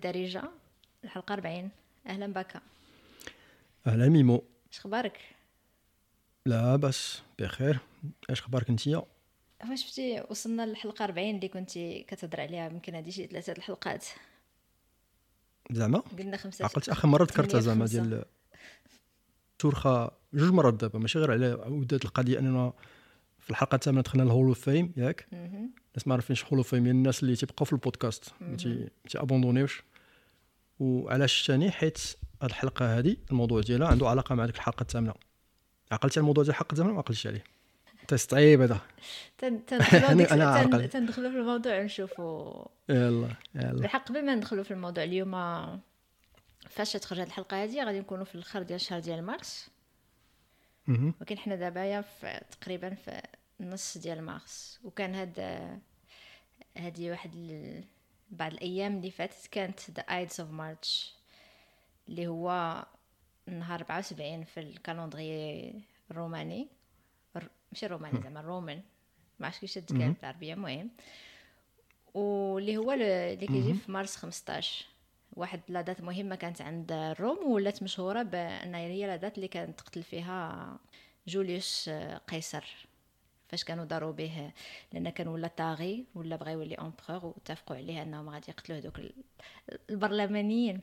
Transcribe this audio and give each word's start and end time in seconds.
بالدارجه 0.00 0.42
الحلقة 1.04 1.32
40 1.32 1.70
أهلا 2.06 2.26
بك 2.26 2.62
أهلا 3.86 4.08
ميمو. 4.08 4.44
اش 4.72 4.78
أخبارك؟ 4.78 5.18
لا 6.46 6.76
بس 6.76 7.22
بخير. 7.38 7.78
اش 8.30 8.40
أخبارك 8.40 8.70
انتيا 8.70 9.02
واش 9.70 9.82
شفتي 9.82 10.24
وصلنا 10.30 10.66
للحلقة 10.66 11.04
40 11.04 11.30
اللي 11.36 11.48
كنتي 11.48 12.02
كتهضر 12.08 12.40
عليها. 12.40 12.66
يمكن 12.66 12.94
هذه 12.94 13.10
شي 13.10 13.26
ثلاثة 13.26 13.52
الحلقات. 13.52 14.06
زعما؟ 15.70 15.98
قلنا 15.98 16.36
خمسة 16.36 16.64
عقلت 16.64 16.88
آخر 16.88 17.08
مرة 17.08 17.24
ذكرتها 17.24 17.60
زعما 17.60 17.80
خمسة. 17.80 18.02
ديال 18.02 18.24
تورخة 19.58 20.10
جوج 20.34 20.52
مرات 20.52 20.74
دابا. 20.74 20.98
ماشي 20.98 21.18
غير 21.18 21.30
على 21.32 21.54
ودات 21.54 22.04
القضية 22.04 22.38
أننا 22.38 22.72
في 23.38 23.50
الحلقة 23.50 23.74
الثامنة 23.74 24.00
دخلنا 24.00 24.24
ال 24.24 24.28
hall 24.28 24.46
of 24.46 24.60
fame 24.60 24.92
ياك. 24.96 25.26
الناس 25.32 26.06
ما 26.06 26.14
عارفينش 26.14 26.44
hall 26.44 26.56
of 26.56 26.68
fame 26.68 26.84
هي 26.84 26.90
الناس 26.90 27.22
اللي 27.22 27.36
تيبقاو 27.36 27.64
في 27.64 27.72
البودكاست. 27.72 28.32
ما 28.40 28.56
تي 28.56 28.68
ما 28.68 29.10
تيابوندونيوش 29.10 29.82
وعلاش 30.80 31.46
ثاني 31.46 31.70
حيت 31.70 31.98
هاد 32.42 32.50
الحلقة 32.50 32.98
هذه 32.98 33.16
الموضوع 33.30 33.60
ديالها 33.60 33.88
عنده 33.88 34.08
علاقة 34.08 34.34
مع 34.34 34.46
ديك 34.46 34.54
الحلقة 34.56 34.82
الثامنة. 34.82 35.14
عقلتي 35.92 36.18
على 36.20 36.22
الموضوع 36.22 36.44
ديال 36.44 36.50
الحلقة 36.54 36.72
الثامنة 36.72 36.92
ما 36.92 36.98
عقلتش 36.98 37.26
عليه. 37.26 37.44
تيست 38.08 38.34
عيب 38.34 38.60
هذا. 38.60 38.80
تن- 39.38 39.64
تندخلوا 39.66 40.12
ديك- 40.12 40.32
أنا 40.32 40.62
تن- 40.62 40.72
عرقل. 40.74 40.88
تندخلوا 40.88 41.30
في 41.30 41.36
الموضوع 41.36 41.80
ونشوفوا. 41.80 42.64
يلا 42.88 43.28
يلا. 43.54 43.72
بالحق 43.72 44.08
قبل 44.08 44.26
ما 44.26 44.34
ندخلوا 44.34 44.64
في 44.64 44.70
الموضوع 44.70 45.04
اليوم 45.04 45.30
فاش 46.70 46.92
تخرج 46.92 47.18
هذه 47.20 47.26
الحلقة 47.26 47.64
هذه 47.64 47.84
غادي 47.84 48.00
نكونوا 48.00 48.24
في 48.24 48.34
الآخر 48.34 48.62
ديال 48.62 48.76
الشهر 48.80 49.00
ديال 49.00 49.22
مارس. 49.22 49.70
ولكن 50.88 51.38
حنا 51.38 51.54
دابا 51.56 52.00
في 52.00 52.40
تقريبا 52.60 52.94
في 52.94 53.22
النص 53.60 53.98
ديال 53.98 54.22
مارس. 54.22 54.80
وكان 54.84 55.14
هاد 55.14 55.40
هادي 56.76 57.10
واحد 57.10 57.30
بعض 58.30 58.52
الأيام 58.52 58.96
اللي 58.96 59.10
فاتت 59.10 59.46
كانت 59.50 59.90
the 59.90 60.02
Ides 60.02 60.40
of 60.40 60.50
March 60.50 61.14
اللي 62.08 62.26
هو 62.26 62.84
نهار 63.46 63.80
74 63.80 64.44
في 64.44 64.60
ال 64.60 64.70
calendrier 64.70 65.74
الروماني. 66.10 66.68
الر- 67.36 67.50
ماشي 67.72 67.86
الروماني 67.86 68.20
زعما 68.22 68.40
الرومان 68.40 68.82
ما 69.38 69.46
عرفتش 69.46 69.60
كيفاش 69.60 69.74
تتقال 69.84 70.12
بالعربية 70.12 70.54
المهم. 70.54 70.90
واللي 72.14 72.76
هو 72.76 72.92
اللي 72.92 73.36
كيجي 73.46 73.74
في 73.74 73.92
مارس 73.92 74.16
15 74.16 74.86
واحد 75.32 75.60
la 75.68 75.80
date 75.80 76.00
مهمة 76.00 76.34
كانت 76.36 76.62
عند 76.62 76.92
الروم 76.92 77.50
ولات 77.50 77.82
مشهورة 77.82 78.22
بان 78.22 78.74
هي 78.74 79.06
la 79.06 79.16
date 79.16 79.36
اللي 79.36 79.48
كانت 79.48 79.78
تقتل 79.80 80.02
فيها 80.02 80.78
جوليوس 81.28 81.90
قيصر. 82.28 82.64
فاش 83.50 83.64
كانوا 83.64 83.84
داروا 83.84 84.12
به 84.12 84.50
لأن 84.92 85.08
كان 85.10 85.28
ولا 85.28 85.48
طاغي 85.48 86.04
ولا 86.14 86.36
بغى 86.36 86.52
يولي 86.52 86.74
emperor 86.74 87.26
واتفقوا 87.26 87.76
عليه 87.76 88.02
إنهم 88.02 88.28
غادي 88.30 88.46
يقتلوا 88.50 88.78
هذوك 88.78 88.98
ال- 88.98 89.12
البرلمانيين. 89.90 90.80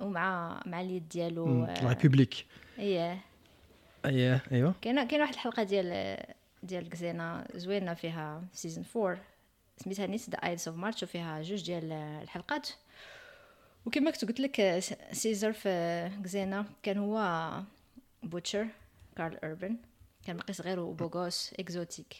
ومع 0.00 0.60
مع 0.66 0.80
اليد 0.80 1.08
ديالو. 1.08 1.64
آه، 1.64 1.88
république 1.88 2.46
اييه 2.78 3.20
اييه 4.04 4.42
ايوا 4.52 4.72
كاينة 4.82 5.04
كاين 5.08 5.20
واحد 5.20 5.32
الحلقة 5.34 5.62
ديال 5.62 6.16
ديال 6.62 6.88
Xena 6.88 7.44
زوينة 7.54 7.94
فيها 7.94 8.42
في 8.52 8.58
season 8.58 8.84
4 8.96 9.18
سميتها 9.76 10.06
نيت 10.06 10.30
the 10.30 10.36
Ides 10.36 10.68
of 10.68 10.76
March 10.76 11.02
وفيها 11.02 11.42
جوج 11.42 11.64
ديال 11.66 11.92
الحلقات. 11.92 12.68
وكما 13.86 14.10
كنت 14.10 14.24
قلت 14.24 14.40
لك 14.40 14.78
Caesar 15.12 15.52
في 15.52 16.10
Xena 16.24 16.64
كان 16.82 16.98
هو 16.98 17.50
Butcher 18.22 18.66
Karl 19.16 19.36
Urban 19.36 19.76
كان 20.28 20.36
باقي 20.36 20.52
صغير 20.52 20.80
و 20.80 20.87
beau 20.87 21.17
gosse 21.17 21.54
exotique 21.58 22.16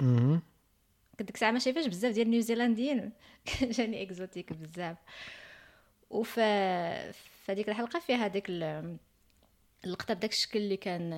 ديك 1.19 1.35
الساعة 1.35 1.51
ما 1.51 1.59
شايفاش 1.59 1.87
بزاف 1.87 2.15
ديال 2.15 2.31
نيوزيلنديين. 2.31 3.13
كان 3.45 3.71
جاني 3.79 4.03
exotique 4.03 4.53
بزاف. 4.53 4.97
وف 6.11 6.35
فهاديك 7.45 7.69
الحلقة 7.69 8.01
فيها 8.01 8.27
ديك 8.27 8.45
ال- 8.49 8.97
اللقطة 9.85 10.15
بداك 10.15 10.33
الشكل 10.33 10.59
اللي 10.59 10.77
كان 10.77 11.13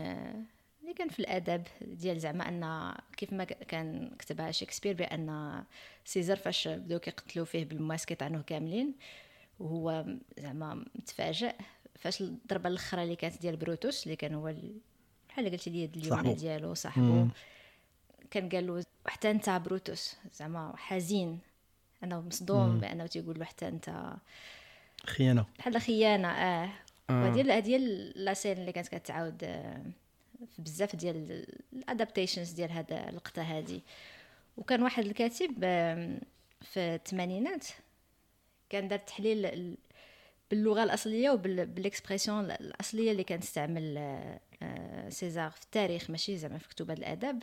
اللي 0.83 0.95
كان 0.95 1.09
في 1.09 1.19
الأدب 1.19 1.63
ديال 1.81 2.21
زعما 2.21 2.49
أن 2.49 2.95
كيف 3.17 3.33
ما 3.33 3.45
كان 3.45 4.11
كتبها 4.19 4.51
شكسبير 4.51 4.95
بأن 4.95 5.65
Caesar 6.05 6.37
فاش 6.37 6.69
بداو 6.69 6.99
كيقتلوا 6.99 7.45
فيه 7.45 7.65
بالمواس 7.65 8.07
كيطعنوه 8.07 8.43
كاملين 8.43 8.95
وهو 9.59 10.05
زعما 10.39 10.75
متفاجئ. 10.95 11.55
فاش 11.99 12.21
الضربة 12.21 12.69
الأخرى 12.69 13.03
اللي 13.03 13.17
كانت 13.17 13.41
ديال 13.41 13.57
بروتوس 13.57 14.05
اللي 14.05 14.17
كان 14.17 14.35
هو 14.35 14.55
بحال 15.43 15.53
قلتي 15.53 15.71
اليمنى 15.85 16.09
صاحبو. 16.11 16.33
ديالو 16.33 16.75
صاحبو. 16.75 17.27
كان 18.31 18.49
قال 18.49 18.67
له 18.67 18.85
حتى 19.07 19.31
أنت 19.31 19.51
بروتوس 19.51 20.17
زعما 20.35 20.75
حزين 20.77 21.39
انه 22.05 22.21
مصدوم 22.21 22.79
بأنه 22.79 23.07
تيقول 23.07 23.39
له 23.39 23.45
حتى 23.45 23.69
أنت 23.69 24.13
خيانة 25.07 25.47
بحال 25.59 25.81
خيانة 25.81 26.29
آه 26.29 26.71
آه. 27.11 27.23
وهذه 27.23 27.41
ال- 27.41 27.51
هذه 27.51 27.77
ال- 27.77 28.25
la 28.25 28.35
scène 28.35 28.59
اللي 28.59 28.73
كانت 28.73 28.89
كتعاود 28.89 29.45
آه، 29.45 29.83
في 30.57 30.63
بزاف 30.63 30.97
ديال 30.97 31.47
ال 31.73 31.79
adaptations 31.79 32.51
ديال 32.51 32.73
هذا 32.73 33.09
اللقطه 33.09 33.43
هذه 33.43 33.81
وكان 34.57 34.83
واحد 34.83 35.05
الكاتب 35.05 35.55
في 36.63 36.77
الثمانينات 36.77 37.67
كان 38.71 38.89
دار 38.89 38.99
تحليل 38.99 39.77
باللغة 40.51 40.83
الأصلية 40.83 41.31
وب 41.31 41.48
l'expression 41.48 42.51
الأصلية 42.51 43.13
اللي 43.13 43.25
كانت 43.25 43.43
تستعمل 43.43 43.99
آه، 43.99 44.41
آه، 44.63 45.09
César 45.09 45.51
في 45.51 45.63
التاريخ 45.63 46.11
ماشي 46.11 46.37
زعما 46.37 46.59
في 46.59 46.69
كتب 46.69 46.91
الأدب. 46.91 47.43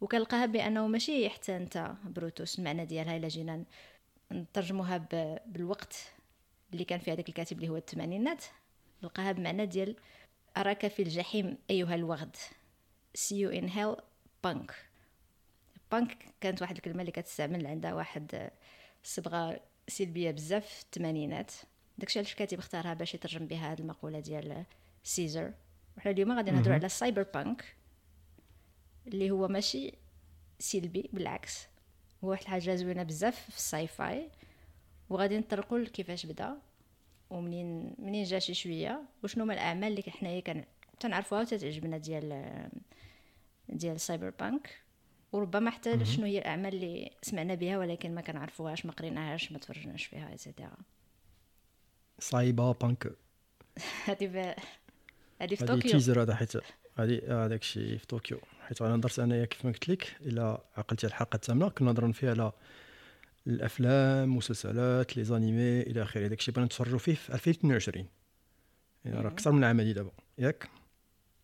وكنلقاها 0.00 0.46
بأنه 0.46 0.86
ماشي 0.86 1.28
حتى 1.28 1.56
أنت 1.56 1.92
بروتوس 2.04 2.58
المعنى 2.58 2.84
ديالها 2.84 3.16
إلا 3.16 3.28
جينا 3.28 3.64
نترجموها 4.32 4.96
بالوقت 5.46 5.96
اللي 6.72 6.84
كان 6.84 6.98
في 6.98 7.12
هذاك 7.12 7.28
الكاتب 7.28 7.56
اللي 7.56 7.68
هو 7.68 7.76
الثمانينات. 7.76 8.44
نلقاها 9.02 9.32
بمعنى 9.32 9.66
ديال 9.66 9.96
أراك 10.56 10.88
في 10.88 11.02
الجحيم 11.02 11.58
أيها 11.70 11.94
الوغد. 11.94 12.36
See 13.18 13.36
you 13.36 13.60
in 13.60 13.68
hell 13.68 14.00
punk. 14.46 14.72
Punk 15.94 16.14
كانت 16.40 16.62
واحد 16.62 16.76
الكلمة 16.76 17.00
اللي 17.00 17.12
كتستعمل 17.12 17.66
عندها 17.66 17.94
واحد 17.94 18.34
آه، 18.34 18.52
صبغة 19.02 19.60
سلبية 19.88 20.30
بزاف 20.30 20.66
في 20.66 20.82
الثمانينات. 20.82 21.52
داكشي 21.98 22.18
علاش 22.18 22.32
الكاتب 22.32 22.58
اختارها 22.58 22.94
باش 22.94 23.14
يترجم 23.14 23.46
بها 23.46 23.72
هذه 23.72 23.80
المقولة 23.80 24.20
ديال 24.20 24.64
Caesar 25.04 25.52
وحنا 25.96 26.10
اليوم 26.10 26.32
غادي 26.32 26.50
نهضروا 26.50 26.74
على 26.74 26.86
ال 26.86 27.22
cyberpunk 27.22 27.76
اللي 29.06 29.30
هو 29.30 29.48
ماشي 29.48 29.92
سلبي 30.58 31.10
بالعكس. 31.12 31.66
هو 32.24 32.28
واحد 32.30 32.42
الحاجة 32.42 32.74
زوينة 32.74 33.02
بزاف 33.02 33.50
في 33.50 33.56
ال 33.56 33.86
sci-fi 33.86 34.30
وغادي 35.10 35.38
نطرقوا 35.38 35.84
كيفاش 35.84 36.26
بدا 36.26 36.58
ومنين 37.30 37.94
منين 37.98 38.24
جا 38.24 38.38
شي 38.38 38.54
شوية 38.54 39.02
وشنو 39.24 39.44
هما 39.44 39.54
الأعمال 39.54 39.88
اللي 39.88 40.02
حنايا 40.10 40.40
كان 40.40 40.64
تنعرفوها 41.00 41.40
وتتعجبنا 41.40 41.98
ديال 41.98 42.68
ديال 43.68 43.94
ال 43.94 44.30
cyberpunk 44.30 44.80
وربما 45.32 45.70
حتى 45.70 46.04
شنو 46.04 46.26
هي 46.26 46.38
الأعمال 46.38 46.74
اللي 46.74 47.10
سمعنا 47.22 47.54
بها 47.54 47.78
ولكن 47.78 48.14
ما 48.14 48.20
كنعرفوهاش 48.20 48.86
ما 48.86 48.92
قريناهاش 48.92 49.52
ما 49.52 49.58
تفرجناش 49.58 50.04
فيها 50.04 50.30
et 50.30 50.41
cetera 50.41 50.76
cyberpunk 52.18 53.06
هذه 54.06 54.28
في 54.28 54.54
هذه 55.40 55.54
في 55.54 55.64
طوكيو. 55.66 55.90
teaser 55.90 56.22
هذا 56.22 56.34
حيت 56.34 56.52
هذه 56.96 57.44
هذاك 57.44 57.60
الشيء 57.60 57.98
في 57.98 58.06
طوكيو. 58.06 58.38
حيت 58.60 58.82
أنا 58.82 58.94
هضرت 58.94 59.18
أنايا 59.18 59.44
كيف 59.44 59.64
ما 59.64 59.72
قلت 59.72 59.88
لك 59.88 60.16
الا 60.20 60.60
عقلتي 60.76 61.06
الحلقة 61.06 61.36
الثامنة. 61.36 61.68
كنا 61.68 61.90
هضرنا 61.90 62.12
فيها 62.12 62.30
على 62.30 62.52
الأفلام 63.46 64.36
مسلسلات 64.36 65.16
les 65.16 65.24
animés 65.24 65.80
إلى 65.80 66.02
آخره. 66.02 66.26
داك 66.26 66.38
الشيء 66.38 66.54
بغينا 66.54 66.66
نتفرجوا 66.66 66.98
فيه 66.98 67.14
في 67.14 67.34
2022 67.34 68.06
يعني 69.04 69.20
راه 69.20 69.28
أكثر 69.28 69.52
من 69.52 69.64
عام 69.64 69.80
هادي 69.80 69.92
دابا. 69.92 70.10
ياك؟ 70.38 70.68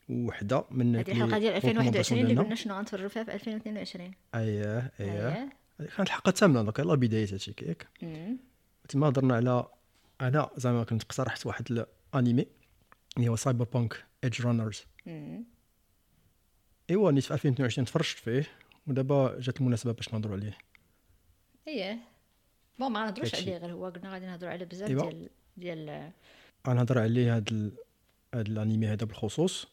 وحدة 0.09 0.65
من 0.71 0.97
هذه 0.97 1.11
الحلقة 1.13 1.39
ديال 1.39 1.53
les 1.53 1.65
2021 1.65 2.23
اللي 2.23 2.43
قلنا 2.43 2.55
شنو 2.55 2.75
غنتفرجوا 2.75 3.09
فيها 3.09 3.25
في 3.25 3.35
2022 3.35 4.11
اييه 4.35 4.93
اييه 5.01 5.49
كانت 5.79 6.01
الحلقة 6.01 6.29
الثامنة 6.29 6.63
donc 6.63 6.79
يلاه 6.79 6.95
بداية 6.95 7.33
هادشي 7.33 7.55
ياك. 7.63 7.87
تما 8.89 9.09
هضرنا 9.09 9.37
على 9.37 9.67
أنا 10.23 10.51
زعما 10.57 10.85
كنت 10.85 11.03
اقترحت 11.03 11.47
واحد 11.47 11.85
الانيمي 12.15 12.47
اللي 13.17 13.29
هو 13.29 13.37
Cyberpunk 13.37 14.05
Edgerunners. 14.25 14.85
إيوا 16.91 17.11
نيت 17.11 17.25
في 17.25 17.35
2022 17.35 17.85
تفرجت 17.87 18.19
فيه 18.19 18.49
ودابا 18.87 19.41
جات 19.41 19.61
المناسبة 19.61 19.93
باش 19.93 20.15
نهضروا 20.15 20.37
عليه 20.37 20.59
اييه 21.69 21.99
bon 22.79 22.93
ما 22.93 23.05
نهضروش. 23.05 23.35
عليه 23.35 23.57
غير 23.57 23.73
هو 23.73 23.87
قلنا 23.87 24.13
غادي 24.13 24.27
نهضروا 24.27 24.53
على 24.53 24.65
بزاف. 24.65 24.89
ديال 24.89 25.29
ديال 25.57 26.13
غنهضر 26.69 26.99
عليه 26.99 27.37
هاد 27.37 27.49
ال... 27.53 27.73
هاد 28.35 28.49
الانيمي 28.49 28.87
هذا 28.87 29.07
بالخصوص 29.07 29.67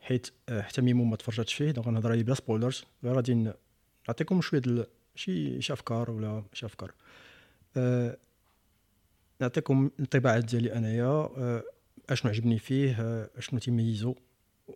حيت 0.00 0.30
آه، 0.48 0.62
حتى 0.62 0.82
ميمو 0.82 1.04
ما 1.04 1.16
تفرجتش 1.16 1.54
فيه 1.54 1.70
donc 1.70 1.86
غنهضر 1.86 2.10
عليه 2.10 2.22
بلا 2.22 2.34
spoilers 2.34 2.84
غير 3.04 3.14
غادي 3.14 3.52
نعطيكم 4.08 4.40
شوية 4.40 4.60
ديال 4.60 4.86
شي 5.14 5.62
شي 5.62 5.72
أفكار 5.72 6.10
ولا 6.10 6.44
شي 6.52 6.66
أفكار 6.66 6.94
أه... 7.76 8.16
نعطيكم 9.40 9.90
الانطباعات 9.94 10.44
ديالي 10.44 10.72
أنايا 10.72 11.04
أه... 11.04 11.62
أشنو 12.10 12.30
عجبني 12.30 12.58
فيه 12.58 13.00
أه... 13.00 13.30
أشنو 13.36 13.60
تيميزو 13.60 14.14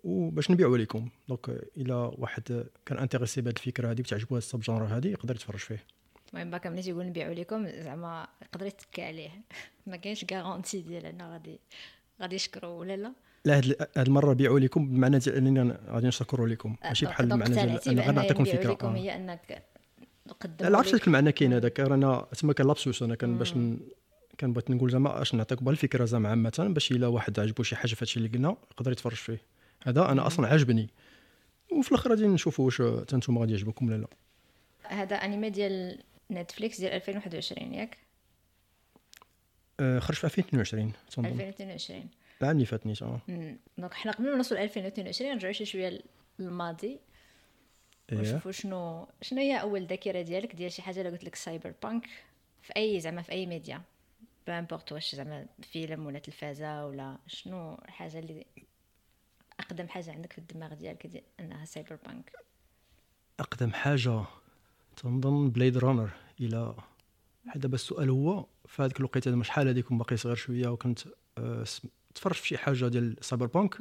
وباش 0.05 0.51
نبيعو 0.51 0.77
لكم 0.77 1.09
donc 1.29 1.49
آه، 1.49 1.63
إلا 1.77 1.95
واحد 1.95 2.53
آه، 2.53 2.65
كان 2.87 2.99
intéressé 2.99 3.41
بهاد 3.41 3.57
الفكرة 3.57 3.91
هادي 3.91 4.03
بتعجبو 4.03 4.35
هاد 4.35 4.43
ال 4.43 4.61
sub-genre 4.61 4.85
هادي 4.85 5.11
يقدر 5.11 5.35
يتفرج 5.35 5.59
فيه. 5.59 5.85
المهم 6.33 6.51
باكا 6.51 6.71
ملي 6.71 6.83
تيقول 6.83 7.07
نبيعو 7.07 7.33
لكم 7.33 7.69
زعما 7.69 8.27
يقدر 8.43 8.67
يتكى 8.67 9.03
عليه. 9.03 9.31
ما 9.87 9.97
كاينش 9.97 10.25
غارونتي 10.33 10.81
ديال 10.81 11.07
أنا 11.07 11.33
غادي 11.33 11.61
غادي 12.23 12.37
يشكروا 12.37 12.81
ولا 12.81 12.97
لا. 12.97 13.13
لا 13.45 13.57
هاد 13.57 13.89
هاد 13.97 14.07
المرة 14.07 14.33
بيعوا 14.33 14.61
لكم 14.61 14.89
بمعنى 14.89 15.19
ديال 15.19 15.37
اننا 15.37 15.81
غادي 15.89 16.07
نشكروا 16.07 16.49
لكم 16.49 16.77
ماشي 16.85 17.07
بحال 17.07 17.33
المعنى 17.33 17.55
ديال 17.55 17.69
أنا 17.69 17.79
غادي 17.79 17.95
بأن 17.95 18.15
نعطيكم 18.15 18.47
يبيعوا 18.47 18.63
فكرة. 18.63 18.73
لكم 18.73 18.87
آه. 18.89 18.97
هي 18.97 19.17
أنك 19.17 19.63
لا 20.61 20.79
عرفت 20.79 21.07
المعنى 21.07 21.33
كاين 21.33 21.53
هذاك 21.53 21.81
رانا 21.81 22.27
تما 22.39 22.53
كان 22.53 22.67
لابسوس 22.67 23.03
أنا 23.03 23.15
كان 23.15 23.39
باش. 23.39 23.55
كان 24.43 24.53
بغيت 24.53 24.71
نقول 24.71 24.91
زعما 24.91 25.23
اش 25.23 25.35
نعطيكم 25.35 25.69
الفكرة 25.69 26.05
زعما 26.05 26.29
عامة 26.29 26.67
باش 26.71 26.93
الا 26.93 27.07
واحد 27.07 27.41
عجبو 27.41 27.63
شي 27.63 27.77
حاجة 27.77 27.95
في 27.95 28.03
هادشي 28.03 28.17
اللي 28.17 28.29
قلنا 28.29 28.57
يقدر 28.73 28.93
يتفرج 28.93 29.15
فيه. 29.15 29.41
هذا 29.83 30.13
أنا 30.13 30.27
أصلا 30.27 30.47
عاجبني. 30.47 30.91
وفي 31.73 31.93
الآخر 31.93 32.11
غادي 32.11 32.27
نشوفوا 32.27 32.65
واش 32.65 32.83
حتى 32.83 33.17
نتوما 33.17 33.41
غادي 33.41 33.53
يعجبكم 33.53 33.87
ولا 33.87 33.97
لا. 33.97 34.07
هذا 34.83 35.17
انمي 35.17 35.51
ديال 35.51 35.99
نتفليكس 36.31 36.81
ديال 36.81 36.93
2021 36.93 37.75
ياك؟ 37.75 37.99
آه، 39.81 39.99
خرج 39.99 40.17
في 40.17 40.25
2022 40.25 40.93
تنظن 41.11 41.29
2022 41.29 42.09
العام 42.43 42.57
اللي 42.57 42.67
فات 42.67 42.87
نيت 42.87 43.03
آه 43.03 43.21
مم. 43.29 43.59
donc 43.79 43.95
حنا 43.95 44.13
قبل 44.13 44.31
ما 44.31 44.37
نوصل 44.37 44.57
2022 44.57 45.31
نرجعوا 45.33 45.53
شي 45.53 45.65
شوية 45.65 46.03
للماضي. 46.39 46.99
إيه. 48.13 48.19
ونشوفوا 48.19 48.53
شنو 48.53 49.09
شنو 49.23 49.41
هي 49.41 49.61
أول 49.61 49.87
ذاكرة 49.87 50.23
ديالك 50.23 50.55
ديال 50.55 50.73
شي 50.73 50.83
حاجة 50.83 50.99
اللي 50.99 51.11
قلت 51.11 51.25
لك 51.25 51.35
cyberpunk 51.35 52.07
في 52.63 52.73
أي 52.77 53.01
زعما 53.01 53.23
في 53.23 53.33
أي 53.33 53.47
média 53.47 53.83
peu 54.47 54.61
importe 54.61 54.93
واش 54.93 55.15
زعما 55.15 55.47
فيلم 55.63 56.07
ولا 56.07 56.19
تلفازة 56.19 56.87
ولا 56.87 57.19
شنو 57.27 57.75
الحاجة 57.75 58.19
اللي 58.19 58.47
أقدم 59.61 59.89
حاجة 59.89 60.13
عندك 60.13 60.33
في 60.33 60.39
الدماغ 60.39 60.75
ديالك 60.75 61.07
دي 61.07 61.23
أنها 61.41 61.65
cyberpunk 61.65 62.33
أقدم 63.41 63.73
حاجة 63.73 64.25
تنظن 64.97 65.51
Blade 65.51 65.79
Runner 65.79 66.11
إلى 66.41 66.75
حتى 67.49 67.59
دابا 67.59 67.75
السؤال 67.75 68.11
هو 68.11 68.47
في 68.67 68.83
هذيك 68.83 68.99
الوقيتة 69.01 69.31
زعما 69.31 69.45
شحال 69.45 69.69
هذيك 69.69 69.93
باقي 69.93 70.17
صغير 70.17 70.37
شوية 70.37 70.69
وكنت 70.69 71.01
آه، 71.39 71.65
تفرج 72.15 72.35
في 72.35 72.49
شي 72.49 72.59
حاجة 72.59 72.89
ديال 72.89 73.17
cyberpunk. 73.21 73.81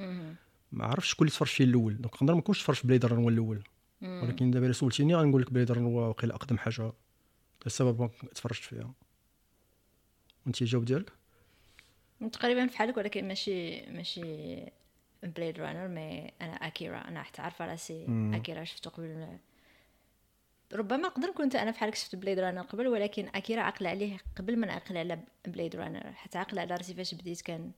ما 0.71 0.85
عرفتش 0.85 1.09
شكون 1.09 1.27
اللي 1.27 1.35
تفرج 1.35 1.47
فيه 1.49 1.63
الأول. 1.63 2.01
donc 2.01 2.15
نقدر 2.15 2.33
ما 2.33 2.39
نكونش 2.39 2.61
تفرج 2.61 2.75
في 2.75 2.87
Blade 2.87 3.05
Runner 3.05 3.21
هو 3.21 3.29
الأول. 3.29 3.63
ولكن 4.01 4.51
دابا 4.51 4.65
إلا 4.65 4.73
سولتيني 4.73 5.15
غنقول 5.15 5.41
لك 5.41 5.53
Blade 5.53 5.71
Runner 5.71 5.87
هو 5.87 6.07
واقيلا 6.07 6.35
أقدم 6.35 6.57
حاجة 6.57 6.91
بانك 7.79 8.11
تفرجت 8.35 8.63
فيها. 8.63 8.93
وانت 10.45 10.61
الجواب 10.61 10.85
ديالك 10.85 11.11
تقريبا 12.31 12.65
بحالك 12.65 12.97
ولكن 12.97 13.27
ماشي 13.27 13.81
ماشي 13.81 14.21
Blade 15.23 15.59
Runner 15.59 15.87
mais 15.87 16.33
أنا 16.41 16.53
اكيرا 16.53 16.97
أنا 16.97 17.23
حتى 17.23 17.41
عارفه 17.41 17.65
راسي. 17.65 18.05
اكيرا 18.33 18.63
شفتو 18.63 18.89
قبل 18.89 19.37
ربما 20.73 20.97
نقدر 20.97 21.27
نكون 21.27 21.51
أنا 21.51 21.71
بحالك 21.71 21.95
شفت 21.95 22.15
Blade 22.15 22.39
Runner 22.39 22.61
قبل 22.61 22.87
ولكن 22.87 23.27
اكيرا 23.35 23.61
عقل 23.61 23.87
عليه 23.87 24.17
قبل 24.35 24.57
ما 24.57 24.67
نعقل 24.67 24.97
على 24.97 25.19
Blade 25.47 25.75
Runner 25.75 26.11
حتى 26.11 26.37
عقل 26.37 26.59
على 26.59 26.75
راسي 26.75 26.93
فاش 26.93 27.13
بديت 27.15 27.41
كان 27.41 27.71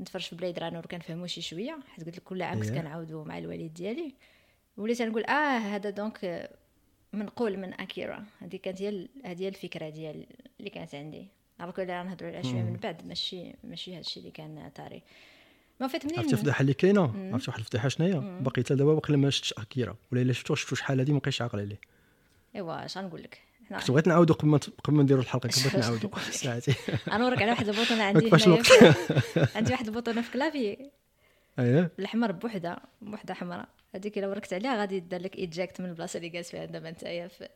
نتفرج 0.00 0.22
في 0.22 0.36
Blade 0.36 0.58
Runner 0.58 0.78
وكنفهمو 0.78 1.26
شي 1.26 1.40
شوية 1.40 1.78
حيت 1.88 2.04
قلت 2.06 2.16
لك 2.16 2.22
كل 2.22 2.42
عام 2.42 2.60
كنت. 2.60 2.70
كنعاودو 2.70 3.24
مع 3.24 3.38
الوالد 3.38 3.74
ديالي 3.74 4.14
وليت 4.76 5.02
نقول 5.02 5.24
آه 5.24 5.58
هذا 5.58 5.90
donc 5.90 6.50
منقول 7.12 7.56
من 7.56 7.80
اكيرا 7.80 8.26
هذه 8.38 8.56
كانت 8.56 8.82
هي 8.82 9.08
هذه 9.24 9.42
هي 9.42 9.48
الفكرة 9.48 9.88
ديال 9.88 10.26
اللي 10.60 10.70
كانت 10.70 10.94
عندي 10.94 11.28
عرفت 11.60 11.78
ولا 11.78 12.02
نهضروا 12.02 12.30
عليها 12.30 12.42
شوية 12.42 12.62
من 12.62 12.76
بعد 12.76 13.06
ماشي 13.06 13.54
ماشي 13.64 13.96
هادشي 13.96 14.20
اللي 14.20 14.30
كان 14.30 14.70
طاري 14.74 15.02
ما 15.80 15.88
فات 15.88 16.04
منين؟ 16.04 16.18
عرفتي 16.18 16.34
الفضيحه 16.34 16.60
اللي 16.60 16.74
كاينة 16.74 17.30
عرفتي 17.32 17.50
واحد 17.50 17.60
الفضيحه 17.60 17.88
شنو 17.88 18.06
هي 18.06 18.40
باقي 18.40 18.62
حتى 18.62 18.74
دابا 18.74 18.94
باقي 18.94 19.16
ما 19.16 19.30
شفتش 19.30 19.52
اكيرا 19.52 19.96
ولا 20.12 20.22
إلا 20.22 20.32
شفتو 20.32 20.54
شفتو 20.54 20.76
شحال 20.76 20.98
هادي 20.98 21.12
ما 21.12 21.18
بقيتش 21.18 21.42
عاقل 21.42 21.60
عليه. 21.60 21.80
إيوا 22.56 22.84
اش 22.84 22.98
غنقول 22.98 23.22
لك؟ 23.22 23.38
كنت 23.68 23.90
بغيت 23.90 24.08
نعاودو 24.08 24.34
قبل 24.34 24.48
ما 24.48 24.58
قبل 24.84 24.96
ما 24.96 25.02
نديرو 25.02 25.20
الحلقة 25.20 25.48
كنت 25.48 25.68
بغيت 25.68 25.76
نعاودو 25.76 26.10
ساعتي. 26.30 26.74
غنوريك 27.10 27.42
على 27.42 27.50
واحد 27.50 27.68
البوطونه 27.68 28.02
عندي 28.02 28.30
عندي 29.56 29.72
واحد 29.72 29.86
البوطونه 29.86 30.22
في 30.22 30.32
clavier. 30.32 30.90
اييه 31.58 31.90
الاحمر 31.98 32.32
بوحدة 32.32 32.78
بوحدة 33.02 33.34
حمراء. 33.34 33.68
هذيك 33.94 34.18
إلا 34.18 34.28
وركت 34.28 34.52
عليها 34.52 34.76
غادي 34.76 34.96
يدار 34.96 35.20
لك 35.20 35.36
eject 35.36 35.80
من 35.80 35.88
البلاصة 35.88 36.16
اللي 36.16 36.28
جالس 36.28 36.50
فيها 36.50 36.64
دابا 36.64 36.90
نتايا 36.90 37.28
في 37.28 37.48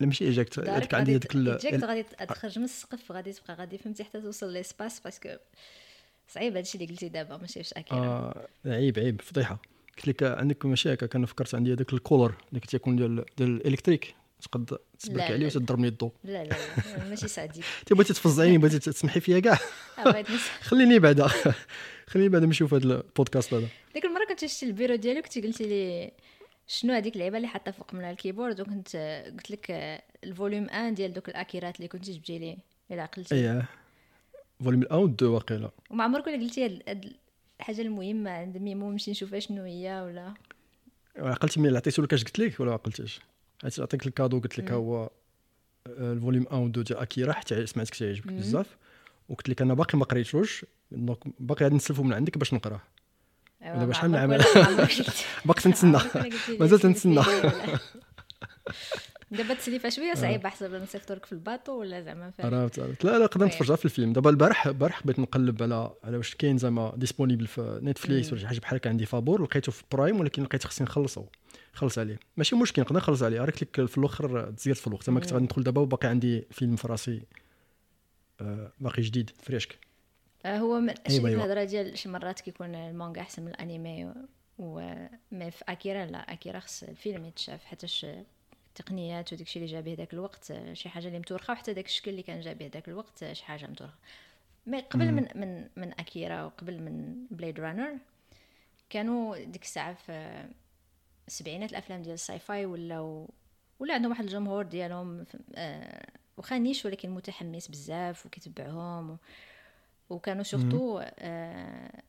لا 0.00 0.06
ماشي 0.06 0.24
ايجاكت 0.24 0.58
هذيك 0.58 0.94
عندي 0.94 1.16
هذيك 1.16 1.36
ايجاكت 1.36 1.84
غادي 1.84 2.02
تخرج 2.02 2.58
من 2.58 2.64
السقف 2.64 3.12
غادي 3.12 3.32
تبقى 3.32 3.54
غادي 3.54 3.78
فهمتي 3.78 4.04
حتى 4.04 4.20
توصل 4.20 4.52
ليسباس 4.52 5.00
باسكو 5.00 5.28
صعيب 6.28 6.56
هادشي 6.56 6.78
اللي 6.78 6.92
قلتي 6.92 7.08
دابا 7.08 7.36
ماشي 7.36 7.58
واش 7.58 7.72
اكيرا 7.72 8.00
آه 8.00 8.48
عيب 8.66 8.98
عيب 8.98 9.20
فضيحة. 9.20 9.62
قلت 9.96 10.08
لك 10.08 10.22
عندك 10.22 10.66
ماشي 10.66 10.92
هكا 10.92 11.06
كان 11.06 11.26
فكرت 11.26 11.54
عندي 11.54 11.72
هذاك 11.72 11.92
الكولر 11.92 12.34
اللي 12.48 12.60
كتيكون 12.60 12.96
ديال 12.96 13.24
ديال 13.36 13.56
الإلكتريك. 13.56 14.14
تقد 14.42 14.78
لا، 15.10 15.24
عليه. 15.24 15.46
وتضربني 15.46 15.88
الضو. 15.88 16.12
لا 16.24 16.44
لا 16.44 16.48
لا 16.48 17.08
ماشي 17.08 17.28
سعديك 17.28 17.64
انت 17.80 17.92
بغيتي 17.98 18.12
تفزعيني 18.12 18.58
بغيتي 18.58 18.78
تسمحي 18.78 19.20
فيا 19.20 19.40
كاع؟ 19.40 19.58
آه، 20.06 20.24
خليني 20.68 20.98
بعدا. 20.98 21.28
خليني 22.06 22.28
بعدا 22.28 22.46
نشوف 22.46 22.74
هذا 22.74 22.84
البودكاست 22.84 23.54
هذا 23.54 23.66
ديك 23.94 24.04
المرة 24.04 24.24
كنت 24.28 24.44
شفتي 24.44 24.66
البيرو 24.66 24.94
ديالي 24.94 25.20
وكنتي 25.20 25.40
قلتي 25.40 25.64
لي 25.64 26.12
شنو 26.66 26.92
هذيك 26.92 27.14
اللعيبة 27.14 27.36
اللي 27.36 27.48
حاطه 27.48 27.70
فوق 27.70 27.94
من 27.94 28.04
ال 28.04 28.10
keyboard؟ 28.10 28.60
وكنت 28.60 28.96
قلت 29.32 29.50
لك 29.50 29.70
آه، 29.70 30.02
ال 30.24 30.30
volume 30.30 30.64
1 30.64 30.94
ديال 30.94 31.12
دوك 31.12 31.28
الأكيرات 31.28 31.76
اللي 31.76 31.88
كنتي 31.88 32.12
جبتي 32.12 32.38
لي 32.38 32.58
إلا 32.90 33.02
عقلتي 33.02 33.34
اييه 33.34 33.68
volume 34.64 34.82
1 34.90 34.92
و 35.02 35.06
2 35.06 35.30
واقيلا. 35.30 35.70
وما 35.90 36.04
عمرك 36.04 36.26
ولا 36.26 36.36
قلتي 36.36 36.64
هاد- 36.66 37.12
الحاجة 37.60 37.80
المهمة 37.82 38.30
عند 38.30 38.56
ميمو 38.58 38.90
نمشي 38.90 39.10
نشوفها 39.10 39.38
شنو 39.40 39.62
هي 39.62 40.02
ولا؟ 40.06 40.34
عقلتي 41.16 41.60
ملي 41.60 41.76
عطيتو 41.76 42.02
لك 42.02 42.12
اش 42.12 42.24
قلت 42.24 42.38
لك 42.38 42.60
ولا 42.60 42.72
عقلتيش؟ 42.72 43.20
عطيت- 43.64 43.80
عطيك 43.80 44.06
ال 44.06 44.11
cadeau 44.11 44.40
قلت 44.40 44.58
لك 44.58 44.70
هو 44.72 45.10
آه، 45.86 46.12
ال 46.12 46.17
volume 46.17 46.44
1 46.50 46.56
و 46.58 46.66
2 46.70 46.82
ديال 46.84 46.98
اكيرا 46.98 47.32
حتى 47.32 47.66
سمعتك 47.66 47.94
تيعجبك 47.94 48.32
بزاف. 48.32 48.76
وقلت 49.28 49.48
لك 49.48 49.62
أنا 49.62 49.74
باقي 49.74 49.98
ما 49.98 50.04
قريتوش 50.04 50.64
donc 50.92 51.18
باقي 51.40 51.64
غادي 51.64 51.74
نسلفو 51.76 52.02
من 52.02 52.12
عندك 52.12 52.38
باش 52.38 52.54
نقراه. 52.54 52.80
دابا 53.62 53.92
شحال 53.92 54.10
من 54.10 54.16
عام؟ 54.16 54.30
باقي 55.44 55.62
تنتسنى 55.62 55.98
مازال 56.60 56.78
تنتسنى. 56.78 57.22
دابا 59.30 59.52
التسليفه 59.52 59.88
شوية 59.88 60.14
صعيبه 60.14 60.48
حسب 60.48 60.74
نصيفطو 60.74 61.14
لك 61.14 61.26
في 61.26 61.32
ال 61.32 61.39
bateau 61.39 61.80
ولا 61.80 62.02
زعما 62.02 62.30
في 62.30 62.42
عرفت 62.42 62.78
عرفت. 62.78 63.04
لا 63.04 63.18
لا 63.18 63.26
قدرت 63.26 63.48
نتفرجها 63.48 63.76
في 63.76 63.84
الفيلم. 63.84 64.12
دابا 64.12 64.30
البارح 64.30 64.66
البارح 64.66 65.02
بغيت 65.04 65.18
نقلب 65.18 65.62
على 65.62 65.90
على 66.04 66.16
واش 66.16 66.34
كاين 66.34 66.58
زعما 66.58 66.92
disponible 66.96 67.46
في 67.46 67.80
نتفليكس 67.82 68.32
ولا 68.32 68.40
شي 68.40 68.46
حاجة 68.46 68.58
بحال 68.58 68.76
هكا. 68.76 68.90
عندي 68.90 69.06
فابور 69.06 69.42
لقيته 69.42 69.72
في 69.72 69.82
برايم 69.92 70.20
ولكن 70.20 70.42
لقيت 70.42 70.66
خصني 70.66 70.86
نخلصو 70.86 71.24
خلص 71.72 71.98
عليه. 71.98 72.18
ماشي 72.36 72.56
مشكل 72.56 72.82
نقدر 72.82 72.96
نخلص 72.96 73.22
عليه. 73.22 73.40
قلت 73.40 73.62
لك 73.62 73.86
في 73.86 73.98
الأخر 73.98 74.50
تزيرت 74.50 74.78
في 74.78 74.86
الوقت. 74.86 75.04
زعما 75.06 75.20
كنت 75.20 75.32
غادي 75.32 75.44
ندخل 75.44 75.62
دابا 75.62 75.80
وباقي 75.80 76.08
عندي 76.08 76.46
فيلم 76.50 76.76
في 76.76 76.88
راسي 76.88 77.22
آه، 78.40 78.72
باقي 78.80 79.02
جديد 79.02 79.30
فريشك. 79.42 79.78
هو 80.46 80.80
من 80.80 80.88
أيوة، 80.88 81.00
أيوة 81.10 81.28
أيوة. 81.28 81.44
الهضره 81.44 81.64
ديال 81.64 81.98
شي 81.98 82.08
مرات 82.08 82.40
كيكون 82.40 82.74
المانجا 82.74 83.20
أحسن 83.20 83.42
من 83.42 83.48
الانمي 83.48 84.04
و... 84.04 84.12
و... 84.58 84.94
mais 85.32 85.50
في 85.50 85.64
أكيرا 85.68 86.06
لا 86.06 86.32
أكيرا 86.32 86.60
خص 86.60 86.82
الفيلم 86.82 87.24
يتشاف 87.24 87.64
حيتاش 87.64 88.06
التقنيات 88.68 89.32
وداك 89.32 89.46
الشيء 89.46 89.62
اللي 89.62 89.72
جا 89.72 89.80
به 89.80 89.94
ذاك 89.94 90.14
الوقت 90.14 90.50
آه، 90.50 90.72
شي 90.72 90.88
حاجة 90.88 91.06
اللي 91.06 91.18
متورخة 91.18 91.52
وحتى 91.52 91.72
داك 91.74 91.86
الشكل 91.86 92.10
اللي 92.10 92.22
كان 92.22 92.40
جا 92.40 92.52
به 92.52 92.70
ذاك 92.74 92.88
الوقت 92.88 93.22
آه، 93.22 93.32
شي 93.32 93.44
حاجة 93.44 93.66
متورخة 93.66 93.96
mais 94.66 94.80
قبل 94.80 95.12
من 95.12 95.28
من 95.34 95.68
من 95.76 95.92
أكيرا 96.00 96.42
وقبل 96.42 96.82
من 96.82 97.26
Blade 97.30 97.60
Runner 97.60 97.98
كانوا 98.90 99.44
ديك 99.44 99.62
الساعة 99.62 99.94
في 99.94 100.44
السبعينات 101.28 101.70
الأفلام 101.70 102.02
ديال 102.02 102.14
ال 102.14 102.38
sci-fi 102.38 102.66
ولاو 102.66 103.30
ولا 103.78 103.94
عندهم 103.94 104.10
واحد 104.10 104.24
الجمهور 104.24 104.64
ديالهم 104.64 105.24
آه، 105.54 106.06
واخا 106.36 106.58
niche 106.58 106.86
ولكن 106.86 107.10
متحمس 107.10 107.68
بزاف 107.68 108.26
وكيتبعهم 108.26 109.10
و... 109.10 109.16
وكانوا 110.12 110.42
surtout 110.42 110.98
آه 111.18 112.02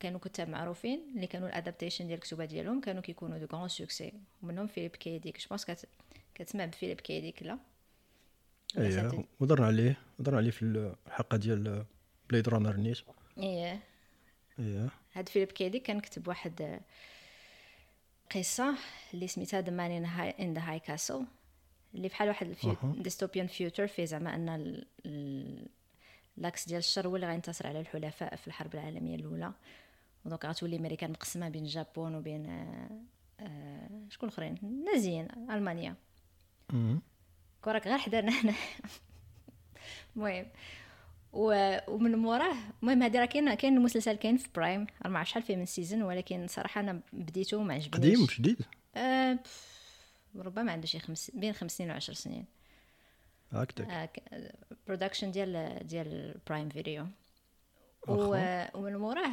كانوا 0.00 0.20
كتاب 0.20 0.48
معروفين 0.48 1.12
اللي 1.16 1.26
كانوا 1.26 1.48
ال 1.48 1.53
adaptation 1.53 2.06
ديال 2.06 2.18
الكتوبة 2.18 2.44
ديالهم 2.44 2.80
كانوا 2.80 3.02
كيكونوا 3.02 3.38
de 3.38 3.46
grands 3.56 3.68
succès 3.68 4.12
ومنهم 4.42 4.66
فيليب 4.66 4.90
كيديك 4.96 5.38
je 5.40 5.46
pense 5.48 5.64
كت... 5.64 5.88
كتسمع 6.34 6.64
بفيليب 6.64 7.00
كيديك 7.00 7.42
لا؟ 7.42 7.58
ساتو- 8.74 9.24
ودرنا 9.40 9.66
عليه 9.66 9.96
ودرنا 10.18 10.36
عليه 10.38 10.50
في 10.50 10.62
الحلقة 11.06 11.36
ديال 11.36 11.84
Blade 12.30 12.48
Runner 12.48 12.76
نيت. 12.76 12.98
إيه. 13.38 13.80
إيه. 14.58 14.88
هاد 15.12 15.28
فيليب 15.28 15.52
كيديك 15.52 15.82
كان 15.82 16.00
كتب 16.00 16.28
واحد 16.28 16.62
آه، 16.62 16.80
قصة 18.34 18.74
اللي 19.14 19.28
سميتها 19.28 19.60
The 19.60 19.70
Man 19.70 20.04
in 20.40 20.54
the 20.54 20.60
High 20.60 20.78
Castle 20.78 21.24
اللي 21.94 22.08
بحال 22.08 22.28
واحد 22.28 22.54
أها. 22.64 22.94
dystopian 22.98 23.46
future 23.46 23.86
فيه 23.86 24.04
زعما 24.04 24.34
أن 24.34 24.48
ال- 24.48 24.86
l'axe 26.40 26.68
ديال 26.68 26.78
الشر 26.78 27.08
هو 27.08 27.16
اللي 27.16 27.26
غينتصر 27.26 27.66
على 27.66 27.80
الحلفاء 27.80 28.36
في 28.36 28.46
الحرب 28.46 28.74
العالمية 28.74 29.16
الأولى. 29.16 29.52
و 30.24 30.28
donc 30.28 30.44
غتولي 30.44 30.76
أمريكا 30.76 31.06
مقسمة 31.06 31.48
بين 31.48 31.62
الجابون 31.62 32.14
وبين 32.14 32.46
آه، 32.46 33.00
آه، 33.40 33.90
شكون 34.10 34.28
الأخرين؟ 34.28 34.54
النازيين 34.62 35.28
ألمانيا. 35.50 35.94
مم. 36.72 37.00
كوراك 37.62 37.86
غير 37.86 37.98
حدانا 37.98 38.32
هنا. 38.40 38.54
المهم. 40.16 40.46
ومن 41.32 42.16
موراه 42.16 42.56
المهم 42.82 43.02
هادي 43.02 43.18
راه 43.18 43.24
كاين 43.24 43.54
كاين 43.54 43.76
المسلسل 43.76 44.16
كاين 44.16 44.36
في 44.36 44.48
برايم 44.54 44.86
ما 45.04 45.18
عرفتش 45.18 45.30
شحال 45.30 45.42
فيه 45.42 45.56
من 45.56 45.66
saison 45.66 46.02
ولكن 46.02 46.46
صراحة 46.46 46.80
أنا 46.80 47.00
بديته 47.12 47.56
وما 47.56 47.74
عجبنيش. 47.74 48.16
قديم 48.16 48.26
جديد 48.38 48.62
آه 48.96 49.38
ربما 50.36 50.72
عنده 50.72 50.86
شي 50.86 50.98
خمس 50.98 51.30
بين 51.34 51.52
خمس 51.52 51.76
سنين 51.76 51.90
وعشر 51.90 52.12
سنين. 52.12 52.44
هكذاك 53.90 54.22
production 54.86 55.30
ديال 55.30 55.78
ديال 55.86 56.34
برايم 56.46 56.68
فيديو. 56.68 57.06
ومن 58.74 58.96
موراه 58.96 59.32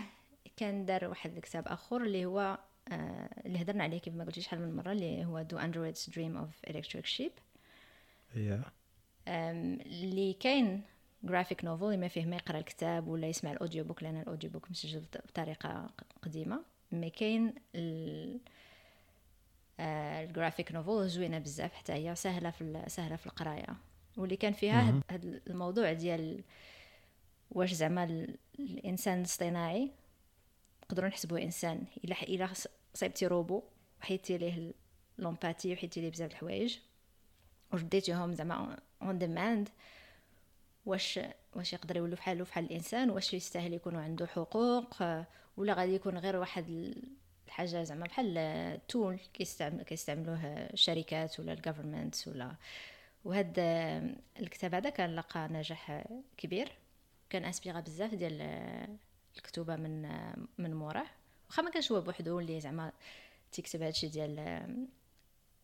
كان 0.58 0.86
دار 0.86 1.06
واحد 1.08 1.36
الكتاب 1.36 1.68
آخر 1.68 2.04
اللي 2.04 2.26
هو 2.26 2.58
آه، 2.92 3.30
اللي 3.46 3.62
هضرنا 3.62 3.84
عليه 3.84 3.98
كيف 3.98 4.14
ما 4.16 4.24
قلتي 4.24 4.42
شحال 4.42 4.60
من 4.60 4.76
مرة 4.76 4.92
اللي 4.92 5.26
هو 5.26 5.42
Do 5.42 5.58
Androids 5.58 6.10
Dream 6.10 6.38
of 6.38 6.50
Electric 6.70 7.06
Sheep 7.06 7.32
اللي 9.86 10.34
كاين 10.34 10.82
graphic 11.24 11.66
novel 11.66 11.98
ما 12.00 12.08
فيه 12.08 12.26
ما 12.26 12.36
يقرأ 12.36 12.58
الكتاب 12.60 13.08
ولا 13.08 13.28
يسمع 13.28 13.52
ال 13.52 13.84
audiobook 13.84 14.04
لأن 14.04 14.22
ال 14.22 14.50
audiobook 14.50 14.72
مسجل 14.72 15.00
بط- 15.00 15.18
بطريقة 15.28 15.90
قديمة. 16.22 16.62
mais 16.92 17.10
كاين 17.10 17.54
ال- 17.76 18.40
آه، 19.80 20.24
ال 20.24 20.30
graphic 20.30 20.72
novel 20.72 21.08
زوينة 21.10 21.40
بزاف 21.40 21.74
حتى 21.74 21.94
هي 21.94 22.16
سهلة 22.16 22.50
في 22.52 22.84
سهلة 22.88 23.16
في 23.16 23.26
القراية. 23.28 23.76
واللي 24.18 24.36
كان 24.36 24.54
فيها 24.54 24.88
هاد- 24.88 25.04
هاد 25.12 25.42
الموضوع 25.48 25.94
ديال 25.94 26.44
واش 27.52 27.74
زعما 27.74 28.04
ال- 28.04 28.36
الإنسان 28.60 29.20
الاصطناعي 29.20 29.92
نقدروا 30.84 31.10
نحسبوه 31.10 31.42
إنسان 31.42 31.84
إلا 32.04 32.22
إلا 32.24 32.50
صيبتي 32.94 33.28
روبو 33.28 33.64
وحيدتي 34.02 34.38
ليه 34.38 34.72
l'empathie 35.18 35.74
وحيدتي 35.74 36.02
ليه 36.02 36.12
بزاف 36.12 36.32
الحوايج. 36.32 36.78
ورديتيهم 37.74 38.34
زعما 38.34 38.80
on 39.02 39.18
demand 39.20 39.70
واش 40.86 41.20
واش 41.56 41.74
يقدر 41.74 41.98
يولوا 41.98 42.16
فحالو 42.16 42.46
فحال 42.46 42.66
الإنسان 42.66 43.10
واش 43.10 43.34
يستاهل 43.34 43.74
يكونوا 43.74 44.02
عنده 44.02 44.28
حقوق 44.28 45.04
ولا 45.58 45.74
غادي 45.74 45.94
يكون 45.96 46.18
غير 46.18 46.36
واحد 46.36 46.70
ال- 46.70 47.04
الحاجة 47.48 47.84
زعما 47.84 48.06
بحال 48.06 48.80
تول 48.88 49.20
كيستعمل 49.34 49.84
كيستعملوه 49.84 50.40
الشركات 50.46 51.40
ولا 51.40 51.54
الجفرمنت 51.54 52.28
ولا 52.28 52.56
وهاد 53.28 53.56
آه، 53.60 54.16
الكتاب 54.40 54.76
هذا 54.76 54.90
كان 54.90 55.16
لقى 55.16 55.48
نجاح 55.48 56.04
كبير. 56.38 56.72
كان 57.30 57.46
انسبيرا 57.46 57.80
بزاف 57.80 58.14
ديال 58.14 58.42
آه، 58.42 58.88
الكتوبة 59.38 59.76
من 59.76 60.06
آه، 60.06 60.36
من 60.58 60.74
موراه. 60.74 61.08
واخا 61.50 61.62
ما 61.62 61.70
كانش 61.72 61.92
هو 61.92 62.02
بوحدو 62.02 62.40
اللي 62.40 62.60
زعما 62.60 62.92
تيكتب 63.52 63.82
هادشي 63.82 64.08
ديال 64.08 64.40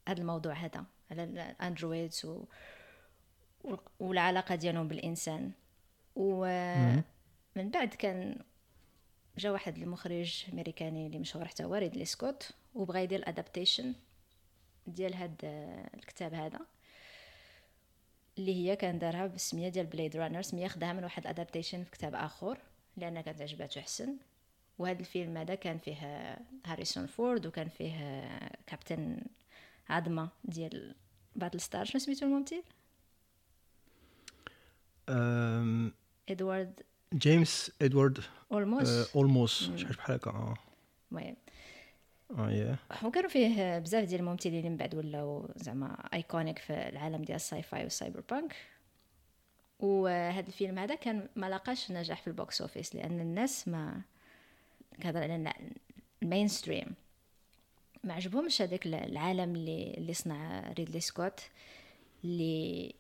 هذا 0.08 0.22
الموضوع 0.22 0.54
هذا 0.54 0.86
على 1.12 1.24
ال 1.24 1.35
androids 1.35 2.26
و... 2.26 2.46
والعلاقة 4.00 4.56
ديالهم 4.56 4.88
بالإنسان. 4.88 5.52
ومن 6.16 7.04
بعد 7.56 7.88
كان 7.88 8.40
جا 9.38 9.52
واحد 9.52 9.78
المخرج 9.78 10.46
أمريكاني 10.54 11.08
اللي 11.08 11.20
مشهور 11.20 11.48
حتى 11.48 11.64
هو 11.64 11.76
ريدلي 11.76 12.06
سكوت 12.06 12.52
وبغى 12.76 13.04
يدير 13.04 13.30
adaptation 13.30 13.94
ديال 14.88 15.14
هاد 15.14 15.36
الكتاب 15.94 16.34
هذا. 16.34 16.73
اللي 18.38 18.56
هي 18.56 18.76
كان 18.76 19.00
دارها 19.00 19.28
بالسميه 19.28 19.70
ديال 19.70 19.86
Blade 19.86 20.16
Runner 20.16 20.42
سمية 20.42 20.68
خداها 20.68 20.94
من 20.94 21.04
واحد 21.04 21.28
adaptation 21.28 21.84
في 21.84 21.92
كتاب 21.92 22.16
آخر 22.16 22.58
لأن 22.98 23.22
كانت 23.22 23.42
عجباتو 23.42 23.82
حسن 23.82 24.16
وهذا 24.80 25.00
الفيلم 25.00 25.38
هذا 25.38 25.56
كان 25.56 25.78
فيه 25.78 25.96
آه، 25.96 26.40
هاريسون 26.66 27.06
فورد 27.08 27.46
وكان 27.46 27.70
فيه 27.70 27.94
آه، 27.94 28.58
كابتن 28.68 29.22
أداما 29.90 30.30
ديال 30.44 30.96
Battlestar 31.36 31.86
شنو 31.86 32.02
سميتو 32.02 32.26
الممثل؟ 32.26 32.64
أم، 35.10 35.94
ادوارد 36.30 36.82
جيمس 37.14 37.72
ادوارد 37.82 38.20
اولموس 38.52 38.90
آه، 38.90 39.06
اولموس 39.16 39.72
شحال 39.76 39.96
بحال 39.96 40.16
هكا 40.16 40.32
آه. 40.32 40.54
المهم. 41.12 41.36
وكانوا 43.04 43.30
فيه 43.30 43.80
بزاف 43.80 44.06
ديال 44.06 44.20
الممثلين 44.20 44.58
اللي 44.60 44.70
من 44.70 44.78
بعد 44.78 44.96
ولاو 44.96 45.50
زعما 45.56 46.10
iconic 46.14 46.60
في 46.60 46.74
العالم 46.74 47.22
ديال 47.22 47.36
ال 47.36 47.62
sci-fi 47.62 47.84
وال 47.84 48.24
cyberpunk 48.32 48.56
وهذا 49.80 50.48
الفيلم 50.48 50.80
هذا 50.80 50.96
كان 50.96 51.30
ما 51.36 51.50
لقاش 51.50 51.92
نجاح 51.92 52.22
في 52.22 52.28
ال 52.28 52.36
box 52.36 52.62
office 52.62 52.96
لأن 52.96 53.20
الناس 53.20 53.68
ما 53.68 54.02
كهضر 55.02 55.24
على 55.24 55.54
ال 56.24 56.48
mainstream 56.48 56.96
ما 58.04 58.14
عجبهمش 58.14 58.62
هذاك 58.62 58.86
العالم 58.88 59.56
اللي 59.56 59.94
اللي 59.98 60.14
صنع 60.14 60.72
ريدلي 60.78 61.00
سكوت 61.00 61.40
اللي 62.24 62.96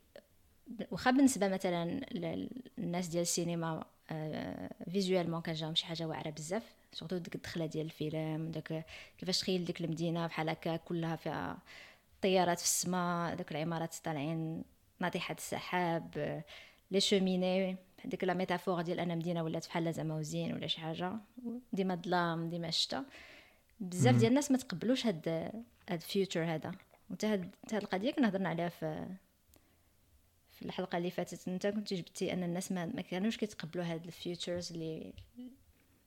واخا 0.92 1.12
بالنسبة 1.12 1.48
مثلا 1.48 1.86
للناس 2.12 3.08
ديال 3.08 3.22
السينما 3.22 3.86
visuellement 4.92 5.42
كان 5.42 5.56
جاهم 5.56 5.76
شي 5.76 5.86
حاجة 5.86 6.08
واعرة 6.08 6.30
بزاف. 6.30 6.64
surtout 6.94 7.18
ديك 7.18 7.36
الدخله 7.36 7.66
ديال 7.66 7.86
الفيلم 7.86 8.52
داك 8.52 8.86
كيفاش 9.18 9.40
تخيل 9.40 9.66
ديك 9.66 9.82
المدينة 9.82 10.28
بحال 10.28 10.50
هكا 10.50 10.76
كلها 10.76 11.16
فيها 11.16 11.58
طيارات 12.22 12.60
في 12.60 12.66
السماء 12.66 13.36
داك 13.36 13.52
العمارات 13.52 13.96
طالعين 14.04 14.64
ناطحه 15.00 15.36
السحاب 15.36 16.44
les 16.92 17.00
cheminées 17.00 17.78
ديك 18.06 18.24
la 18.24 18.34
métaphore 18.34 18.82
ديال 18.82 19.00
أن 19.00 19.16
المدينة 19.16 19.44
ولات 19.44 19.68
بحال 19.68 19.94
زعما 19.94 20.16
وزين 20.16 20.54
ولا 20.54 20.68
شي 20.68 20.80
حاجة 20.82 21.14
ديما 21.74 21.96
ظلام 21.96 22.50
ديما 22.50 22.68
الشتا 22.68 23.06
بزاف 23.80 24.16
ديال 24.16 24.30
الناس 24.30 24.52
ما 24.52 24.58
تقبلوش 24.58 25.06
هاد 25.06 25.28
هاد 25.90 26.02
ال 26.02 26.08
future 26.08 26.44
هذا 26.44 26.72
وتا 27.10 27.34
هاد 27.34 27.56
هاد 27.74 27.82
القضية 27.82 28.12
كنا 28.12 28.30
هضرنا 28.30 28.50
عليها 28.50 28.70
في 28.70 29.08
في 30.52 30.66
الحلقة 30.66 30.98
اللي 30.98 31.12
فاتت 31.12 31.48
انت 31.48 31.68
كنت 31.68 31.94
جبتي 31.94 32.34
ان 32.34 32.44
الناس 32.44 32.72
ما, 32.72 32.86
ما 32.86 33.02
كانوش 33.02 33.38
كيتقبلوا 33.38 33.86
هاد 33.86 34.06
ال 34.06 34.14
futures 34.14 34.72
اللي 34.72 35.14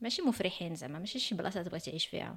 ماشي 0.00 0.22
مفرحين 0.22 0.74
زعما 0.74 0.98
ماشي 0.98 1.18
شي 1.18 1.34
بلاصة 1.34 1.62
تبغي 1.62 1.80
تعيش 1.80 2.06
فيها. 2.06 2.36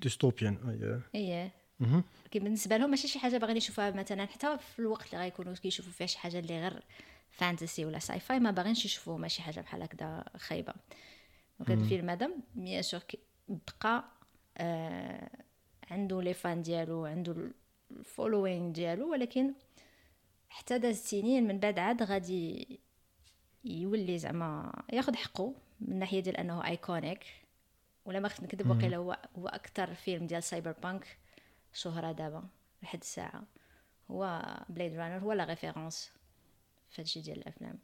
dystopian 0.00 0.56
آه 0.64 0.72
يا 0.72 1.02
إيه. 1.14 1.52
مهم. 1.80 2.04
كي 2.30 2.38
بالنسبة 2.38 2.76
لهم 2.76 2.90
ماشي 2.90 3.08
شي 3.08 3.18
حاجة 3.18 3.36
باغيين 3.38 3.56
يشوفوها 3.56 3.90
مثلا 3.90 4.26
حتى 4.26 4.58
في 4.58 4.78
الوقت 4.78 5.06
اللي 5.06 5.24
غيكونوا 5.24 5.54
كيشوفوا 5.54 5.92
فيها 5.92 6.06
شي 6.06 6.18
حاجة 6.18 6.38
اللي 6.38 6.60
غير 6.60 6.82
fantasy 7.30 7.84
ولا 7.84 7.98
sci-fi 7.98 8.40
ما 8.40 8.50
باغينش 8.50 8.84
يشوفوا 8.84 9.18
ماشي 9.18 9.42
حاجة 9.42 9.60
بحال 9.60 9.82
هكذا 9.82 10.24
خايبة. 10.36 10.74
donc 11.58 11.70
هذا 11.70 11.80
الفيلم 11.80 12.10
هذا 12.10 12.30
bien 12.54 12.82
sûr 12.82 13.00
بقى 13.48 14.04
آه 14.58 15.30
عنده 15.90 16.22
les 16.22 16.34
fans 16.34 16.62
ديالو 16.62 17.04
عنده 17.04 17.50
ال 17.90 17.98
following 17.98 18.72
ديالو 18.72 19.10
ولكن 19.12 19.54
حتى 20.48 20.78
داز 20.78 20.96
سنين 20.96 21.46
من 21.48 21.58
بعد 21.58 21.78
عاد 21.78 22.02
غادي 22.02 22.80
يولي 23.64 24.18
زعما 24.18 24.82
ياخذ 24.92 25.16
حقه. 25.16 25.54
من 25.80 25.98
ناحية 25.98 26.20
ديال 26.20 26.36
أنه 26.36 26.66
iconic 26.66 27.24
ولا 28.04 28.20
ما 28.20 28.28
خفت 28.28 28.42
نكذب 28.42 28.70
وقيلا 28.70 28.96
هو 28.96 29.18
هو 29.38 29.48
أكثر 29.48 29.94
فيلم 29.94 30.26
ديال 30.26 30.42
cyberpunk 30.42 31.18
شهرة 31.72 32.12
دابا 32.12 32.44
لحد 32.82 33.00
الساعة. 33.00 33.42
هو 34.10 34.44
Blade 34.68 34.94
Runner 34.94 35.18
هو 35.18 35.32
la 35.32 35.44
référence 35.44 36.12
في 36.90 37.02
هادشي 37.02 37.20
ديال 37.20 37.38
الأفلام. 37.38 37.78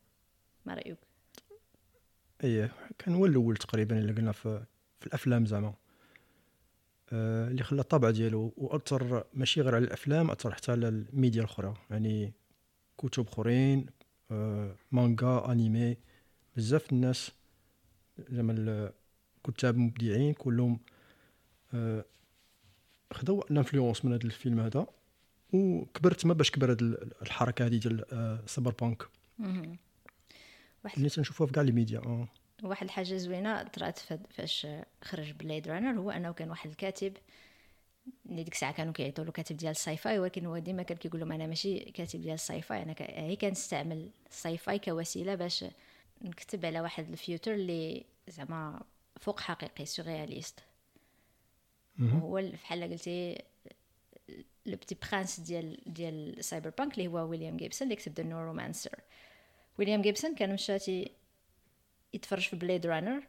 ما 0.66 0.74
رأيك؟ 0.74 0.98
إيه 2.44 2.72
كان 2.98 3.14
هو 3.14 3.26
الأول 3.26 3.56
تقريبا 3.56 3.98
اللي 3.98 4.12
قلنا 4.12 4.32
في, 4.32 4.64
في 5.00 5.06
الأفلام 5.06 5.46
زعما. 5.46 5.74
آه 7.12 7.48
اللي 7.48 7.62
خلى 7.62 7.80
الطابع 7.80 8.10
ديالو 8.10 8.52
واثر 8.56 9.24
ماشي 9.34 9.60
غير 9.60 9.74
على 9.74 9.84
الأفلام 9.84 10.30
اثر 10.30 10.54
حتى 10.54 10.72
على 10.72 10.88
الميديا 10.88 11.40
الأخرى. 11.40 11.74
يعني 11.90 12.32
كتب 12.98 13.28
أخرين 13.28 13.86
آه 14.30 14.76
manga 14.92 15.52
anime 15.52 15.96
بزاف 16.56 16.92
الناس 16.92 17.32
زعما 18.18 18.92
الكتاب 19.49 19.76
مبدعين 19.76 20.33
كلهم 20.33 20.80
آه 21.75 22.04
خداو 23.12 23.40
ال 23.50 23.56
influence 23.56 24.04
من 24.04 24.12
هذا 24.12 24.25
الفيلم 24.25 24.61
هذا 24.61 24.87
وكبرت 25.52 26.26
ما 26.26 26.35
باش 26.35 26.50
كبر 26.50 26.71
هاد 26.71 26.83
الحركة 27.23 27.66
هذه 27.66 27.76
ديال 27.76 28.14
آه 28.14 28.40
cyberpunk 28.46 29.08
واحد 30.85 30.97
اللي 30.97 31.09
تنشوفوها 31.09 31.47
في 31.47 31.52
كاع 31.52 31.62
les 31.62 31.73
médias 31.73 31.99
آه. 31.99 32.28
واحد 32.62 32.85
الحاجة 32.85 33.16
زوينة 33.16 33.62
طرات 33.62 33.99
فاش 34.30 34.66
خرج 35.02 35.33
Blade 35.32 35.68
Runner 35.68 36.00
هو 36.00 36.11
أنه 36.11 36.33
كان 36.33 36.50
واحد 36.50 36.71
الكاتب 36.71 37.12
اللي 38.26 38.42
ديك 38.42 38.54
الساعة 38.54 38.73
كانوا 38.73 38.92
كيعيطوا 38.92 39.25
له 39.25 39.33
كاتب 39.33 39.56
ديال 39.56 39.71
ال 39.70 39.96
sci-fi 39.96 40.18
ولكن 40.18 40.47
هو 40.47 40.59
ديما 40.59 40.83
كان 40.83 40.99
كيقول 40.99 41.21
لهم 41.21 41.33
أنا 41.33 41.47
ماشي 41.47 41.78
كاتب 41.78 42.21
ديال 42.21 42.35
ال 42.34 42.62
sci-fi 42.62 42.82
أنا 42.83 42.92
ك... 42.92 43.02
هي 43.02 43.37
كنستعمل 43.37 44.11
ال 44.30 44.58
sci-fi 44.58 44.78
كوسيلة 44.78 45.35
باش 45.35 45.64
نكتب 46.25 46.66
على 46.66 46.81
واحد 46.81 47.09
ال 47.11 47.18
futur 47.18 47.54
اللي 47.54 48.04
زعما 48.28 48.83
فوق 49.21 49.40
حقيقي 49.40 49.87
surréaliste. 49.87 50.61
هو 52.00 52.38
ال- 52.38 52.52
بحال 52.52 52.83
قلتي 52.83 53.43
le 54.66 54.76
petit 54.76 54.96
prince 55.11 55.40
ديال 55.40 55.81
ديال 55.87 56.45
cyberpunk 56.44 56.99
اللي 56.99 57.09
هو 57.09 57.28
ويليام 57.28 57.57
جيبسون 57.57 57.87
اللي 57.88 57.97
كتب 57.97 58.12
the 58.14 58.23
Neuromancer 58.23 59.00
ويليام 59.78 60.02
جيبسون 60.02 60.35
كان 60.35 60.54
مشى 60.54 61.04
يتفرج 62.14 62.49
في 62.49 62.57
Blade 62.56 62.87
Runner 62.87 63.23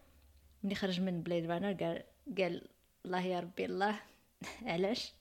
ملي 0.63 0.75
خرج 0.75 1.01
من 1.01 1.23
Blade 1.23 1.45
Runner 1.51 1.73
قال 1.73 2.03
قال 2.37 2.67
الله 3.05 3.21
يا 3.25 3.39
ربي 3.39 3.65
الله. 3.65 3.99
علاش؟ 4.65 5.11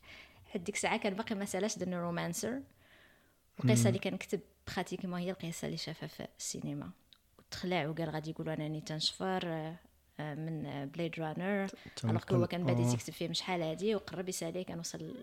حد 0.46 0.64
ديك 0.64 0.74
الساعة 0.74 0.96
كان 0.96 1.14
باقي 1.14 1.34
ما 1.34 1.44
سالاش 1.44 1.78
the 1.78 1.86
Neuromancer 1.86 2.62
القصة 3.64 3.88
اللي 3.88 3.98
كان 3.98 4.16
كتب 4.16 4.40
pratiquement 4.74 5.18
هي 5.20 5.30
القصة 5.30 5.66
اللي 5.66 5.76
شافها 5.76 6.06
في 6.06 6.26
السينما. 6.38 6.90
وتخلع 7.54 7.88
وقال 7.88 8.10
غادي 8.10 8.30
يقولوا 8.30 8.54
أنني 8.54 8.80
تنشفر 8.80 9.42
آه، 9.46 9.76
آه، 10.20 10.34
من 10.34 10.86
Blade 10.86 11.20
Runner 11.20 11.70
alors 12.04 12.22
هو 12.32 12.46
كان 12.46 12.66
بادي 12.66 12.82
آه. 12.82 12.90
تيكتب 12.90 13.12
فيه 13.12 13.28
من 13.28 13.34
شحال 13.34 13.62
هادي 13.62 13.94
وقرب 13.94 14.28
يسالي 14.28 14.64
كان 14.64 14.78
وصل 14.78 15.14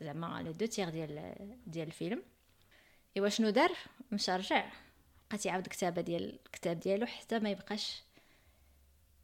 زعما 0.00 0.42
لي 0.42 0.52
دو 0.52 0.66
تيغ 0.66 0.90
ديال 0.90 1.34
ديال 1.66 1.86
الفيلم. 1.86 2.22
إيوا 3.16 3.28
شنو 3.28 3.50
دار؟ 3.50 3.70
مشى 4.12 4.32
رجع. 4.32 4.70
بقى 5.30 5.38
تيعاود 5.38 5.64
الكتابه 5.64 6.02
ديال 6.02 6.38
الكتاب 6.46 6.80
ديالو 6.80 7.06
حتى 7.06 7.38
ما 7.38 7.50
يبقاش 7.50 8.02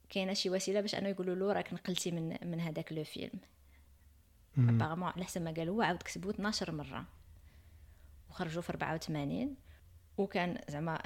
كاينة 0.08 0.34
شي 0.34 0.50
وسيلة 0.50 0.80
باش 0.80 0.94
أنه 0.94 1.08
يقولوا 1.08 1.34
له 1.34 1.52
راك 1.52 1.72
نقلتي 1.72 2.10
من 2.10 2.36
من 2.42 2.60
هذاك 2.60 2.92
le 2.92 3.04
film. 3.04 3.40
apparemment 4.58 5.08
على 5.08 5.24
حسب 5.24 5.42
ما 5.42 5.50
قال 5.50 5.68
هو 5.68 5.82
عاود 5.82 6.02
كتبو 6.02 6.30
12 6.30 6.72
مرة. 6.72 7.04
وخرجوا 8.30 8.62
في 8.62 8.70
84 8.70 9.56
وكان 10.18 10.60
زعما 10.68 10.98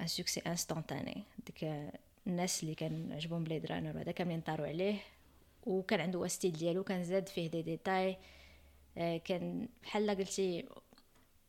un 0.00 0.06
succès 0.06 0.40
instantané 0.40 1.22
ديك 1.46 1.90
الناس 2.26 2.62
اللي 2.62 2.74
كان 2.74 3.12
عجبهم 3.12 3.44
Blade 3.44 3.66
Runner 3.66 3.96
وهذا 3.96 4.12
كاملين 4.12 4.40
طاروا 4.40 4.66
عليه 4.66 4.96
وكان 5.66 6.00
عنده 6.00 6.26
style 6.26 6.52
ديالو 6.52 6.84
كان 6.84 7.04
زاد 7.04 7.28
فيه 7.28 7.50
دي 7.50 7.62
ديتاي 7.62 8.16
كان 8.96 9.68
بحال 9.82 10.10
قلتي 10.10 10.64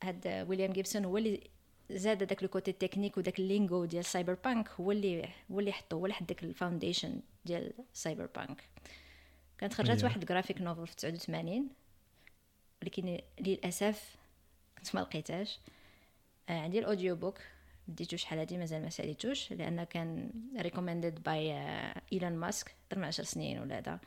هاد 0.04 0.46
ويليام 0.50 0.74
جيبسون 0.74 1.06
هو 1.06 1.18
اللي 1.18 1.42
زاد 1.90 2.24
داك 2.24 2.44
le 2.44 2.50
côté 2.50 2.72
technique 2.72 3.18
وداك 3.18 3.40
ال 3.40 3.48
lingo 3.48 3.86
ديال 3.86 4.06
cyberpunk 4.06 4.70
هو 4.70 4.92
اللي 4.92 5.30
هو 5.52 5.60
اللي 5.60 5.72
حطو 5.72 5.98
هو 5.98 6.06
اللي 6.06 6.14
حط 6.16 6.24
داك 6.24 6.44
ال 6.44 6.51
foundation 6.51 7.20
ديال 7.46 7.74
cyberpunk 7.94 8.64
كانت 9.58 9.74
خرجت 9.74 10.04
واحد 10.04 10.26
graphic 10.26 10.62
novel 10.62 10.88
في 10.88 10.96
89 10.96 11.68
ولكن 12.82 13.20
للاسف 13.40 14.16
كنت 14.78 14.96
ما 14.96 15.00
لقيتهاش 15.02 15.60
عندي 16.50 16.80
ال 16.80 17.16
audiobook 17.16 17.38
بديتو 17.88 18.18
شحال 18.18 18.40
هادي 18.40 18.58
مازال 18.58 18.82
ما 18.82 18.90
ساليتوش 18.90 19.54
لأن 19.54 19.84
كان 19.84 20.32
recommended 20.60 21.24
by 21.24 21.52
ايلون 22.14 22.34
ماسك 22.34 22.76
من 22.98 23.04
10 23.04 23.24
سنين 23.24 23.60
ولا 23.60 23.78
هذا. 23.78 24.00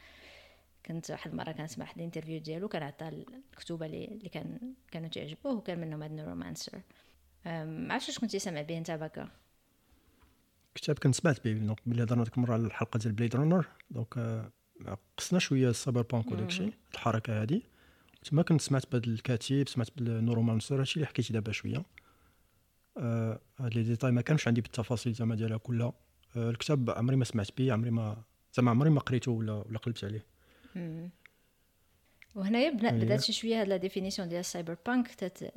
كنت 0.86 1.10
واحد 1.10 1.30
المرة 1.30 1.52
كنسمع 1.52 1.84
واحد 1.84 1.98
ال 1.98 2.03
interview 2.03 2.40
ديالو 2.40 2.68
كان 2.68 2.82
عطى 2.82 3.08
الكتوبة 3.08 3.86
اللي, 3.86 4.04
اللي 4.04 4.28
كان 4.28 4.74
كانوا 4.90 5.08
تعجبوه 5.08 5.52
وكان 5.52 5.80
منهم 5.80 6.02
هاد 6.02 6.12
Neuromancer 6.12 6.80
ما 7.44 7.94
عرفتش 7.94 8.08
واش 8.08 8.18
كنتي 8.18 8.38
سامع 8.38 8.62
به 8.62 8.78
انت 8.78 8.90
Baka. 8.90 9.28
كتاب 10.74 10.98
كنت 10.98 11.14
سمعت 11.14 11.44
به 11.44 11.52
donc 11.52 11.78
ملي 11.86 12.02
هضرنا 12.02 12.24
ديك 12.24 12.36
المرة 12.36 12.52
على 12.52 12.66
الحلقة 12.66 12.98
ديال 12.98 13.12
Blade 13.12 13.36
Runner 13.36 13.66
donc 13.90 14.18
آه، 14.18 14.50
قسنا 15.16 15.38
شوية 15.38 15.70
ال 15.70 16.02
cyberpunk 16.02 16.32
وداك 16.32 16.48
الشيء 16.48 16.72
الحركة 16.94 17.42
هذه 17.42 17.62
تما 18.24 18.42
كنت 18.42 18.60
سمعت 18.60 18.92
بهذا 18.92 19.06
الكاتب 19.06 19.68
سمعت 19.68 19.88
ب 19.96 20.03
Neuromancer 20.03 20.80
هادشي 20.80 20.96
اللي 20.96 21.06
حكيتي 21.06 21.32
دابا 21.32 21.52
شوية. 21.52 21.82
آه 22.96 23.40
هاد 23.58 23.74
les 23.74 23.82
détails 23.82 24.10
ما 24.10 24.20
كانش 24.20 24.48
عندي 24.48 24.60
بالتفاصيل 24.60 25.12
زعما 25.12 25.34
ديالها 25.34 25.56
كلها. 25.56 25.92
آه 26.36 26.50
الكتاب 26.50 26.90
عمري 26.90 27.16
ما 27.16 27.24
سمعت 27.24 27.58
به 27.58 27.72
عمري 27.72 27.90
ما 27.90 28.22
زعما 28.54 28.70
عمري 28.70 28.90
ما 28.90 29.00
قريته 29.00 29.32
ولا 29.32 29.52
ولا 29.52 29.78
قلبت 29.78 30.04
عليه. 30.04 30.26
وهنايا 32.34 32.70
بدات 32.70 33.20
شي 33.20 33.32
شوية 33.32 33.60
هاد 33.60 33.68
la 33.68 33.76
définition 33.76 34.28
ديال 34.28 34.40
ال 34.40 34.76
cyberpunk 34.86 35.14
تت 35.14 35.52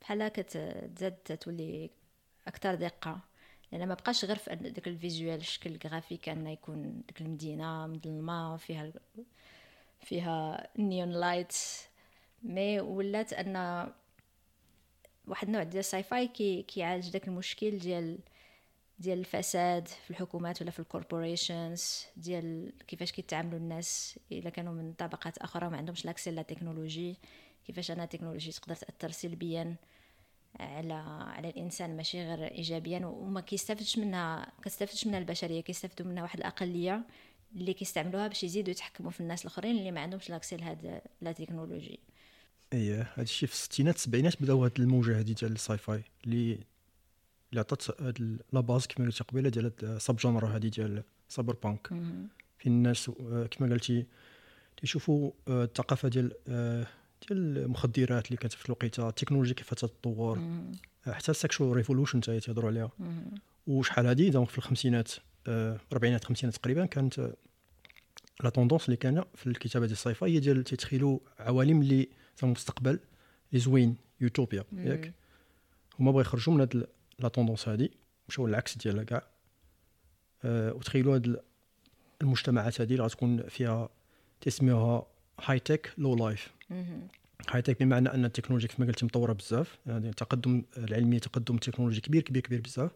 بحال 0.00 0.28
كتزاد 0.28 1.12
تولي 1.12 1.90
أكثر 2.46 2.74
دقة. 2.74 3.20
لأن 3.72 3.88
ما 3.88 3.94
بقاش 3.94 4.24
غير 4.24 4.36
في 4.36 4.54
داك 4.54 4.88
visuel 4.88 5.36
الشكل 5.36 5.70
الجرافيك 5.70 6.28
ان 6.28 6.46
يكون 6.46 7.02
ديك 7.08 7.20
المدينة 7.20 7.86
مظلمه 7.86 8.56
فيها 8.56 8.92
فيها 10.00 10.68
neon 10.78 11.10
lights 11.10 11.52
mais 12.42 12.80
ولات 12.80 13.32
أن 13.32 13.86
واحد 15.26 15.46
النوع 15.46 15.62
ديال 15.62 15.78
sci-fi 15.78 16.28
كي 16.28 16.62
كيعالج 16.62 17.10
داك 17.10 17.28
المشكل 17.28 17.78
ديال 17.78 18.18
ديال 18.98 19.18
الفساد 19.18 19.88
في 19.88 20.10
الحكومات 20.10 20.62
ولا 20.62 20.70
في 20.70 20.78
corporations 20.80 22.06
ديال 22.16 22.72
كيفاش 22.88 23.12
كيتعاملوا 23.12 23.58
الناس 23.58 24.18
إلا 24.32 24.50
كانوا 24.50 24.72
من 24.72 24.92
طبقات 24.92 25.38
أخرى 25.38 25.66
وما 25.66 25.76
عندهمش 25.76 26.04
l'accès 26.04 26.30
la 26.30 26.42
technologie 26.42 27.16
كيفاش 27.66 27.90
أنا 27.90 28.04
التكنولوجي 28.04 28.52
تقدر 28.52 28.74
تأثر 28.74 29.10
سلبيا 29.10 29.76
على 30.60 30.94
على 31.36 31.48
الإنسان 31.48 31.96
ماشي 31.96 32.22
غير 32.24 32.50
ايجابيا 32.50 33.06
وما 33.06 33.40
كيستافدش 33.40 33.98
منها 33.98 34.52
كتستافدش 34.62 35.06
منها 35.06 35.18
البشرية 35.18 35.60
كيستافدوا 35.60 36.06
منها 36.06 36.22
واحد 36.22 36.38
الأقلية 36.38 37.02
اللي 37.56 37.72
كيستعملوها 37.74 38.28
باش 38.28 38.44
يزيدوا 38.44 38.70
يتحكموا 38.70 39.10
في 39.10 39.20
الناس 39.20 39.40
الآخرين 39.40 39.76
اللي 39.78 39.90
ما 39.90 40.00
عندهمش 40.00 40.30
l'accès 40.30 40.56
لهاد 40.56 41.00
la 41.20 41.32
technologie 41.32 42.00
إيه 42.72 43.02
هذا 43.14 43.22
الشيء 43.22 43.48
في 43.48 43.54
الستينات 43.54 43.96
السبعينات 43.96 44.42
بدأو 44.42 44.64
هاد 44.64 44.72
الموجه 44.78 45.18
هادي 45.18 45.34
ديال 45.34 45.52
sci-fi 45.52 46.04
اللي 46.24 46.58
اللي 47.50 47.60
عطات 47.60 48.00
هاد 48.00 48.38
la 48.52 48.60
base 48.60 48.86
كما 48.86 49.06
قلتي 49.06 49.24
قبيلة 49.24 49.48
ديال 49.48 49.72
sub 49.82 50.16
genre 50.16 50.46
هادي 50.46 50.70
ديال 50.70 51.02
cyberpunk 51.28 51.88
فين 52.58 52.72
الناس 52.72 53.10
آه، 53.20 53.46
كما 53.46 53.72
قلتي 53.72 54.06
تيشوفوا 54.76 55.30
آه، 55.48 55.64
الثقافة 55.64 56.08
ديال 56.08 56.32
آه، 56.48 56.86
ديال 57.28 57.58
المخدرات 57.58 58.26
اللي 58.26 58.36
كانت 58.36 58.52
في 58.52 58.66
الوقيتة 58.66 59.08
التكنولوجيا 59.08 59.54
كيف 59.54 59.74
تتطور 59.74 60.40
حتى 61.06 61.30
ال 61.30 61.37
sexual 61.37 61.76
revolution 61.76 62.22
حتى 62.22 62.40
تيهضروا 62.40 62.70
عليها. 62.70 62.90
وشحال 63.66 64.06
هادي؟ 64.06 64.30
donc 64.30 64.48
في 64.48 64.58
الخمسينات 64.58 65.12
الاربعينات 65.48 66.22
الخمسينات 66.22 66.56
تقريبا 66.56 66.86
كانت 66.86 67.32
la 68.44 68.50
tendance 68.50 68.84
اللي 68.84 68.96
كان 68.96 69.24
في 69.34 69.46
الكتابة 69.46 69.86
ديال 69.86 69.96
ال 69.96 70.14
sci-fi 70.14 70.34
هي 70.34 70.40
ديال 70.40 70.64
تيتخيلوا 70.64 71.18
عوالم 71.38 71.82
اللي 71.82 72.08
المستقبل 72.42 72.98
اللي 73.50 73.60
زوين 73.60 73.96
يوتوبيا 74.20 74.64
ياك. 74.72 75.12
هما 76.00 76.10
بغا 76.10 76.20
يخرجوا 76.20 76.54
من 76.54 76.60
هاد 76.60 76.86
la 77.18 77.28
tendance 77.28 77.68
هادي 77.68 77.90
مشاو 78.28 78.46
العكس 78.46 78.78
ديالها 78.78 79.04
كاع. 79.04 79.26
أه 80.44 80.72
وتخيلوا 80.72 81.14
هاد 81.14 81.40
المجتمعات 82.22 82.80
هادي 82.80 82.94
اللي 82.94 83.04
غتكون 83.04 83.48
فيها 83.48 83.88
تسميوها 84.40 85.06
high 85.44 85.58
tech 85.58 85.92
low 85.98 86.16
life 86.16 86.52
high 87.50 87.62
tech 87.62 87.82
بمعنى 87.82 88.08
أن 88.08 88.24
التكنولوجيا 88.24 88.68
كما 88.68 88.86
قلتي 88.86 89.04
مطوره 89.04 89.32
بزاف. 89.32 89.78
يعني 89.86 90.08
التقدم 90.08 90.62
العلمي 90.78 91.20
تقدم 91.20 91.54
التكنولوجي 91.54 92.00
كبير 92.00 92.22
كبير 92.22 92.42
كبير 92.42 92.60
بزاف. 92.60 92.90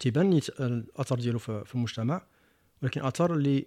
تيبان 0.00 0.40
الاثر 0.60 1.20
ديالو 1.20 1.38
في 1.38 1.74
المجتمع. 1.74 2.22
ولكن 2.82 3.04
اثر 3.04 3.34
اللي 3.34 3.66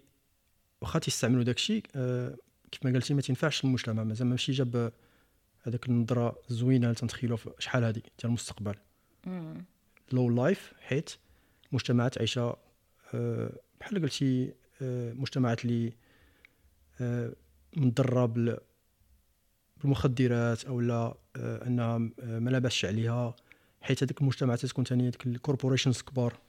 واخا 0.81 0.99
تيستعملوا 0.99 1.43
داكشي 1.43 1.83
أه 1.95 2.35
كيف 2.73 2.85
ما 2.85 2.91
قلتي 2.91 3.13
ما 3.13 3.21
تنفعش 3.21 3.63
المجتمع. 3.63 4.03
مازال 4.03 4.27
ماشي 4.27 4.51
جاب 4.51 4.91
هذاك 5.61 5.89
النظرة 5.89 6.39
الزوينة 6.49 6.85
اللي 6.85 6.95
تنتخيلوها 6.95 7.37
في 7.37 7.49
شحال 7.59 7.83
هذه 7.83 7.93
ديال 7.93 8.05
المستقبل. 8.25 8.75
low 10.11 10.29
life 10.29 10.73
حيت 10.79 11.09
مجتمعات 11.71 12.17
عايشة 12.17 12.57
آه، 13.13 13.51
بحال 13.79 14.01
قلتي 14.01 14.53
آه، 14.81 15.13
مجتمعات 15.13 15.65
اللي 15.65 15.93
آه، 17.01 17.33
مضرة 17.77 18.59
بالمخدرات 19.77 20.65
أو 20.65 20.81
لا 20.81 21.13
أنها 21.37 21.97
ما 22.23 22.49
لاباسش 22.49 22.85
عليها. 22.85 23.35
حيت 23.81 24.03
هذيك 24.03 24.21
المجتمعات 24.21 24.65
تكون 24.65 24.85
ثاني 24.85 25.09
ديك 25.09 25.25
ال 25.25 25.31
corporations 25.31 26.01
كبار. 26.01 26.39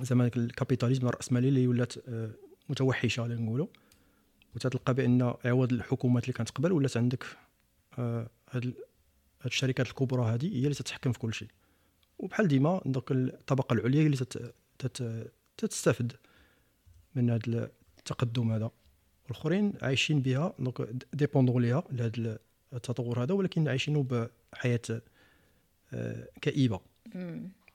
زعما 0.00 0.30
ال 0.36 0.42
capitalisme 0.42 1.06
الرأسمالي 1.08 1.48
اللي 1.48 1.66
ولات 1.66 1.94
متوحشة 2.68 3.26
نقولوا 3.26 3.66
وتتلقى 4.56 4.94
بأن 4.94 5.34
عوض 5.44 5.72
الحكومات 5.72 6.22
اللي 6.22 6.32
كانت 6.32 6.50
قبل 6.50 6.72
ولات 6.72 6.96
عندك 6.96 7.24
آه، 7.98 8.28
هاد 8.50 8.74
الشركات 9.46 9.86
الكبرى 9.86 10.24
هذه 10.24 10.46
هي 10.46 10.64
اللي 10.64 10.74
تتحكم 10.74 11.12
في 11.12 11.18
كل 11.18 11.34
شيء. 11.34 11.48
وبحال 12.18 12.48
ديما 12.48 12.80
دوك 12.86 13.12
الطبقة 13.12 13.72
العليا 13.72 14.02
هي 14.02 14.06
اللي 14.06 14.16
تت 14.16 14.54
تت 14.78 15.32
تستافد 15.58 16.12
من 17.14 17.30
هذا 17.30 17.70
التقدم 17.98 18.52
هذا. 18.52 18.70
والآخرين 19.24 19.72
عايشين 19.82 20.20
بها 20.20 20.54
donc 20.58 20.80
dépendants 21.12 21.62
ليها 21.62 21.82
لهذا 21.92 22.38
التطور 22.72 23.22
هذا 23.22 23.34
ولكن 23.34 23.68
عايشينه 23.68 24.28
بحياة 24.52 25.02
آه، 25.92 26.28
كئيبة. 26.40 26.80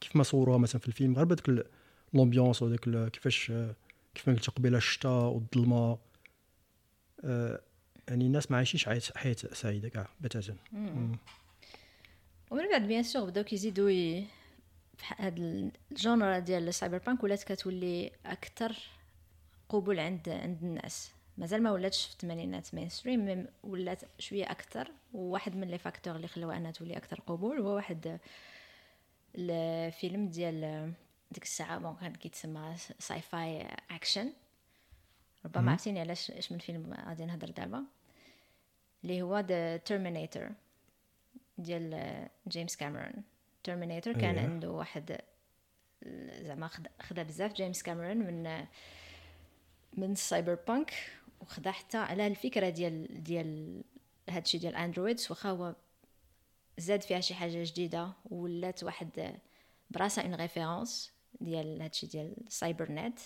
كيف 0.01 0.15
ما 0.15 0.23
صوروها 0.23 0.57
مثلا 0.57 0.81
في 0.81 0.87
الفيلم 0.87 1.15
غير 1.15 1.25
بداك 1.25 1.65
l'ambiance 2.13 2.61
وداك 2.61 3.09
كيفاش 3.11 3.51
آه، 3.51 3.75
كيف 4.15 4.27
ما 4.27 4.33
قلت 4.33 4.49
قبيلة 4.49 4.77
الشتاء 4.77 5.23
والظلمة 5.23 5.97
يعني 7.23 8.25
الناس 8.25 8.51
ما 8.51 8.57
عايشينش 8.57 8.89
حياه 9.15 9.35
سعيدة 9.35 9.89
كاع 9.89 10.09
بتاتا 10.21 10.55
ومن 12.51 12.69
بعد 12.71 12.87
bien 12.87 13.03
sûr 13.03 13.29
بداو 13.29 13.43
كيزيدوا 13.43 13.89
ي... 13.89 14.25
هاد 15.17 15.39
ال 15.91 15.99
genre 15.99 16.39
ديال 16.39 16.67
ال 16.67 16.97
cyberpunk 16.97 17.23
ولات 17.23 17.43
كتولي 17.43 18.11
أكثر 18.25 18.77
قبول 19.69 19.99
عند 19.99 20.29
عند 20.29 20.63
الناس. 20.63 21.11
مازال 21.37 21.63
ما 21.63 21.71
ولاتش 21.71 22.05
في 22.05 22.13
الثمانينات 22.13 22.75
mainstream 22.75 23.47
ولات 23.63 24.01
شوية 24.19 24.51
أكثر 24.51 24.91
وواحد 25.13 25.55
من 25.55 25.67
les 25.67 25.77
facteurs 25.77 26.15
اللي 26.15 26.27
خلاو 26.27 26.51
أنها 26.51 26.71
تولي 26.71 26.97
أكثر 26.97 27.19
قبول 27.19 27.59
هو 27.59 27.75
واحد 27.75 28.19
الفيلم 29.35 30.27
ديال 30.27 30.93
ديك 31.31 31.43
الساعة 31.43 31.79
bon 31.79 31.95
كان 31.95 32.15
كيتسمى 32.15 32.75
sci-fi 32.99 33.67
action. 33.91 34.33
ربما 35.45 35.71
عرفتيني 35.71 35.99
علاش 35.99 36.31
اش 36.31 36.51
من 36.51 36.57
فيلم 36.57 36.93
غادي 37.07 37.25
نهضر 37.25 37.49
دابا. 37.49 37.83
اللي 39.03 39.21
هو 39.21 39.39
The 39.39 39.77
Terminator 39.77 40.49
ديال 41.57 42.27
جيمس 42.47 42.75
كاميرون 42.75 43.23
Terminator 43.63 44.13
كان 44.13 44.37
أيه. 44.37 44.47
عنده 44.47 44.71
واحد 44.71 45.21
زعما 46.41 46.69
خدا 47.01 47.23
بزاف 47.23 47.53
جيمس 47.53 47.83
كاميرون 47.83 48.17
من 48.17 48.65
من 49.97 50.11
ال 50.11 50.57
cyberpunk 50.67 50.93
وخدا 51.41 51.71
حتى 51.71 51.97
على 51.97 52.27
الفكرة 52.27 52.69
ديال 52.69 53.23
ديال 53.23 53.83
هادشي 54.29 54.57
ديال 54.57 54.75
android 54.75 55.19
واخا 55.29 55.49
هو 55.49 55.75
زاد 56.77 57.01
فيها 57.01 57.19
شي 57.19 57.33
حاجة 57.33 57.63
جديدة 57.63 58.13
ولات 58.25 58.83
واحد 58.83 59.39
براسها 59.89 60.23
une 60.23 60.35
référence 60.35 61.11
ديال 61.41 61.81
هادشي 61.81 62.07
ديال 62.07 62.35
Skynet 62.49 63.19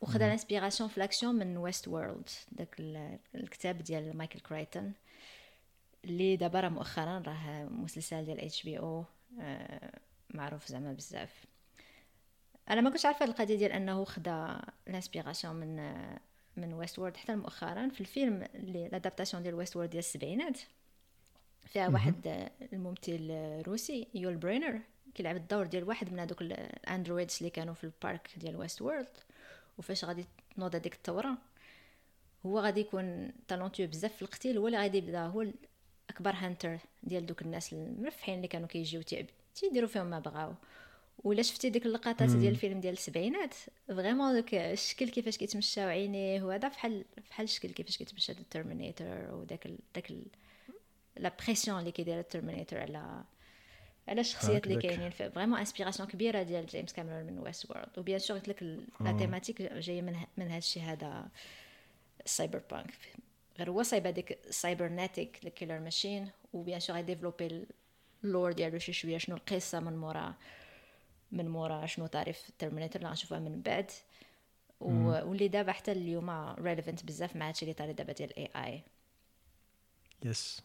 وخدا 0.00 0.26
ال 0.26 0.31
inspiration 0.31 0.88
في 0.88 1.00
l'action 1.00 1.34
من 1.34 1.56
Westworld 1.56 2.28
داك 2.52 2.76
الكتاب 3.34 3.78
ديال 3.78 4.16
مايكل 4.16 4.40
كرايتون 4.40 4.92
اللي 6.04 6.36
دابا 6.36 6.60
راه 6.60 6.68
مؤخرا 6.68 7.22
راه 7.26 7.64
مسلسل 7.64 8.24
ديال 8.24 8.40
HBO 8.40 9.04
معروف 10.34 10.66
زعما 10.66 10.92
بزاف. 10.92 11.44
أنا 12.70 12.80
ما 12.80 12.90
كنتش 12.90 13.06
عارفة 13.06 13.24
القضية 13.24 13.56
ديال 13.56 13.72
أنه 13.72 14.04
خدا 14.04 14.62
ال 14.88 14.94
inspiration 14.94 15.56
من 15.56 16.00
من 16.56 16.74
Westworld 16.74 17.16
حتى 17.16 17.34
مؤخرا 17.34 17.88
في 17.88 18.00
الفيلم 18.00 18.46
اللي 18.54 18.88
l'adaptation 18.88 19.42
ديال 19.42 19.54
Westworld 19.54 19.90
ديال 19.90 19.98
السبعينات 19.98 20.58
فيها 21.66 21.88
واحد 21.88 22.48
الممثل 22.72 23.30
روسي 23.66 24.08
يول 24.14 24.36
برينر 24.36 24.80
كيلعب 25.14 25.36
الدور 25.36 25.66
ديال 25.66 25.84
واحد 25.84 26.12
من 26.12 26.18
هذوك 26.18 26.42
ال 26.42 26.52
androids 26.52 27.36
اللي 27.36 27.50
كانوا 27.50 27.74
في 27.74 27.84
ال 27.84 27.93
parc 27.93 28.30
ديال 28.36 28.56
Westworld 28.56 29.08
وفاش 29.78 30.04
غادي 30.04 30.24
تنوض 30.56 30.74
هذيك 30.74 30.94
الثوره 30.94 31.38
هو 32.46 32.60
غادي 32.60 32.80
يكون 32.80 33.32
talentueux 33.48 33.86
بزاف 33.86 34.16
في 34.16 34.22
القتيل 34.22 34.58
هو 34.58 34.66
اللي 34.66 34.78
غادي 34.78 34.98
يبدأ 34.98 35.20
هو 35.20 35.46
أكبر 36.10 36.30
hunter 36.30 36.78
ديال 37.02 37.26
دوك 37.26 37.42
الناس 37.42 37.72
المرفحين 37.72 38.36
اللي 38.36 38.48
كانوا 38.48 38.68
كيجيو 38.68 39.02
تيديروا 39.54 39.88
فيهم 39.88 40.06
ما 40.06 40.18
بغاو. 40.18 40.54
ولا 41.24 41.42
شفتي 41.42 41.70
ديك 41.70 41.86
اللقطات 41.86 42.30
ديال 42.30 42.52
الفيلم 42.52 42.80
ديال 42.80 42.92
السبعينات؟ 42.92 43.54
vraiment 43.88 44.34
دوك 44.34 44.54
الشكل 44.54 45.08
كيفاش 45.08 45.36
كيتمشى 45.36 45.84
وعينيه 45.84 46.42
وهذا 46.42 46.68
فحال 46.68 47.04
فحال 47.30 47.44
الشكل 47.44 47.68
كيفاش 47.68 47.98
كيتمشى 47.98 48.32
ال 48.32 48.41
Terminator 48.41 49.34
وداك 49.34 49.66
ال... 49.66 49.78
داك 49.94 50.10
ال... 50.10 50.22
la 51.16 51.32
pression 51.44 51.78
اللي 51.78 51.92
كيدير 51.92 52.20
ال 52.20 52.25
Terminator 52.25 52.78
على 52.78 53.24
على 54.10 54.20
الشخصيات 54.20 54.66
اللي 54.66 54.80
كاينين. 54.82 55.10
vraiment 55.10 55.58
inspiration 55.58 56.08
كبيرة 56.08 56.42
ديال 56.42 56.66
جيمس 56.66 56.92
كاميرون 56.92 57.24
من 57.24 57.38
Westworld 57.38 57.70
و 57.70 57.98
bien 57.98 58.18
sûr 58.18 58.36
قلت 58.36 58.48
لك 58.48 58.62
la 59.00 59.12
thématique 59.12 59.62
جاية 59.62 60.02
من 60.02 60.16
من 60.36 60.48
هذا 60.48 60.58
الشيء 60.58 60.82
هذا 60.82 61.28
ال 62.24 62.62
cyberpunk 62.70 62.94
غير 63.58 63.70
هو 63.70 63.82
صايب 63.82 64.06
هذيك 64.06 64.38
cybernétique 64.50 65.44
ال 65.44 65.49
killer 65.49 65.78
machine 65.78 66.30
و 66.52 66.58
bien 66.58 66.80
sûr 66.80 66.96
يديفلوبي 66.96 67.66
ال 68.24 68.30
lore 68.30 68.52
ديالو 68.52 68.78
شي 68.78 68.92
شوية. 68.92 69.18
شنو 69.18 69.36
القصة 69.36 69.80
من 69.80 69.96
مورا 69.96 70.34
من 71.32 71.48
مورا؟ 71.48 71.86
شنو 71.86 72.06
تعرف 72.06 72.48
ال 72.48 72.52
Terminator 72.52 72.96
اللي 72.96 73.08
غنشوفها 73.08 73.38
من 73.38 73.62
بعد. 73.62 73.90
واللي 74.80 75.48
دابا 75.48 75.72
حتى 75.72 75.92
اليوم 75.92 76.30
relevant 76.58 77.04
بزاف 77.04 77.36
مع 77.36 77.48
هادشي 77.48 77.62
اللي 77.62 77.74
طاري 77.74 77.92
دابا 77.92 78.12
ديال 78.12 78.30
ال 78.30 78.64
AI 78.64 78.82
Yes 80.22 80.62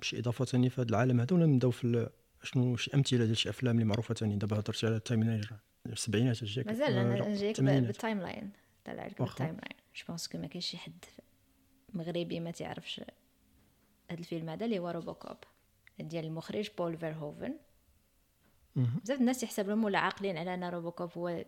شي 0.00 0.18
إضافة 0.18 0.44
ثاني 0.44 0.70
في 0.70 0.80
هذا 0.80 0.90
العالم 0.90 1.20
هذا 1.20 1.34
ولا 1.34 1.46
نبداو 1.46 1.70
في 1.70 2.10
شنو 2.42 2.76
شي 2.76 2.90
أمثلة 2.94 3.24
ديال 3.24 3.36
شي 3.36 3.50
أفلام 3.50 3.74
اللي 3.74 3.84
معروفة 3.84 4.14
ثاني 4.14 4.36
دابا 4.36 4.58
هضرتي 4.58 4.86
على 4.86 4.96
التايمينيج 4.96 5.44
السبعينات 5.86 6.44
جاك 6.44 6.66
مازال 6.66 6.92
أنا 6.92 7.34
جايك 7.34 7.60
بال 7.60 7.80
time 7.80 8.20
line 8.20 8.50
طلع 8.84 9.06
لك 9.06 9.22
بال 9.22 9.54
timeline 9.54 9.76
je 9.96 10.04
pense 10.08 10.28
كو 10.28 10.38
ما 10.38 10.46
كاينش 10.46 10.66
شي 10.66 10.78
حد 10.78 11.04
مغربي 11.94 12.40
ما 12.40 12.50
تعرفش 12.50 13.00
هذا 13.00 14.18
الفيلم 14.18 14.48
هذا 14.48 14.64
اللي 14.64 14.78
هو 14.78 14.88
RoboCop 14.88 15.36
ديال 16.00 16.24
المخرج 16.24 16.70
بول 16.78 16.96
فيرهوفن 16.96 17.54
بزاف 18.76 19.20
الناس 19.20 19.42
يحسب 19.42 19.68
لهم 19.68 19.84
ولا 19.84 19.98
عاقلين 19.98 20.38
على 20.38 20.54
أن 20.54 20.64
RoboCop 20.64 21.10
هو 21.16 21.44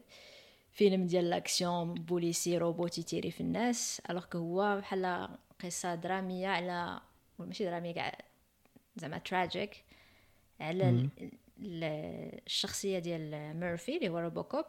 فيلم 0.72 1.06
ديال 1.06 1.30
l'action 1.30 1.94
بوليسي 1.94 2.58
روبوت 2.58 2.98
يتيري 2.98 3.30
في 3.30 3.40
الناس 3.40 4.02
alors 4.10 4.24
هو 4.36 4.76
بحال 4.76 5.28
قصة 5.64 5.94
درامية 5.94 6.48
على 6.48 7.00
ماشي 7.38 7.64
درامية 7.64 7.94
كاع 7.94 8.18
زعما 8.98 9.18
tragique 9.18 9.84
على 10.60 11.08
الشخصية 12.46 12.98
ديال 12.98 13.56
ميرفي 13.60 13.96
اللي 13.96 14.08
هو 14.08 14.18
RoboCop 14.18 14.64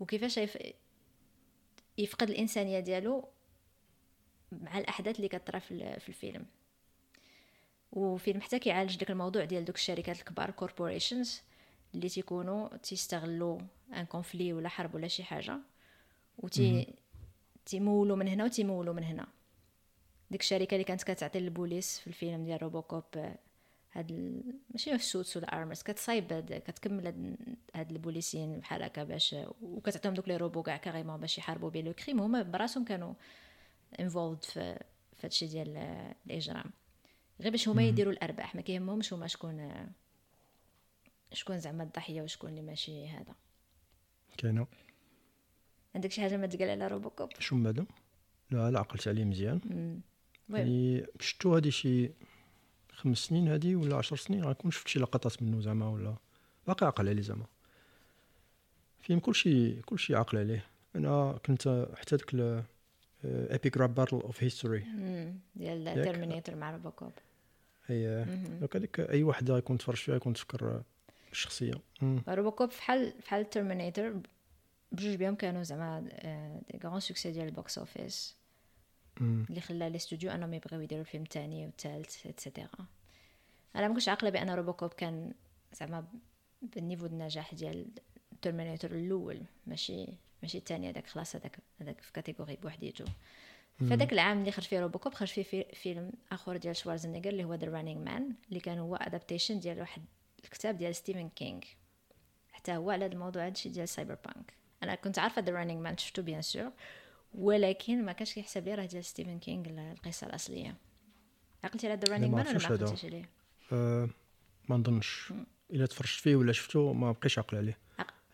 وكيفاش 0.00 0.40
يفقد 1.98 2.30
الإنسانية 2.30 2.80
ديالو 2.80 3.28
مع 4.52 4.78
الأحداث 4.78 5.16
اللي 5.16 5.28
كطرا 5.28 5.58
في 5.58 6.08
الفيلم. 6.08 6.46
وفيلم 7.92 8.40
حتى 8.40 8.58
كيعالج 8.58 8.96
داك 8.96 9.10
الموضوع 9.10 9.44
ديال 9.44 9.64
دوك 9.64 9.76
الشركات 9.76 10.18
الكبار 10.18 10.50
corporations 10.50 11.42
اللي 11.94 12.08
تيكونوا 12.08 12.76
تيستغلوا 12.76 13.60
un 13.94 14.04
conflit 14.04 14.52
ولا 14.52 14.68
حرب 14.68 14.94
ولا 14.94 15.08
شي 15.08 15.24
حاجة. 15.24 15.58
وتي 16.38 16.94
تيمولوا 17.66 18.16
من 18.16 18.28
هنا 18.28 18.44
وتيمولوا 18.44 18.94
من 18.94 19.04
هنا. 19.04 19.26
ديك 20.30 20.40
الشركة 20.40 20.74
اللي 20.74 20.84
كانت 20.84 21.02
كتعطي 21.02 21.40
للبوليس 21.40 21.98
في 21.98 22.06
الفيلم 22.06 22.44
ديال 22.44 22.62
RoboCop 22.62 23.04
هاد 23.92 24.10
ال... 24.10 24.42
ماشي 24.70 24.92
ال 24.92 24.99
suits 24.99 25.36
ولا 25.36 25.58
armors 25.58 25.82
كتصايب 25.82 26.32
هاد... 26.32 26.52
كتكمل 26.52 27.36
هاد, 27.74 27.90
البوليسيين 27.90 28.60
بحال 28.60 28.82
هكا 28.82 29.04
باش 29.04 29.36
وكتعطيهم 29.62 30.14
دوك 30.14 30.28
لي 30.28 30.36
روبو 30.36 30.62
كاع 30.62 30.76
carrément 30.76 31.20
باش 31.20 31.38
يحاربوا 31.38 31.70
بيه 31.70 31.82
le 31.82 31.92
crime 31.92 32.20
هما 32.20 32.42
براسهم 32.42 32.84
كانوا 32.84 33.14
involved 34.00 34.44
في 34.44 34.78
فهادشي 35.16 35.46
ديال 35.46 35.76
الإجرام. 36.26 36.70
غير 37.40 37.50
باش 37.50 37.68
هما 37.68 37.82
يديروا 37.82 38.12
الأرباح 38.12 38.54
ما 38.54 38.60
كيهمهمش 38.60 39.12
هما 39.12 39.26
شكون 39.26 39.86
شكون 41.32 41.58
زعما 41.58 41.82
الضحية 41.82 42.22
وشكون 42.22 42.50
اللي 42.50 42.62
ماشي 42.62 43.08
هذا. 43.08 43.34
كاينة. 44.38 44.66
عندك 45.94 46.12
شي 46.12 46.20
حاجة 46.20 46.36
ما 46.36 46.46
تقال 46.46 46.70
على 46.70 46.88
روبوكوب؟ 46.88 47.28
شو 47.38 47.62
بعدا 47.62 47.86
لا 48.50 48.70
لا 48.70 48.78
عقلت 48.78 49.08
عليه 49.08 49.24
مزيان. 49.24 49.60
يعني 50.50 51.06
شفتو 51.20 51.54
هادي 51.54 51.70
شي 51.70 52.10
خمس 52.92 53.18
سنين 53.18 53.48
هادي 53.48 53.76
ولا 53.76 53.96
عشر 53.96 54.16
سنين 54.16 54.44
غنكون 54.44 54.70
شفت 54.70 54.88
شي 54.88 54.98
لقطات 54.98 55.42
منه 55.42 55.60
زعما 55.60 55.88
ولا 55.88 56.16
باقي 56.66 56.86
عاقل 56.86 57.08
عليه 57.08 57.22
زعما. 57.22 57.46
فيلم 59.00 59.18
كلشي 59.18 59.82
كلشي 59.82 60.14
عاقل 60.14 60.38
عليه. 60.38 60.64
أنا 60.96 61.38
كنت 61.46 61.88
حتى 61.96 62.16
داك 62.16 62.64
Epic 63.24 63.76
Rap 63.76 63.94
Battle 63.94 64.16
of 64.16 64.42
History 64.42 64.84
ديال 65.56 66.02
Terminator 66.04 66.54
مع 66.54 66.70
RoboCop 66.70 67.12
هي 67.86 68.26
donc 68.60 68.76
هذيك 68.76 69.00
أي 69.00 69.22
واحد 69.22 69.48
يكون 69.48 69.78
تفرج 69.78 69.96
فيها 69.96 70.16
يكون 70.16 70.32
تفكر 70.32 70.82
الشخصيه 71.32 71.74
RoboCop 72.28 72.70
فحال 72.70 73.12
فحال 73.22 73.50
Terminator 73.50 74.20
بجوج 74.92 75.14
بيهم 75.14 75.34
كانوا 75.34 75.62
زعما 75.62 76.00
des 76.70 76.78
grands 76.84 77.00
succès 77.00 77.30
ديال 77.30 77.46
ال 77.46 77.54
box 77.54 77.78
office 77.78 78.36
اللي 79.20 79.60
خلى 79.60 79.90
les 79.90 79.98
studios 79.98 80.30
أنهم 80.30 80.54
يبغيو 80.54 80.80
يديروا 80.80 81.04
الفيلم 81.04 81.22
الثاني 81.22 81.66
والثالث 81.66 82.26
et 82.26 82.41
cetera 82.41 82.86
أنا 83.76 83.88
ما 83.88 83.94
كنتش 83.94 84.08
عاقلة 84.08 84.30
بأن 84.30 84.50
RoboCop 84.50 84.90
كان 84.90 85.32
زعما 85.72 86.04
بال 86.62 86.73
niveau 86.73 87.06
النجاح 87.06 87.54
ديال 87.54 87.86
Terminator 88.42 88.90
الأول 88.90 89.40
ماشي 89.66 90.06
ماشي 90.42 90.58
الثاني 90.58 90.90
هذاك 90.90 91.06
خلاص 91.06 91.36
هذاك 91.36 91.58
هذاك 91.80 92.00
في 92.00 92.12
catégorie 92.12 92.56
بوحديتو. 92.56 93.04
فداك 93.80 94.12
العام 94.12 94.38
اللي 94.40 94.52
خرج 94.52 94.64
فيه 94.64 94.80
RoboCop 94.80 95.14
خرج 95.14 95.28
فيه 95.28 95.42
في 95.42 95.64
فيلم 95.74 96.12
آخر 96.32 96.56
ديال 96.56 96.76
شوارزنيغر 96.76 97.28
اللي 97.28 97.44
هو 97.44 97.54
The 97.54 97.66
Running 97.66 98.04
Man 98.04 98.32
اللي 98.48 98.60
كان 98.60 98.78
هو 98.78 98.96
adaptation 98.96 99.60
ديال 99.60 99.80
واحد 99.80 100.02
الكتاب 100.44 100.78
ديال 100.78 100.94
ستيفن 100.94 101.28
كينغ 101.28 101.60
حتى 102.52 102.76
هو 102.76 102.90
على 102.90 103.06
الموضوع 103.06 103.46
هادشي 103.46 103.68
ديال 103.68 103.88
cyberpunk 103.88 104.54
أنا 104.82 104.94
كنت 104.94 105.18
عارفة 105.18 105.42
The 105.42 105.52
Running 105.52 105.80
Man 105.80 105.98
شفتو 105.98 106.22
bien 106.22 106.42
sûr 106.42 106.72
ولكن 107.34 108.04
ما 108.04 108.12
كانش 108.12 108.34
كيحسب 108.34 108.64
لي 108.64 108.74
راه 108.74 108.86
ديال 108.86 109.04
ستيفن 109.04 109.38
كينغ 109.38 109.92
القصة 109.92 110.26
الأصلية. 110.26 110.76
عقلتي 111.64 111.88
على 111.88 112.00
The 112.00 112.12
Running 112.12 112.36
Man 112.36 112.46
ولا 112.46 112.58
ما 112.58 112.64
عقلتيش 112.64 113.04
عليه؟ 113.04 113.30
أه 113.72 114.08
ما 114.68 114.76
نظنش. 114.76 115.32
إلا 115.70 115.86
تفرجت 115.86 116.20
فيه 116.20 116.36
ولا 116.36 116.52
شفتو 116.52 116.92
ما 116.92 117.12
بقيتش 117.12 117.38
عاقل 117.38 117.56
عليه. 117.56 117.78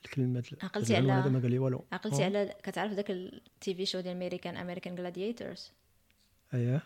الكلمات 0.05 0.65
عقلتي 0.65 0.97
على 0.97 1.13
هذا 1.13 1.31
ما 1.31 1.41
قال 1.41 1.51
لي 1.51 1.59
والو. 1.59 1.85
عقلتي 1.93 2.25
على 2.25 2.55
كتعرف 2.63 2.93
داك 2.93 3.11
ال 3.11 3.75
TV 3.75 3.87
show 3.87 4.01
ديال 4.01 4.17
American 4.17 4.57
American 4.57 4.95
Gladiators 4.95 5.73
اييه 6.55 6.83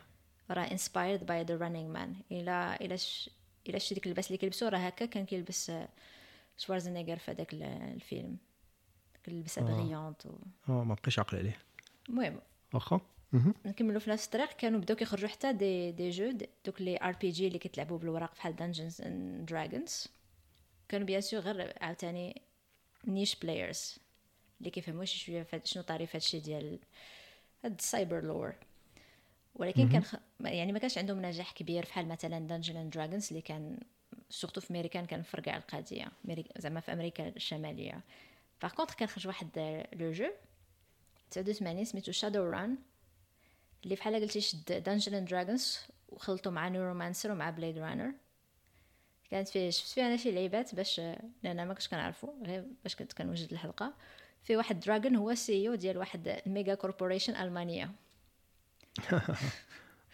راه 0.50 0.62
inspired 0.62 1.26
by 1.26 1.42
The 1.42 1.56
Running 1.56 1.92
Man 1.92 2.14
إلى 2.32 2.98
ش... 2.98 3.30
إلى 3.68 3.80
شتي 3.80 3.94
ديك 3.94 4.06
اللباس 4.06 4.26
اللي 4.26 4.38
كيلبسو 4.38 4.68
راه 4.68 4.78
هكا 4.78 5.06
كان 5.06 5.26
كيلبس 5.26 5.72
شوارزنيغر 6.56 7.18
في 7.18 7.30
هذاك 7.30 7.54
الفيلم. 7.54 8.36
ديك 9.14 9.28
اللبسه 9.28 9.62
brillante 9.62 10.26
و... 10.26 10.38
آه 10.68 10.84
ما 10.84 10.94
بقيتش 10.94 11.18
عاقل 11.18 11.38
عليه. 11.38 11.58
المهم. 12.08 12.40
واخا 12.74 13.00
نكملوا 13.66 14.00
في 14.00 14.10
نفس 14.10 14.24
الطريق. 14.26 14.52
كانوا 14.52 14.80
بداو 14.80 14.96
كيخرجوا 14.96 15.28
حتى 15.28 15.52
des 15.52 15.92
des 15.92 16.10
jeux 16.10 16.38
دوك 16.66 16.80
les 16.80 16.98
RPG 17.02 17.46
اللي 17.46 17.58
كيتلعبوا 17.58 17.98
بالوراق 17.98 18.34
بحال 18.34 18.56
Dungeons 18.56 19.00
and 19.00 19.46
Dragons 19.46 20.06
كانوا 20.88 21.06
bien 21.06 21.20
sûr 21.20 21.40
غير 21.40 21.74
عاوتاني 21.80 22.42
niche 23.06 23.36
players 23.36 23.98
اللي 24.60 24.70
كيفهموا 24.70 25.04
شي 25.04 25.18
شوية 25.18 25.46
شنو 25.64 25.82
تعريف 25.82 26.16
هادشي 26.16 26.40
ديال 26.40 26.78
هاد 27.64 27.74
ال 27.78 27.86
cyber 27.86 28.24
lore 28.24 28.54
ولكن 29.54 29.88
كان 29.88 30.02
خ... 30.02 30.14
يعني 30.40 30.72
ما 30.72 30.78
كانش 30.78 30.98
عندهم 30.98 31.22
نجاح 31.26 31.52
كبير 31.52 31.84
بحال 31.84 32.08
مثلا 32.08 32.38
Dungeon 32.38 32.76
and 32.76 32.90
Dragons 32.92 33.28
اللي 33.28 33.42
كان 33.42 33.80
surtout 34.30 34.60
في 34.60 34.70
أمريكان 34.70 35.06
كان 35.06 35.22
فرقع 35.22 35.56
القضية. 35.56 36.08
زعما 36.58 36.80
في 36.80 36.92
أمريكا 36.92 37.28
الشمالية. 37.28 38.00
par 38.62 38.72
contre 38.74 38.94
كان 38.94 39.08
خرج 39.08 39.26
واحد 39.26 39.48
le 39.92 40.12
jeu 40.12 40.30
89 41.30 41.84
سميتو 41.84 42.12
Shadowrun 42.12 42.78
اللي 43.84 43.94
بحال 43.94 44.14
قلتي 44.14 44.40
شد 44.40 44.82
Dungeon 44.82 45.14
and 45.14 45.28
Dragons 45.28 45.78
وخلطوا 46.08 46.52
مع 46.52 46.68
Neuromancer 46.68 47.32
ومع 47.32 47.50
Blade 47.50 47.78
Runner 47.78 48.12
كانت 49.30 49.48
فيه 49.48 49.70
شفت 49.70 49.88
فيها 49.88 50.06
أنا 50.06 50.16
شي 50.16 50.30
لعيبات 50.30 50.74
باش 50.74 51.00
لأن 51.42 51.68
ما 51.68 51.74
كنتش 51.74 51.88
كنعرفو 51.88 52.28
غير 52.46 52.64
باش 52.82 52.96
كنت 52.96 53.12
كنوجد 53.12 53.52
الحلقة. 53.52 53.94
في 54.42 54.56
واحد 54.56 54.80
dragon 54.80 55.16
هو 55.16 55.34
CEO 55.34 55.74
ديال 55.74 55.98
واحد 55.98 56.28
ال 56.46 56.52
mega 56.52 56.74
corporation 56.74 57.36
المانيا 57.36 57.92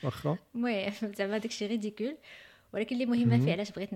واخا. 0.05 0.39
المهم 0.55 1.15
زعما 1.15 1.39
داكشي 1.39 1.67
ridicule 1.67 2.17
ولكن 2.73 2.95
اللي 2.95 3.07
مهمة 3.07 3.45
فيه 3.45 3.53
علاش 3.53 3.71
بغيت 3.71 3.91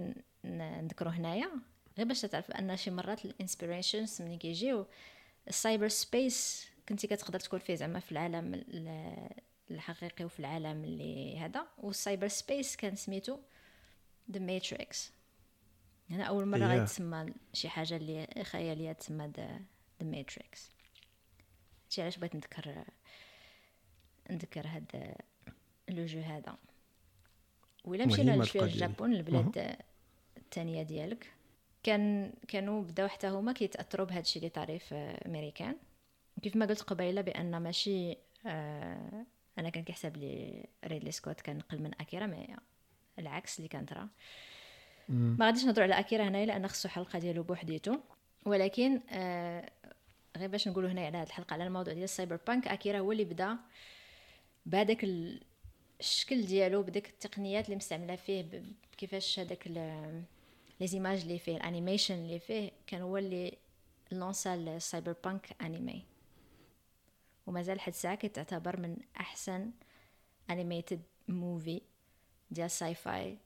نذكرو 0.44 1.10
هنايا 1.10 1.50
غير 1.98 2.06
باش 2.06 2.20
تعرف 2.20 2.50
أن 2.50 2.76
شي 2.76 2.90
مرات 2.90 3.24
ال 3.24 3.32
inspirations 3.32 4.22
ملي 4.22 4.36
كيجيو 4.36 4.86
ال 5.48 5.88
cyberspace 5.88 6.67
كنتي 6.88 7.06
كتقدر 7.06 7.40
تكون 7.40 7.58
فيه 7.58 7.74
زعما 7.74 8.00
في 8.00 8.12
العالم 8.12 8.64
الحقيقي 9.70 10.24
وفي 10.24 10.40
العالم 10.40 10.84
اللي 10.84 11.38
هذا. 11.38 11.66
وال 11.78 12.28
cyberspace 12.28 12.76
كان 12.76 12.96
سميتو 12.96 13.38
The 14.30 14.40
Matrix 14.40 15.12
هنا 16.10 16.24
أول 16.24 16.46
مرة 16.46 16.58
yeah. 16.58 16.62
غيتسمى 16.62 17.32
شي 17.52 17.68
حاجة 17.68 17.96
اللي 17.96 18.26
خيالية 18.42 18.92
تسمى 18.92 19.32
The 19.36 19.60
Matrix 20.00 20.70
هادشي 21.84 22.02
علاش 22.02 22.16
بغيت 22.16 22.34
نذكر 22.34 22.84
نذكر 24.30 24.66
هاد 24.66 25.14
le 25.88 26.06
jeu 26.06 26.20
هذا. 26.20 26.56
ولا 27.84 28.06
مشينا 28.06 28.42
لشويه 28.42 28.62
الجابون 28.62 29.12
البلاد 29.12 29.76
الثانية 30.36 30.82
ديالك. 30.82 31.32
كان 31.82 32.32
كانوا 32.48 32.82
بداو 32.82 33.08
حتى 33.08 33.28
هما 33.28 33.52
كيتأثروا 33.52 34.06
بهذا 34.06 34.20
الشيء 34.20 34.42
اللي 34.42 34.50
طاري 34.50 34.78
في 34.78 34.94
أمريكان. 35.26 35.76
كيف 36.42 36.56
ما 36.56 36.66
قلت 36.66 36.82
قبيلة 36.82 37.20
بأن 37.20 37.56
ماشي 37.56 38.16
آه 38.46 39.26
أنا 39.58 39.68
كان 39.68 39.84
كيحسب 39.84 40.16
لي 40.16 40.66
ريدلي 40.84 41.10
سكوت 41.10 41.40
كان 41.40 41.58
نقل 41.58 41.82
من 41.82 41.90
اكيرا 42.00 42.26
ما 42.26 42.58
العكس 43.18 43.58
اللي 43.58 43.68
كان 43.68 43.86
طرا 43.86 44.08
ما 45.08 45.46
غاديش 45.46 45.64
نهضروا 45.64 45.84
على 45.84 45.98
اكيرا 45.98 46.28
هنايا 46.28 46.46
لأن 46.46 46.68
خصو 46.68 46.88
حلقة 46.88 47.18
ديالو 47.18 47.42
بوحديتو. 47.42 47.96
ولكن 48.46 49.00
آه 49.10 49.70
غير 50.36 50.48
باش 50.48 50.68
نقولوا 50.68 50.90
هنا 50.90 51.06
على 51.06 51.18
هذه 51.18 51.26
الحلقة 51.26 51.54
على 51.54 51.66
الموضوع 51.66 51.92
ديال 51.92 52.04
ال 52.04 52.38
cyberpunk 52.46 52.68
اكيرا 52.68 52.98
هو 52.98 53.12
اللي 53.12 53.24
بدا 53.24 53.56
بهذاك 54.66 55.04
الشكل 56.00 56.42
ديالو 56.42 56.82
بديك 56.82 57.08
التقنيات 57.08 57.64
اللي 57.64 57.76
مستعملة 57.76 58.16
فيه 58.16 58.62
كيفاش 58.98 59.38
هذاك 59.38 59.68
les 60.80 60.86
images 60.86 61.20
اللي 61.20 61.38
فيه 61.38 61.56
ال 61.56 61.62
animation 61.62 62.14
اللي 62.14 62.38
فيه 62.38 62.70
كان 62.86 63.02
هو 63.02 63.16
اللي 63.16 63.52
لونسا 64.12 64.54
ال 64.54 65.14
cyberpunk 65.24 65.56
anime. 65.62 66.04
ومازال 67.48 67.76
لحد 67.76 67.92
الساعة 67.92 68.14
كتعتبر 68.14 68.80
من 68.80 68.96
أحسن 69.20 69.70
animated 70.50 71.02
movie 71.28 71.80
ديال 72.50 72.70
sci-fi 72.70 73.38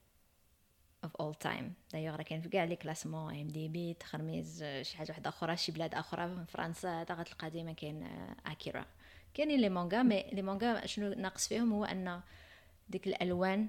of 1.05 1.17
all 1.17 1.35
time 1.35 1.75
دايوغ 1.93 2.17
راه 2.17 2.23
كاين 2.23 2.41
في 2.41 2.49
كاع 2.49 2.65
les 2.65 2.77
classements 2.77 3.41
IMDb 3.41 3.95
تخرميز 3.95 4.65
شي 4.83 4.97
حاجة 4.97 5.11
واحدة 5.11 5.29
أخرى 5.29 5.57
شي 5.57 5.73
بلاد 5.73 5.95
أخرى 5.95 6.29
في 6.29 6.53
فرنسا 6.53 7.01
هذا 7.01 7.15
غتلقى 7.15 7.51
ديما 7.51 7.73
كاين 7.73 8.07
اكيرا 8.47 8.87
كاينين 9.35 9.61
les 9.61 9.69
mangas 9.69 10.03
mais 10.03 10.23
les 10.33 10.43
mangas 10.43 10.87
شنو 10.87 11.12
ناقص 11.12 11.49
فيهم 11.49 11.73
هو 11.73 11.85
أن 11.85 12.21
ديك 12.88 13.07
الألوان 13.07 13.69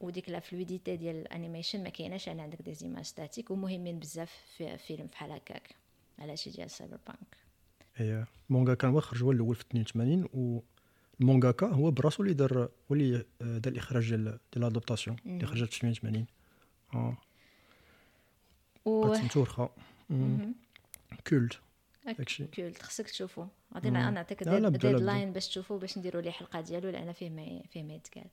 وديك 0.00 0.28
la 0.28 0.40
fluidité 0.40 0.96
ديال 0.96 1.16
ال 1.16 1.23
animation 1.23 1.82
ما 1.82 1.88
كايناش. 1.88 2.28
أنا 2.28 2.42
عندك 2.42 2.62
des 2.62 2.74
images 2.74 3.04
statiques 3.04 3.50
ومهمين 3.50 3.98
بزاف 3.98 4.32
في 4.56 4.78
فيلم 4.78 5.06
بحال 5.06 5.32
هكاك. 5.32 5.74
على 6.18 6.36
شي 6.36 6.50
ديال 6.50 6.70
cyberpunk 6.70 7.45
كان 8.74 8.90
هو 8.90 9.00
خرج 9.00 9.22
هو 9.22 9.32
الأول 9.32 9.54
في 9.56 9.64
82 9.70 10.62
والمونغاكا 11.20 11.66
هو 11.66 11.90
براسو 11.90 12.22
اللي 12.22 12.34
دار 12.34 12.58
هو 12.62 12.94
اللي 12.94 13.24
دار 13.40 13.72
الإخراج 13.72 14.08
ديال 14.08 14.24
ديال 14.24 14.64
l'adaptation 14.64 15.16
اللي 15.26 15.46
خرجت 15.46 15.72
في 15.72 15.80
88 15.80 16.26
آه. 16.94 17.16
و 18.84 19.14
سميتو 19.14 19.40
واخا 19.40 19.70
culte 21.26 21.60
داكشي 22.06 22.46
culte 22.46 22.82
خصك 22.82 23.10
تشوفو. 23.10 23.46
غادي 23.74 23.90
نعطيك 23.90 24.42
deadline 24.42 25.32
باش 25.32 25.48
تشوفو 25.48 25.78
باش 25.78 25.98
نديرو 25.98 26.20
ليه 26.20 26.30
حلقة 26.30 26.60
ديالو 26.60 26.90
لأن 26.90 27.12
فيه 27.12 27.30
ما 27.30 27.62
فيه 27.70 27.82
ما 27.82 27.94
يتقال 27.94 28.26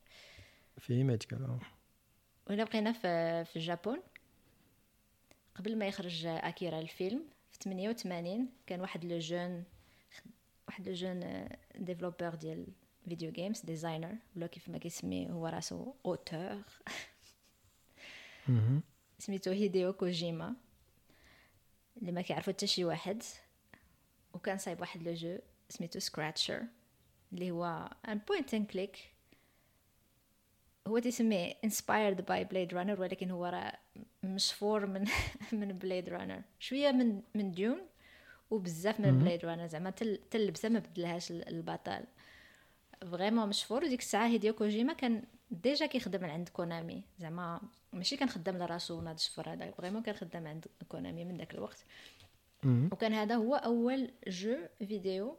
فيه 0.78 1.04
ما 1.04 1.12
يتقال 1.12 1.58
ولا 2.50 2.64
بقينا 2.64 2.92
في 2.92 3.44
في 3.44 3.56
الجابون 3.56 3.98
قبل 5.54 5.78
ما 5.78 5.86
يخرج 5.86 6.26
أكيرا 6.26 6.80
الفيلم 6.80 7.22
في 7.54 7.60
88 7.64 8.48
كان 8.66 8.80
واحد 8.80 9.04
le 9.04 9.18
jeune 9.18 9.64
واحد 10.68 10.88
le 10.88 10.94
jeune 10.94 11.48
développeur 11.74 12.34
ديال 12.34 12.66
video 13.08 13.32
games 13.32 13.60
designer 13.60 14.16
ولا 14.36 14.46
كيف 14.46 14.68
ما 14.68 14.78
كيسمي 14.78 15.30
هو 15.30 15.46
راسو 15.46 15.94
auteur 16.06 16.62
سميتو 19.18 19.50
هيديو 19.50 19.92
كوجيما 19.92 20.54
اللي 21.96 22.12
ما 22.12 22.22
كيعرفو 22.22 22.50
حتى 22.52 22.66
شي 22.66 22.84
واحد. 22.84 23.22
وكان 24.32 24.58
صايب 24.58 24.80
واحد 24.80 25.02
le 25.02 25.14
jeu 25.14 25.38
سميتو 25.68 25.98
Snatcher 25.98 26.62
اللي 27.32 27.50
هو 27.50 27.90
un 28.08 28.18
point 28.18 28.54
and 28.54 28.66
click 28.66 29.10
هو 30.86 30.98
تيسميه 30.98 31.54
inspired 31.64 32.26
by 32.26 32.44
Blade 32.44 32.74
Runner 32.74 33.00
ولكن 33.00 33.30
هو 33.30 33.46
راه 33.46 33.78
مشفور 34.22 34.86
من 34.86 35.04
من 35.60 35.78
Blade 35.78 36.08
Runner 36.08 36.42
شوية 36.58 36.92
من 36.92 37.22
من 37.34 37.52
Dune 37.52 37.80
وبزاف 38.50 39.00
من 39.00 39.18
Blade 39.18 39.44
Runner 39.44 39.66
زعما 39.66 39.90
تل 39.90 40.18
اللبسه 40.34 40.68
ما 40.68 40.78
بدلهاش 40.78 41.30
البطل. 41.30 42.04
vraiment 43.10 43.48
مشفور 43.48 43.84
وديك 43.84 44.00
الساعة 44.00 44.26
هيديو 44.26 44.52
كوجيما 44.54 44.92
كان 44.92 45.22
déjà 45.50 45.86
كيخدم 45.86 46.24
عند 46.24 46.48
كونامي 46.48 47.02
زعما 47.18 47.60
ماشي 47.92 48.16
كان 48.16 48.28
خدام 48.28 48.58
لراسو 48.58 49.00
ناض 49.00 49.14
الشفر 49.14 49.52
هذا 49.52 49.70
vraiment 49.70 50.02
كان 50.02 50.14
خدام 50.14 50.46
عند 50.46 50.66
كونامي 50.88 51.24
من 51.24 51.36
داك 51.36 51.54
الوقت. 51.54 51.84
وكان 52.92 53.12
هذا 53.12 53.34
هو 53.34 53.54
أول 53.54 54.10
jeu 54.28 54.56
vidéo 54.78 55.36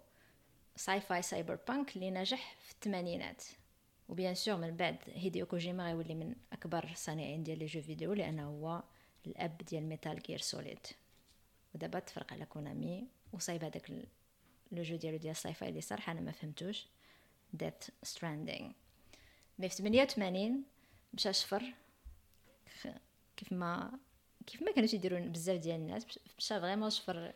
sci-fi 0.75 1.21
cyberpunk 1.21 1.95
اللي 1.95 2.11
نجح 2.11 2.55
في 2.59 2.71
الثمانينات. 2.71 3.43
و 4.09 4.15
bien 4.15 4.35
sûr 4.35 4.57
من 4.57 4.75
بعد 4.75 4.97
هيديو 5.13 5.45
كوجيما 5.45 5.85
غيولي 5.85 6.15
من 6.15 6.35
أكبر 6.53 6.83
الصانعين 6.91 7.43
ديال 7.43 7.59
les 7.59 7.65
jeux 7.65 7.81
vidéo 7.81 8.13
لأنه 8.13 8.47
هو 8.47 8.83
الأب 9.27 9.57
ديال 9.57 9.83
Metal 9.83 10.19
Gear 10.19 10.39
Solid. 10.39 10.79
ودابا 11.75 11.99
تفرق 11.99 12.33
على 12.33 12.45
كونامي 12.45 13.07
وصايب 13.33 13.63
هذاك 13.63 13.91
le 14.71 14.83
jeu 14.83 14.95
ديالو 14.95 15.17
ديال 15.17 15.31
ال 15.31 15.53
sci-fi 15.53 15.69
اللي 15.69 15.81
صراحة 15.81 16.11
أنا 16.11 16.21
ما 16.21 16.31
فهمتوش. 16.31 16.87
ديت 17.53 17.83
ستراندينغ 18.03 18.71
مي 19.59 19.69
في 19.69 19.75
88 19.75 20.63
مشى 21.13 21.33
شفر. 21.33 21.73
كيف 23.37 23.53
ما 23.53 23.99
كيف 24.47 24.61
ما 24.61 24.71
كانوا 24.71 24.89
يديروا 24.93 25.19
بزاف 25.19 25.59
ديال 25.59 25.75
الناس 25.75 26.05
مشى 26.37 26.59
فريمون 26.59 26.89
شفر 26.89 27.33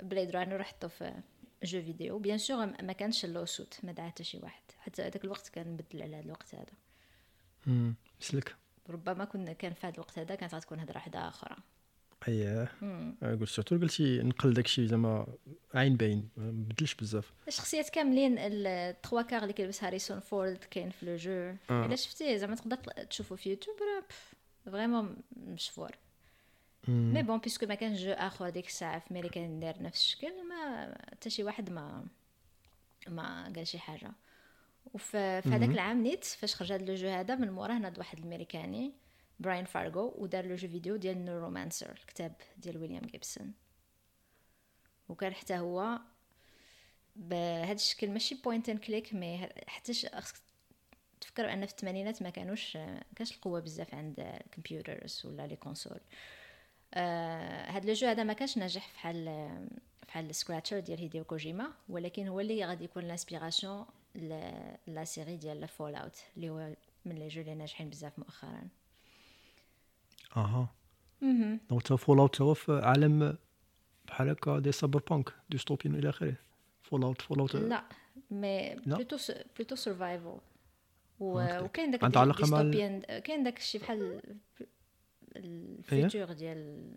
بليد 0.00 0.30
رانر 0.30 0.62
حطو 0.62 0.88
في 0.88 1.14
جو 1.64 1.82
فيديو 1.82 2.18
بيان 2.18 2.38
سور 2.38 2.66
ما 2.82 2.92
كانش 2.92 3.24
اللو 3.24 3.44
سوت 3.44 3.78
ما 3.82 3.92
دعا 3.92 4.08
حتى 4.08 4.24
شي 4.24 4.38
واحد. 4.38 4.62
حتى 4.78 5.02
هذاك 5.02 5.24
الوقت 5.24 5.48
كان 5.48 5.72
نبدل 5.72 6.02
على 6.02 6.16
هذا 6.16 6.24
الوقت 6.24 6.54
هذا. 6.54 6.72
امم 7.66 7.94
مسلك. 8.20 8.56
ربما 8.90 9.24
كنا 9.24 9.52
كان 9.52 9.72
في 9.72 9.86
هذا 9.86 9.94
الوقت 9.94 10.18
هذا 10.18 10.34
كانت 10.34 10.54
غتكون 10.54 10.80
هضره 10.80 10.94
واحدة 10.94 11.28
أخرى 11.28 11.56
اييه 12.28 12.72
قلت 13.22 13.48
سورتو 13.48 13.78
قلتي 13.78 14.18
نقل 14.18 14.52
داكشي 14.52 14.86
زعما 14.86 15.26
عين 15.74 15.96
باين 15.96 16.28
ما 16.36 16.50
بدلش 16.50 16.94
بزاف. 16.94 17.32
الشخصيات 17.48 17.90
كاملين 17.90 18.38
ال 18.38 19.22
trois-quarts 19.22 19.42
اللي 19.42 19.52
كيلبس 19.52 19.84
هاريسون 19.84 20.20
فورد 20.20 20.56
كاين 20.56 20.90
في 20.90 21.06
le 21.06 21.16
jeu. 21.16 21.30
آه. 21.30 21.86
إلا 21.86 21.96
شفتيه 21.96 22.36
زعما 22.36 22.54
تقدر 22.54 22.76
تشوفو 22.76 23.36
في 23.36 23.50
يوتيوب 23.50 23.76
راه 23.80 24.04
vraiment 24.64 25.16
مشفور. 25.36 25.90
mais 26.88 27.22
bon 27.22 27.38
puisque 27.38 27.66
ما 27.66 27.74
كانش 27.74 28.00
jeu 28.00 28.12
آخر 28.12 28.50
ديك 28.50 28.66
الساعة 28.66 28.98
في 28.98 29.14
ميريكا 29.14 29.40
ندير 29.40 29.82
نفس 29.82 30.02
الشكل 30.02 30.48
ما 30.48 30.94
حتى 31.10 31.30
شي 31.30 31.44
واحد 31.44 31.70
ما 31.70 32.06
ما 33.08 33.52
قال 33.56 33.66
شي 33.66 33.78
حاجة. 33.78 34.12
وفي 34.94 35.18
هذاك 35.46 35.68
العام 35.68 36.02
نيت 36.02 36.24
فاش 36.24 36.54
خرج 36.54 36.72
هذا 36.72 36.84
le 36.84 36.94
jeu 36.94 37.08
هذا 37.08 37.34
من 37.34 37.50
موراه 37.50 37.78
ناض 37.78 37.98
واحد 37.98 38.18
الميريكاني 38.18 38.92
براين 39.40 39.64
فارغو 39.64 40.14
ودار 40.18 40.46
le 40.46 40.54
jeu 40.54 40.68
vidéo 40.68 40.96
ديال 40.96 41.24
Neuromancer 41.24 41.90
الكتاب 41.90 42.34
ديال 42.56 42.78
ويليام 42.78 43.02
جيبسون. 43.02 43.52
وكان 45.08 45.34
حتى 45.34 45.58
هو 45.58 46.00
بهذا 47.16 47.72
الشكل 47.72 48.10
ماشي 48.10 48.34
point 48.34 48.68
and 48.68 48.78
click 48.78 49.14
mais 49.14 49.48
حتى 49.66 49.92
خصك 49.94 50.36
تفكر 51.20 51.52
أن 51.52 51.66
في 51.66 51.72
الثمانينات 51.72 52.22
ما 52.22 52.30
كانوش 52.30 52.78
كانش 53.16 53.32
القوة 53.32 53.60
بزاف 53.60 53.94
عند 53.94 54.20
ال 54.20 54.30
computers 54.30 55.22
ولا 55.26 55.46
les 55.46 55.56
consoles 55.56 56.00
آه 56.94 57.70
هاد 57.70 57.84
le 57.84 57.92
jeu 57.92 58.06
هذا 58.06 58.22
ما 58.24 58.32
كانش 58.32 58.58
ناجح 58.58 58.88
فحال 58.88 59.48
فحال 60.06 60.34
Snatcher 60.34 60.80
ديال 60.80 60.98
هيديو 60.98 61.24
كوجيما 61.24 61.72
ولكن 61.88 62.28
هو 62.28 62.40
اللي 62.40 62.64
غادي 62.64 62.84
يكون 62.84 63.04
l'inspiration 63.04 63.84
ل 64.86 64.92
la 64.92 65.04
série 65.04 65.36
ديال 65.36 65.68
Fallout 65.68 66.16
اللي 66.36 66.50
هو 66.50 66.70
من 67.04 67.14
les 67.14 67.28
jeux 67.28 67.40
اللي 67.40 67.54
ناجحين 67.54 67.90
بزاف 67.90 68.18
مؤخرا. 68.18 68.68
أها. 70.36 70.68
donc 71.70 71.82
تا 71.82 71.96
Fallout 71.96 72.40
هو 72.40 72.54
في 72.54 72.72
عالم 72.72 73.36
بحال 74.06 74.28
هكا 74.28 74.58
des 74.58 74.72
cyberpunk 74.72 75.32
dystopian 75.50 75.94
إلى 75.94 76.08
آخره. 76.08 76.34
Fallout 76.82 77.22
Fallout 77.22 77.56
لا. 77.56 77.84
mais 78.30 78.74
plutôt 78.74 79.16
plutôt 79.56 79.74
survival 79.74 80.38
وكاين 81.20 81.90
داك 81.90 82.04
عندها 82.04 82.24
مع 82.24 82.30
ال 82.30 82.37
dystopian 82.37 83.00
كاين 83.00 83.42
داك 83.42 83.58
الشيء 83.58 83.80
بحال 83.80 84.20
ال 85.36 85.52
futur 85.52 86.32
ديال 86.32 86.90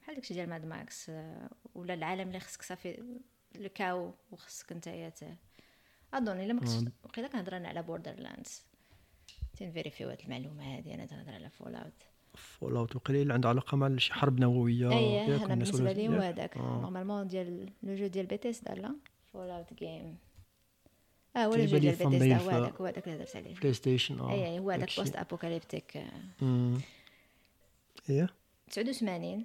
بحال 0.00 0.14
داكشي 0.14 0.34
ديال 0.34 0.48
Mad 0.48 0.64
Max 0.64 1.10
آه، 1.10 1.50
ولا 1.74 1.94
العالم 1.94 2.28
اللي 2.28 2.40
خصك 2.40 2.62
صافي 2.62 3.02
le 3.54 3.68
chaos 3.68 4.14
وخصك 4.30 4.72
نتايا 4.72 5.12
أظن 6.14 6.40
إلا 6.40 6.52
ما 6.52 6.60
كنتش 6.60 6.92
وقيلا 7.04 7.28
كنهضر 7.28 7.56
أنا 7.56 7.68
على 7.68 7.82
Borderlands 7.82 8.64
تن 9.56 9.66
vérifier 9.66 10.03
و 10.03 10.08
هاد 10.10 10.20
المعلومة 10.24 10.76
هادي 10.76 10.94
أنا 10.94 11.06
تنهضر 11.06 11.32
على 11.32 11.50
Fallout 11.50 12.02
Fallout 12.34 12.96
وقيلا 12.96 13.34
عنده 13.34 13.48
علاقة 13.48 13.76
مع 13.76 13.96
شي 13.96 14.12
حرب 14.12 14.40
نووية 14.40 14.90
إيه 14.92 15.36
أنا 15.36 15.46
بالنسبة 15.46 15.92
لي 15.92 16.08
هو؟ 16.08 16.12
هذاك 16.12 16.56
آه. 16.56 16.80
normalement 16.80 17.26
ديال 17.26 17.70
le 17.82 17.94
jeu 17.94 18.06
ديال 18.06 18.26
بيتيستا 18.26 18.72
لا. 18.72 18.94
Fallout 19.32 19.74
game 19.74 20.16
آه 21.36 21.44
هو 21.44 21.54
le 21.54 21.64
jeu 21.64 21.78
كيبان 21.78 22.10
لي 22.10 22.18
ديال 22.18 22.38
بيتيستا 22.38 22.44
هو 22.44 22.50
هذاك 22.50 22.80
هو 22.80 22.86
هذاك 22.86 23.08
اللي 23.08 23.16
هضرت 23.18 23.36
عليه. 23.36 23.54
PlayStation 23.54 24.20
آه. 24.20 24.32
اي 24.32 24.58
هو 24.58 24.70
هذاك. 24.70 24.96
post 24.96 25.16
apocalyptic. 25.16 26.04
إيه؟ 28.08 28.28
89 28.70 29.44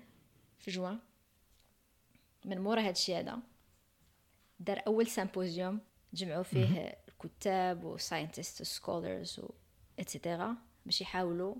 في 0.59 0.71
جوان. 0.71 0.99
من 2.45 2.61
مورا 2.61 2.81
هاد 2.81 2.89
الشيء 2.95 3.19
هذا 3.19 3.39
دار 4.59 4.81
أول 4.87 5.07
symposium 5.07 5.79
جمعوا 6.13 6.43
فيه 6.43 6.97
الكتاب 7.09 7.83
و 7.83 9.49
scientists 9.99 10.19
و 10.19 10.21
scholars 10.21 10.37
و 10.37 10.39
et 10.39 10.43
cetera 10.43 10.55
باش 10.85 11.01
يحاولوا 11.01 11.55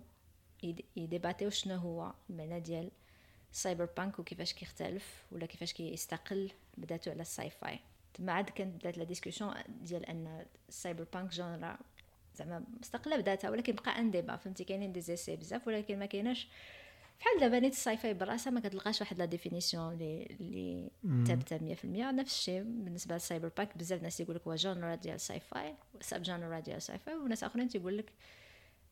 يد- 0.64 0.86
ي 0.96 1.01
débattre 1.01 1.44
و 1.44 1.50
شنو 1.50 1.76
هو 1.76 2.14
المعنى 2.30 2.60
ديال 2.60 2.92
ال 3.52 3.86
cyberpunk 3.98 4.20
وكيفاش 4.20 4.54
كيختلف 4.54 5.26
ولا 5.32 5.46
كيفاش 5.46 5.74
كيستقل 5.74 6.52
بداتو 6.78 7.12
على 7.12 7.22
ال 7.22 7.50
sci-fi 7.50 7.80
تما 8.14 8.32
عاد 8.32 8.50
كانت 8.50 8.76
بدات 8.76 8.98
la 8.98 9.04
discussion 9.04 9.54
ديال 9.68 10.06
أن 10.06 10.46
ال 10.70 11.04
cyberpunk 11.14 11.32
genre 11.32 11.78
زعما 12.36 12.64
مستقلة 12.82 13.18
بداتها 13.18 13.50
ولكن 13.50 13.74
بقى 13.76 14.00
un 14.00 14.12
débat 14.12 14.36
فهمتي؟ 14.36 14.64
كاينين 14.64 14.92
des 14.92 15.02
essais 15.02 15.36
بزاف 15.36 15.68
ولكن 15.68 16.00
ما 16.00 16.06
كايناش 16.06 16.48
بحال 17.20 17.40
دابا 17.40 17.60
نيت 17.60 17.74
ال 17.74 17.98
sci-fi 17.98 18.14
براسها 18.14 18.52
ما 18.52 18.60
كتلقاش 18.60 19.02
واحد 19.02 19.18
la 19.18 19.26
définition 19.26 19.94
اللي 19.94 20.28
اللي 20.32 20.90
ثابته 21.28 21.76
100% 21.76 21.86
نفس 21.86 22.34
الشيء 22.34 22.64
بالنسبة 22.64 23.14
لل 23.14 23.52
cyberpunk 23.58 23.78
بزاف 23.78 24.00
الناس 24.00 24.20
يقول 24.20 24.36
لك 24.36 24.42
هو 24.48 24.56
genre 24.56 24.96
ديال 24.96 25.16
ال 25.16 25.40
sci-fi 25.40 25.76
sub-genre 26.02 26.60
ديال 26.60 26.78
ال 26.78 26.98
sci-fi 26.98 27.16
وناس 27.16 27.44
آخرين 27.44 27.68
تيقول 27.68 27.98
لك 27.98 28.12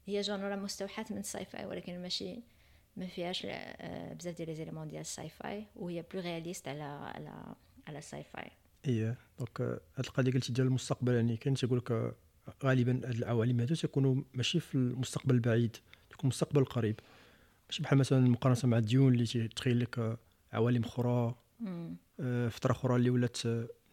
هي 0.05 0.21
genre 0.21 0.55
مستوحاة 0.55 1.05
من 1.09 1.17
ال 1.17 1.45
sci-fi 1.45 1.65
ولكن 1.65 2.01
ماشي 2.01 2.39
ما 2.97 3.07
فيهاش 3.07 3.47
آه، 3.49 4.13
بزاف 4.13 4.37
ديال 4.37 4.49
les 4.49 4.55
éléments 4.55 4.87
ديال 4.87 5.01
ال 5.01 5.29
sci-fi 5.29 5.65
وهي 5.75 6.03
plus 6.13 6.21
réaliste 6.21 6.67
على 6.67 6.83
على 6.83 7.55
على 7.87 7.97
ال 7.97 8.23
sci-fi. 8.23 8.51
إيه 8.87 9.17
donc 9.39 9.61
هاد 9.61 10.05
القضية 10.05 10.31
قلتي 10.31 10.53
ديال 10.53 10.67
المستقبل 10.67 11.13
يعني 11.13 11.37
كاين 11.37 11.55
تيقول 11.55 11.77
لك 11.77 11.91
آه، 11.91 12.15
غالبا 12.63 12.91
هاد 12.91 13.15
العوالم 13.15 13.59
هادو 13.59 13.75
تيكونوا 13.75 14.15
ماشي 14.33 14.59
في 14.59 14.75
المستقبل 14.75 15.35
البعيد 15.35 15.77
تكون 16.09 16.21
المستقبل 16.23 16.61
القريب 16.61 16.99
ماشي 17.73 17.83
بحال 17.83 17.97
مثلا 17.97 18.25
المقارنة 18.25 18.57
مع 18.63 18.79
Dune 18.79 19.13
اللي 19.13 19.25
تتخيل 19.25 19.79
لك 19.79 19.99
آه، 19.99 20.17
عوالم 20.53 20.83
أخرى 20.83 21.35
آه، 22.19 22.47
فترة 22.47 22.71
أخرى 22.71 22.95
اللي 22.95 23.09
ولات 23.09 23.37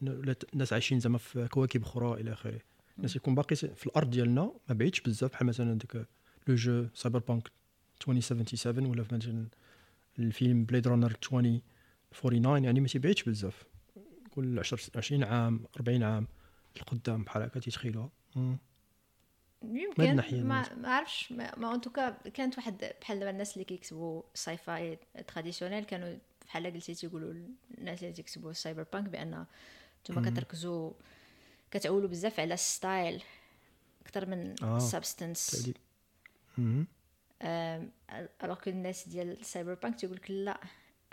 ولات 0.03 0.45
الناس 0.53 0.73
عايشين 0.73 1.01
زعما 1.01 1.19
في 1.19 1.49
كواكب 1.49 1.83
أخرى 1.83 2.21
إلى 2.21 2.33
آخره. 2.33 2.61
الناس 2.97 3.17
يكون 3.17 3.35
باقي 3.35 3.57
في 3.57 3.87
الأرض 3.87 4.11
ديالنا 4.11 4.53
ما 4.69 4.75
بعيدش 4.75 5.01
بزاف 5.01 5.31
بحال 5.31 5.47
مثلا 5.47 5.79
ديك 5.79 6.07
le 6.49 6.55
jeu 6.55 6.87
Cyberpunk 6.95 7.51
2077 8.01 8.87
ولا 8.87 9.05
مثلا 9.13 9.47
الفيلم 10.19 10.65
Blade 10.65 10.89
Runner 10.89 11.11
2049 11.11 12.65
يعني 12.65 12.81
ما 12.81 12.87
تيبعدش 12.87 13.23
بزاف. 13.23 13.65
كل 14.31 14.59
10 14.59 14.79
20 14.97 15.25
عام 15.25 15.65
40 15.77 16.03
عام 16.03 16.27
القدام 16.77 17.25
بحال 17.25 17.43
هكا 17.43 17.61
تيتخيلوها. 17.61 18.11
يمكن 19.65 20.17
ما 20.43 20.75
ما 20.75 20.95
عرفش 20.95 21.33
ما, 21.33 21.59
ما 21.59 21.75
en 21.75 21.81
tout 21.81 21.98
cas 21.98 22.11
كانت 22.11 22.59
واحد 22.59 22.93
بحال 23.01 23.19
دابا 23.19 23.31
الناس 23.31 23.53
اللي 23.53 23.65
كيكتبوا 23.65 24.23
sci-fi 24.35 24.99
traditionnel 25.27 25.85
كانوا 25.85 26.17
بحال 26.47 26.67
قلتي 26.67 26.95
تيقولوا 26.95 27.35
الناس 27.79 28.03
اللي 28.03 28.13
تيكتبوا 28.13 28.51
ال 28.51 28.87
cyberpunk 28.93 29.09
بان 29.09 29.47
نتوما 30.01 30.31
كتركزوا 30.31 30.93
كتعولوا 31.71 32.09
بزاف 32.09 32.41
على 32.41 32.55
ال 32.55 32.66
style 32.66 33.23
أكثر 34.03 34.27
من 34.27 34.55
ال 34.63 34.72
substance. 34.72 35.71
alors 38.45 38.61
que 38.65 38.71
الناس 38.71 39.09
ديال 39.09 39.41
ال 39.41 39.75
cyberpunk 39.75 40.01
تيقول 40.01 40.17
لك 40.17 40.31
لا 40.31 40.61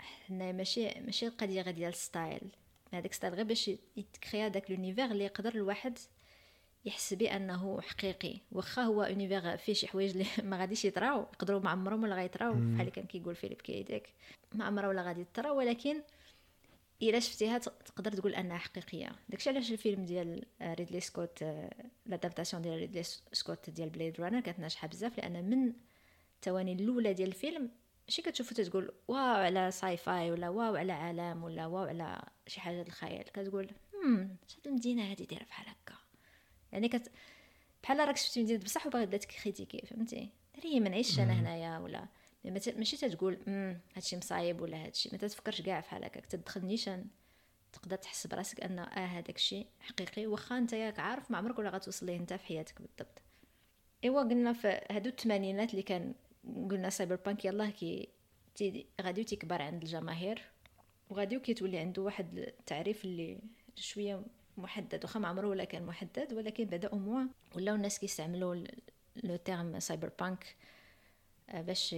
حنا 0.00 0.52
ماشي 0.52 1.00
ماشي 1.00 1.26
القضية 1.26 1.62
غير 1.62 1.74
ديال 1.74 1.88
ال 1.92 2.00
style 2.00 2.40
هذاك 2.92 3.12
style 3.12 3.34
غير 3.34 3.44
باش 3.44 3.70
يت 3.96 4.13
créa 4.13 4.48
داك 4.48 4.70
l'univers 4.70 5.04
اللي 5.04 5.24
يقدر 5.24 5.54
الواحد 5.54 5.98
يحس 6.84 7.14
بأنه 7.14 7.80
حقيقي. 7.80 8.38
واخا 8.52 8.82
هو 8.82 9.02
univers 9.02 9.56
فيه 9.56 9.72
شي 9.72 9.86
حوايج 9.88 10.10
اللي 10.10 10.26
ما 10.50 10.56
غاديش 10.58 10.84
يطراو 10.84 11.20
يقدروا 11.20 11.60
ما 11.60 11.70
عمرهم 11.70 12.02
ولا 12.02 12.14
غيطراو 12.14 12.52
بحال 12.52 12.80
اللي 12.80 12.90
كان 12.90 13.04
كيقول 13.06 13.34
Philip 13.34 13.60
K. 13.62 13.77
Dick 13.77 14.08
ما 14.54 14.64
عمرها 14.64 14.88
ولا 14.88 15.02
غادي 15.02 15.24
تطرا 15.24 15.50
ولكن 15.50 16.02
إلا 17.02 17.20
شفتيها 17.20 17.58
تقدر 17.58 18.12
تقول 18.12 18.34
أنها 18.34 18.58
حقيقية. 18.58 19.12
داكشي 19.28 19.50
علاش 19.50 19.72
الفيلم 19.72 20.04
ديال 20.04 20.44
ريدلي 20.62 21.00
سكوت 21.00 21.44
l'adaptation 22.06 22.62
ديال 22.62 22.78
ريدلي 22.78 23.02
سكوت 23.32 23.70
ديال 23.70 23.88
Blade 23.88 24.20
Runner 24.20 24.40
كانت 24.40 24.58
ناجحه 24.58 24.88
بزاف 24.88 25.18
لأن 25.18 25.50
من 25.50 25.72
الثواني 26.36 26.72
الأولى 26.72 27.14
ديال 27.14 27.28
الفيلم 27.28 27.70
ماشي 28.08 28.22
كتشوفو 28.22 28.54
تتقول 28.54 28.92
واو 29.08 29.18
على 29.18 29.70
sci-fi 29.70 30.30
ولا 30.30 30.48
واو 30.48 30.76
على 30.76 30.92
عالم 30.92 31.44
ولا 31.44 31.66
واو 31.66 31.84
على 31.84 32.22
شي 32.46 32.60
حاجة 32.60 32.82
الخيال. 32.82 33.24
كتقول 33.24 33.70
هم 34.04 34.36
شحال 34.48 34.66
المدينة 34.66 35.10
هادي 35.10 35.24
دايره 35.24 35.44
بحال 35.44 35.66
هكا؟ 35.68 35.87
يعني 36.72 36.88
كت 36.88 37.10
بحال 37.82 37.98
راك 37.98 38.16
شفتي 38.16 38.42
مدينه 38.42 38.64
بصح 38.64 38.86
وباغي 38.86 39.04
تبدا 39.06 39.16
ت 39.16 39.23
critique 39.23 39.79
ي 39.79 39.86
فهمتي؟ 39.86 40.30
هي 40.64 40.80
ما 40.80 40.88
نعيش 40.88 41.18
أنا 41.20 41.32
هنايا 41.32 41.78
ولا؟ 41.78 42.06
ماشي 42.44 42.96
تتقول 42.96 43.38
امم 43.48 43.80
هادشي 43.96 44.16
مصايب 44.16 44.60
ولا 44.60 44.84
هادشي. 44.84 45.08
ما 45.12 45.18
تتفكرش 45.18 45.60
كاع 45.60 45.80
بحال 45.80 46.04
هكاك 46.04 46.26
تدخل 46.26 46.64
نيشان 46.66 47.06
تقدر 47.72 47.96
تحس 47.96 48.26
براسك 48.26 48.60
ان 48.60 48.78
آه 48.78 49.06
هذاك 49.06 49.36
الشيء 49.36 49.66
حقيقي 49.80 50.26
واخا 50.26 50.58
أنت 50.58 50.72
ياك 50.72 50.98
عارف 50.98 51.30
ما 51.30 51.38
عمرك 51.38 51.58
ولا 51.58 51.70
غتوصل 51.70 52.06
ليه 52.06 52.16
انت 52.16 52.32
في 52.32 52.46
حياتك 52.46 52.82
بالضبط. 52.82 53.22
ايوا 54.04 54.22
قلنا 54.22 54.52
في 54.52 54.80
هادو 54.90 55.10
الثمانينات 55.10 55.70
اللي 55.70 55.82
كان 55.82 56.14
قلنا 56.70 56.90
cyberpunk 56.90 57.44
يلاه 57.44 57.70
كي 57.70 58.08
غادي 59.00 59.24
تكبر 59.24 59.62
عند 59.62 59.82
الجماهير 59.82 60.42
وغادي 61.10 61.38
كيتولي 61.38 61.78
عنده 61.78 62.02
واحد 62.02 62.38
التعريف 62.38 63.04
اللي 63.04 63.38
شوية 63.76 64.22
محدد 64.58 65.04
واخا 65.04 65.20
ما 65.20 65.28
عمره 65.28 65.46
ولا 65.46 65.64
كان 65.64 65.86
محدد 65.86 66.32
ولكن 66.32 66.64
بدا 66.64 66.92
اموا 66.92 67.22
ولاو 67.56 67.74
الناس 67.74 67.98
كيستعملوا 67.98 68.64
le 69.16 69.36
terme 69.36 69.80
cyberpunk 69.80 70.56
باش 71.54 71.92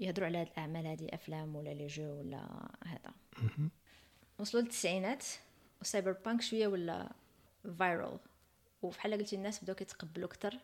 يهضروا 0.00 0.26
على 0.26 0.38
هاد 0.38 0.46
الأعمال 0.46 0.86
هادي 0.86 1.14
أفلام 1.14 1.56
ولا 1.56 1.74
les 1.74 1.86
jeux 1.86 2.18
ولا 2.18 2.68
هذا. 2.86 3.12
وصلوا 4.38 4.62
للتسعينات 4.62 5.24
وال 5.78 6.12
cyberpunk 6.12 6.42
شوية 6.42 6.66
ولا 6.66 7.12
viral 7.78 8.18
وبحال 8.82 9.14
قلتي 9.14 9.36
الناس 9.36 9.62
بداو 9.64 9.76
كيتقبلوا 9.76 10.26
أكثر 10.28 10.58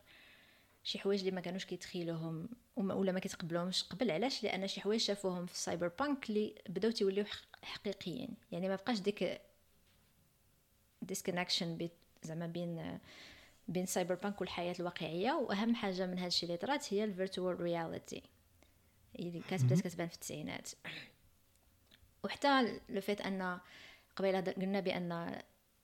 شي 0.84 0.98
حوايج 0.98 1.18
اللي 1.18 1.30
ما 1.30 1.40
كانوش 1.40 1.64
كيتخيلوهم 1.64 2.48
ولا 2.76 3.12
ما 3.12 3.20
كيتقبلوهمش 3.20 3.82
قبل 3.84 4.10
علاش؟ 4.10 4.42
لأن 4.44 4.68
شي 4.68 4.80
حوايج 4.80 5.00
شافوهم 5.00 5.46
في 5.46 5.52
ال 5.52 5.88
cyberpunk 5.88 6.28
اللي 6.30 6.54
بداو 6.68 6.90
تيوليو 6.90 7.24
حق- 7.24 7.64
حقيقيين. 7.64 8.28
يعني 8.52 8.68
ما 8.68 8.76
بقاش 8.76 9.00
ديك 9.00 9.40
disconnection 11.06 11.76
بين 11.76 11.90
زعما 12.22 12.46
بين 12.46 12.98
بين 13.68 13.86
cyberpunk 13.86 14.40
والحياة 14.40 14.74
الواقعية. 14.80 15.32
وأهم 15.32 15.74
حاجة 15.74 16.06
من 16.06 16.18
هذا 16.18 16.26
الشيء 16.26 16.48
اللي 16.48 16.58
طرات 16.58 16.94
هي 16.94 17.04
ال 17.04 17.11
virtual 17.11 17.60
reality 17.60 18.22
اللي 19.18 19.42
كانت 19.50 19.64
بدات 19.64 19.80
كتبان 19.80 20.08
في 20.08 20.14
التسعينات. 20.14 20.70
وحتى 22.24 22.80
le 22.88 23.00
fait 23.00 23.20
أن 23.20 23.58
قبيلة 24.16 24.40
قلنا 24.40 24.80
بأن 24.80 25.40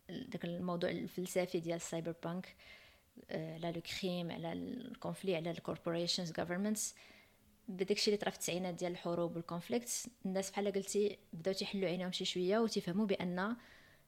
داك 0.09 0.45
الموضوع 0.45 0.91
الفلسفي 0.91 1.61
ديال 1.61 1.77
ال 1.77 2.15
cyberpunk 2.25 2.57
على 3.31 3.73
le 3.73 3.81
crime 3.81 4.33
على 4.33 4.53
ال 4.53 4.63
conflit 4.63 5.37
على 5.37 5.51
ال 5.51 5.58
corporations 5.58 6.41
governments 6.41 6.95
بداك 7.69 7.91
الشيء 7.91 8.15
اللي 8.15 8.21
طرا 8.21 8.31
في 8.31 8.37
التسعينات 8.37 8.75
ديال 8.75 8.93
الحروب 8.93 9.37
وال 9.37 9.50
conflicts 9.50 10.09
الناس 10.27 10.51
بحال 10.51 10.73
قلتي 10.73 11.19
بداو 11.33 11.55
تيحلوا 11.55 11.89
عينيهم 11.89 12.13
شي 12.13 12.25
شوية 12.25 12.59
وتفهموا 12.59 13.07
بأن 13.07 13.57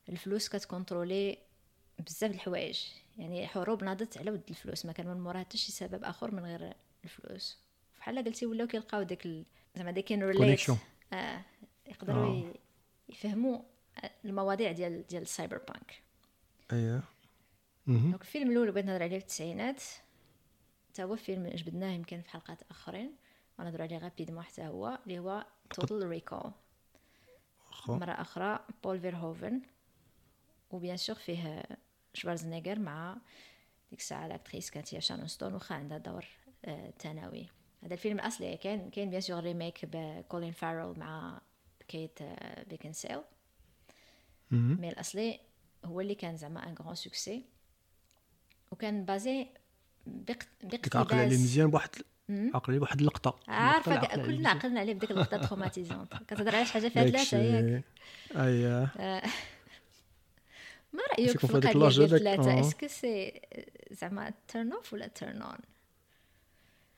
الفلوس 0.09 0.49
كتكونترولي 0.49 1.39
بزاف 1.99 2.31
د 2.31 2.35
الحوايج. 2.35 2.85
يعني 3.19 3.47
حروب 3.47 3.85
ناضت 3.85 4.19
على 4.19 4.31
ود 4.31 4.43
الفلوس 4.51 4.87
ما 4.87 4.93
كان 4.93 5.07
من 5.07 5.21
موراها 5.21 5.41
حتى 5.41 5.59
شي 5.59 5.73
سبب 5.73 6.05
آخر 6.05 6.31
من 6.31 6.45
غير 6.45 6.75
الفلوس. 7.05 7.59
بحال 7.99 8.25
قلتي 8.25 8.47
ولاو 8.47 8.67
كيلقاو 8.67 9.03
داك 9.03 9.27
ال- 9.27 9.45
زعما 9.77 9.91
كاين 9.93 10.23
relate. 10.23 10.71
آه 11.13 11.41
يقدروا 11.87 12.27
آه. 12.27 12.55
يفهموا 13.09 13.59
المواضيع 14.25 14.73
ديال 14.73 15.07
ديال 15.07 15.23
ال 15.23 15.29
cyber 15.29 15.59
punk 15.59 16.03
اييه 16.73 17.03
مهم. 17.87 18.11
donc 18.11 18.21
الفيلم 18.21 18.51
الأول 18.51 18.71
بغيت 18.73 18.85
نهضر 18.87 19.03
عليه 19.03 19.19
في 19.19 19.23
التسعينات. 19.25 19.83
تا 20.95 21.03
هو 21.05 21.17
فيلم 21.17 21.47
جبدناه 21.49 21.91
يمكن 21.91 22.21
في 22.21 22.31
حلقات 22.31 22.63
آخرين. 22.71 23.17
غنهضر 23.61 23.83
عليه 23.83 23.99
rapidement 23.99 24.43
حتى 24.43 24.63
هو 24.63 24.99
اللي 25.07 25.19
هو 25.19 25.47
Total 25.71 26.09
Recall 26.09 26.51
مرة 27.89 28.13
أخرى 28.13 28.65
بول 28.85 29.01
فيرهوفن 29.01 29.61
و 30.71 30.76
bien 30.76 30.97
sûr 30.97 31.17
فيه 31.17 31.63
شوارزنيغر 32.15 32.79
مع 32.79 33.17
ديك 33.91 34.01
الساعة 34.01 34.29
l'actrice 34.29 34.71
كانت 34.71 34.95
هي 34.95 35.01
شارون 35.01 35.29
ستون 35.29 35.55
واخا 35.55 35.75
عندها 35.75 35.99
دور 35.99 36.25
آه، 36.65 36.93
ثانوي. 37.01 37.47
هذا 37.85 37.95
الفيلم 37.95 38.19
الأصلي 38.19 38.57
كان 38.57 38.91
كاين 38.91 39.11
bien 39.11 39.21
sûr 39.21 39.41
remake 39.43 39.85
بكولين 39.93 40.53
فارل 40.53 40.99
مع 40.99 41.41
كيت 41.89 42.19
آه، 42.23 42.63
بيكنسيل. 42.63 43.21
mais 44.51 44.89
الأصلي 44.89 45.41
هو 45.85 46.01
اللي 46.01 46.15
كان 46.15 46.37
زعما 46.37 46.69
un 46.69 46.75
grand 46.75 46.95
succès. 46.95 47.45
وكان 48.71 49.05
بازي 49.05 49.47
كتعقل 50.71 51.17
عليه 51.19 51.37
مزيان 51.37 51.71
بواحد. 51.71 51.91
عقل 52.31 52.65
عليه 52.69 52.79
بواحد 52.79 53.01
اللقطة. 53.01 53.41
عارفة 53.49 54.07
كلنا. 54.27 54.49
عقلنا 54.49 54.81
عليه 54.81 54.95
بديك 54.95 55.11
اللقطة 55.11 55.37
traumatisante 55.47 56.15
كتهضر 56.15 56.57
على 56.57 56.65
شي 56.67 56.73
حاجة 56.73 56.89
فيها 56.89 57.05
ثلاثة 57.05 57.39
ياك. 57.39 57.85
اييه 58.37 58.93
ما 60.95 61.01
رأيك 61.13 61.39
في 61.39 61.47
في 61.47 61.55
القضية 61.55 62.07
ديال 62.07 62.09
ثلاثة 62.19 62.53
آه. 62.57 62.61
est-ce 62.61 62.78
que 62.78 62.87
c'est 62.87 63.41
زعما 63.91 64.33
turn 64.49 64.73
off 64.73 64.93
ولا 64.93 65.07
turn 65.07 65.43
on 65.43 65.59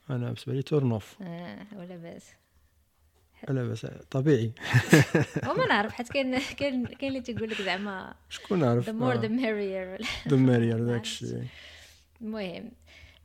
أنا 0.09 0.25
بالنسبة 0.25 0.53
لي 0.53 0.61
turn 0.61 0.91
off 0.91 1.15
آه 1.21 1.65
ولا 1.75 1.97
باس. 1.97 2.25
لا 3.49 3.63
بس 3.63 3.87
طبيعي. 4.11 4.51
وما 5.49 5.65
نعرف 5.67 5.93
حيت 5.93 6.09
كاين 6.09 6.39
كاين 6.39 6.85
كاين 6.87 7.11
اللي 7.11 7.21
تيقول 7.21 7.49
لك 7.49 7.61
زعما 7.61 8.15
شكون 8.29 8.63
عارف 8.63 8.89
the 8.89 8.93
more 8.93 9.17
the 9.21 9.29
merrier. 9.29 10.07
the 10.29 10.43
merrier 10.43 10.77
ما 10.77 10.91
داكشي. 10.93 11.25
المهم 12.21 12.71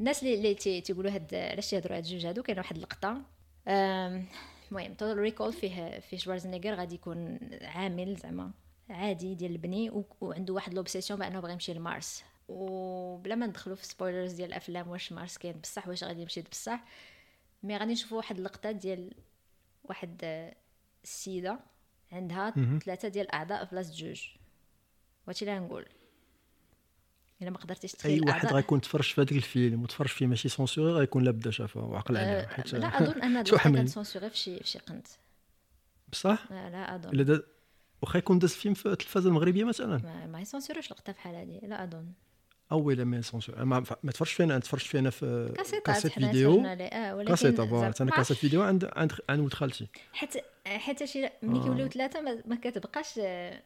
الناس 0.01 0.23
اللي 0.23 0.35
اللي 0.35 0.55
تي- 0.55 0.81
تيقولوا 0.81 1.11
هاد 1.11 1.35
علاش 1.35 1.71
تيهضروا 1.71 1.97
هاد 1.97 2.05
الجوج 2.05 2.27
هادو؟ 2.27 2.43
كاين 2.43 2.59
واحد 2.59 2.77
اللقطة. 2.77 3.23
المهم 3.69 4.95
Total 4.95 5.19
Recall 5.19 5.53
فيه 5.53 6.01
فيه 6.01 6.17
شوارزنيغر 6.17 6.75
غادي 6.75 6.95
يكون 6.95 7.39
عامل 7.63 8.17
زعما 8.17 8.51
عادي 8.91 9.35
ديال 9.35 9.53
البني 9.53 10.05
وعنده 10.21 10.55
واحد 10.55 10.75
l'obsession 10.75 11.19
بأنه 11.21 11.41
باغي 11.41 11.53
يمشي 11.53 11.75
لمارس. 11.75 12.25
وبلا 12.49 13.35
ما 13.35 13.47
ندخلوا 13.47 13.77
في 13.77 13.87
spoilers 13.87 14.33
ديال 14.33 14.49
الأفلام 14.49 14.89
واش 14.89 15.13
مارس 15.13 15.39
كاين 15.39 15.53
بصح 15.61 15.89
واش 15.89 16.05
غادي 16.05 16.23
يمشي 16.23 16.43
بصح 16.43 16.85
mais 17.63 17.77
غادي 17.77 17.93
نشوفوا 17.93 18.17
واحد 18.17 18.37
اللقطة 18.37 18.71
ديال 18.71 19.15
واحد 19.85 20.25
السيدة 21.05 21.59
عندها. 22.13 22.55
ثلاثة 22.85 23.09
ديال 23.09 23.27
الأعضاء 23.27 23.65
في 23.65 23.71
بلاصه 23.75 23.93
جوج 23.95 24.29
وهادشي 25.27 25.45
اللي 25.45 25.59
غنقول. 25.59 25.87
إلا 27.43 27.51
ما 27.51 27.59
قدرتيش 27.59 27.95
أي 27.95 27.99
تخيل 27.99 28.25
واحد 28.29 28.47
الأعضاء- 28.47 28.53
غيكون 28.55 28.81
تفرج 28.81 29.05
في 29.05 29.21
هذاك 29.21 29.33
الفيلم 29.33 29.83
وتفرج 29.83 30.09
فيه 30.09 30.27
ماشي 30.27 30.49
censuré 30.49 30.93
غيكون 30.93 31.25
لا 31.25 31.31
بدا 31.31 31.51
شافه 31.51 31.81
وعقل 31.81 32.17
عليه 32.17 32.47
حيت 32.47 32.73
لا 32.75 32.87
أظن 33.03 33.23
أن 33.23 33.43
كانت 33.43 33.89
censurée 33.89 34.31
في 34.31 34.37
شي 34.37 34.59
في 34.59 34.69
شي 34.69 34.79
قنت. 34.79 35.07
بصح؟ 36.13 36.47
لا, 36.51 36.71
لا 36.71 36.95
أظن. 36.95 37.11
واخا 38.03 38.19
يكون 38.19 38.39
داز 38.39 38.53
فيلم 38.53 38.75
في 38.75 38.87
التلفازه 38.87 39.29
المغربية 39.29 39.65
مثلا. 39.65 39.99
ما, 39.99 40.27
ما 40.27 40.41
يسونسوروش 40.41 40.91
لقطه 40.91 41.13
بحال 41.13 41.35
هادي 41.35 41.61
لا 41.63 41.85
أظن. 41.85 42.13
أو 42.73 42.91
الا 42.91 43.05
ما 43.05 43.21
censure 43.21 43.65
ما 43.65 43.85
ما 44.03 44.13
تفرجش 44.13 44.33
فينا 44.33 44.59
تفرجت 44.59 44.87
فينا 44.87 45.11
في 45.11 45.55
cassette 45.85 46.13
vidéo. 46.13 46.55
ولكن 46.61 47.25
كاسيت 47.25 47.57
زعما 47.61 47.87
أنا 47.87 47.95
ما 48.01 48.11
cassette 48.11 48.37
vidéo 48.37 48.63
عند 48.63 48.91
عند 48.97 49.13
عند 49.29 49.41
ولد 49.41 49.55
خالتي. 49.55 49.87
حتى 50.13 50.41
حتى 50.67 51.07
شي 51.07 51.29
ملي 51.43 51.61
آه. 51.61 51.63
كيوليو 51.63 51.89
ثلاثة 51.89 52.21
ما, 52.21 52.43
ما 52.47 52.57
كتبقاش 52.57 53.19
آه، 53.19 53.63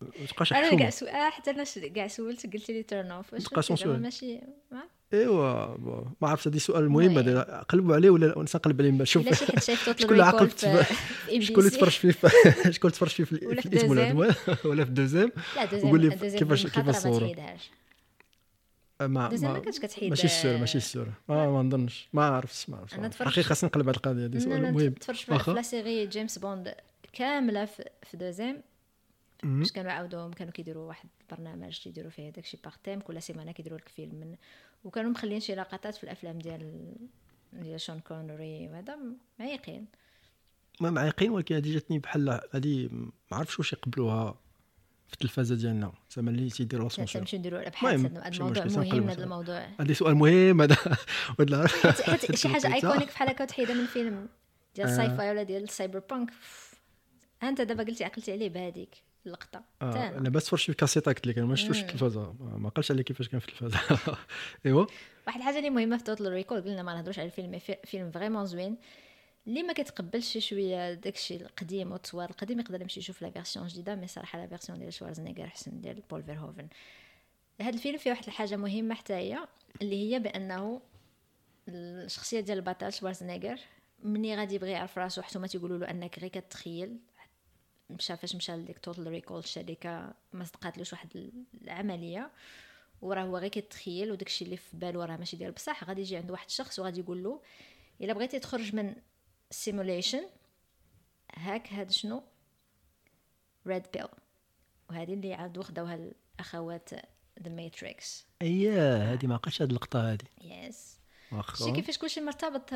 ما 0.00 0.26
تبقاش 0.28 0.52
أنا 0.52 0.76
كاع. 0.76 0.90
آه 1.08 1.30
حتى 1.30 1.50
أنا 1.50 1.64
كاع 1.94 2.06
سولت 2.06 2.52
قلت 2.52 2.70
لي 2.70 2.82
تيرن 2.82 3.10
اوف 3.10 3.32
واش 3.32 3.44
تبقى. 3.44 3.98
ماشي 3.98 4.40
ما 4.70 4.82
ايوا 5.14 5.78
ما 6.20 6.28
عرفت 6.28 6.48
هذا 6.48 6.58
سؤال 6.58 6.88
مهم. 6.88 7.18
هذا 7.18 7.64
قلبوا 7.68 7.94
عليه 7.94 8.10
ولا 8.10 8.38
ولا 8.38 8.46
نقلب 8.54 8.80
عليه 8.82 9.04
شوف 9.04 9.22
شايف 9.64 9.84
توتال 9.86 10.00
شكون 10.02 10.12
اللي 10.12 10.24
ام 11.36 11.40
شكون 11.40 11.58
اللي 11.58 11.70
تفرج 11.70 11.90
فيه؟ 11.90 12.10
في 12.10 12.28
شكون 12.72 12.90
اللي 12.90 12.96
تفرج 12.96 13.08
فيه 13.08 13.24
في 13.24 13.46
ولا 13.46 13.60
في 13.60 13.66
الاسم. 13.68 13.90
والعدوان 13.90 14.34
ولا 14.64 14.84
في 14.84 14.90
الدوزيام 14.90 15.32
وقول 15.84 16.00
لي 16.00 16.10
كيفاش- 16.10 16.66
كيفاش 16.66 16.66
ما 16.86 16.92
صورو. 16.92 17.18
تحيدهاش. 17.26 17.70
ما 19.00 19.06
ما 19.06 19.28
ما 19.28 19.58
كتحيد. 19.60 20.10
ماشي 20.10 20.24
السر 20.24 20.54
آه، 20.54 20.58
ماشي 20.58 20.78
السر 20.78 21.06
ما 21.28 21.50
ما 21.50 21.62
نظنش. 21.62 22.08
ما 22.12 22.24
عرفتش 22.24 22.68
ما 22.70 22.76
عرفتش 22.76 22.94
ما 22.96 23.02
عرفتش. 23.04 23.18
تفرجت- 23.18 23.32
حقيقة 23.32 23.46
خاصني 23.48 23.68
نقلب 23.70 23.88
على 23.88 23.96
القضية 23.96 24.26
هذه 24.26 24.38
سؤال 24.38 24.62
مهم. 24.72 24.90
تفرج 24.92 25.16
في 25.16 25.52
لا 25.52 25.62
série 25.62 26.06
جيمس 26.06 26.38
بوند 26.38 26.74
كاملة 27.12 27.64
في, 27.64 27.84
deuxième. 28.16 28.62
باش 29.42 29.72
كانوا 29.72 29.92
عاودوهم 29.92 30.32
كانوا 30.32 30.52
كيديروا 30.52 30.88
واحد 30.88 31.08
البرنامج 31.30 31.78
تيديروا 31.78 32.10
فيه 32.10 32.30
داكشي 32.30 32.58
par 32.64 32.74
thème 32.84 33.00
كل 33.00 33.22
سيمانة 33.22 33.52
كيديروا 33.52 33.78
لك 33.78 33.88
فيلم 33.88 34.14
من 34.14 34.34
وكانوا 34.84 35.10
مخلين 35.10 35.40
شي 35.40 35.54
لقطات 35.54 35.94
في 35.94 36.04
الأفلام 36.04 36.38
ديال 36.38 36.94
ديال 37.52 37.80
شون 37.80 38.00
كونري 38.00 38.68
وهذا 38.68 38.98
معيقين. 39.38 39.86
ما 40.80 40.90
معيقين 40.90 41.30
ولكن 41.30 41.54
هذه 41.54 41.72
جاتني 41.72 41.98
بحال 41.98 42.40
هذه 42.54 42.88
ما 42.92 43.36
عرفتش 43.36 43.58
واش 43.58 43.72
يقبلوها 43.72 44.40
في 45.08 45.14
التلفازة 45.14 45.54
ديالنا. 45.54 45.92
زعما 46.10 46.30
اللي 46.30 46.50
تيديروا 46.50 46.88
censure 46.88 47.20
تنمشيو 47.20 47.38
نديروا 47.38 47.60
الابحاث 47.60 48.00
هذا 48.00 48.28
الموضوع. 48.28 48.64
مهم 48.64 49.08
هذا. 49.08 49.24
الموضوع. 49.24 49.68
هذا 49.80 49.92
سؤال 49.92 50.14
مهم 50.14 50.60
هذا 50.60 50.76
شي 52.34 52.48
حاجة 52.48 52.66
iconique 52.74 53.08
بحال 53.08 53.28
هكا 53.28 53.44
وتحيدها 53.44 53.74
من 53.74 53.86
فيلم 53.86 54.28
ديال 54.74 54.86
آه. 54.86 54.90
ال 54.90 55.16
sci-fi 55.16 55.30
ولا 55.30 55.42
ديال 55.42 55.62
ال 55.62 55.98
cyberpunk 55.98 56.30
أنت 57.42 57.60
دابا 57.60 57.84
قلتي 57.84 58.04
عقلتي 58.04 58.32
عليه 58.32 58.48
بهذيك 58.48 59.09
اللقطة. 59.26 59.62
آه 59.82 59.92
تانا. 59.92 60.20
لاباس 60.20 60.44
تفرج 60.44 60.60
في 60.60 60.68
الكاسيطه 60.68 61.12
قلت 61.12 61.26
لك 61.26 61.38
أنا 61.38 61.46
ما 61.46 61.54
شفتوش 61.54 61.78
في. 61.78 61.86
التلفازه 61.86 62.34
ما 62.40 62.68
قالش 62.68 62.90
عليه 62.90 63.02
كيفاش 63.02 63.28
كان 63.28 63.40
في 63.40 63.48
التلفازه 63.48 63.78
إيوا. 64.66 64.86
واحد 65.26 65.38
الحاجة 65.38 65.58
اللي 65.58 65.70
مهمة 65.70 65.96
في 65.96 66.04
Total 66.04 66.32
Recall 66.32 66.60
قلنا 66.60 66.82
ما 66.82 66.94
نهضروش 66.94 67.18
على 67.18 67.26
الفيلم 67.26 67.58
فيلم 67.84 68.10
vraiment 68.10 68.46
زوين. 68.46 68.76
اللي 69.46 69.62
ما 69.62 69.72
كتقبلش 69.72 70.32
شي 70.32 70.40
شوية 70.40 70.94
داكشي 70.94 71.36
القديم 71.36 71.92
والتصوير 71.92 72.30
القديم 72.30 72.60
يقدر 72.60 72.80
يمشي 72.80 73.00
يشوف 73.00 73.22
la 73.22 73.30
version 73.30 73.66
جديدة 73.66 73.94
mais 73.94 74.06
صراحة 74.06 74.38
la 74.38 74.46
version 74.46 74.78
ديال 74.78 74.92
شوارزنيغر 74.92 75.44
أحسن 75.44 75.80
ديال 75.80 76.02
بول 76.10 76.22
فيرهوفن 76.22 76.68
هذا 77.60 77.74
الفيلم 77.74 77.98
فيه 77.98 78.10
واحد 78.10 78.26
الحاجة 78.26 78.56
مهمة 78.56 78.94
حتى 78.94 79.12
هي 79.14 79.38
اللي 79.82 80.12
هي 80.14 80.18
بأنه 80.18 80.80
الشخصية 81.68 82.40
ديال 82.40 82.58
البطل 82.58 82.92
شوارزنيغر 82.92 83.58
مني 84.02 84.36
غادي 84.36 84.54
يبغي 84.54 84.70
يعرف 84.70 84.98
راسو 84.98 85.22
حتى 85.22 85.38
ما 85.38 85.46
تيقولوا 85.46 85.78
له 85.78 85.90
أنك 85.90 86.18
غير 86.18 86.30
كتخيل. 86.30 86.96
مشى 87.90 88.16
فاش 88.16 88.36
مشى 88.36 88.52
لديك 88.52 88.78
Total 88.78 89.06
Recall 89.06 89.38
الشركة 89.38 90.14
ما 90.32 90.44
صدقاتلوش 90.44 90.92
واحد 90.92 91.30
العملية. 91.62 92.30
وراه 93.02 93.22
هو 93.22 93.38
غير 93.38 93.48
كيتخيل 93.50 94.12
وداكشي 94.12 94.44
اللي 94.44 94.56
في 94.56 94.76
بالو 94.76 95.02
راه 95.02 95.16
ماشي 95.16 95.36
ديال 95.36 95.52
بصح 95.52 95.84
غادي 95.84 96.00
يجي 96.00 96.16
عند 96.16 96.30
واحد 96.30 96.46
الشخص 96.46 96.78
وغادي 96.78 97.00
يقول 97.00 97.22
له 97.22 97.40
إلا 98.00 98.12
بغيتي 98.12 98.38
تخرج 98.38 98.74
من 98.74 98.94
simulation 99.50 100.22
هاك 101.34 101.72
هاد 101.72 101.90
شنو؟ 101.90 102.22
red 103.66 103.82
pill 103.94 104.06
وهذه 104.90 105.14
اللي 105.14 105.34
عاد 105.34 105.60
خداوها 105.60 106.12
الأخوات 106.38 106.90
The 107.42 107.50
Matrix 107.50 108.26
اييه 108.42 109.12
هذه 109.12 109.26
ما 109.26 109.34
عقلتش 109.34 109.62
هذه 109.62 109.68
اللقطة 109.68 110.12
هذه 110.12 110.24
yes 110.40 110.99
شتي 111.54 111.72
كيفاش 111.72 111.98
كلشي 111.98 112.20
مرتبط 112.20 112.70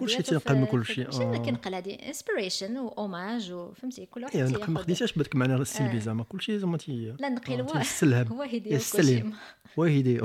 كلشي 0.00 0.22
تينقل 0.22 0.56
من 0.56 0.66
كلشي، 0.66 1.04
ماشي 1.04 1.22
آه. 1.22 1.36
كينقل 1.36 1.74
هذه 1.74 1.94
inspiration 1.94 2.78
و 2.78 2.87
hommage 2.87 3.52
وفهمتي 3.52 4.06
كل 4.06 4.24
واحد 4.24 4.34
يعني 4.34 4.52
ما 4.68 4.80
خديتهاش 4.80 5.16
المعنى 5.16 5.54
السلبي 5.54 5.96
آه. 5.96 6.00
زعما 6.00 6.24
كلشي 6.24 6.58
زعما 6.58 6.76
تي 6.76 7.14
لا 7.18 7.28
نقي 7.28 7.60
آه، 7.60 7.62
هو 7.62 8.36
هو 8.36 8.42
هيدي 8.42 8.74
يستلهم. 8.74 9.34
وهيدي 9.76 10.20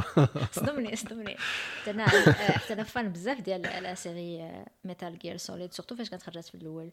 صدمني 0.52 0.96
صدمني 0.96 1.36
حتى 1.82 1.92
أنا 1.92 2.08
حتى 2.08 2.74
أنا 2.74 2.84
fan 2.84 3.10
بزاف 3.10 3.42
ديال 3.42 3.62
la 3.62 3.96
série 3.96 4.66
Metal 4.84 5.20
Gear 5.20 5.38
Solid 5.38 5.74
surtout 5.74 5.96
فاش 5.96 6.10
كانت 6.10 6.24
خرجت 6.24 6.46
في 6.46 6.56
الأول 6.56 6.92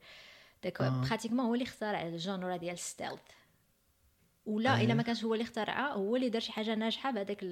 داك 0.64 0.80
آه. 0.80 1.05
pratiquement 1.09 1.47
هو 1.47 1.55
اللي 1.55 1.64
اخترع 1.64 2.03
ال 2.03 2.12
genre 2.12 2.57
ديال 2.57 2.78
stealth 2.79 3.21
ولا 4.47 4.80
آه. 4.80 4.80
إلا 4.80 4.95
ما 4.95 5.03
كانش 5.03 5.24
هو 5.24 5.35
اللي 5.35 5.45
اخترعها 5.45 5.93
هو 5.93 6.16
اللي 6.16 6.28
دار 6.28 6.41
شي 6.41 6.53
حاجة 6.53 6.74
ناجحة 6.74 7.11
بهذاك 7.11 7.43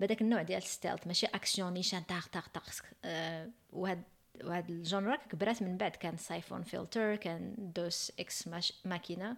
بهذاك 0.00 0.22
النوع 0.22 0.42
ديال 0.42 0.62
stealth 0.62 1.06
ماشي 1.06 1.26
أكسيون 1.26 1.72
نيشان 1.72 2.00
طاق 2.02 2.28
طاق 2.28 2.48
طاق 2.48 2.64
آه 3.04 3.48
وهاد 3.72 4.02
وهاد 4.44 4.70
ال 4.70 4.78
genre 4.78 5.16
كبرات 5.16 5.62
من 5.62 5.76
بعد. 5.76 5.90
كان 5.96 6.16
Syphon 6.16 6.62
Filter 6.62 7.16
كان 7.16 7.54
Deus 7.58 8.12
Ex 8.20 8.48
Machina. 8.84 9.36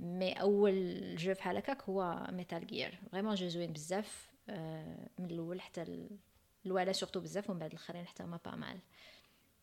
mais 0.00 0.32
أول 0.32 1.00
jeu 1.16 1.32
بحال 1.32 1.56
هكاك 1.56 1.82
هو 1.82 2.26
Metal 2.32 2.66
Gear. 2.66 2.98
vraiment 3.12 3.34
jeu 3.34 3.48
زوين 3.48 3.72
بزاف 3.72 4.30
آه، 4.48 5.08
من 5.18 5.30
الأول 5.30 5.60
حتى 5.60 5.82
ال- 5.82 6.18
الوالا 6.66 6.92
surtout 6.92 7.20
بزاف 7.20 7.50
ومن 7.50 7.58
بعد 7.58 7.70
الآخرين 7.70 8.06
حتى 8.06 8.22
هما 8.22 8.38
pas 8.44 8.56
mal. 8.56 8.78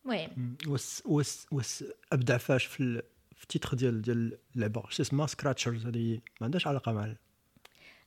المهم. 0.04 0.56
وس 0.66 1.02
وس 1.06 1.46
وس 1.52 1.84
أبدع 2.12 2.36
فاش 2.36 2.64
في 2.64 3.02
في 3.36 3.42
التيتر 3.42 3.74
ديال 3.74 4.02
ديال 4.02 4.38
اللعبة. 4.56 4.82
شو 4.88 5.02
اسمها؟ 5.02 5.26
سكراتشرز 5.26 5.86
هذه 5.86 6.14
ما 6.40 6.44
عندهاش 6.44 6.66
علاقة 6.66 6.92
مع 6.92 7.14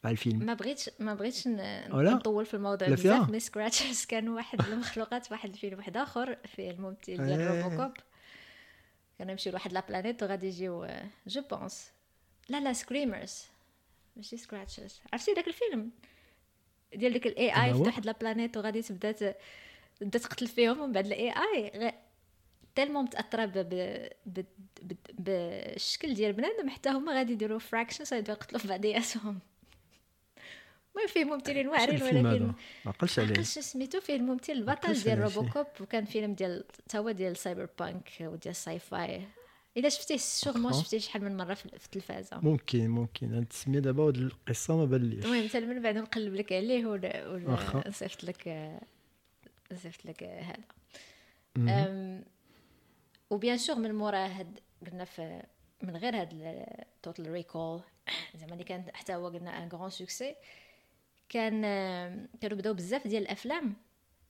مع 0.06 0.12
الفيلم 0.12 0.46
ما 0.46 0.54
بغيتش 0.54 0.90
ما 1.00 1.14
بغيتش؟ 1.14 1.48
نطول 1.48 2.46
في 2.46 2.54
الموضوع؟ 2.54 2.88
بزاف 2.88 3.30
مي 3.30 3.40
سكراتشرز 3.40 4.06
كانوا 4.06 4.36
واحد 4.36 4.62
المخلوقات 4.62 5.32
واحد 5.32 5.50
الفيلم 5.50 5.78
واحد 5.78 5.98
آخر 5.98 6.38
في 6.46 6.70
الممثل 6.70 7.26
ديال 7.26 7.42
إيه. 7.42 7.64
روبوكوب 7.64 7.94
كانوا 9.18 9.32
يمشيو 9.32 9.52
لواحد 9.52 9.74
لا 9.74 9.84
بلانيت 9.90 10.24
وغادي 10.24 10.48
يجيو 10.48 10.88
جو 11.28 11.42
بونس 11.42 11.92
لا 12.50 12.60
لا 12.60 12.74
سكريمرز 12.74 13.44
ماشي 14.16 14.38
سكراتشرز 14.38 15.02
عرفتي 15.14 15.34
داك 15.34 15.48
الفيلم 15.48 15.92
ديال 16.96 17.14
ديك 17.14 17.28
الاي 17.28 17.64
اي 17.64 17.74
في؟ 17.74 17.80
واحد 17.80 18.06
لا 18.06 18.12
بلانيت 18.12 18.58
وغادي 18.58 18.82
تبدا 18.82 19.12
تبدا 20.00 20.18
تقتل 20.20 20.48
فيهم 20.48 20.80
ومن 20.80 20.92
بعد 20.92 21.06
ال 21.06 21.32
AI 21.32 21.94
tellement 22.76 23.04
متأثرة 23.04 23.46
ب... 23.46 23.52
ب... 23.54 24.06
ب... 24.26 24.46
ب... 24.82 24.94
بالشكل 25.20 26.14
ديال 26.14 26.34
بنادم 26.34 26.70
حتى 26.70 26.90
هما 26.90 27.14
غادي 27.14 27.34
يديروا 27.34 27.60
fractions 27.60 28.14
غادي 28.14 28.32
يقتلوا 28.32 28.62
في 28.62 28.68
بعضياتهم 28.68 29.40
المهم 30.96 31.08
فيه 31.08 31.26
ممثلين 31.26 31.68
واعرين 31.68 32.04
ولكن 32.04 32.46
ما 32.46 32.54
عقلتش 32.86 33.20
عليه. 33.20 33.34
عقلتش 33.34 33.60
سميتو 33.60 34.00
فيه 34.00 34.16
الممثل 34.16 34.54
البطل 34.54 34.94
ديال. 34.94 35.20
RoboCop 35.20 35.68
وكان 35.82 36.06
فيلم 36.06 36.34
ديال 36.34 36.64
تا 36.90 37.00
هو 37.00 37.12
ديال 37.12 37.38
cyberpunk 37.38 38.10
وديال 38.22 38.52
ال 38.52 38.80
sci-fi 38.80 39.28
الا 39.78 39.90
شفتيه 39.90 40.18
sûrement. 40.18 40.74
شفتيه 40.74 40.98
شحال 40.98 41.24
من 41.24 41.38
مرة 41.38 41.54
في 41.54 41.66
التلفازة. 41.66 42.40
ممكن 42.40 42.90
ممكن. 42.90 43.34
هاد 43.34 43.42
التسميه 43.42 43.80
دابا 43.80 44.04
وهاد 44.04 44.18
القصة 44.18 44.78
ما 44.78 44.86
باليش 44.86 45.26
المهم 45.26 45.48
حتى 45.48 45.60
من 45.60 45.82
بعد 45.82 45.98
نقلب 45.98 46.36
لك 46.36 46.54
عليه 46.54 46.86
ولا 46.86 47.28
واخا. 47.28 47.78
ولا 47.78 47.90
نصيفط 47.90 48.24
لك 48.24 48.72
نصيفط 49.72 50.06
لك 50.06 50.24
هذا. 50.24 50.64
و 53.30 53.35
bien 53.35 53.58
sûr 53.58 53.76
من 53.76 53.96
مورا 53.96 54.28
هاد 54.28 54.60
قلنا 54.88 55.06
في 55.06 55.42
من 55.84 55.98
غير 55.98 56.22
هاد 56.22 56.66
Total 57.04 57.32
Recall 57.32 57.82
زعما 58.40 58.54
اللي 58.54 58.64
كان 58.64 58.86
حتى 58.94 59.16
هو 59.16 59.28
قلنا 59.28 59.64
un 59.64 59.70
grand 59.70 59.90
succès 59.90 60.36
كان 61.30 61.62
كانوا 62.42 62.58
بداو 62.58 62.74
بزاف 62.74 63.08
ديال 63.08 63.24
الأفلام 63.24 63.74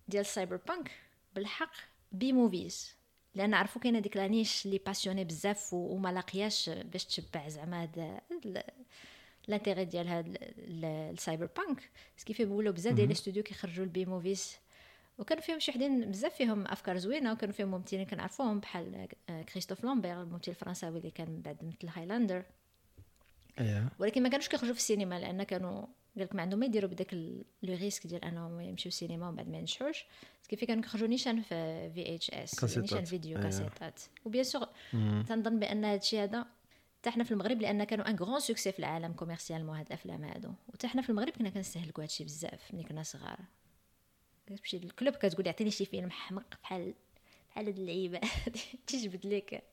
ديال 0.08 0.22
ال 0.22 0.56
cyberpunk 0.68 0.92
بالحق 1.36 1.72
B 2.12 2.34
movies 2.34 2.96
لأن 3.36 3.54
عرفوا 3.54 3.82
كاينة 3.82 4.00
ديك 4.00 4.18
la 4.18 4.31
niche 4.31 4.66
اللي 4.66 4.78
passionné 4.86 5.24
بزاف 5.24 5.74
وما 5.74 6.10
لاقياش 6.12 6.70
باش 6.70 7.06
تشبع 7.06 7.48
زعما 7.48 7.84
هاد 7.84 8.20
l'intérêt 9.48 9.86
ديال 9.86 10.08
هاد 10.08 10.28
ال- 10.28 10.38
ال- 10.44 10.86
ال 11.14 11.50
cyberpunk 11.58 11.90
sci-fi 12.18 12.46
ولاو 12.46 12.74
بزاف 12.74 12.94
ديال 12.94 13.08
les 13.08 13.14
studios 13.16 13.44
كيخرجوا 13.44 13.84
ال 13.86 13.96
B 13.96 14.06
movies 14.06 14.56
وكانوا 15.18 15.44
فيهم 15.44 15.60
شي 15.60 15.72
وحدين 15.72 16.12
بزاف 16.12 16.36
فيهم 16.36 16.68
أفكار 16.68 16.98
زوينة 16.98 17.32
وكانوا 17.34 17.54
فيهم 17.54 17.72
ممثلين 17.72 18.06
كنعرفوهم 18.06 18.60
بحال 18.60 19.08
آه، 19.30 19.42
كريستوف 19.42 19.84
لومبير 19.84 20.22
الممثل 20.22 20.44
الفرنساوي 20.52 20.98
اللي 20.98 21.12
كان 21.12 21.42
بعد 21.42 21.58
مثل 21.64 21.88
Highlander 21.96 22.44
ولكن 24.00 24.24
ما 24.24 24.30
كانوش 24.30 24.48
كيخرجوا 24.48 24.74
في 24.74 24.80
السينما 24.80 25.20
لأن 25.20 25.44
كانوا 25.44 25.86
قالك 26.18 26.36
ما 26.36 26.42
عندهم 26.42 26.60
ما 26.60 26.66
يديروا 26.66 26.90
بداك 26.90 27.14
le 27.14 27.44
risque 27.64 28.08
ديال 28.08 28.26
انهم 28.26 28.60
يمشيو 28.60 28.90
السينما 28.90 29.28
ومن 29.28 29.36
بعد 29.36 29.50
ما 29.50 29.58
ينجحوش 29.58 30.06
كيف 30.50 30.64
كانوا 30.64 30.84
كيخرجوا 30.84 31.08
نيشان 31.08 31.42
في 31.42 31.90
VHS. 31.90 32.78
نيشان 32.78 33.06
فيديو. 33.06 33.40
كاسيتات 33.40 34.02
و 34.26 34.29
bien 34.29 34.44
sûr. 34.44 34.68
تنظن 35.28 35.60
بان 35.60 35.86
هذا 35.86 35.98
الشيء 35.98 36.24
هذا 36.24 36.46
حتى 37.00 37.12
حنا 37.12 37.24
في 37.24 37.32
المغرب 37.32 37.62
لأن 37.62 37.84
كانوا 37.84 38.10
un 38.10 38.16
grand 38.16 38.40
succès 38.40 38.72
في 38.72 38.80
العالم 38.80 39.14
commercialement 39.14 39.78
هاد 39.78 39.86
الافلام 39.86 40.24
هادو 40.24 40.54
وحتى 40.70 40.88
حنا 40.88 41.02
في 41.02 41.10
المغرب 41.10 41.30
كنا 41.30 41.50
كنستهلكوا 41.50 42.04
هادشي 42.04 42.24
بزاف 42.24 42.74
ملي 42.74 42.84
كنا 42.84 43.04
صغار 43.04 43.40
كتمشي 44.46 44.80
لل 44.80 44.92
club 44.92 45.16
كتقول 45.16 45.46
يعطيني 45.46 45.72
شي 45.72 45.86
فيلم 45.86 46.12
حمق 46.12 46.60
بحال 46.64 46.94
بحال 47.50 47.68
هاد 47.68 47.80
اللعيبه 47.80 48.22
تجبد 48.88 49.26
لك 49.26 49.64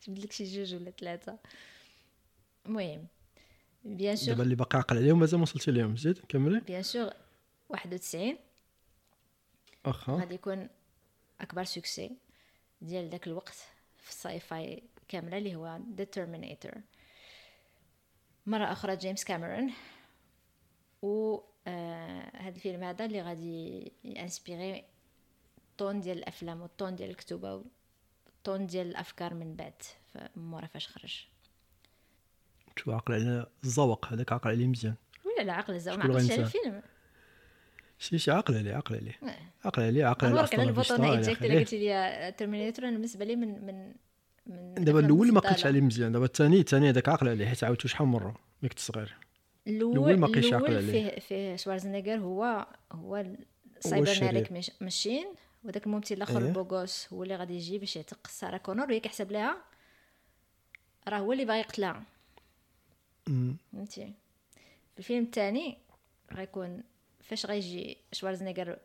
تجبد 0.00 0.18
لك 0.18 0.32
شي 0.32 0.44
جوج 0.44 0.74
ولا 0.74 0.90
ثلاثة 0.90 1.38
المهم 2.66 3.06
bien 3.84 4.16
sûr 4.16 4.28
دابا 4.28 4.42
اللي 4.42 4.54
باقي 4.54 4.78
عاقل 4.78 4.96
عليهم 4.96 5.18
مازال 5.18 5.38
ما 5.38 5.42
وصلتي 5.42 5.70
ليهم. 5.70 5.96
زيد 5.96 6.18
كملي. 6.18 6.60
bien 6.60 6.82
sûr 6.82 7.10
91 7.68 8.36
واخا 9.84 10.12
غادي 10.12 10.34
يكون 10.34 10.68
أكبر 11.40 11.64
succès 11.64 12.16
ديال 12.82 13.10
داك 13.10 13.26
الوقت 13.26 13.54
في 13.96 14.10
ال 14.10 14.40
sci-fi 14.40 14.82
كاملة 15.08 15.38
اللي 15.38 15.56
هو 15.56 15.80
The 15.96 16.04
Terminator 16.04 16.72
مرة 18.46 18.72
أخرى 18.72 18.96
جيمس 18.96 19.24
كاميرون 19.24 19.72
و 21.02 21.40
آه 21.66 22.36
هذا 22.36 22.56
الفيلم 22.56 22.84
هذا 22.84 23.04
اللي 23.04 23.22
غادي 23.22 23.92
ي 24.04 24.13
inspirer 24.13 24.84
ال 25.58 25.64
tonnes 25.64 26.00
ديال 26.00 26.18
الأفلام 26.18 26.60
وال 26.60 26.69
tonnes 26.69 26.96
ديال 26.96 27.10
الكتوبه 27.10 27.62
وال 28.26 28.36
tonnes 28.36 28.66
ديال 28.66 28.86
الأفكار 28.86 29.34
من 29.34 29.56
بعد. 29.56 29.82
مورا 30.36 30.66
فاش 30.66 30.88
خرج. 30.88 31.26
شو 32.76 32.92
عاقل 32.92 33.14
على 33.14 33.46
الزاوق 33.64 34.06
هذاك 34.06 34.32
عاقل 34.32 34.50
عليه 34.50 34.66
مزيان 34.66 34.94
ولا 35.24 35.44
لا 35.44 35.52
عقل 35.52 35.80
شكون 35.80 35.96
ما 35.96 36.04
على 36.04 36.14
غينسى؟ 36.14 36.34
الفيلم 36.34 36.82
شي 37.98 38.18
شي 38.18 38.30
عاقل 38.30 38.56
عليه 38.56 38.74
عاقل 38.74 38.94
عليه. 38.94 39.18
عاقل 39.64 39.82
عليه 39.82 40.04
عاقل 40.04 40.26
على 40.26 40.34
نورك 40.34 40.90
على 40.90 41.18
ايجكت 41.18 41.42
يا 41.42 41.46
اللي. 41.46 41.58
قلت 41.58 41.74
لي 41.74 42.34
ترمينيتور 42.38 42.84
أنا 42.84 42.92
بالنسبة 42.92 43.24
لي 43.24 43.36
من 43.36 43.66
من 43.66 43.94
من 44.46 44.84
دابا 44.84 45.00
الأول 45.00 45.32
ما. 45.32 45.40
عقلتش 45.44 45.66
عليه 45.66 45.80
مزيان 45.80 46.12
دابا 46.12 46.24
الثاني 46.24 46.60
الثاني 46.60 46.88
هذاك 46.88 47.08
عاقل 47.08 47.28
عليه 47.28 47.46
حيت 47.46 47.64
عاودته 47.64 47.88
شحال 47.88 48.06
من 48.06 48.12
مرة 48.12 48.34
ملي 48.62 48.68
كنت 48.68 48.78
صغير 48.78 49.16
الأول 49.66 50.16
ما 50.16 50.26
بقيتش 50.26 50.52
عاقل 50.52 50.76
عليه. 50.76 51.10
فيه 51.10 51.20
فيه 51.20 51.56
شوارزنيغر 51.56 52.18
هو 52.18 52.66
هو. 52.92 53.24
السايبرنيتيك 53.76 54.72
ماشين 54.80 55.26
وداك 55.64 55.86
الممثل 55.86 56.14
الأخر 56.14 56.40
إيه. 56.40 56.46
البوغوس 56.48 57.08
هو 57.12 57.22
اللي 57.22 57.36
غادي 57.36 57.54
يجي 57.54 57.78
باش 57.78 57.96
يعتق 57.96 58.26
سارة 58.26 58.56
كونور 58.56 58.86
وهي 58.86 59.00
كيحسب 59.00 59.32
لها 59.32 59.56
راه 61.08 61.18
هو 61.18 61.32
اللي 61.32 61.44
باغي 61.44 61.60
يقتلها. 61.60 62.02
فهمتي؟ 63.26 64.12
في 64.92 64.98
الفيلم 64.98 65.24
الثاني 65.24 65.78
غيكون 66.32 66.82
فاش 67.20 67.46
غيجي 67.46 67.98
شوارزنيغر 68.12 68.78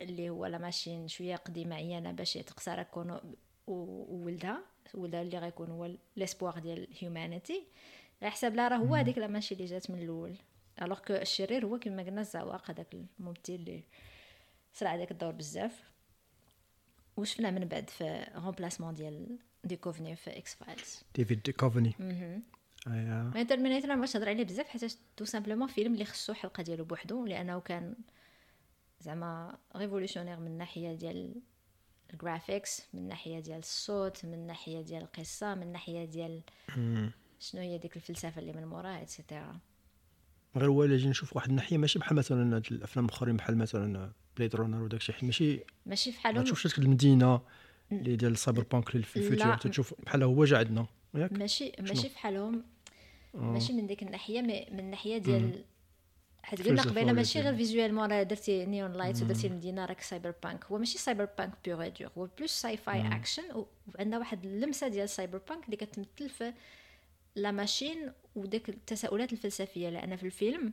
اللي 0.00 0.30
هو 0.30 0.46
la 0.46 0.58
machine 0.58 1.08
شوية 1.08 1.36
قديمة 1.36 1.74
عيانة 1.74 2.12
باش 2.12 2.38
ساره 2.58 2.82
كونور 2.82 3.20
وولدها 3.66 4.60
ولدها 4.94 5.22
اللي 5.22 5.38
غيكون 5.38 5.70
هو 5.70 5.90
l'espoir 6.16 6.58
ديال 6.58 6.88
humanity 6.98 7.66
غيحسب 8.22 8.54
لها 8.54 8.68
راه 8.68 8.76
هو 8.76 8.94
هذيك 8.94 9.18
la 9.18 9.26
machine 9.26 9.54
اللي 9.54 9.64
جات 9.66 9.90
من 9.90 10.02
الأول. 10.02 10.36
alors 10.82 10.98
que 10.98 11.14
الشرير 11.14 11.66
هو 11.66 11.78
كما 11.78 12.02
قلنا 12.02 12.20
الزاوق 12.20 12.70
هذاك 12.70 12.94
الممثل 12.94 13.38
اللي 13.48 13.82
صرا 14.72 14.88
هذاك 14.88 15.10
الدور 15.10 15.32
بزاف. 15.32 15.82
وشفنا 17.16 17.50
من 17.50 17.64
بعد 17.64 17.90
في 17.90 18.26
remplacement 18.34 18.94
ديال 18.94 19.38
دوكوفني 19.64 20.16
في 20.16 20.38
X-Files 20.38 21.02
ديفيد 21.14 21.42
دوكوفني 21.42 21.94
اييه 22.86 23.30
mais 23.34 23.42
Terminator 23.42 23.90
ما 23.90 23.96
بغيتش 23.96 24.16
نهضر 24.16 24.28
عليه 24.28 24.44
بزاف 24.44 24.68
حيت 24.68 24.98
tout 25.16 25.24
simplement 25.24 25.68
فيلم 25.68 25.94
اللي 25.94 26.04
خصو 26.04 26.34
حلقة 26.34 26.62
ديالو 26.62 26.84
بوحدو 26.84 27.26
لأنه 27.26 27.60
كان 27.60 27.94
زعما 29.00 29.58
révolutionnaire 29.76 30.40
من 30.40 30.58
ناحية 30.58 30.94
ديال 30.94 31.34
ال 32.12 32.20
graphics 32.20 32.82
من 32.94 33.08
ناحية 33.08 33.40
ديال 33.40 33.58
الصوت 33.58 34.24
من 34.24 34.46
ناحية 34.46 34.80
ديال 34.80 35.02
القصة 35.02 35.54
من 35.54 35.72
ناحية 35.72 36.04
ديال. 36.04 36.42
شنو 37.40 37.60
هي 37.60 37.78
ديك 37.78 37.96
الفلسفة 37.96 38.40
اللي 38.40 38.52
من 38.52 38.64
موراها 38.64 39.02
etcetera 39.02 39.58
غير 40.56 40.70
هو 40.70 40.84
إلا 40.84 40.96
جينا 40.96 41.10
نشوف 41.10 41.36
واحد 41.36 41.48
الناحية 41.48 41.78
ماشي 41.78 41.98
بحال 41.98 42.16
مثلا 42.16 42.56
هاد 42.56 42.66
الأفلام 42.70 43.04
الأخرين 43.04 43.36
بحال 43.36 43.58
مثلا 43.58 44.12
Blade 44.36 44.56
Runner 44.56 44.82
وداك 44.82 45.00
الشيء 45.00 45.16
ماشي 45.22 45.60
ماشي 45.86 46.10
ما 46.10 46.16
فحالهم 46.16 46.42
تشوفش 46.44 46.78
المدينة 46.78 47.40
اللي 47.92 48.16
ديال 48.16 48.32
ال 48.32 48.62
cyberpunk 48.72 48.90
اللي 48.90 49.02
في. 49.02 49.16
ال 49.16 49.22
future 49.22 49.56
تشوف 49.56 49.94
بحال 50.02 50.22
هو 50.22 50.44
جا 50.44 50.58
عندنا 50.58 50.86
ياك 51.14 51.32
ماشي 51.32 51.72
ماشي 51.80 52.08
فحالهم 52.08 52.54
آه. 52.54 52.73
ماشي 53.34 53.72
من 53.72 53.86
ديك 53.86 54.02
الناحية 54.02 54.42
mais 54.42 54.66
من 54.70 54.80
الناحيه 54.80 55.18
ديال 55.18 55.64
حيت 56.42 56.68
قلنا 56.68 56.82
قبيله 56.82 57.12
ماشي 57.12 57.40
غير 57.40 57.56
visuellement 57.56 58.12
راه 58.12 58.22
درتي 58.22 58.66
neon 58.66 58.92
lights 58.92 59.22
ودرتي 59.22 59.46
المدينة 59.46 59.84
راك 59.84 60.00
cyberpunk 60.00 60.64
هو 60.64 60.78
ماشي 60.78 60.98
cyberpunk 60.98 61.28
pur 61.38 61.52
et 61.64 61.88
dur 61.88 62.10
هو 62.18 62.28
plus 62.38 62.50
sci-fi 62.50 63.16
action 63.16 63.42
وعندنا 63.94 64.18
واحد 64.18 64.44
اللمسة 64.44 64.88
ديال 64.88 65.04
ال 65.04 65.38
cyberpunk 65.48 65.64
اللي 65.64 65.76
كتمثل 65.76 66.28
في 66.28 66.52
la 67.36 67.50
machine 67.50 68.12
وديك 68.34 68.68
التساؤلات 68.68 69.32
الفلسفية. 69.32 69.88
لأن 69.88 70.16
في 70.16 70.26
الفيلم 70.26 70.72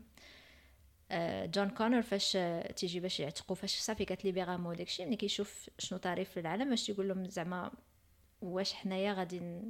آه، 1.12 1.45
جون 1.45 1.70
كونر 1.70 2.01
فاش 2.01 2.36
آه، 2.36 2.72
تيجي 2.72 2.99
باش 2.99 3.20
يعتقو 3.20 3.55
فاش 3.55 3.80
صافي 3.80 4.05
كت 4.05 4.17
libérer 4.17 4.58
مو 4.58 4.69
وداك 4.70 4.88
الشيء 4.88 5.05
ملي 5.05 5.16
كيشوف 5.16 5.70
شنو 5.80 5.99
تعريف 5.99 6.30
في 6.30 6.39
العالم 6.39 6.70
باش 6.70 6.89
يقول 6.89 7.07
لهم 7.07 7.26
زعما 7.30 7.72
واش 8.41 8.74
حنايا 8.74 9.14
غادي 9.14 9.62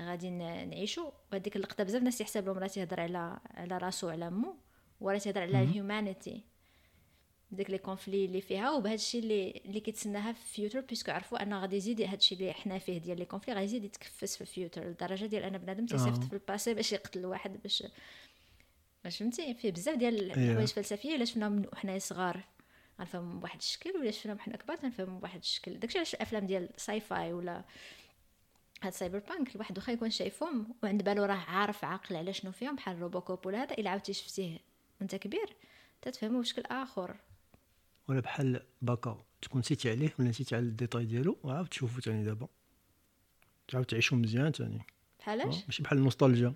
غادي 0.00 0.30
ن- 0.30 0.68
نعيشو. 0.70 1.10
وهذيك 1.32 1.56
اللقطة 1.56 1.84
بزاف 1.84 2.02
ناس 2.02 2.20
يحسب 2.20 2.46
لهم 2.46 2.58
راه 2.58 2.66
تيهضر 2.66 3.00
على 3.00 3.38
على 3.54 3.78
راسو 3.78 4.08
على 4.08 4.30
مو 4.30 4.56
وراه 5.00 5.18
تيهضر 5.18 5.40
على 5.42 5.62
ال 5.62 5.71
humanity 5.71 6.44
ديك 7.50 7.70
les 7.70 7.78
conflits 7.78 8.24
اللي 8.24 8.40
فيها. 8.40 8.70
وبهذا 8.70 8.94
الشيء 8.94 9.20
اللي 9.22 9.62
اللي 9.64 9.80
كيتسناها 9.80 10.32
في 10.32 10.38
ال 10.40 10.47
futur 10.47 10.80
puisque 10.80 11.12
عرفوا 11.12 11.42
انه 11.42 11.58
غادي 11.60 11.76
يزيد 11.76 12.00
هذا 12.00 12.14
الشيء 12.14 12.38
اللي 12.38 12.52
حنا 12.52 12.78
فيه 12.78 12.98
ديال 12.98 13.18
les 13.18 13.24
conflits 13.24 13.54
غيزيد 13.54 13.84
يتكفس 13.84 14.34
في 14.36 14.40
ال 14.40 14.47
futur 14.47 14.84
لدرجة 14.84 15.26
ديال 15.26 15.42
ان 15.42 15.58
بنادم 15.58 15.86
تيصيفط. 15.86 16.24
في 16.24 16.32
ال 16.32 16.39
passé 16.39 16.74
باش 16.74 16.92
يقتل 16.92 17.26
واحد 17.26 17.62
باش 17.62 17.84
باش 19.04 19.18
فهمتي؟ 19.18 19.54
فيه 19.54 19.70
بزاف 19.72 19.96
ديال. 19.96 20.30
الحوايج 20.32 20.68
فلسفية. 20.68 21.14
الا 21.16 21.24
شفناهم 21.24 21.52
من 21.52 21.66
وحنا 21.72 21.98
صغار؟ 21.98 22.44
غنفهموا 23.00 23.40
بواحد 23.40 23.58
الشكل. 23.58 23.90
ولا 23.96 24.10
شفناهم 24.10 24.38
حنا 24.38 24.56
كبار 24.56 24.78
غنفهموا 24.82 25.18
بواحد 25.20 25.38
الشكل. 25.38 25.78
داكشي 25.78 25.98
علاش 25.98 26.14
الأفلام 26.14 26.46
ديال 26.46 26.68
sci-fi 26.76 27.32
ولا 27.32 27.64
هاد 28.84 28.92
cyberpunk 28.92 29.54
الواحد 29.54 29.78
واخا 29.78 29.92
يكون 29.92 30.10
شايفهم 30.10 30.74
وعند 30.82 31.04
بالو 31.04 31.24
راه 31.24 31.34
عارف 31.34 31.84
عاقل 31.84 32.16
على 32.16 32.32
شنو 32.32 32.52
فيهم 32.52 32.76
بحال 32.76 33.02
RoboCop 33.02 33.46
ولا 33.46 33.62
هذا 33.62 33.74
إلا 33.74 33.90
عاودتي 33.90 34.12
شفتيه 34.12 34.58
وأنت 35.00 35.14
كبير 35.14 35.56
تتفهموا 36.02 36.40
بشكل 36.40 36.62
آخر. 36.62 37.16
ولا 38.08 38.20
بحال 38.20 38.62
backup 38.82 39.24
تكون 39.42 39.60
نسيتي 39.60 39.90
عليه 39.90 40.14
ولا 40.18 40.28
نسيتي 40.28 40.56
على 40.56 40.64
الديتاي 40.64 41.04
ديالو 41.04 41.38
وعاود 41.42 41.68
تشوفو 41.68 42.00
تاني 42.00 42.24
دابا. 42.24 42.48
تعاود 43.68 43.86
تعيشو 43.86 44.16
مزيان 44.16 44.52
تاني. 44.52 44.82
بحالاش؟ 45.18 45.64
ماشي 45.64 45.82
بحال 45.82 45.98
النوستالجيا. 45.98 46.54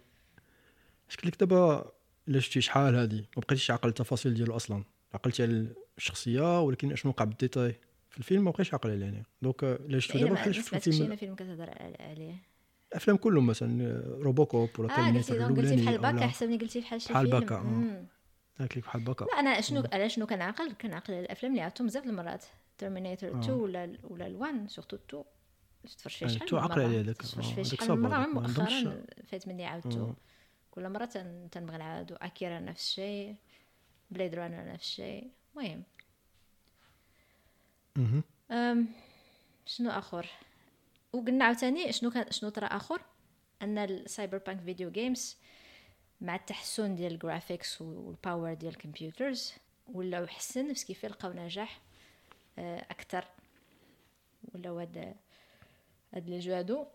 اش 1.10 1.16
قلت 1.16 1.26
لك 1.26 1.40
دابا 1.40 1.92
إلا 2.28 2.40
شفتي 2.40 2.60
شحال 2.60 2.94
هادي 2.94 3.20
ما 3.20 3.42
بقيتيش 3.42 3.70
عاقل 3.70 3.88
التفاصيل 3.88 4.34
ديالو 4.34 4.56
أصلا. 4.56 4.84
عقلتي 5.14 5.42
على 5.42 5.74
الشخصية 5.98 6.60
ولكن 6.60 6.92
أشنو 6.92 7.12
وقع 7.12 7.24
بالديتاي 7.24 7.80
في 8.10 8.18
الفيلم 8.18 8.44
ما 8.44 8.50
بقيتش 8.50 8.74
عاقل 8.74 8.90
عليه 8.90 9.04
يعني. 9.04 9.24
donc 9.42 9.64
الا 9.64 9.98
شفتو 9.98 10.18
دابا 10.18 10.32
بحال 10.34 10.54
شفتو 10.54 10.78
فيلم 10.80 11.02
أنا 11.06 11.16
فيلم 11.16 11.34
كتهضر 11.34 11.70
عليه. 12.00 12.34
الافلام 12.92 13.16
كلهم 13.16 13.46
مثلا 13.46 14.02
RoboCop 14.22 14.70
ولا 14.78 14.98
آه 15.08 15.12
قلتي 15.12 15.38
قلتي 15.38 15.76
بحال 15.84 15.98
backup 15.98 16.26
حسبني 16.26 16.56
قلتي 16.58 16.80
بحال 16.80 17.00
شي 17.02 17.12
بحال 17.12 17.26
فيلم. 17.26 17.40
backup، 17.40 17.54
آه. 17.56 18.04
داك 18.60 18.76
لك 18.78 18.84
بحال 18.84 19.00
backup 19.04 19.28
لا 19.28 19.40
أنا 19.40 19.60
شنو 19.60 19.82
على 19.92 20.08
شنو 20.08 20.26
كنعقل 20.26 20.72
كنعقل 20.72 21.14
على 21.14 21.22
الأفلام 21.24 21.52
اللي 21.52 21.62
عرفتهم 21.62 21.86
بزاف 21.86 22.04
المرات. 22.06 22.44
Terminator 22.78 23.38
2 23.40 23.50
ولا 23.50 23.96
ولا 24.04 24.26
ال1 24.28 24.68
سورتو 24.70 24.96
2 24.96 25.24
تفرج 25.98 26.12
فيه 26.12 26.26
آه، 26.26 26.28
شحال 26.28 26.48
تو 26.48 26.56
عقل. 26.56 26.80
عليه 26.82 27.02
داك. 27.02 27.16
تفرج 27.16 27.46
آه، 27.50 27.54
فيه 27.54 27.62
شحال 27.62 28.00
مرة؟ 28.00 28.26
مؤخرا 28.26 29.02
فات 29.26 29.48
مني 29.48 29.66
عاودتو. 29.66 30.12
كل 30.70 30.88
مرة 30.88 31.04
تن- 31.04 31.48
تنبغي 31.52 31.76
نعاودو. 31.78 32.14
Akira 32.14 32.60
نفس 32.60 32.80
الشيء. 32.88 33.34
Blade 34.10 34.34
Runner 34.34 34.72
نفس 34.72 34.84
الشيء. 34.84 35.30
المهم 35.56 35.82
شنو 39.66 39.90
آخر؟ 39.90 40.26
وقلنا 41.12 41.44
عاوتاني 41.44 41.92
شنو 41.92 42.10
كان 42.10 42.32
شنو 42.32 42.50
طرا 42.50 42.66
آخر؟ 42.66 43.00
أن 43.62 43.78
ال 43.78 44.38
cyberpunk 44.38 44.60
video 44.60 44.90
games 44.90 45.36
مع 46.20 46.34
التحسن 46.34 46.94
ديال 46.94 47.12
ال 47.12 47.20
graphics 47.20 47.80
وال 47.80 48.01
power 48.01 48.54
ديال 48.54 48.72
ال 48.72 48.80
computers 48.80 49.52
ولاو 49.86 50.26
حسن 50.26 50.72
بس 50.72 50.84
كيف 50.84 51.04
لقاو 51.04 51.32
نجاح 51.32 51.80
آه، 52.58 52.86
أكثر. 52.90 53.24
ولاو 54.54 54.78
هاد 54.78 55.14
هاد 56.14 56.28
les 56.28 56.38
jeux 56.38 56.54
هادو 56.54 56.86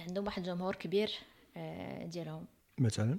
عندهم 0.00 0.26
واحد 0.26 0.48
الجمهور 0.48 0.74
كبير 0.74 1.18
آه، 1.56 2.04
ديالهم. 2.06 2.46
مثلا؟ 2.78 3.18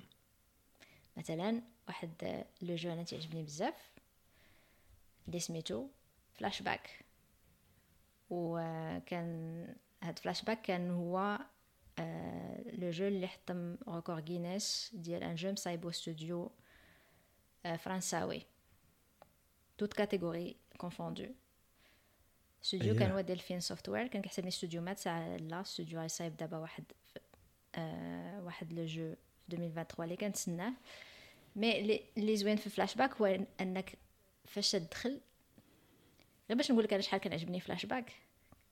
مثلا 1.17 1.61
واحد 1.87 2.11
آه، 2.23 2.45
le 2.61 2.75
jeu 2.75 2.93
أنا 2.93 3.03
تيعجبني 3.03 3.43
بزاف 3.43 3.91
اللي 5.27 5.39
سميتو 5.39 5.87
فلاش 6.39 6.61
باك 6.61 7.05
وكان 8.29 9.67
هاد 10.03 10.19
فلاش 10.19 10.41
باك 10.43 10.61
كان 10.61 10.91
هو 10.91 11.39
آه، 11.99 12.61
le 12.71 12.89
jeu 12.89 13.07
اللي 13.07 13.27
حطم 13.27 13.77
record 13.87 14.29
Guinness 14.29 14.91
ديال 14.93 15.23
un 15.23 15.35
jeu 15.35 15.51
مصايبو 15.51 15.91
ستوديو 15.91 16.51
آه، 17.65 17.75
فرنساوي. 17.75 18.41
toutes 19.77 19.93
catégories 19.93 20.55
confondues 20.77 21.25
studio. 22.61 22.95
كان 22.95 23.11
هو 23.11 23.21
Delphine 23.21 23.59
Software 23.59 24.07
كان 24.07 24.21
كيحسبني 24.21 24.51
ستوديو 24.51 24.81
مات 24.81 24.99
ساعه 24.99 25.37
لا 25.37 25.63
ستوديو 25.63 26.01
غيصايب 26.01 26.37
دابا 26.37 26.57
واحد 26.57 26.83
آه 27.75 28.43
واحد 28.43 28.73
le 28.73 28.85
jeu 28.85 29.15
في 29.49 29.53
2023 29.55 30.03
اللي 30.03 30.17
كنتسناه. 30.17 30.73
mais 31.55 32.01
اللي 32.17 32.37
زوين 32.37 32.55
في 32.57 32.69
فلاش 32.69 32.95
باك 32.95 33.13
هو 33.13 33.45
أنك 33.61 33.97
فاش 34.45 34.71
تدخل 34.71 35.21
غير 36.49 36.57
باش 36.57 36.71
نقول 36.71 36.83
لك 36.83 36.93
أنا 36.93 37.01
شحال 37.01 37.21
كنعجبني 37.21 37.59
فلاش 37.59 37.85
باك 37.85 38.11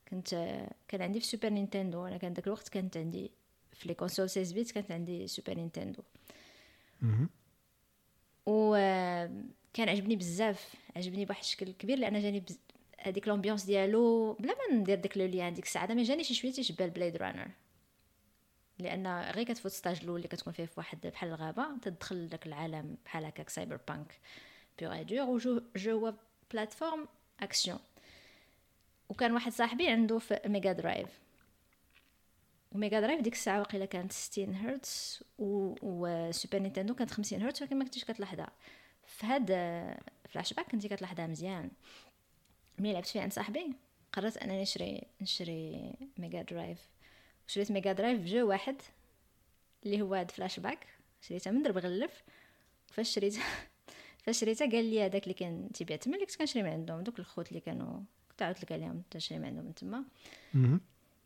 كنت 0.07 0.29
كان 0.87 1.01
عندي 1.01 1.19
في 1.19 1.25
Super 1.25 1.49
Nintendo 1.49 2.05
أنا 2.07 2.17
كان 2.17 2.33
داك 2.33 2.47
الوقت 2.47 2.69
كانت 2.69 2.97
عندي 2.97 3.31
في 3.73 3.87
les 3.87 3.93
consoles 3.93 4.29
16 4.29 4.53
bits 4.53 4.71
كانت 4.71 4.91
عندي 4.91 5.27
Super 5.27 5.53
Nintendo 5.53 6.03
مهم. 7.01 7.29
وكان 8.45 9.89
عجبني 9.89 10.15
بزاف. 10.15 10.75
عجبني 10.95 11.25
بواحد 11.25 11.41
الشكل 11.41 11.71
كبير 11.71 11.97
لأن 11.97 12.21
جاني 12.21 12.39
بز... 12.39 12.59
هذيك 12.99 13.27
l'ambiance 13.27 13.63
ديالو 13.63 14.33
بلا 14.33 14.53
ما 14.53 14.75
ندير 14.75 14.99
داك 14.99 15.17
le 15.17 15.25
lien 15.25 15.53
ديك 15.53 15.65
الساعة 15.65 15.93
ما 15.93 16.03
جاني 16.03 16.23
شي 16.23 16.33
شوية 16.33 16.51
تيشبه 16.51 16.85
ال 16.85 16.90
Blade 16.90 17.17
Runner 17.17 17.51
لأن 18.79 19.07
غير 19.07 19.43
كتفوت 19.43 19.71
stage 19.71 19.99
الأول 20.03 20.15
اللي 20.15 20.27
كتكون 20.27 20.53
فيه 20.53 20.65
في 20.65 20.73
واحد 20.77 21.07
بحال 21.07 21.29
الغابة 21.29 21.77
تدخل 21.81 22.15
لذاك 22.15 22.47
العالم 22.47 22.97
بحال 23.05 23.25
هكاك 23.25 23.49
cyberpunk 23.49 24.19
بيغ 24.79 25.01
دور 25.01 25.29
و 25.29 25.37
jeu 25.37 25.61
jeu 25.75 26.13
plateforme 26.51 27.07
action. 27.41 27.79
وكان 29.09 29.33
واحد 29.33 29.51
صاحبي 29.51 29.87
عنده 29.87 30.19
في 30.19 30.39
Mega 30.45 30.71
Drive 30.73 31.09
و 32.71 32.77
Mega 32.77 32.99
Drive 32.99 33.21
ديك 33.21 33.33
الساعة 33.33 33.59
واقيلا 33.59 33.85
كانت 33.85 34.11
60 34.11 34.55
هرتز 34.55 35.23
و... 35.39 35.75
و 35.81 35.94
Super 35.94 36.59
Nintendo 36.59 36.95
كانت 36.95 37.11
50 37.11 37.41
هرتز 37.41 37.61
ولكن 37.61 37.77
ما 37.79 37.85
كنتيش 37.85 38.05
كتلاحظها. 38.05 38.51
في 39.07 39.25
هاد 39.25 39.47
فلاش 40.29 40.53
باك 40.53 40.71
كنتي 40.71 40.87
كتلاحظها 40.89 41.27
مزيان. 41.27 41.71
ملي 42.79 42.93
لعبت 42.93 43.07
فيه 43.07 43.21
عند 43.21 43.33
صاحبي 43.33 43.73
قررت 44.13 44.37
أنني 44.37 44.61
نشري 44.61 45.03
نشري 45.21 45.93
Mega 46.17 46.41
Drive 46.41 46.79
شريت 47.47 47.71
Mega 47.71 47.93
Drive 47.93 48.19
ب 48.19 48.27
jeu 48.27 48.49
واحد 48.49 48.75
اللي 49.85 50.01
هو 50.01 50.13
هاد 50.15 50.31
فلاش 50.31 50.59
باك 50.59 50.87
شريتها 51.21 51.51
من 51.51 51.63
درب 51.63 51.77
غلف 51.77 52.23
فاش 52.87 53.09
شريتها 53.09 53.43
فاش 54.27 54.39
شريتها 54.39 54.69
قال 54.71 54.85
لي 54.85 55.05
هذاك 55.05 55.23
اللي 55.23 55.33
كان 55.33 55.69
تيبيع 55.73 55.97
تما 55.97 56.15
اللي 56.15 56.25
كنت 56.25 56.35
كنشري 56.35 56.63
من 56.63 56.69
عندهم 56.69 57.01
دوك 57.01 57.19
الخوت 57.19 57.49
اللي 57.49 57.59
كانوا 57.59 57.99
كنت 58.29 58.41
عاودت 58.41 58.63
لك 58.63 58.71
عليهم 58.71 59.01
تشري 59.11 59.39
من 59.39 59.45
عندهم 59.45 59.65
من 59.65 59.75
تما. 59.75 60.03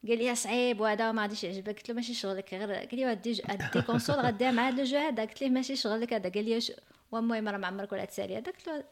قال 0.07 0.17
لي 0.17 0.35
صعيب 0.35 0.79
وهذا 0.79 1.11
ما 1.11 1.21
غاديش 1.21 1.43
يعجبك. 1.43 1.77
قلت 1.77 1.89
له 1.89 1.95
ماشي 1.95 2.13
شغلك 2.13 2.53
غير 2.53 2.71
قال 2.73 2.95
لي 2.99 3.05
ودي 3.11 3.41
ادي 3.45 3.81
console 3.87 4.15
غديها 4.15 4.51
مع 4.51 4.67
هذا 4.69 4.81
ال 4.81 4.85
jeu 4.85 4.97
هذا. 4.97 5.25
قلت 5.25 5.41
ليه 5.41 5.49
ماشي 5.49 5.75
شغلك 5.75 6.13
هذا؟ 6.13 6.29
قال 6.29 6.45
لي 6.45 6.59
المهم 7.13 7.47
راه 7.49 7.57
ما 7.57 7.67
عمرك 7.67 7.91
ولا 7.91 8.05
تسالي. 8.05 8.37
هذا 8.37 8.51
قلت 8.51 8.67
له 8.67 8.83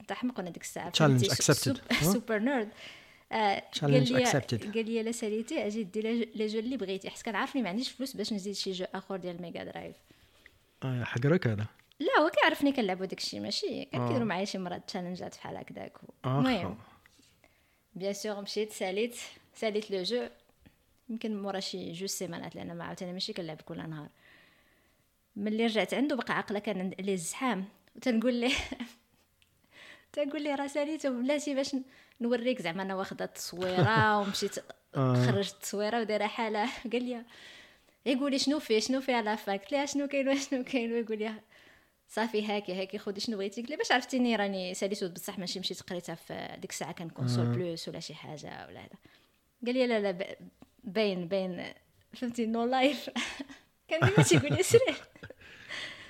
انت 0.00 0.12
حمق 0.12 0.38
وأنا 0.38 0.50
ديك 0.50 0.62
الساعة. 0.62 0.90
Challenge 0.90 0.98
فهمتي، 0.98 1.28
accepted. 1.28 1.52
سوب- 1.52 1.76
ها؟ 1.92 2.12
super 2.12 2.38
nerd 2.38 2.68
آه، 3.32 3.62
Challenge 3.76 3.80
قال 3.82 4.12
لي 4.12 4.26
accepted. 4.26 4.74
قال 4.74 4.86
لي 4.90 5.02
لا 5.02 5.12
ساليتي 5.12 5.66
أجي 5.66 5.82
دي 5.84 6.00
les 6.34 6.46
jeux 6.46 6.58
اللي 6.58 6.76
بغيتي. 6.76 7.10
حيت 7.10 7.22
كنعرفني 7.22 7.62
ما 7.62 7.68
عنديش 7.68 7.90
فلوس 7.90 8.16
باش 8.16 8.32
نزيد 8.32 8.54
شي 8.54 8.72
jeu 8.72 8.84
آخر 8.94 9.16
ديال 9.16 9.36
ال 9.36 9.42
Mega 9.42 9.64
Drive 9.64 9.96
آه، 10.82 11.04
حقرك 11.04 11.46
هذا. 11.46 11.66
لا 12.00 12.22
هو 12.22 12.30
كيعرفني 12.30 12.72
كنلعبو 12.72 13.04
داكشي 13.04 13.40
ماشي؟ 13.40 13.84
كان 13.84 14.00
آه. 14.00 14.06
كيديروا 14.06 14.26
معايا 14.26 14.44
شي 14.44 14.58
مرات 14.58 14.88
تشالنجات 14.88 15.36
بحال 15.36 15.56
هكذاك 15.56 15.92
آه، 16.24 16.38
المهم 16.38 16.78
bien 17.94 18.12
sûr 18.12 18.40
مشيت 18.40 18.72
ساليت 18.72 19.16
ساليت 19.54 19.90
le 19.90 20.02
jeu. 20.02 20.28
يمكن 21.08 21.42
مورا 21.42 21.60
شي 21.60 21.92
جوج 21.92 22.08
سيمانات 22.08 22.56
لأن 22.56 22.76
ما 22.76 22.84
عاوتاني 22.84 23.12
ماشي 23.12 23.32
كنلعب 23.32 23.60
كل 23.60 23.76
نهار. 23.90 24.08
ملي 25.36 25.66
رجعت 25.66 25.94
عنده 25.94 26.16
بقى 26.16 26.36
عقله 26.38 26.58
كان 26.58 26.80
عند- 26.80 27.00
ليه 27.00 27.14
الزحام. 27.14 27.64
وتنقول 27.96 28.34
ليه 28.34 28.54
تنقول 30.12 30.42
ليه 30.42 30.54
راه 30.54 30.66
ساليته 30.66 31.08
بلاتي 31.10 31.54
باش 31.54 31.76
نوريك 32.20 32.62
زعما 32.62 32.82
أنا 32.82 32.94
واخدة 32.94 33.24
التصويرة 33.24 34.18
ومشيت 34.20 34.58
آه. 34.96 35.26
خرجت 35.26 35.54
التصويرة 35.54 36.00
ودايرة 36.00 36.26
حالة. 36.26 36.68
قال 36.92 37.02
لي 37.04 37.24
يقول 38.06 38.30
لي 38.32 38.38
شنو 38.38 38.58
فيه 38.58 38.80
شنو 38.80 39.00
فيه 39.00 39.14
على 39.14 39.36
فاك؟ 39.36 39.60
قلت 39.62 39.72
لها 39.72 39.86
شنو 39.86 40.08
كاين 40.08 40.28
وشنو 40.28 40.64
كاين؟ 40.64 40.92
ويقول 40.92 41.18
لي 41.18 41.34
صافي 42.12 42.46
هاكي 42.46 42.82
هاكي 42.82 42.98
خدي 42.98 43.20
شنو 43.20 43.36
بغيتي 43.36 43.62
قلت 43.62 43.72
باش 43.72 43.92
عرفتيني 43.92 44.36
راني 44.36 44.74
ساليتو 44.74 45.08
بصح 45.08 45.38
ماشي 45.38 45.60
مشيت 45.60 45.80
قريتها 45.82 46.14
في 46.14 46.56
ديك 46.58 46.70
الساعة 46.70 46.92
كان 46.92 47.10
Consoles 47.10 47.46
Plus 47.46 47.88
ولا 47.88 48.00
شي 48.00 48.14
حاجة 48.14 48.66
ولا 48.66 48.80
هذا. 48.80 48.98
قال 49.66 49.74
لي 49.74 49.86
لا 49.86 50.00
لا 50.00 50.36
باين 50.84 51.28
باين 51.28 51.74
فهمتي 52.14 52.46
no 52.46 52.64
life 52.64 53.10
كان 53.88 54.00
ديما 54.00 54.22
تيقول 54.22 54.56
لي 54.56 54.62
سيري 54.62 54.94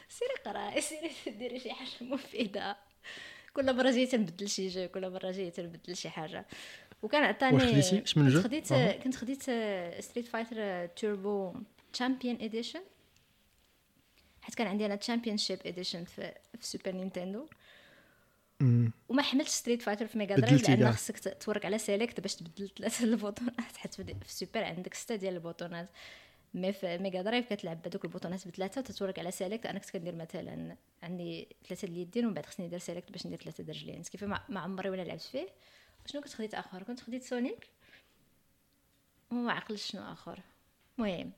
سيري 0.09 0.35
قراي 0.47 0.81
سيري 0.81 1.11
ديري 1.27 1.61
شي 1.61 1.71
حاجة 1.73 1.89
مفيدة. 2.01 2.77
كل 3.55 3.77
مرة 3.77 3.91
جاي 3.91 4.07
تنبدل 4.07 4.49
شي 4.49 4.69
jeu 4.69 4.89
كل 4.89 5.11
مرة 5.11 5.31
جاي 5.31 5.51
تنبدل 5.51 5.97
شي 5.97 6.11
حاجة. 6.11 6.47
وكان 7.03 7.25
عطاني 7.25 7.83
كنت؟ 7.83 8.39
خديت. 8.39 8.73
كنت 8.73 9.17
خديت 9.17 9.43
Street 10.01 10.29
Fighter 10.29 10.87
Turbo 10.87 11.55
Champion 11.93 12.39
Edition 12.41 12.81
حيت 14.51 14.59
كان 14.59 14.67
عندي 14.67 14.87
أنا 14.87 14.97
Championship 14.97 15.59
Edition 15.67 16.05
في 16.05 16.33
في 16.59 16.67
Super 16.67 16.93
Nintendo. 16.93 17.47
وما 19.09 19.23
حملتش 19.23 19.51
Street 19.51 19.83
Fighter 19.83 20.07
في 20.07 20.19
Mega 20.19 20.37
Drive 20.37 20.69
لأن 20.69 20.79
كاع. 20.79 20.93
خصك 20.93 21.37
تورك 21.41 21.65
على 21.65 21.79
select 21.79 22.21
باش 22.21 22.35
تبدل 22.35 22.69
ثلاثة 22.79 23.05
البوطونات 23.15 23.77
حيت 23.77 23.95
في 23.95 24.15
سوبر 24.27 24.65
عندك 24.65 24.95
ستة 24.95 25.17
ديال 25.17 25.35
البوطونات 25.35 25.89
mais 26.55 26.73
في 26.73 26.99
Mega 26.99 27.23
Drive 27.23 27.53
كتلعب 27.53 27.83
بهذوك 27.83 28.05
البوطونات 28.05 28.49
بثلاثة 28.49 28.81
وتتورك 28.81 29.19
على 29.19 29.31
select 29.31 29.67
أنا 29.67 29.79
كنت 29.79 29.91
كندير 29.91 30.15
مثلا 30.15 30.77
عندي 31.03 31.49
ثلاثة 31.69 31.89
د 31.89 31.91
اليدين 31.91 32.25
ومن 32.25 32.35
بعد 32.35 32.47
خصني 32.47 32.67
ندير 32.67 32.79
select 32.79 33.13
باش 33.13 33.27
ندير 33.27 33.39
ثلاثة 33.39 33.65
د 33.65 33.71
الرجلين 33.71 34.03
كيف 34.03 34.25
ما, 34.25 34.41
ما 34.49 34.61
عمري 34.61 34.91
ولا 34.91 35.03
لعبت 35.03 35.21
فيه. 35.21 35.49
شنو 36.07 36.21
كنت 36.23 36.35
خديت 36.35 36.55
آخر؟ 36.55 36.83
كنت 36.83 37.01
خديت 37.01 37.23
Sonic 37.23 37.67
وما 39.31 39.53
عقلش 39.53 39.87
شنو 39.87 40.13
آخر. 40.13 40.41
المهم 40.99 41.33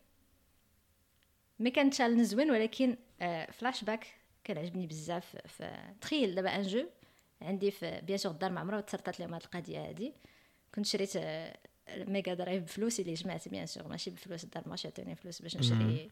mais 1.62 1.70
كان 1.70 1.90
challenge 1.90 2.22
زوين 2.22 2.50
ولكن 2.50 2.96
آه 3.20 3.50
فلاش 3.50 3.84
باك 3.84 4.06
كان 4.44 4.58
عجبني 4.58 4.86
بزاف 4.86 5.36
في 5.46 5.76
تخيل 6.00 6.34
دابا 6.34 6.56
un 6.56 6.62
jeu 6.62 6.86
عندي 7.42 7.70
في 7.70 8.00
bien 8.00 8.18
sûr 8.18 8.32
الدار 8.32 8.50
ما 8.50 8.60
عمرها 8.60 8.80
تسرطات 8.80 9.20
لهم 9.20 9.34
هاد 9.34 9.42
القضية 9.42 9.88
هادي. 9.88 10.12
كنت 10.74 10.86
شريت 10.86 11.12
آه، 11.16 11.56
Mega 11.96 12.34
Drive 12.34 12.62
بفلوسي 12.62 13.02
اللي 13.02 13.14
جمعت 13.14 13.48
bien 13.48 13.66
sûr 13.66 13.88
ماشي 13.88 14.10
بفلوس 14.10 14.44
الدار 14.44 14.68
ماشي 14.68 14.88
عطيني 14.88 15.14
فلوس 15.16 15.42
باش 15.42 15.56
نشري. 15.56 16.10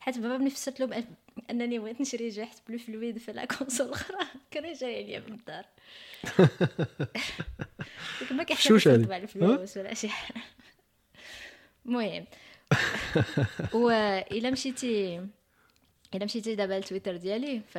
حيت 0.00 0.18
بابا 0.18 0.38
ملي 0.38 0.50
فسرت 0.50 0.80
له 0.80 0.86
بأن- 0.86 1.40
أنني 1.50 1.78
بغيت 1.78 2.00
نشري 2.00 2.28
jeu 2.28 2.44
حيت 2.44 2.58
plus 2.68 2.78
fluide 2.78 3.18
في 3.18 3.32
la 3.32 3.44
console 3.44 3.86
الاخرى 3.86 4.18
كان 4.50 4.72
جاي 4.72 5.04
ليا 5.04 5.20
من 5.20 5.32
الدار 5.34 5.64
ما؟ 8.30 8.44
تطبع 9.04 9.16
الفلوس 9.16 9.76
ولا 9.76 9.94
شي 9.94 10.08
حاجة. 10.08 10.40
المهم 11.86 12.24
والا 13.74 14.50
مشيتي 14.50 15.16
إلا 16.14 16.24
مشيتي 16.24 16.54
دابا 16.54 16.72
لتويتر 16.74 17.16
ديالي 17.16 17.60
ف 17.60 17.78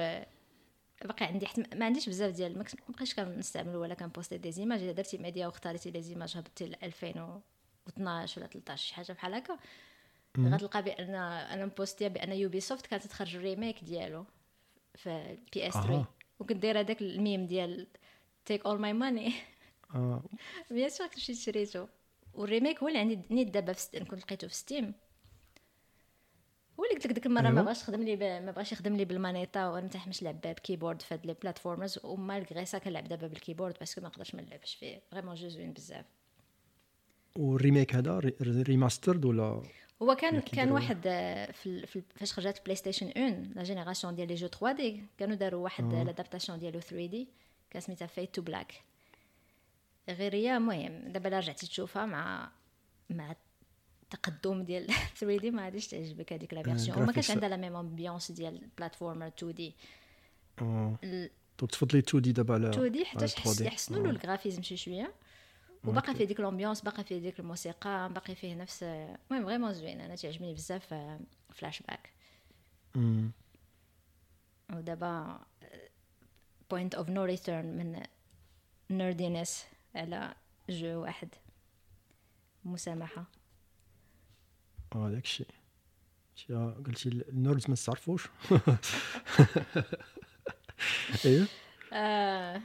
باقي 1.06 1.26
عندي 1.26 1.46
حت 1.48 1.76
ما 1.76 1.86
عنديش 1.86 2.10
بزاف 2.10 2.36
ديال 2.36 2.58
ما 2.58 2.64
كنت- 2.64 2.82
بقيتش 2.90 3.16
كنستعمل 3.16 3.76
ولا 3.76 3.94
كنبوستي 3.94 4.38
des 4.38 4.52
images 4.52 4.82
إلا 4.84 4.92
درتي 4.92 5.18
ميديا 5.18 5.48
واختاريتي 5.48 5.92
des 5.92 6.02
images 6.02 6.38
هبطتي 6.38 6.66
ل 6.66 6.76
2012 6.84 8.40
ولا 8.40 8.48
13 8.50 8.88
شي 8.88 8.94
حاجة 8.96 9.12
بحال 9.14 9.34
هكا. 9.34 9.58
غتلقى 10.40 10.82
بأن 10.84 11.16
أنا 11.16 11.66
مبوستيه 11.66 12.08
بأن 12.08 12.32
Ubisoft 12.32 12.86
كانت 12.88 13.08
تخرج 13.08 13.36
ال 13.36 13.43
remake 13.43 13.84
ديالو 13.84 14.26
في 14.96 15.10
ال 15.10 15.68
PS3 15.68 15.90
أها. 15.94 16.08
وكنت 16.40 16.58
دايرة 16.58 16.80
هذاك 16.80 17.02
الميم 17.02 17.46
ديال 17.46 17.88
take 18.46 18.66
all 18.66 18.80
my 18.82 18.94
money 18.94 19.34
آه. 19.96 20.24
bien 20.72 20.90
sûr 20.90 21.08
مشيت 21.18 21.36
شريته. 21.38 21.88
وال 22.40 22.50
remake 22.50 22.80
هو 22.84 22.88
اللي 22.88 23.00
عندي 23.00 23.20
نيت 23.32 23.48
دابا 23.48 23.74
في 23.74 23.82
Steam 23.82 24.06
كنت 24.06 24.20
لقيته 24.20 24.48
في 24.48 24.56
Steam 24.56 24.94
هو 26.80 26.84
اللي 26.84 26.96
قلت 26.96 27.06
لك 27.08 27.12
ديك 27.14 27.26
المرة 27.26 27.42
ما 27.42 27.50
أيوا. 27.50 27.62
بغاش 27.62 27.82
يخدم 27.82 28.04
لي 28.04 28.16
ب... 28.16 28.24
ما 28.24 28.52
بغاش 28.52 28.72
يخدم 28.72 28.96
لي 28.96 29.06
بالمانيطا 29.06 29.68
وأنا 29.70 29.82
ما 29.82 29.88
تحمش 29.90 30.24
نلعب 30.24 30.42
ب 30.42 30.49
keyboard 30.49 31.02
في 31.02 31.14
هاد 31.14 31.26
les 31.26 31.34
platformers 31.34 32.00
و 32.04 32.13
malgré 32.13 32.66
ça 32.66 32.78
كنلعب 32.78 33.08
دابا 33.08 33.28
بال 33.28 33.37
keyboard 33.37 33.76
parce 33.80 33.93
que 33.94 34.02
ما 34.02 34.08
نقدرش 34.08 34.36
ما 34.36 34.42
نلعبش 34.42 34.76
فيه 34.76 35.02
vraiment 35.12 35.36
jeu 35.36 35.48
زوين 35.48 35.74
بزاف 35.74 36.06
وال 37.38 37.52
remake 37.52 37.96
هذا 37.96 38.20
ري- 38.20 38.36
remastered 38.42 39.26
ولا 39.26 39.64
هو 40.02 40.16
كان 40.16 40.36
يا 40.36 40.40
كان. 40.40 40.72
واحد 40.72 41.02
آه، 41.08 41.52
في, 41.52 41.86
فاش 42.16 42.34
خرجت 42.34 42.62
PlayStation 42.66 43.06
1 43.08 43.52
la 43.56 43.64
génération 43.64 44.16
ديال 44.16 44.28
les 44.28 44.36
jeux 44.36 44.48
3D 44.48 45.04
كانوا 45.18 45.36
داروا 45.36 45.64
واحد 45.64 45.94
آه. 45.94 46.04
l'adaptation 46.04 46.60
ديالو 46.60 46.80
3D 46.80 47.28
كان 47.70 47.82
سميتها 47.82 48.06
Fade 48.08 48.36
to 48.36 48.42
Black 48.42 48.74
غير 50.10 50.36
هي 50.36 50.58
المهم 50.58 51.12
دابا 51.12 51.28
الا 51.30 51.38
رجعتي 51.40 51.68
تشوفها 51.68 52.06
مع 52.06 52.52
مع 53.10 53.36
التقدم 54.04 54.64
ديال 54.64 54.88
3D 55.20 55.52
ما 55.52 55.64
غاديش 55.64 55.88
تعجبك 55.88 56.34
هذيك 56.34 56.54
la 56.54 56.64
version 56.64 56.98
وما 57.02 57.12
كانش. 57.12 57.32
عندها 57.32 57.50
la 57.50 57.58
même 57.58 57.76
ambiance 57.76 58.32
ديال 58.32 58.68
platformer 58.78 59.28
2D 59.28 59.76
donc 61.60 61.72
تفضلي 61.72 62.00
2D 62.00 62.32
دابا 62.32 62.54
على 62.54 62.70
2D 62.70 63.06
حتى 63.06 63.28
3D. 63.28 63.62
يحسنوا 63.62 64.04
له 64.04 64.10
ال 64.10 64.15
graphisme 64.15 64.62
شي 64.62 64.78
شوية. 64.78 65.14
وباقي 65.86 66.16
فيه 66.16 66.26
ديك 66.26 66.40
ال 66.40 66.44
ambiance 66.44 66.82
باقي 66.82 67.04
فيه 67.04 67.18
ديك 67.18 67.40
الموسيقى 67.40 68.14
باقي 68.14 68.36
فيه 68.36 68.56
نفس 68.56 68.84
المهم 68.84 69.46
vraiment 69.46 69.74
زوين 69.74 70.02
أنا 70.02 70.16
تعجبني 70.16 70.54
بزاف 70.54 70.94
فلاش 71.54 71.82
باك 71.82 72.10
مم. 72.96 73.32
ودابا 74.74 75.40
point 76.72 76.96
of 76.96 77.10
no 77.10 77.24
return 77.24 77.66
من 77.66 78.04
nerdiness 78.92 79.66
على 79.96 80.36
jeu 80.70 81.02
واحد. 81.02 81.30
مسامحة. 82.66 83.26
آه 84.96 85.10
داك 85.10 85.24
الشيء. 85.24 85.48
شي 86.36 86.54
قلتي 86.54 87.10
ال 87.10 87.20
nerds 87.20 87.70
ما 87.70 87.76
تعرفوش 87.76 88.28
ايوا 91.26 91.46
آه 91.94 92.62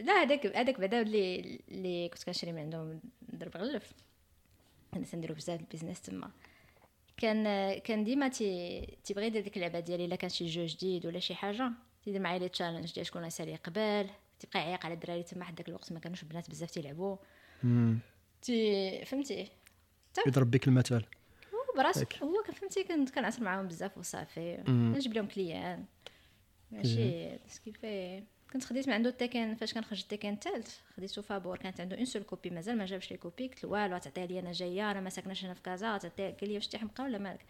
لا 0.00 0.12
هذاك 0.12 0.46
هذاك 0.46 0.80
بعدا 0.80 1.02
اللي 1.02 1.60
اللي 1.68 2.08
كنت 2.08 2.24
كنشري 2.24 2.52
من 2.52 2.58
عندهم 2.58 3.00
ضرب 3.34 3.56
غلف. 3.56 3.92
أنا 4.96 5.04
تنديرو 5.04 5.34
بزاف 5.34 5.60
البيزنس 5.60 6.00
تما. 6.00 6.30
كان 7.16 7.44
كان 7.78 8.04
ديما 8.04 8.28
تي 8.28 8.98
تيبغي 9.04 9.26
يدير 9.26 9.42
ديك 9.42 9.56
اللعبه 9.56 9.80
ديالي 9.80 10.04
إلا 10.04 10.16
كان 10.16 10.30
شي 10.30 10.46
جو 10.46 10.66
جديد 10.66 11.06
ولا 11.06 11.18
شي 11.18 11.34
حاجة 11.34 11.72
تيدير 12.04 12.20
معايا 12.20 12.38
لي 12.38 12.48
تشالنج 12.48 12.94
ديال 12.94 13.06
شكون 13.06 13.24
يسالي 13.24 13.56
قبل 13.56 14.10
تيبقى 14.38 14.60
يعيق 14.60 14.84
على 14.84 14.94
الدراري 14.94 15.22
تما 15.22 15.44
حد 15.44 15.54
داك 15.54 15.68
الوقت 15.68 15.92
ما 15.92 16.00
كانوش 16.00 16.24
بنات 16.24 16.50
بزاف 16.50 16.70
تيلعبوا. 16.70 17.16
تي 18.42 19.04
فهمتي؟ 19.04 19.50
يضرب 20.26 20.50
بك 20.50 20.68
المثل. 20.68 21.04
هو 21.54 21.76
براسو 21.76 22.00
هيك. 22.00 22.22
هو 22.22 22.42
فهمتي 22.52 22.84
كنت 22.84 23.10
كنعصر 23.10 23.42
معاهم 23.42 23.68
بزاف 23.68 23.98
وصافي. 23.98 24.64
مم. 24.68 24.92
كنجيب 24.94 25.14
لهم 25.14 25.26
كليان. 25.26 25.84
ماشي 26.70 27.38
سكيفي 27.48 28.22
كنت 28.52 28.64
خديت 28.64 28.88
من 28.88 28.94
عنده 28.94 29.10
ال 29.10 29.16
Tekken 29.16 29.54
فاش 29.54 29.74
كان 29.74 29.84
خرج 29.84 30.00
ال 30.00 30.05
Tekken 30.05 30.32
الثالث 30.32 30.78
خديتو 30.96 31.22
فابور. 31.22 31.56
كانت 31.58 31.80
عنده 31.80 31.96
une 31.96 32.04
seule 32.04 32.22
copie 32.22 32.50
مازال 32.50 32.78
ما 32.78 32.86
جابش 32.86 33.10
les 33.10 33.16
copies 33.16 33.48
قلت 33.48 33.64
له 33.64 33.70
والو 33.70 33.98
تعطيها 33.98 34.26
لي 34.26 34.38
أنا 34.38 34.52
جاية 34.52 34.90
أنا 34.90 35.00
ما 35.00 35.10
ساكناش 35.10 35.44
هنا 35.44 35.54
في 35.54 35.62
كازا 35.62 35.98
تعطيها 35.98 36.30
قال 36.30 36.48
لي 36.48 36.54
واش 36.54 36.74
انت 36.74 37.00
ولا 37.00 37.18
مالك؟ 37.18 37.44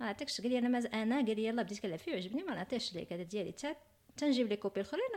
ما 0.00 0.08
عطيكش 0.08 0.40
قال 0.40 0.50
لي 0.50 0.58
أنا 0.58 0.68
ماز... 0.68 0.86
أنا 0.86 1.16
قال 1.16 1.36
لي 1.36 1.44
يلاه 1.44 1.62
بديت 1.62 1.80
كنلعب 1.80 1.98
فيه 1.98 2.12
وعجبني 2.12 2.42
ما 2.42 2.54
نعطيهش 2.54 2.94
ليك. 2.94 3.12
هذا 3.12 3.22
ديالي 3.22 3.52
تا 3.52 3.76
تنجيب 4.16 4.48
les 4.48 4.56
copies 4.56 4.80
الأخرين. 4.80 5.10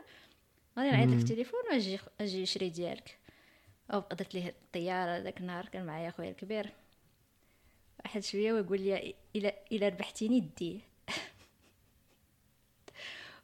غادي 0.79 0.91
نعيط 0.91 1.09
لك 1.09 1.15
في 1.15 1.21
التليفون 1.21 1.59
واجي 1.71 1.99
أجي 2.21 2.45
شري 2.45 2.69
ديالك. 2.69 3.17
أو 3.93 3.99
درت 3.99 4.35
ليه 4.35 4.49
الطيارة 4.49 5.17
ذاك 5.17 5.37
النهار 5.39 5.65
كان 5.65 5.85
معايا 5.85 6.11
خويا 6.11 6.29
الكبير. 6.29 6.69
واحد 8.05 8.23
شوية 8.23 8.53
ويقول 8.53 8.81
لي 8.81 9.15
إلى 9.35 9.53
إلى 9.71 9.87
ربحتيني 9.89 10.39
ديه 10.57 10.79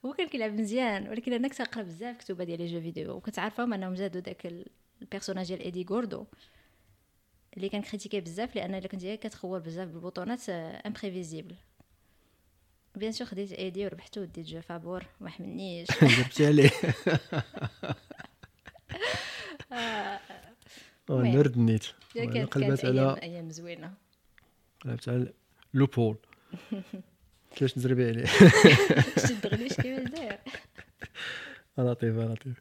هو 0.06 0.14
كان 0.14 0.28
كيلعب 0.28 0.54
مزيان 0.54 1.10
ولكن 1.10 1.34
أنا 1.34 1.48
كنت 1.48 1.62
نقرا 1.62 1.84
بزاف 1.84 2.18
كتوبة 2.18 2.44
ديال 2.44 2.60
les 2.62 2.66
jeux 2.68 2.82
vidéo 2.82 3.16
وكنت 3.16 3.40
عارفاهم 3.40 3.74
أنهم 3.74 3.96
زادوا 3.96 4.22
داك 4.22 4.46
ال- 4.46 4.66
ال 5.02 5.06
personnage 5.06 5.48
ديال 5.48 5.60
Eddy 5.62 5.86
Gordo. 5.90 6.26
اللي 7.58 7.70
كان 7.70 7.82
critiqué 7.82 8.20
بزاف 8.22 8.56
لأن 8.56 8.76
إلا 8.76 8.88
كنتي 8.88 9.18
كتخور 9.18 9.60
بزاف 9.60 9.90
بالبطونات 9.90 10.50
imprévisible 10.50 11.56
bien 13.00 13.12
sûr 13.12 13.28
خديت 13.28 13.52
Eddy 13.52 13.86
وربحته 13.86 14.22
وديت 14.22 14.46
jeu 14.46 14.62
فابور 14.62 15.06
ما 15.22 15.30
حملنيش. 15.30 15.88
جبتي 16.20 16.46
عليه. 16.48 16.72
آه 19.72 20.20
المهم. 21.10 21.38
نرد 21.38 21.58
نيت. 21.58 21.86
قلبت 22.52 22.86
على 22.86 23.16
أيام 23.24 23.50
زوينة. 23.50 23.94
قلبت 24.86 25.10
على 25.10 25.34
لوبول 25.74 26.18
كيفاش 27.56 27.74
تزربي 27.74 28.08
عليه؟ 28.08 28.26
شد 29.28 29.48
غليش 29.48 29.74
كيما 29.74 30.04
داير؟ 30.04 30.40
لطيف 31.78 32.16
لطيف. 32.18 32.60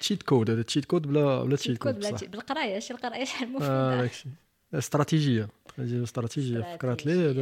تشيت 0.00 0.22
كود 0.22 0.50
هذا 0.50 0.62
تشيت 0.62 0.84
كود 0.84 1.02
بلا 1.06 1.44
بلا 1.44 1.56
تشيت 1.56 1.78
كود 1.78 2.00
بالقراية 2.30 2.78
شي 2.78 2.92
القراية 2.92 3.24
شحال 3.24 3.48
آه 3.48 3.50
مفيده 3.56 4.00
داكشي. 4.00 4.28
استراتيجية. 4.74 5.48
استراتيجية 5.78 6.60
فكرات 6.76 7.06
لي 7.06 7.32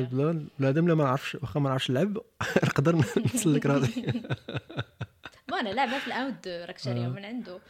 بنادم 0.58 0.88
لا 0.88 0.94
ما 0.94 1.04
نعرفش 1.04 1.34
واخا 1.34 1.60
ما 1.60 1.68
نعرفش 1.68 1.90
نلعب 1.90 2.16
نقدر 2.64 2.96
نسلك 3.34 3.66
راسي 3.66 4.02
ما 5.50 5.60
أنا 5.60 5.68
لعبه 5.68 5.98
في 5.98 6.06
الاوت 6.06 6.34
دور 6.48 6.66
راك 6.66 6.78
شاريها 6.78 7.06
آه. 7.06 7.08
من 7.08 7.24
عنده. 7.24 7.60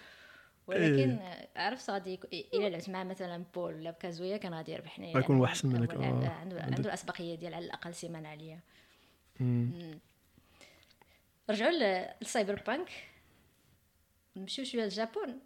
ولكن 0.67 1.19
عرفت 1.57 1.91
غادي 1.91 2.11
يك- 2.13 2.29
إلا 2.55 2.69
لعبت 2.69 2.89
مع 2.91 3.05
مثلا 3.05 3.45
بول 3.55 3.75
ولا 3.75 3.91
ب 3.91 3.97
Kazuya 3.97 4.37
كان 4.37 4.55
غادي 4.55 4.73
يربحني 4.73 5.15
غيكون 5.15 5.37
لأنه 5.37 5.45
أحسن 5.49 5.69
منك، 5.69 5.95
لعبة 5.95 6.27
آه. 6.27 6.31
عنده. 6.31 6.63
عنده 6.63 6.79
الأسبقية 6.89 7.35
ديال 7.35 7.55
على 7.55 7.65
الأقل 7.65 7.95
سيمانة 7.95 8.29
عليا. 8.29 8.61
رجعوا 11.51 11.71
لل 12.21 12.63
cyberpunk. 12.67 12.89
نمشيو 14.37 14.65
شوية 14.65 14.83
للجابون 14.83 15.39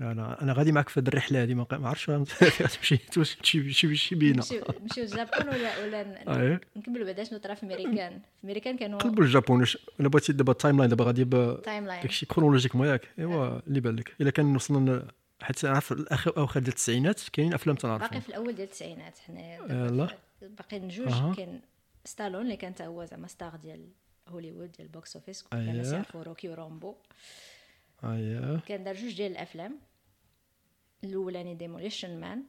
أنا 0.00 0.42
أنا 0.42 0.52
غادي 0.52 0.72
معك 0.72 0.88
في 0.88 1.00
هذه 1.00 1.08
الرحلة 1.08 1.42
هذه 1.42 1.54
ما 1.54 1.66
عرفتش 1.70 2.06
تمشي 2.76 2.96
تمشي 2.96 3.94
شي 3.96 4.14
بينا. 4.14 4.42
نمشيو 4.80 5.04
للجابون 5.04 5.48
ولا 5.48 5.84
ولا 5.84 6.60
نكملوا 6.76 7.06
بعدا 7.06 7.24
شنو 7.24 7.38
طرا 7.38 7.54
في 7.54 7.66
ميريكان 7.66 8.20
في 8.40 8.46
ميريكان 8.46 8.76
كانوا 8.76 8.98
قلبوا 8.98 9.24
الجابون 9.24 9.60
واش 9.60 9.78
الا 10.00 10.08
بغيتي 10.08 10.32
دابا 10.32 10.52
ال 10.52 10.76
timeline 10.78 10.90
دابا 10.90 11.04
غادي 11.04 11.24
timeline 11.64 12.02
داكشي 12.02 12.26
chronologique 12.26 12.76
ما 12.76 12.86
ياك. 12.90 13.08
إيوا 13.18 13.60
اللي 13.66 13.80
بان 13.80 13.96
لك 13.96 14.14
إلا 14.20 14.30
كان 14.30 14.56
وصلنا 14.56 15.08
حتى 15.42 15.66
نعرف 15.66 15.92
الآخر 15.92 16.36
أواخر 16.36 16.60
ديال 16.60 16.68
التسعينات 16.72 17.20
كاينين 17.32 17.54
أفلام 17.54 17.76
باقي 17.76 17.82
تنعرفهم 17.82 18.20
في 18.20 18.28
الأول 18.28 18.54
ديال 18.54 18.66
التسعينات. 18.66 19.18
حنايا 19.18 19.62
يلا. 19.70 20.08
باقيين 20.42 20.88
جوج. 20.88 21.36
كاين 21.36 21.60
ستالون 22.04 22.42
اللي 22.42 22.56
كان 22.56 22.74
تا 22.74 22.86
هو 22.86 23.04
زعما 23.04 23.26
ستار 23.26 23.56
ديال 23.56 23.88
هوليوود 24.28 24.72
ديال 24.72 24.86
ال 24.86 24.93
box 24.93 25.16
office. 25.16 25.44
الناس 25.52 25.92
يعرفوا 25.92 26.22
روكي 26.22 26.48
ورامبو 26.48 26.94
اييه 28.04 28.60
كان 28.68 28.84
دار 28.84 28.94
جوج 28.94 29.16
ديال 29.16 29.32
الأفلام. 29.32 29.78
الاولاني 31.04 31.54
Demolition 31.54 32.20
Man 32.20 32.42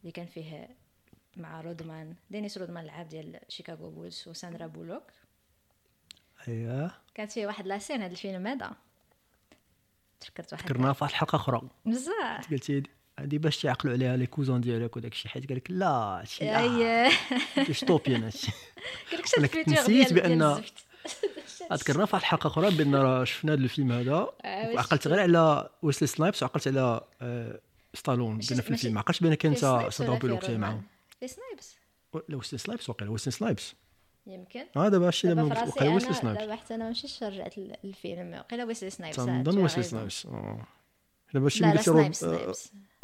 اللي 0.00 0.12
كان 0.12 0.26
فيه 0.26 0.68
مع 1.36 1.60
رودمان 1.60 2.14
دينيس 2.30 2.58
رودمان 2.58 2.84
العاب 2.84 3.08
ديال 3.08 3.40
شيكاغو 3.48 3.90
بولز 3.90 4.24
وساندرا 4.28 4.66
بولوك. 4.66 5.02
اييه 6.48 6.90
كانت 7.14 7.32
فيه 7.32 7.46
واحد 7.46 7.66
la 7.66 7.76
scène 7.76 8.02
هذا 8.02 8.12
الفيلم 8.12 8.46
هذا. 8.46 8.72
تفكرت 10.20 10.52
واحد 10.52 10.64
ذكرناها 10.64 10.92
في 10.92 11.04
واحد 11.04 11.12
الحلقة 11.12 11.36
أخرى. 11.36 11.62
بزاف. 11.86 12.50
قلتي 12.50 12.82
هادي 13.18 13.38
باش 13.38 13.62
تعقلوا 13.62 13.94
عليها 13.94 14.16
les 14.16 14.26
cousins 14.26 14.60
ديالك 14.60 14.96
وداك 14.96 15.12
الشيء 15.12 15.30
حيت 15.30 15.48
قال 15.48 15.56
لك 15.56 15.70
لا 15.70 15.88
هادشي 15.88 16.44
L.A. 16.44 16.60
dystopian 16.60 18.22
هادشي. 18.22 18.52
قال 19.34 19.42
لك 19.42 19.68
نسيت 19.68 20.12
ديال 20.12 20.64
في 21.08 21.64
واحد 21.98 22.14
الحلقة 22.14 22.46
أخرى 22.46 22.70
بأن 22.70 22.94
راه 22.94 23.24
شفنا 23.24 23.52
هذا 23.52 23.60
الفيلم 23.60 23.92
هذا. 23.92 24.28
آه، 24.44 24.74
وعقلت 24.74 25.08
غير 25.08 25.20
على 25.20 25.68
ويسلي 25.82 26.06
سنايبس 26.08 26.42
وعقلت 26.42 26.68
على 26.68 27.00
آه، 27.22 27.60
ستالون 27.94 28.34
ماشي- 28.36 28.54
بأن 28.54 28.62
في 28.62 28.70
ماشي- 28.70 28.74
الفيلم 28.74 28.94
ما 28.94 29.00
عقلتش 29.00 29.20
بان 29.20 29.34
كان 29.34 29.54
في 29.54 29.60
تا 29.60 29.66
سنايبس 29.76 29.96
ساندرا 29.96 30.12
ولا 30.14 30.20
في 30.20 30.26
بولوك 30.26 30.42
رودمان؟ 30.44 30.60
معاهم. 30.60 30.82
سنايبس 31.26 31.76
لا 32.28 32.36
ويسلي 32.36 32.58
سنايبس 32.58 32.90
وقيلا 32.90 33.10
ويسلي 33.10 33.32
سنايبس 33.32 33.74
يمكن. 34.26 34.64
آه 34.76 34.88
دابا 34.88 35.06
هادشي 35.06 35.28
دابا 35.28 35.42
وقيلا 35.68 35.94
ويسلي 35.94 36.14
سنايبس 36.14 36.40
دابا 36.40 36.56
حتى 36.56 36.74
أنا 36.74 36.90
مشيتش 36.90 37.22
رجعت 37.22 37.58
ل- 37.58 37.72
للفيلم 37.84 38.34
قيلا 38.50 38.64
ويسلي 38.64 38.90
سنايبس 38.90 39.16
تنظن 39.16 39.58
ويسلي 39.58 39.82
سنايبس 39.82 40.26
آه. 40.26 40.66
دابا 41.34 41.48
شي 41.48 41.64
لا 41.64 41.74
لا 41.74 42.52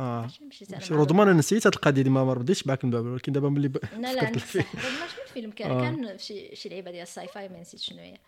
آه 0.01 0.21
ماشي 0.23 0.45
مشيت 0.45 0.91
أنا 0.93 1.23
أنا 1.23 1.33
نسيت 1.33 1.67
هاد 1.67 1.75
القضية 1.75 2.03
دي 2.03 2.11
ما 2.11 2.25
ما 2.25 2.33
رديتش 2.33 2.67
معاك 2.67 2.85
من 2.85 2.91
باب 2.91 3.05
ولكن 3.05 3.33
دابا 3.33 3.49
ملي 3.49 3.69
ب- 3.69 3.77
لا 3.99 4.13
لا 4.15 4.21
فكرت 4.21 4.25
عندك 4.25 4.37
الفيلم 4.37 4.65
صح 4.65 4.75
رودمان 4.85 5.09
شنو 5.09 5.23
الفيلم 5.25 5.51
كان 5.51 5.71
آه. 5.71 5.81
كان 5.81 6.17
في 6.17 6.25
شي 6.25 6.57
شي 6.57 6.69
لعيبة 6.69 6.91
ديال 6.91 7.03
الساي 7.03 7.29
فاي 7.29 7.49
ما 7.49 7.61
نسيت 7.61 7.81
شنو 7.81 7.99
هي. 7.99 8.19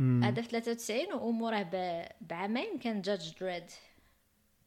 هذا 0.00 0.42
في 0.42 0.48
93 0.48 1.12
وموراه 1.12 1.62
ب- 1.72 2.08
بعامين 2.20 2.78
كان 2.78 3.02
جادج 3.02 3.32
دريد 3.40 3.64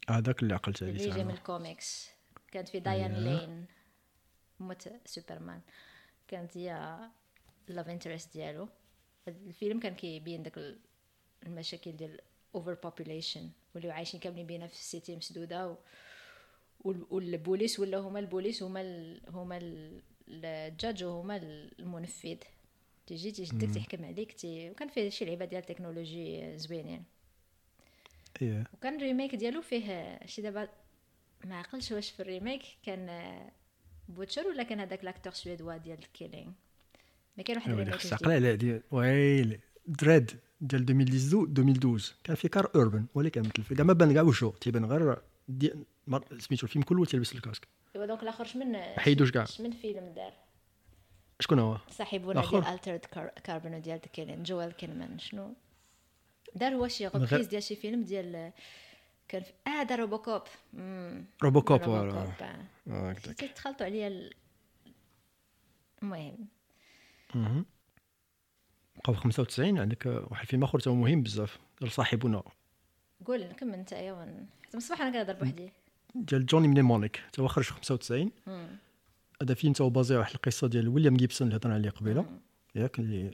هذاك 0.09 0.43
اللي 0.43 0.53
عقلت 0.53 0.83
عليه 0.83 0.91
اللي 0.91 1.09
جاي 1.09 1.23
من. 1.23 1.31
الكوميكس 1.31 2.09
كانت 2.51 2.69
في 2.69 2.79
دايان 2.79 3.15
أيوه. 3.15 3.39
لين 3.39 3.65
موت 4.59 4.89
سوبرمان 5.05 5.61
كانت 6.27 6.57
هي 6.57 6.97
love 7.67 7.89
interest 7.89 8.33
ديالو 8.33 8.67
الفيلم 9.27 9.79
كان 9.79 9.95
كيبين 9.95 10.43
داك 10.43 10.75
المشاكل 11.45 11.91
ديال 11.91 12.19
overpopulation 12.55 13.49
ولاو 13.75 13.91
عايشين 13.91 14.19
كاملين 14.19 14.47
بينا 14.47 14.67
في 14.67 14.73
ال 14.73 14.82
city 14.82 15.15
مسدودة 15.15 15.67
و... 15.69 15.75
والبوليس 16.83 17.79
ولا 17.79 17.97
هما 17.97 18.19
البوليس 18.19 18.63
هما 18.63 18.81
ال... 18.81 19.21
هما 19.29 19.59
الجاج 20.27 21.03
وهما 21.03 21.37
المنفذ. 21.79 22.37
تيجي 23.07 23.31
تي 23.31 23.42
judge 23.42 23.70
ك 23.70 23.75
تحكم 23.75 24.05
عليك 24.05 24.31
تي 24.31 24.69
وكان 24.69 24.87
فيه 24.87 25.09
شي 25.09 25.25
لعبه 25.25 25.45
ديال 25.45 25.61
التكنولوجي 25.61 26.57
زوينين. 26.57 27.03
إيه. 28.41 28.63
وكان 28.73 28.95
الريميك 28.95 29.35
ديالو 29.35 29.61
فيه 29.61 30.19
شي 30.25 30.41
دابا 30.41 30.69
ما 31.45 31.59
عقلش 31.59 31.91
واش 31.91 32.11
في 32.11 32.19
الريميك 32.19 32.61
كان 32.83 33.09
بوتشر 34.09 34.47
ولا 34.47 34.63
كان 34.63 34.79
هذاك 34.79 35.03
لاكتور 35.03 35.33
سويدوا 35.33 35.77
ديال 35.77 35.99
الكيلينغ 35.99 36.51
ما 37.37 37.43
كان 37.43 37.57
واحد 37.57 37.71
الريميك 37.71 37.95
خصك 37.95 38.09
تعقل 38.09 38.31
على 38.31 38.55
ديال 38.55 38.83
ويلي 38.91 39.59
دريد 39.87 40.31
ديال 40.61 40.81
2012 40.81 41.37
2012 41.47 42.15
كان 42.23 42.35
في 42.35 42.47
كار 42.47 42.71
اوربن 42.75 43.05
ولكن 43.13 43.41
مثل 43.41 43.63
في 43.63 43.83
ما 43.83 43.93
بان 43.93 44.13
كاع 44.13 44.21
وشو. 44.21 44.49
تيبان 44.49 44.85
غير 44.85 45.21
سميتو 46.39 46.65
الفيلم 46.65 46.83
كله 46.83 47.05
تيلبس 47.05 47.35
الكاسك. 47.35 47.67
إيوا 47.95 48.05
دونك 48.05 48.23
الآخر 48.23 48.45
شمن 48.45 48.75
حيدوش 48.77 49.31
كاع. 49.31 49.45
شمن 49.45 49.71
فيلم 49.71 50.13
دار. 50.15 50.33
شكون 51.39 51.59
هو؟ 51.59 51.77
صاحبنا 51.89 52.41
ديال 52.41 52.67
الترد 52.67 53.05
كاربون 53.43 53.81
ديال 53.81 53.99
Killing 53.99 54.43
Joel 54.43 54.71
Kinnaman 54.71 55.19
شنو؟ 55.19 55.53
دار 56.55 56.75
هو 56.75 56.87
شي 56.87 57.07
reprise 57.07 57.47
ديال 57.47 57.63
شي 57.63 57.75
فيلم 57.75 58.03
ديال 58.03 58.51
كان 59.27 59.41
في 59.43 59.53
آه 59.67 59.83
دار 59.83 59.99
روبوكوب. 59.99 60.41
روبوكوب 61.43 61.81
voilà 61.81 62.33
آه، 62.87 63.13
تخلطوا 63.55 63.85
عليا 63.85 64.07
ال... 64.07 64.33
المهم. 66.03 66.47
بقاو 68.95 69.15
95 69.15 69.79
عندك 69.79 70.05
واحد 70.05 70.41
الفيلم 70.41 70.63
آخر 70.63 70.79
هو 70.87 70.95
مهم 70.95 71.23
بزاف 71.23 71.59
صاحبنا 71.87 72.43
قول 73.25 73.47
نكمل 73.47 73.73
انت 73.73 73.93
ايوا 73.93 74.25
حتى 74.63 74.77
الصباح 74.77 75.01
أنا 75.01 75.11
كنهضر 75.11 75.33
بوحدي. 75.33 75.71
ديال 76.15 76.45
Johnny 76.45 76.81
Mnemonic 76.81 77.21
تا 77.33 77.41
هو 77.41 77.47
خرج 77.47 77.63
في 77.63 77.73
95 77.73 78.31
هذا 79.41 79.53
فيلم 79.53 79.73
تا 79.73 79.83
هو 79.83 79.89
basé 79.89 80.15
واحد 80.15 80.33
القصة 80.35 80.67
ديال 80.67 80.87
ويليام 80.87 81.17
جيبسون 81.17 81.47
اللي 81.47 81.57
هضرنا 81.57 81.75
عليه 81.75 81.89
قبيلة. 81.89 82.25
ياك 82.75 82.99
اللي 82.99 83.31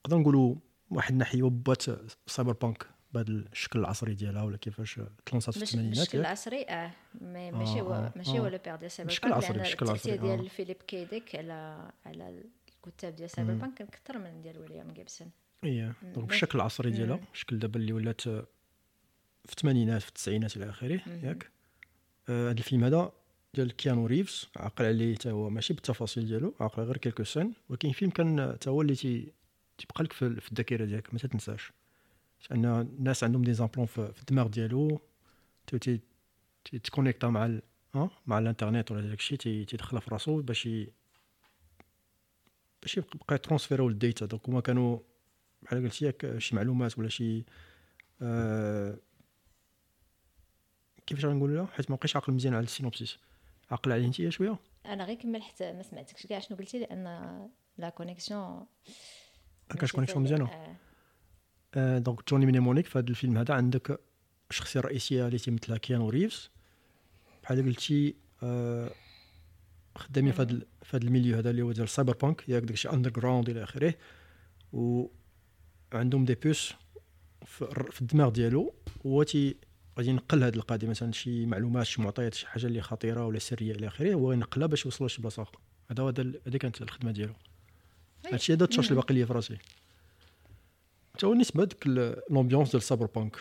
نقدر 0.00 0.18
نقولوا 0.18 0.54
واحد 0.90 1.12
الناحية 1.12 1.42
وبات 1.42 1.82
cyberpunk 2.26 2.86
بهذا 3.14 3.30
الشكل 3.30 3.78
العصري 3.78 4.14
ديالها 4.14 4.42
ولا 4.42 4.56
كيفاش 4.56 5.00
تلونسات 5.26 5.54
في 5.58 5.62
الثمانينات 5.62 5.98
الشكل 5.98 6.18
العصري 6.20 6.62
آه 6.62 6.90
ماشي 7.20 7.80
هو 7.80 7.92
آه 7.94 8.12
ماشي 8.16 8.38
هو 8.38 8.46
le 8.46 8.58
père 8.64 8.76
ديال 8.76 8.90
cyberpunk 8.90 9.24
العصري 9.24 9.60
الشكل 9.60 9.86
العصري 9.86 10.16
ديال 10.16 10.48
Philip 10.48 10.76
K. 10.76 10.96
Dick 10.96 11.36
على 11.36 11.90
على 12.06 12.42
الكتاب 12.86 13.16
ديال 13.16 13.30
cyberpunk 13.30 13.74
كان 13.74 13.86
أكثر 13.86 14.18
من 14.18 14.42
ديال 14.42 14.58
ويليام 14.58 14.92
جيبسون. 14.92 15.30
إيه 15.64 15.92
donc 16.14 16.30
الشكل 16.30 16.58
العصري 16.58 16.90
ديالها 16.90 17.20
الشكل 17.32 17.58
دابا 17.58 17.80
اللي 17.80 17.92
ولات 17.92 18.20
في 18.20 19.52
الثمانينات 19.52 20.02
في 20.02 20.08
التسعينات 20.08 20.56
إلى 20.56 20.70
آخره 20.70 21.00
ياك؟ 21.22 21.50
هذا 22.28 22.48
آه 22.48 22.52
الفيلم 22.52 22.84
هذا 22.84 23.12
ديال 23.54 23.76
كيانو 23.76 24.06
ريفز 24.06 24.48
عقل 24.56 24.84
عليه 24.84 25.14
حتى 25.14 25.30
هو 25.30 25.50
ماشي 25.50 25.74
بالتفاصيل 25.74 26.26
ديالو 26.26 26.54
عقل 26.60 26.82
غير 26.82 26.96
quelques 26.96 27.24
scènes 27.24 27.52
ولكن 27.68 27.92
فيلم 27.92 28.10
كان 28.10 28.52
حتى 28.52 28.70
هو 28.70 28.82
اللي 28.82 28.94
تي 28.94 29.32
تيبقى 29.78 30.04
لك 30.04 30.12
في 30.12 30.50
الذاكرة 30.52 30.84
ديالك 30.84 31.14
ما 31.14 31.18
تنساش. 31.18 31.72
لأن 32.50 32.64
الناس 32.64 33.24
عندهم 33.24 33.42
des 33.42 33.52
implants 33.54 33.86
في 33.86 34.20
الدماغ 34.20 34.46
ديالو 34.46 35.00
تي 35.66 36.00
تكونيكتا 36.84 37.28
مع 37.28 37.46
ال... 37.46 37.62
مع 38.26 38.38
الإنترنت 38.38 38.90
ولا 38.90 39.08
داكشي 39.08 39.36
تيدخلها 39.36 40.00
في 40.00 40.10
راسو 40.10 40.42
باش 40.42 40.68
باش 42.82 42.96
يبقى 42.96 43.34
يترونسفيرو 43.34 43.88
ال 43.88 43.96
data 43.96 44.26
donc 44.26 44.48
هما 44.48 44.60
كانوا 44.60 44.98
بحال 45.62 45.82
قلتي 45.82 46.04
ياك 46.04 46.38
شي 46.38 46.56
معلومات 46.56 46.98
ولا 46.98 47.08
شي 47.08 47.44
آه 48.22 48.98
كيفاش 51.06 51.24
غنقول 51.24 51.54
لها 51.54 51.66
حيت 51.66 51.90
ما 51.90 51.96
بقيتش 51.96 52.16
عاقل 52.16 52.32
مزيان 52.32 52.54
على 52.54 52.64
ال 52.64 52.69
synopsis. 52.69 53.18
عاقل 53.70 53.92
عليه 53.92 54.06
انت 54.06 54.28
شوية. 54.28 54.58
أنا 54.86 55.04
غير 55.04 55.16
كمل 55.16 55.42
حتى 55.42 55.72
ما 55.72 55.82
سمعتكش. 55.82 56.26
كاع 56.26 56.38
شنو 56.38 56.58
قلتي؟ 56.58 56.78
لأن 56.78 57.04
la 57.78 57.88
connexion 57.88 58.66
كاش 59.80 59.92
connexion 59.92 60.22
مزيانة. 60.22 60.44
آه. 60.44 60.76
آه 61.74 61.98
donc 61.98 62.28
Johnny 62.28 62.46
Mnemonic 62.46 62.86
في 62.86 62.98
هذا 62.98 63.08
الفيلم 63.08 63.38
هذا 63.38 63.54
عندك 63.54 64.00
الشخصيه 64.50 64.80
الرئيسيه 64.80 65.26
اللي 65.26 65.38
تيمثلها 65.38 65.78
كيانو 65.78 66.08
ريفز 66.08 66.50
بحال 67.42 67.66
قلتي 67.66 68.14
آه 68.42 68.90
خدامين 69.96 70.32
في 70.32 70.42
هذا 70.42 70.60
في 70.82 70.96
هذا 70.96 71.04
ال 71.04 71.09
milieu 71.09 71.36
هذا 71.36 71.50
اللي 71.50 71.62
هو 71.62 71.72
ديال 71.72 71.84
ال 71.84 72.16
cyberpunk 72.16 72.48
ياك 72.48 72.62
داكشي 72.62 72.90
underground 72.90 73.48
إلى 73.48 73.62
آخره. 73.62 73.94
و 74.72 75.06
عندهم 75.92 76.24
des 76.24 76.34
puces 76.34 76.74
في 77.44 78.00
الدماغ 78.02 78.28
ديالو. 78.28 78.74
هو 79.06 79.22
تي 79.22 79.56
غادي 79.98 80.10
ينقل 80.10 80.44
هذه 80.44 80.54
القضية 80.54 80.88
مثلا 80.88 81.12
شي 81.12 81.46
معلومات 81.46 81.86
شي 81.86 82.02
معطيات 82.02 82.34
شي 82.34 82.46
حاجة 82.46 82.66
اللي 82.66 82.80
خطيرة 82.80 83.26
ولا 83.26 83.38
سرية 83.38 83.72
إلى 83.72 83.86
آخره 83.86 84.14
هو 84.14 84.32
ينقلها 84.32 84.66
باش 84.66 84.84
يوصلها 84.84 85.06
لشي 85.06 85.22
بلاصة 85.22 85.42
أخرى 85.42 85.58
هذا 85.90 86.02
هو 86.02 86.08
هذه 86.46 86.56
كانت 86.56 86.82
الخدمة 86.82 87.10
ديالو. 87.10 87.34
هادشي 88.32 88.52
هذا 88.52 88.64
التشارج 88.64 88.86
اللي 88.86 89.00
باقي 89.00 89.14
ليا 89.14 89.26
في 89.26 89.32
راسي. 89.32 89.58
حتى 91.14 91.26
هو 91.26 91.30
بالنسبة 91.30 91.62
لديك 91.62 91.86
l'ambiance 92.30 92.70
ديال 92.70 92.82
ال 92.82 93.06
cyberpunk 93.06 93.36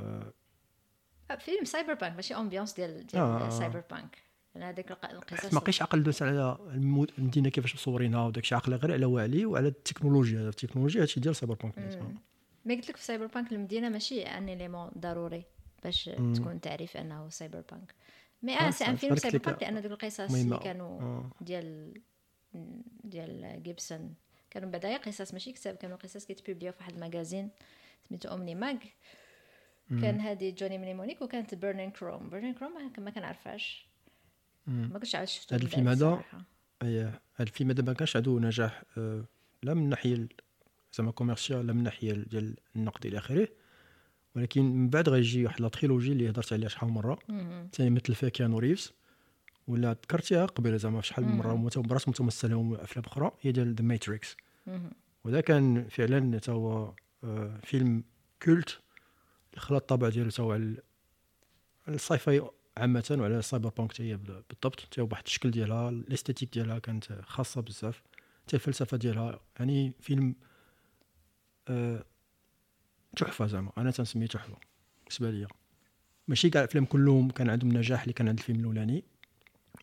آه. 0.00 0.32
فيلم 1.38 1.64
cyberpunk 1.64 2.16
ماشي 2.16 2.34
ambiance 2.34 2.72
ديال 2.72 3.06
ديال 3.06 3.22
آه. 3.22 3.50
cyberpunk 3.50 4.18
هذيك 4.56 4.90
القصص 4.90 5.54
ما 5.54 5.60
بقيتش 5.60 5.82
عقل 5.82 6.02
دوز 6.02 6.22
على 6.22 6.58
المدينة 7.18 7.48
كيفاش 7.48 7.74
مصورينها 7.74 8.26
وداك 8.26 8.42
الشيء 8.42 8.58
عقل 8.58 8.74
غير 8.74 8.92
على 8.92 9.06
وعلي 9.06 9.46
وعلى 9.46 9.68
التكنولوجيا. 9.68 10.48
التكنولوجيا 10.48 11.02
هادشي 11.02 11.20
ديال 11.20 11.36
cyberpunk 11.36 11.78
ما 12.64 12.74
قلت 12.74 12.88
لك 12.88 12.96
في 12.96 13.04
cyberpunk 13.04 13.52
المدينة 13.52 13.88
ماشي 13.88 14.22
un 14.22 14.48
élément 14.48 14.90
ضروري. 14.98 15.44
باش 15.84 16.08
مم. 16.08 16.34
تكون 16.34 16.60
تعرف 16.60 16.96
أنه 16.96 17.28
cyberpunk 17.28 17.94
mais 18.42 18.60
أنا 18.60 18.70
c'est 18.70 18.84
un 18.84 18.96
film 18.96 19.16
cyberpunk 19.16 19.62
لأن 19.62 19.82
دوك 19.82 19.92
القصص 19.92 20.34
اللي 20.34 20.58
كانوا 20.58 21.00
آه. 21.00 21.30
ديال 21.40 22.00
ديال 23.04 23.62
جيبسون. 23.62 24.14
كانوا 24.50 24.70
بدايا 24.70 24.96
قصص 24.96 25.32
ماشي 25.32 25.52
كتاب 25.52 25.74
كانوا 25.74 25.96
قصص 25.96 26.24
كيتبوبليو 26.24 26.72
في 26.72 26.78
واحد 26.78 26.94
ال 26.94 27.00
magazine 27.00 27.50
سميتو 28.08 28.28
Omni 28.28 28.54
mag 28.54 28.76
كان 29.90 30.20
هذه 30.20 30.50
Johnny 30.50 30.78
Mnemonic 30.78 31.22
وكانت 31.22 31.54
Burning 31.54 31.90
Chrome 31.90 32.30
Burning 32.30 32.54
Chrome 32.54 32.92
ما 32.98 33.10
كنعرفهاش. 33.10 33.86
ما 34.66 34.98
كنتش 34.98 35.14
عاد 35.14 35.28
شفتو 35.28 35.54
هذا 35.54 35.64
الفيلم 35.64 35.88
هذا 35.88 36.24
أي 36.82 37.00
هذا 37.00 37.20
الفيلم 37.40 37.70
هذا 37.70 37.82
ما 37.82 37.92
كانش 37.92 38.16
عنده 38.16 38.32
نجاح 38.32 38.82
آه، 38.98 39.24
لا 39.62 39.74
من 39.74 39.88
ناحيه 39.88 40.28
زعما 40.94 41.10
commercial 41.10 41.66
لا 41.66 41.72
من 41.72 41.82
ناحيه 41.82 42.12
ديال 42.12 42.56
النقد 42.76 43.06
إلى 43.06 43.18
آخره. 43.18 43.48
ولكن 44.36 44.62
من 44.62 44.88
بعد 44.88 45.08
غيجي 45.08 45.44
واحد 45.44 45.60
la 45.60 45.68
trilogie 45.68 46.12
اللي 46.12 46.30
هضرت 46.30 46.52
عليها 46.52 46.68
شحال 46.68 46.88
من 46.88 46.94
مرة. 46.94 47.18
ثاني 47.72 47.90
مثل 47.90 48.14
فيها 48.14 48.28
كيانو 48.28 48.58
ريفز. 48.58 48.92
ولا 49.66 49.92
ذكرتيها 49.92 50.46
قبيلة 50.46 50.76
زعما 50.76 51.00
شحال 51.00 51.24
من 51.24 51.36
مرة. 51.36 51.70
براسهم 51.76 52.10
متمثله 52.10 52.78
أفلام 52.82 53.04
أخرى. 53.04 53.30
هي 53.40 53.52
ديال 53.52 53.74
The 53.74 53.84
Matrix 53.84 54.36
وذا 55.24 55.40
كان 55.40 55.88
فعلا 55.88 56.36
حتى 56.36 56.50
هو 56.50 56.94
آه، 57.24 57.60
فيلم 57.64 58.04
culte 58.42 58.80
اللي 59.50 59.60
خلا 59.60 59.78
الطابع 59.78 60.08
ديالو 60.08 60.30
حتى 60.30 60.42
هو 60.42 60.52
على 60.52 60.76
ال 61.88 62.18
sci-fi 62.18 62.42
عامة 62.76 63.16
وعلى 63.20 63.38
ال 63.38 63.68
cyberpunk 63.68 64.00
هي 64.00 64.16
بالضبط. 64.16 64.80
حتى 64.80 65.02
بواحد 65.02 65.22
الشكل 65.26 65.50
ديالها. 65.50 65.88
ال 65.88 65.94
esthétique 65.94 66.52
ديالها 66.52 66.78
كانت 66.78 67.12
خاصة 67.22 67.60
بزاف. 67.60 68.02
حتى 68.42 68.56
الفلسفة 68.56 68.96
ديالها. 68.96 69.40
يعني 69.58 69.92
فيلم 70.00 70.34
أه 71.68 72.04
تحفة 73.16 73.46
زعما. 73.46 73.72
أنا 73.78 73.90
تنسميه 73.90 74.26
تحفة. 74.26 74.56
بالنسبة 75.04 75.30
ليا. 75.30 75.48
ماشي 76.28 76.50
كاع 76.50 76.62
الأفلام 76.62 76.84
كلهم 76.84 77.30
كان 77.30 77.50
عندهم 77.50 77.72
نجاح 77.72 78.02
اللي 78.02 78.12
كان 78.12 78.28
عند 78.28 78.38
الفيلم 78.38 78.60
الأولاني. 78.60 79.04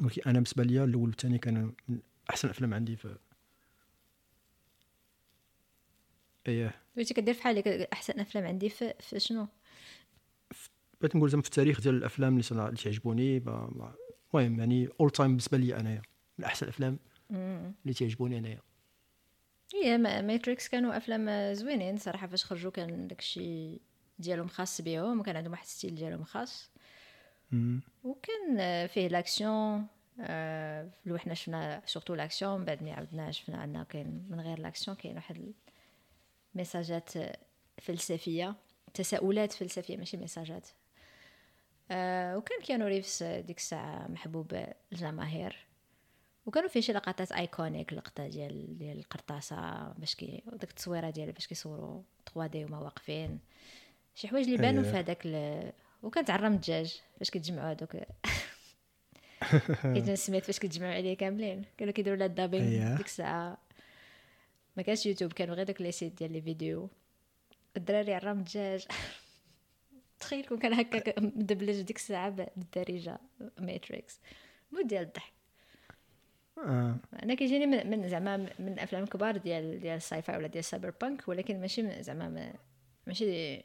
ولكن 0.01 0.21
أنا 0.25 0.34
بالنسبة 0.34 0.63
ليا 0.63 0.84
الأول 0.84 1.07
والثاني 1.09 1.38
كانوا 1.38 1.71
من 1.88 1.99
أحسن 2.30 2.47
الأفلام 2.47 2.73
عندي 2.73 2.95
في 2.95 3.17
إيه. 6.47 6.75
بغيتي 6.95 7.13
كدير 7.13 7.34
في 7.34 7.43
حالك 7.43 7.67
أحسن 7.67 8.19
أفلام 8.19 8.45
عندي 8.45 8.69
في, 8.69 8.93
في 8.99 9.19
شنو؟ 9.19 9.47
بغيت 11.01 11.15
نقول 11.15 11.30
زعما 11.30 11.41
في 11.41 11.47
التاريخ 11.47 11.82
ديال 11.82 11.95
الأفلام 11.95 12.39
اللي 12.39 12.67
اللي 12.67 12.77
تعجبوني 12.77 13.38
المهم 13.38 14.59
يعني 14.59 14.89
all 14.99 15.10
time 15.10 15.30
بالنسبة 15.30 15.57
لي 15.57 15.80
أنايا. 15.80 16.01
من 16.38 16.45
أحسن 16.45 16.65
الأفلام 16.65 16.99
اللي 17.32 17.93
تعجبوني 17.93 18.38
أنايا. 18.38 18.61
هي 19.74 19.97
ماتريكس 19.97 20.67
كانوا 20.70 20.97
أفلام 20.97 21.53
زوينين 21.53 21.97
صراحة 21.97 22.28
فاش 22.28 22.45
خرجوا 22.45 22.72
كان 22.72 23.07
داكشي 23.07 23.80
ديالهم 24.20 24.47
خاص 24.47 24.82
بهم 24.82 25.20
وكان 25.20 25.36
عندهم 25.38 25.51
واحد 25.51 25.65
style 25.66 25.95
ديالهم 25.95 26.24
خاص. 26.24 26.72
وكان 28.03 28.88
فيه 28.88 29.07
l'action 29.07 29.88
آه 30.22 30.89
لو 31.05 31.17
حنا 31.17 31.34
شفنا 31.34 31.82
surtout 31.86 32.16
l'action 32.16 32.66
بعد 32.65 32.84
ما 32.84 32.93
عاودنا 32.93 33.32
شفنا 33.32 33.57
عندنا 33.57 33.84
كاين 33.84 34.28
من 34.30 34.39
غير 34.41 34.59
l'action 34.60 34.97
كاين 34.97 35.15
واحد 35.15 35.53
ميساجات 36.55 37.09
فلسفية 37.82 38.55
تساؤلات 38.93 39.53
فلسفية 39.53 39.97
ماشي 39.97 40.17
ميساجات 40.17 40.67
آه 41.91 42.38
وكان 42.38 42.61
كيانو 42.61 42.88
ريفز 42.88 43.24
ديك 43.24 43.57
الساعة 43.57 44.07
محبوب 44.07 44.65
الجماهير. 44.91 45.68
وكانوا 46.46 46.70
فيه 46.70 46.80
شي 46.82 46.94
لقطات 46.94 47.32
iconiques 47.32 47.93
لقطه 47.94 48.28
ديال 48.28 48.78
ديال 48.78 49.00
القرطاسة 49.00 49.90
باش 49.98 50.16
كي 50.16 50.44
ديك 50.52 50.70
التصويرة 50.70 51.10
ديال 51.10 51.32
باش 51.32 51.48
كيصوروا 51.48 52.02
3 52.34 52.48
D 52.47 52.66
وما 52.66 52.80
واقفين. 52.80 53.40
شي 54.16 54.28
حوايج 54.28 54.46
اللي 54.46 54.58
بانوا 54.58 54.84
أييه. 54.84 54.92
في 54.92 54.98
هذاك 54.98 55.26
ال... 55.26 55.72
وكانت 56.04 56.30
عرام 56.30 56.54
الدجاج 56.54 57.02
باش 57.18 57.30
كيتجمعوا 57.30 57.72
هذوك 57.72 57.98
ايجن 59.86 60.16
سميث 60.16 60.46
فاش 60.46 60.60
كيتجمعوا 60.60 60.94
عليه 60.94 61.18
كاملين. 61.18 61.66
كانوا 61.78 61.94
كيديروا 61.94 62.18
لها 62.18 62.28
الدابين 62.28 62.62
أييه. 62.62 62.96
ديك 62.96 63.06
الساعة. 63.06 63.58
ما 64.78 64.84
كانش 64.84 65.06
يوتيوب 65.06 65.34
كانوا 65.34 65.56
غير 65.56 65.66
داك 65.66 65.82
les 65.82 65.91
sites 65.91 66.18
ديال 66.18 66.32
les 66.32 66.41
vidéos. 66.41 66.89
الدراري 67.78 68.14
عرام 68.14 68.40
الدجاج. 68.40 68.88
تخيل 70.20 70.46
كون 70.46 70.60
كان 70.60 70.74
هكا 70.74 71.20
مدبلج 71.20 71.82
ديك 71.82 71.98
الساعة 71.98 72.30
بالدارجة 72.30 73.20
ماتريكس 73.58 74.20
مو 74.72 74.82
ديال 74.82 75.04
الضحك. 75.04 75.39
آه. 76.66 76.95
أنا 77.24 77.34
كيجيني 77.36 77.66
من, 77.66 77.89
من 77.89 78.10
زعما 78.10 78.38
من 78.38 78.74
الافلام 78.74 79.03
الكبار 79.03 79.38
ديال 79.38 79.80
ديال 79.80 79.97
ال 79.97 80.22
sci-fi 80.22 80.38
ولا 80.38 80.47
ديال 80.47 80.60
ال 80.60 80.93
cyberpunk 81.01 81.28
ولكن 81.28 81.62
ماشي 81.62 82.03
زعما 82.03 82.30
ما- 82.30 82.53
ماشي 83.07 83.57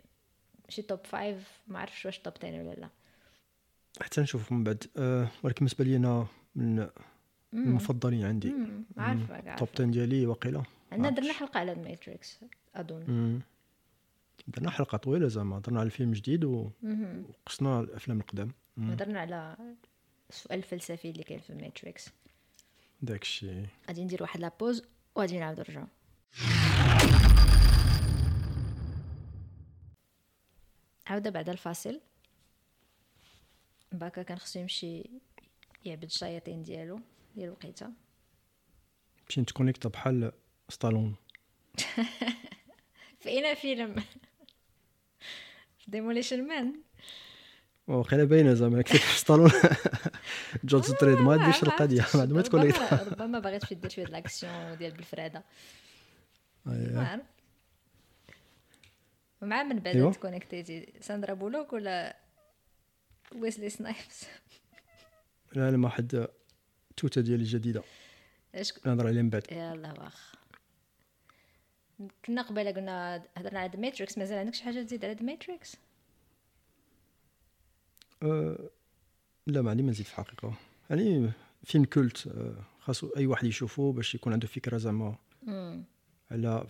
ماشي 0.64 0.82
top 0.82 0.98
five 1.04 1.60
ما 1.68 1.78
عرفتش 1.78 2.06
واش 2.06 2.18
top 2.18 2.32
10 2.42 2.48
ولا 2.62 2.74
لا 2.74 2.88
حتى 4.02 4.20
نشوف 4.20 4.52
من 4.52 4.64
بعد 4.64 4.84
آه. 4.96 5.28
ولكن 5.42 5.58
بالنسبة 5.58 5.84
لي 5.84 5.96
أنا 5.96 6.26
من 6.54 6.88
المفضلين 7.54 8.24
عندي 8.24 8.50
مم، 8.50 8.84
عارفة 8.96 9.36
top 9.40 9.48
عارفة 9.48 9.68
10 9.74 9.84
ديالي 9.84 10.26
واقيلا 10.26 10.62
عندنا 10.92 11.10
درنا. 11.10 11.32
حلقة 11.32 11.60
على 11.60 11.72
الماتريكس 11.72 12.38
أظن 12.74 13.04
مم. 13.08 13.40
درنا 14.48 14.70
حلقة 14.70 14.98
طويلة 14.98 15.28
زعما 15.28 15.58
درنا 15.60 15.80
على 15.80 15.86
الفيلم 15.86 16.12
جديد 16.12 16.44
و-. 16.44 16.70
وقصنا 17.28 17.80
الأفلام 17.80 18.20
القدام. 18.20 18.50
هضرنا 18.78 19.20
على 19.20 19.56
السؤال 20.30 20.58
الفلسفي 20.58 21.10
اللي 21.10 21.22
كاين 21.22 21.40
في 21.40 21.50
الماتريكس 21.50 22.08
داك 23.02 23.22
الشيء 23.22 23.66
غادي 23.88 24.04
ندير 24.04 24.22
واحد 24.22 24.40
la 24.40 24.52
pause 24.52 24.82
وغادي 25.14 25.38
نعاود 25.38 25.58
نرجعو 25.60 25.86
عاودة 31.06 31.30
بعد 31.30 31.48
الفاصل 31.48 32.00
باكا 33.92 34.22
كان 34.22 34.38
خصو 34.38 34.58
يمشي 34.58 35.10
يعبد 35.84 36.04
الشياطين 36.04 36.62
ديالو 36.62 37.00
ديال 37.34 37.46
الوقيته 37.46 37.90
مشي 39.28 39.40
نتكونيكتا 39.40 39.88
بحال 39.88 40.32
ستالون 40.68 41.16
في 43.20 43.28
اين 43.28 43.54
فيلم 43.54 43.94
في 45.78 45.90
ديموليشن 45.90 46.46
مان 46.48 46.74
واقيلا 47.86 48.24
باينه 48.24 48.54
زعما 48.54 48.82
كيف 48.82 49.18
ستالون 49.18 49.50
جورج 50.64 50.84
ستريد 50.84 51.18
ما 51.18 51.32
عنديش 51.32 51.62
القضية 51.62 52.06
ما 52.14 52.20
عندي 52.20 52.34
ما 52.34 52.42
تكونيكتا 52.42 53.08
ربما 53.10 53.38
باغي 53.38 53.58
دير 53.70 53.90
شوية 53.90 54.04
د 54.04 54.08
الاكسيون 54.08 54.76
ديال 54.76 54.94
ما. 56.66 57.08
عرف 57.08 57.22
ومع 59.42 59.62
من 59.62 59.78
بعد. 59.78 60.12
ت 60.12 60.20
connectيتي 60.20 60.92
ساندرا 61.00 61.34
بولوك 61.34 61.72
ولا 61.72 62.16
ويسلي 63.36 63.70
سنايبس 63.70 64.24
لا 65.52 65.70
لا 65.70 65.76
ما 65.76 65.88
حد 65.88 66.28
توته 66.96 67.20
ديالي 67.20 67.44
جديده 67.44 67.82
اش 68.54 68.72
نهضر 68.86 69.06
عليها 69.06 69.22
من 69.22 69.30
بعد 69.30 69.46
يلا 69.52 69.92
واخ 69.92 70.34
كنا 72.24 72.42
قبيله 72.42 72.70
قلنا 72.70 73.24
هضرنا 73.36 73.60
على 73.60 73.70
The 73.74 73.80
Matrix 73.80 74.18
مازال 74.18 74.38
عندك 74.38 74.54
شي 74.54 74.64
حاجة 74.64 74.82
تزيد 74.82 75.04
على 75.04 75.14
The 75.14 75.22
Matrix 75.22 75.76
لا 79.46 79.62
ما 79.62 79.70
عندي 79.70 79.82
ما 79.82 79.90
نزيد 79.90 80.06
في 80.06 80.12
الحقيقة. 80.12 80.54
يعني 80.90 81.30
فيلم 81.64 81.84
culte 81.84 82.26
أه 82.26 82.64
خاصو 82.80 83.08
أي 83.16 83.26
واحد 83.26 83.44
يشوفه 83.44 83.92
باش 83.92 84.14
يكون 84.14 84.32
عنده 84.32 84.46
فكرة 84.46 84.76
زعما 84.76 85.18
على 86.30 86.66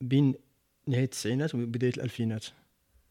بين 0.00 0.34
نهاية 0.86 1.04
التسعينات 1.04 1.54
وبداية 1.54 1.92
الألفينات. 1.96 2.46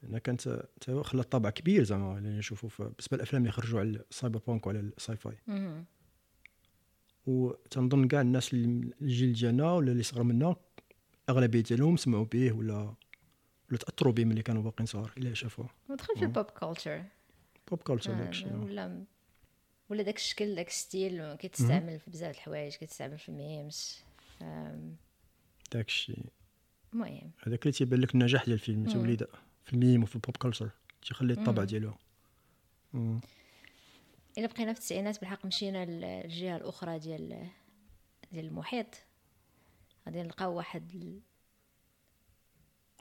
لأن 0.03 0.17
كانت 0.17 0.63
خلى 1.01 1.23
طابع 1.23 1.49
كبير 1.49 1.83
زعما 1.83 2.17
اللي 2.17 2.29
نشوفوا 2.29 2.69
بالنسبة 2.79 3.17
للأفلام 3.17 3.41
اللي 3.41 3.51
خرجوا 3.51 3.79
على 3.79 3.89
ال 3.89 4.39
cyberpunk 4.47 4.67
وعلى 4.67 4.79
ال 4.79 5.15
sci-fi 5.15 5.37
وتنظن 7.25 8.07
كاع 8.07 8.21
الناس 8.21 8.53
اللي 8.53 8.93
الجيل 9.01 9.33
ديالنا 9.33 9.71
ولا 9.71 9.91
اللي 9.91 10.03
صغر 10.03 10.23
منا 10.23 10.55
اغلبيه 11.29 11.61
ديالهم 11.61 11.97
سمعوا 11.97 12.25
به 12.25 12.51
ولا 12.51 12.93
ولا 13.69 13.77
تأثروا 13.77 14.13
به 14.13 14.25
ملي 14.25 14.41
كانوا 14.41 14.63
باقيين 14.63 14.85
صغار 14.85 15.11
إلا 15.17 15.33
شافوه. 15.33 15.69
ودخل 15.89 16.15
في 16.15 16.25
ال 16.25 16.30
pop 16.30 16.45
culture 16.45 17.03
pop 17.69 17.81
culture 17.81 18.13
داكشي 18.13 18.45
ولا 18.45 19.03
ولا 19.89 20.03
داك 20.03 20.15
الشكل 20.15 20.55
داك 20.55 20.67
ال 20.67 20.79
style 20.79 21.35
كيتستعمل 21.35 21.99
في 21.99 22.11
بزاف 22.11 22.35
الحوايج 22.35 22.75
كيتستعمل 22.75 23.17
في 23.19 23.29
ال 23.29 23.42
memes 23.42 24.03
داكشي. 25.71 26.15
المهم. 26.93 27.31
هذاك 27.43 27.61
اللي 27.63 27.71
تيبان 27.71 27.99
لك 27.99 28.13
النجاح 28.15 28.43
ديال 28.45 28.53
الفيلم 28.53 28.85
تولي 28.85 29.17
في 29.65 29.73
الميم 29.73 30.03
وفي 30.03 30.15
ال 30.15 30.21
pop 30.21 30.37
culture 30.37 30.69
تيخلي 31.01 31.33
الطابع 31.33 31.63
ديالو. 31.63 31.93
إلا 34.37 34.47
بقينا 34.47 34.73
في 34.73 34.79
التسعينات 34.79 35.19
بالحق 35.19 35.45
مشينا 35.45 35.85
للجهة 35.85 36.57
الأخرى 36.57 36.99
ديال 36.99 37.49
ديال 38.31 38.45
المحيط. 38.45 38.95
غادي 40.05 40.23
نلقاو 40.23 40.57
واحد 40.57 40.91
ال- 40.95 41.21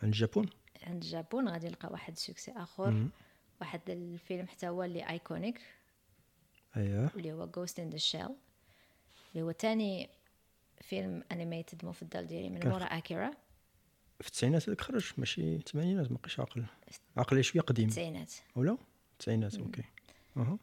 عند 0.02 0.12
الجابون؟ 0.12 0.50
عند 0.82 1.02
الجابون 1.02 1.48
غادي 1.48 1.68
نلقاو 1.68 1.92
واحد 1.92 2.18
succès 2.18 2.50
آخر. 2.52 2.90
مم. 2.90 3.10
واحد 3.60 3.80
الفيلم 3.90 4.46
حتى 4.46 4.68
هو 4.68 4.82
اللي 4.82 5.08
iconic 5.10 5.60
اييه 6.76 7.10
اللي 7.16 7.32
هو 7.32 7.46
Ghost 7.46 7.80
in 7.80 7.90
the 7.90 7.96
Shell 7.98 8.28
اللي 9.32 9.42
هو 9.46 9.50
تاني 9.50 10.08
فيلم 10.80 11.24
animated 11.32 11.84
مفضل 11.84 12.26
ديالي 12.26 12.50
من 12.50 12.68
مورا 12.68 12.84
اكيرا 12.84 13.30
في 14.20 14.26
التسعينات 14.26 14.68
هذاك 14.68 14.80
خرج 14.80 15.12
ماشي 15.18 15.56
الثمانينات 15.56 16.10
ما 16.12 16.16
بقيتش 16.18 16.40
عاقل. 16.40 16.64
عاقل 17.16 17.44
شوية 17.44 17.62
قديم. 17.62 17.84
التسعينات 17.88 18.32
ولا؟ 18.56 18.76
التسعينات 19.12 19.54
okay. 19.54 19.82
أها. 20.36 20.58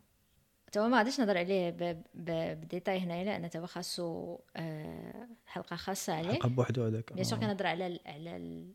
توا 0.71 0.87
ما 0.87 0.97
غاديش 0.97 1.19
نهضر 1.19 1.37
عليه 1.37 1.69
ب- 1.69 2.03
ب- 2.13 2.59
بال 2.59 2.69
détail 2.69 2.99
هنايا 2.99 3.23
لأن 3.23 3.49
توا 3.49 3.65
خاصو 3.65 4.39
آه، 4.55 5.27
حلقة 5.45 5.75
خاصة 5.75 6.13
عليه. 6.13 6.29
حلقة 6.33 6.49
بوحدو 6.49 6.83
هذاك. 6.85 7.13
bien 7.13 7.23
sûr. 7.23 7.39
كنهضر 7.39 7.67
على 7.67 7.87
ال 7.87 7.99
على 8.05 8.35
ال 8.37 8.73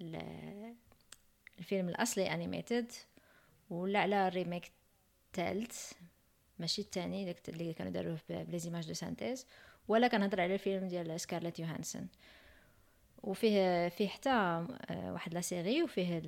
ال- 0.00 0.74
الفيلم 1.58 1.88
الأصلي 1.88 2.34
animated 2.34 2.92
ولا 3.70 3.98
على 3.98 4.28
ال 4.28 4.34
remake 4.34 4.70
الثالث 5.26 5.92
ماشي 6.58 6.82
الثاني 6.82 7.24
داك 7.24 7.48
اللي 7.48 7.72
كانوا 7.72 7.92
داروه 7.92 8.18
ب 8.28 8.58
les 8.58 8.67
images 8.67 8.86
de 8.86 8.94
synthèse 8.94 9.46
ولا 9.88 10.08
كنهضر 10.08 10.40
على 10.40 10.54
الفيلم 10.54 10.88
ديال 10.88 11.20
سكارليت 11.20 11.58
يوهانسون. 11.58 12.08
وفيه 13.22 13.88
فيه 13.88 14.08
حتى 14.08 14.30
آه، 14.30 15.12
واحد 15.12 15.34
la 15.34 15.40
série 15.40 15.82
وفيه 15.82 16.22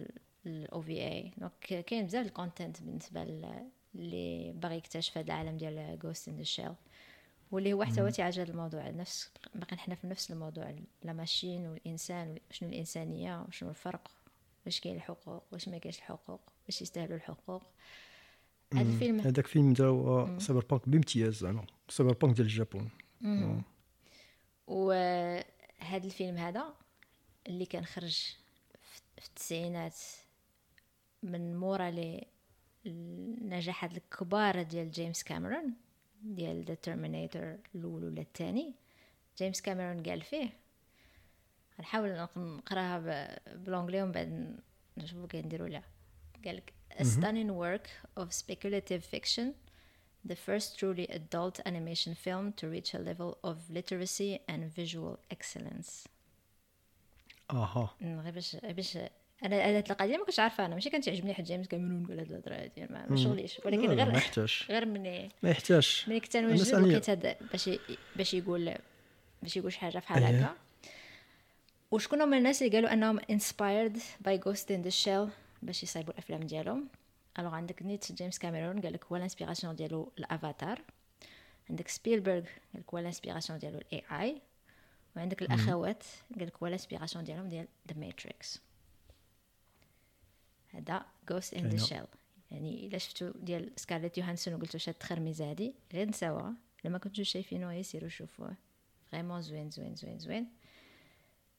ال 0.46 0.80
OVA 0.80 1.32
donc 1.38 1.84
كاين 1.84 2.06
بزاف 2.06 2.26
ال 2.26 2.33
content 2.33 2.82
بالنسبة 2.82 3.22
اللي 3.22 4.52
باغي 4.52 4.76
يكتشف 4.76 5.18
هذا 5.18 5.26
العالم 5.26 5.56
ديال 5.56 5.98
Ghost 5.98 6.28
in 6.28 6.44
Shell 6.44 6.74
واللي 7.50 7.72
هو 7.72 7.84
حتى 7.84 8.00
هو 8.00 8.10
هذا 8.18 8.42
الموضوع 8.42 8.90
نفس 8.90 9.30
باقي 9.54 9.76
حنا 9.76 9.94
في 9.94 10.06
نفس 10.06 10.30
الموضوع 10.30 10.74
لا 11.02 11.12
ماشين 11.12 11.66
والإنسان 11.66 12.38
شنو 12.50 12.68
الإنسانية 12.68 13.44
وشنو 13.48 13.70
الفرق 13.70 14.10
واش 14.66 14.80
كاين 14.80 14.96
الحقوق 14.96 15.42
واش 15.52 15.68
ما 15.68 15.78
كاينش 15.78 15.98
الحقوق. 15.98 16.40
واش 16.70 16.82
يستاهلوا 16.82 17.16
الحقوق. 17.16 17.62
هذا. 18.74 18.82
الفيلم 18.82 19.20
هذاك 19.20 19.46
فيلم 19.46 19.72
داو 19.72 20.38
cyberpunk 20.38 20.88
بامتياز 20.88 21.34
زعما. 21.34 21.66
cyberpunk 21.88 22.34
ديال 22.36 22.46
الجابون. 22.46 22.90
آه. 23.24 23.62
وهذا 24.66 26.04
الفيلم 26.04 26.36
هذا 26.36 26.74
اللي 27.46 27.66
كان 27.66 27.84
خرج 27.84 28.34
في 29.18 29.26
التسعينات 29.28 29.96
من 31.22 31.56
مورا 31.56 31.90
لي 31.90 32.26
النجاحات 32.86 33.96
الكبار 33.96 34.62
ديال 34.62 34.90
جيمس 34.90 35.22
كاميرون 35.22 35.74
ديال 36.22 36.64
The 36.64 36.74
Terminator 36.74 37.56
الأول 37.74 38.04
ولا 38.04 38.20
الثاني. 38.20 38.74
جيمس 39.38 39.60
كاميرون 39.60 40.02
قال 40.02 40.22
فيه 40.22 40.50
غنحاول 41.78 42.08
نق- 42.16 42.38
نقراها 42.38 42.98
ب- 42.98 43.64
بالأنجلي 43.64 44.02
ومن 44.02 44.12
بعد 44.12 44.56
نشوفو 44.96 45.26
كنديرو 45.26 45.66
لا. 45.66 45.82
قال 46.44 46.56
لك 46.56 46.72
a 46.98 47.02
stunning 47.02 47.50
work 47.50 47.88
of 48.22 48.28
speculative 48.32 49.02
fiction 49.16 49.46
the 50.28 50.34
first 50.34 50.68
truly 50.78 51.06
adult 51.10 51.56
animation 51.68 52.12
film 52.26 52.52
to 52.60 52.64
reach 52.74 52.90
a 52.94 52.98
level 53.08 53.30
of 53.50 53.56
literacy 53.76 54.38
and 54.52 54.62
visual 54.78 55.16
excellence. 55.34 56.08
أها. 57.50 57.90
غير 58.02 58.30
باش 58.32 58.56
باش 58.56 58.96
أنا 59.44 59.70
أنا 59.70 59.78
القضية 59.78 60.16
ما 60.16 60.24
كنتش 60.24 60.40
عارفة 60.40 60.66
أنا. 60.66 60.74
ماشي 60.74 60.90
كان 60.90 61.00
تعجبني 61.00 61.34
حد 61.34 61.44
جيمس 61.44 61.68
كاميرون 61.68 62.06
ولا 62.10 62.22
هاد 62.22 62.30
الهضرة 62.30 62.54
هادي. 62.54 62.86
ما 63.10 63.16
شغليش. 63.16 63.60
ولكن 63.64 63.86
غير 63.90 64.10
ما 64.10 64.18
يحتاج 64.18 64.64
غير 64.68 64.86
مني 64.86 65.28
ما 65.42 65.50
يحتاج 65.50 66.04
ملي 66.08 66.20
كنت 66.20 66.36
نوجد 66.36 66.54
المسألة 66.54 66.86
هي- 66.86 66.90
لقيت 66.90 67.10
هاد 67.10 67.36
باش 67.52 67.70
باش 68.16 68.34
يقول 68.34 68.74
باش 69.42 69.56
يقول 69.56 69.72
شي 69.72 69.78
حاجة 69.78 69.98
بحال 69.98 70.22
إيه. 70.22 70.44
هكا 70.44 70.54
وشكون 71.90 72.20
هما 72.22 72.38
الناس 72.38 72.62
اللي 72.62 72.74
قالوا 72.76 72.92
أنهم 72.92 73.20
inspired 73.20 73.98
by 74.26 74.36
Ghost 74.44 74.66
in 74.70 74.86
the 74.88 74.94
Shell 75.04 75.28
باش 75.62 75.82
يصايبوا 75.82 76.12
الأفلام 76.12 76.40
ديالهم. 76.40 76.88
alors 77.38 77.54
عندك 77.54 77.82
نيت 77.82 78.12
جيمس 78.12 78.38
كاميرون 78.38 78.80
قال 78.80 78.92
لك 78.92 79.04
هو 79.04 79.16
l'inspiration 79.16 79.76
ديالو 79.76 80.12
الأفاتار. 80.18 80.82
عندك 81.70 81.88
سبيلبرغ 81.88 82.44
قال 82.44 82.80
لك 82.80 82.94
هو 82.94 82.98
l'inspiration 82.98 83.58
ديالو 83.58 83.78
ال 83.78 84.02
A.I.. 84.10 84.42
وعندك 85.16 85.42
الأخوات 85.42 86.04
قال 86.38 86.46
لك 86.46 86.56
هو 86.62 86.66
l'inspiration 86.66 87.24
ديالهم 87.24 87.48
ديال 87.48 87.68
The 87.88 88.00
Matrix 88.00 88.60
هذا 90.68 91.06
Ghost 91.32 91.54
in 91.54 91.66
the 91.66 91.76
Shell 91.76 92.04
يعني 92.50 92.86
إلا 92.86 92.98
شفتو 92.98 93.30
ديال 93.30 93.72
سكارليت 93.76 94.18
يوهانسون 94.18 94.54
وقلتو 94.54 94.78
شاد 94.78 94.94
التخرميزه 94.94 95.50
هادي 95.50 95.74
غير 95.92 96.08
نساوها. 96.08 96.54
لما 96.84 96.98
كنتو 96.98 97.22
شايفينه 97.22 97.72
يسيروا 97.72 98.08
شوفوه. 98.08 98.56
vraiment 99.12 99.42
زوين 99.42 99.70
زوين 99.70 99.94
زوين 99.94 100.18
زوين. 100.18 100.48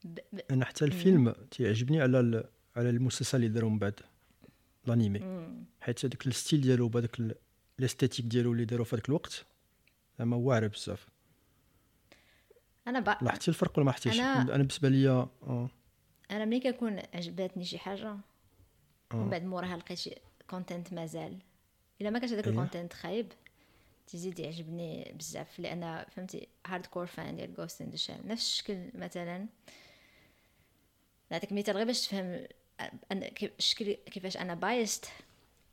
ب... 0.04 0.20
ب... 0.34 0.40
أنا 0.52 0.66
حتى 0.66 0.86
الفيلم 0.86 1.32
تيعجبني 1.32 2.02
على 2.02 2.20
ال... 2.20 2.50
على 2.76 2.90
المسلسل 2.90 3.38
اللي 3.38 3.48
داروا 3.48 3.70
من 3.70 3.80
بعد 3.80 4.00
الانيمي 4.88 5.20
حيت 5.82 6.06
هذاك 6.06 6.28
ال 6.28 6.33
style 6.33 6.62
ديالو 6.62 6.88
بهذاك 6.88 7.18
l'esthétique 7.80 8.26
ديالو 8.26 8.52
اللي 8.54 8.66
داروا 8.66 8.86
في 8.86 8.96
هذاك 8.96 9.10
الوقت 9.10 9.46
زعما 10.20 10.38
واعر 10.38 10.68
بزاف. 10.68 11.08
أنا 12.88 13.00
با 13.00 13.18
لاحظتي 13.22 13.48
الفرق 13.48 13.78
ولا 13.78 13.86
ما 13.86 13.92
حتيش 13.92 14.20
أنا, 14.20 14.42
أنا 14.42 14.58
بالنسبة 14.58 14.90
لي 14.90 15.10
آه. 15.10 15.70
أنا 16.32 16.46
ملي 16.46 16.60
كنكون 16.60 17.00
عجباتني 17.14 17.66
شي 17.66 17.78
حاجة 17.78 18.08
آه. 18.08 18.20
ومن 19.14 19.30
بعد 19.30 19.44
موراها 19.44 19.78
لقيت 19.78 19.98
شي 19.98 20.16
content 20.50 20.94
مازال. 20.94 21.38
إلا 22.02 22.10
ما 22.10 22.20
كانش 22.20 22.32
هذاك 22.32 22.48
أيه. 22.48 22.54
ال 22.54 22.59
content 22.59 22.94
خايب 22.94 23.28
تزيد 24.08 24.40
يعجبني 24.40 25.14
بزاف. 25.16 25.60
لأن 25.60 26.06
فهمتي 26.10 26.48
hardcore 26.68 27.06
fan 27.06 27.36
ديال 27.36 27.54
Ghost 27.54 27.82
in 27.82 27.90
the 27.90 27.96
Shell 27.96 28.28
نفس 28.28 28.48
الشكل 28.48 28.90
مثلا 28.94 29.48
نعطيك 31.32 31.52
مثال 31.52 31.76
غير 31.76 31.86
باش 31.86 32.08
تفهم 32.08 32.48
أنا 33.12 33.28
كيفاش 33.30 34.38
أنا 34.38 34.54
biased 34.54 35.06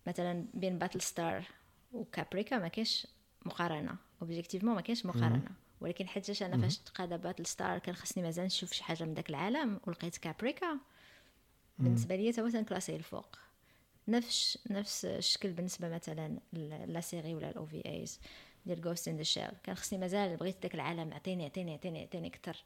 مثلا 0.07 0.45
بين 0.55 0.79
Battlestar 0.79 1.45
و 1.93 2.01
Caprica 2.01 2.59
ما 2.59 2.69
كاينش 2.69 3.07
مقارنة. 3.47 3.97
objectivement 4.23 4.75
ما 4.75 4.81
كاينش 4.81 5.07
مقارنة. 5.07 5.51
ولكن 5.81 6.09
حيت 6.09 6.43
أنا 6.43 6.63
فاش 6.63 6.79
تقاد 6.79 7.23
Battlestar 7.23 7.79
كان 7.79 7.95
خصني 7.95 8.23
مازال 8.23 8.45
نشوف 8.45 8.73
شي 8.73 8.85
حاجة 8.85 9.05
من 9.05 9.15
داك 9.15 9.31
العالم 9.31 9.81
ولقيت 9.87 10.17
Caprica 10.17 10.79
بالنسبة 11.79 12.17
لي 12.17 12.33
تا 12.33 12.43
هو 12.43 12.49
تنكلاسي 12.49 12.97
الفوق. 12.97 13.37
نفس 14.09 14.59
نفس 14.71 15.05
الشكل 15.05 15.53
بالنسبة 15.53 15.89
مثلا 15.89 16.39
la 16.87 17.01
série 17.01 17.35
ولا 17.35 17.51
ال 17.51 17.67
OVAs 17.67 18.21
ديال 18.67 18.81
Ghost 18.81 19.09
in 19.09 19.17
the 19.17 19.23
Shell 19.23 19.51
كان 19.63 19.75
خصني 19.75 19.99
مازال 19.99 20.37
بغيت 20.37 20.63
داك 20.63 20.75
العالم 20.75 21.15
عطيني 21.15 21.45
عطيني 21.45 21.75
عطيني 21.75 22.03
عطيني 22.03 22.29
أكثر. 22.29 22.65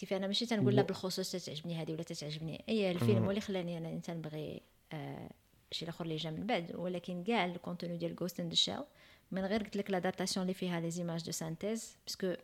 كيف 0.00 0.12
أنا 0.12 0.26
ماشي 0.26 0.46
تنقول 0.46 0.76
لا 0.76 0.82
بالخصوص 0.82 1.32
تتعجبني 1.32 1.82
هذه 1.82 1.92
ولا 1.92 2.02
تتعجبني. 2.02 2.64
أي 2.68 2.90
الفيلم 2.90 3.24
هو 3.24 3.30
اللي 3.30 3.40
خلاني 3.40 3.78
أنا 3.78 4.00
تنبغي 4.00 4.62
آه 4.92 5.30
شي 5.70 5.84
الآخر 5.84 6.04
اللي 6.04 6.16
جا 6.16 6.30
من 6.30 6.46
بعد. 6.46 6.76
ولكن 6.76 7.24
كاع 7.24 7.44
ال 7.44 7.51
contenu 7.51 7.96
ديال 7.96 8.16
Ghost 8.16 8.40
in 8.40 8.48
the 8.48 8.54
Shell 8.54 8.82
من 9.30 9.44
غير 9.44 9.62
قلت 9.62 9.76
لك 9.76 9.90
l'adaptation 9.90 10.42
اللي 10.42 10.54
فيها 10.54 10.80
les 10.80 10.90
images 10.90 11.24
de 11.24 11.32
synthèse 11.32 11.96
parce 12.06 12.23
que 12.23 12.34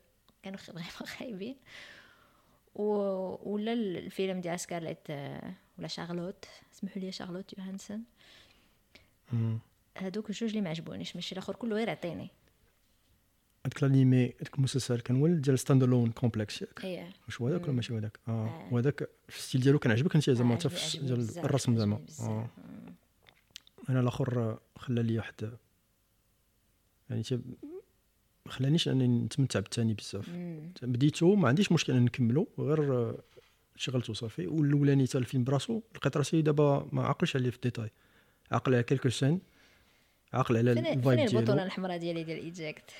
كانوا 0.42 0.58
vraiment 0.58 0.82
خايبين. 1.18 1.56
و... 2.74 2.84
ولا 3.52 3.72
الفيلم 3.72 4.40
ديال 4.40 4.60
سكارليت 4.60 5.10
آه 5.10 5.52
ولا 5.78 5.88
شارلوت. 5.88 6.44
سمحوا 6.72 7.02
لي 7.02 7.12
شارلوت 7.12 7.58
يوهانسون. 7.58 8.04
هادوك 9.98 10.30
الجوج 10.30 10.48
اللي 10.48 10.60
ما 10.60 10.70
عجبونيش. 10.70 11.16
ماشي 11.16 11.32
الآخر 11.32 11.54
كله 11.56 11.76
غير 11.76 11.90
عطيني. 11.90 12.30
هذاك 13.66 13.82
الانيمي 13.82 14.24
هذاك 14.24 14.54
المسلسل 14.58 15.00
كان 15.00 15.16
هو 15.16 15.26
ديال 15.28 15.58
Stand 15.58 15.82
Alone 15.82 16.10
Complex 16.10 16.62
ياك 16.62 16.84
اييه 16.84 17.08
واش 17.26 17.40
هو 17.40 17.48
هذاك 17.48 17.62
ولا 17.62 17.72
ماشي 17.72 17.92
هو 17.92 17.96
هذاك؟ 17.96 18.18
آه, 18.28 18.30
آه. 18.30 18.68
وهذاك 18.72 19.08
ال 19.28 19.33
style 19.33 19.60
ديالو 19.60 19.78
كان 19.78 19.92
عجبك 19.92 20.14
انت 20.14 20.30
زعما 20.30 20.54
حتى 20.54 20.68
في 20.68 20.98
ديال 20.98 21.38
الرسم 21.38 21.76
زعما. 21.76 22.00
آه. 22.20 22.48
أنا 23.88 24.00
الأخر 24.00 24.58
خلى 24.76 25.02
لي 25.02 25.18
واحد 25.18 25.52
يعني 27.10 27.22
ما 28.46 28.52
خلانيش 28.52 28.88
انني 28.88 29.24
نتمتع 29.24 29.60
بالثاني 29.60 29.94
بزاف. 29.94 30.30
بديتو 30.82 31.34
ما 31.34 31.48
عنديش 31.48 31.72
مشكل 31.72 31.94
نكملو 31.94 32.48
غير 32.58 33.14
شغلت 33.76 34.10
وصافي 34.10 34.46
والأولاني 34.46 35.06
حتى 35.06 35.18
الفيلم 35.18 35.44
براسو 35.44 35.80
لقيت 35.94 36.16
راسي 36.16 36.42
دابا 36.42 36.88
ما 36.92 37.02
عاقلش 37.02 37.36
عليه 37.36 37.50
في 37.50 37.56
الديتاي. 37.56 37.90
عاقل 38.50 38.74
على 38.74 38.82
quelques 38.82 39.08
scènes 39.08 39.40
عاقل 40.32 40.56
على 40.56 40.72
ال 40.72 40.81
vibe 40.81 41.18
ديالو. 41.18 41.38
البطونه 41.38 41.64
الحمراء 41.64 41.98
ديالي 41.98 42.24
ديال 42.24 42.38
eject 42.38 42.90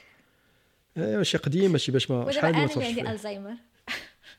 ايوا 0.97 1.23
شي 1.23 1.39
قديم 1.39 1.73
ماشي 1.73 1.93
باش 1.93 2.11
ما 2.11 2.31
شحال 2.31 2.53
ما 2.53 2.67
تفرجش 2.67 2.87
عندي 2.87 3.11
الزهايمر 3.11 3.55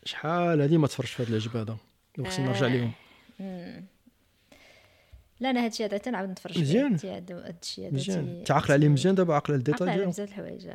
شحال 0.06 0.62
هادي 0.62 0.78
ما 0.78 0.88
تفرجش 0.88 1.12
في 1.12 1.24
هاد 1.24 1.30
العجب 1.30 1.58
هذا؟ 1.58 1.78
خصني 2.28 2.46
نرجع 2.46 2.68
ليهم. 2.68 2.92
لا 5.40 5.50
أنا 5.50 5.66
هادشي 5.66 5.86
هذا 5.86 5.98
تنعاود 5.98 6.30
نتفرج 6.30 6.54
فيه 6.54 6.62
مزيان. 6.62 6.94
هادشي 7.32 7.88
هذا 7.88 7.96
مزيان. 7.96 8.44
تعقل 8.44 8.74
عليه 8.74 8.88
مزيان 8.88 9.16
دابا 9.16 9.34
على 9.34 9.44
الديتاي 9.50 9.94
ديالو. 9.94 10.10
بزاف 10.10 10.30
الحوايج 10.30 10.70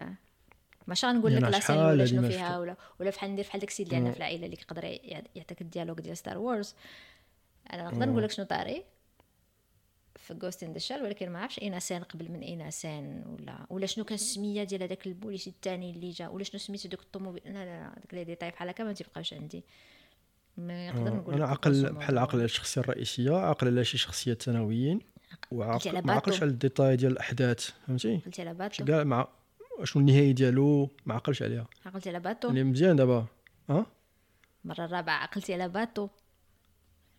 ماشي 0.87 1.07
غنقول 1.07 1.37
لك 1.37 1.43
la 1.43 1.61
série 1.61 1.79
ولا 1.79 2.07
شنو 2.07 2.29
فيها 2.29 2.59
ولا 2.59 2.77
ولا 3.01 3.11
بحال 3.11 3.31
ندير 3.31 3.45
بحال 3.45 3.61
داكشي 3.61 3.85
ديالنا 3.85 4.11
في 4.11 4.17
العائلة 4.17 4.45
اللي 4.45 4.57
كيقدر 4.57 4.85
يعطيك 5.35 5.61
ال 5.61 5.65
dialogue 5.65 6.01
ديال 6.01 6.17
Star 6.17 6.39
Wars 6.39 6.75
أنا 7.73 7.83
نقدر 7.83 8.09
نقول 8.09 8.23
لك 8.23 8.31
شنو 8.31 8.47
طاري؟ 8.47 8.85
في 10.31 10.39
Ghost 10.39 10.63
in 10.63 10.73
the 10.73 11.03
ولكن 11.03 11.31
ما 11.31 11.39
عرفتش 11.39 11.59
انسان 11.59 12.03
قبل 12.03 12.31
من 12.31 12.43
انسان 12.43 13.25
ولا 13.27 13.67
ولا 13.71 13.87
شنو 13.87 14.05
كان 14.05 14.15
السمية 14.15 14.65
ديال 14.65 14.83
هذاك 14.83 15.07
البوليسي 15.07 15.51
الثاني 15.51 15.91
اللي 15.91 16.11
جا 16.11 16.29
ولا 16.29 16.45
شنو 16.45 16.61
سميتو 16.61 16.89
دوك 16.89 17.01
الطوموبيل؟ 17.01 17.43
لا 17.45 17.53
لا 17.53 17.95
داك 18.01 18.15
les 18.15 18.25
détails 18.25 18.51
بحال 18.51 18.69
هكا 18.69 18.85
ما 18.85 18.93
تيبقاوش 18.93 19.35
عندي. 19.35 19.65
ما 20.57 20.91
نقدر 20.91 21.15
نقول 21.15 21.35
أنا 21.35 21.47
عقل 21.47 21.93
بحال 21.93 22.19
عقل 22.19 22.41
الشخصية 22.41 22.81
الرئيسية 22.81 23.37
عقل 23.37 23.67
على 23.67 23.85
شي 23.85 23.99
شخصيات 23.99 24.43
ثانويين 24.43 25.01
وعقل 25.51 26.03
ما 26.03 26.13
عقلش 26.13 26.43
على 26.43 26.51
الديتاي 26.51 26.97
ديال 26.97 27.13
الأحداث 27.13 27.71
فهمتي؟ 27.87 28.17
قلتي 28.17 28.43
على 28.43 28.55
باتو. 28.55 28.85
كاع 28.85 29.05
مع 29.05 29.29
شنو 29.85 30.01
النهاية 30.03 30.33
ديالو؟ 30.33 30.89
ما 31.07 31.15
عقلش 31.15 31.43
عليها. 31.43 31.67
عقلتي 31.87 32.09
على 32.09 32.21
باتو. 32.21 32.49
اللي 32.49 32.65
مزيان 32.65 32.97
دابا. 32.97 33.27
ها؟ 33.71 33.87
المره 34.65 34.85
الرابعة 34.85 35.23
عقلتي 35.23 35.55
على 35.55 35.69
باتو. 35.69 36.09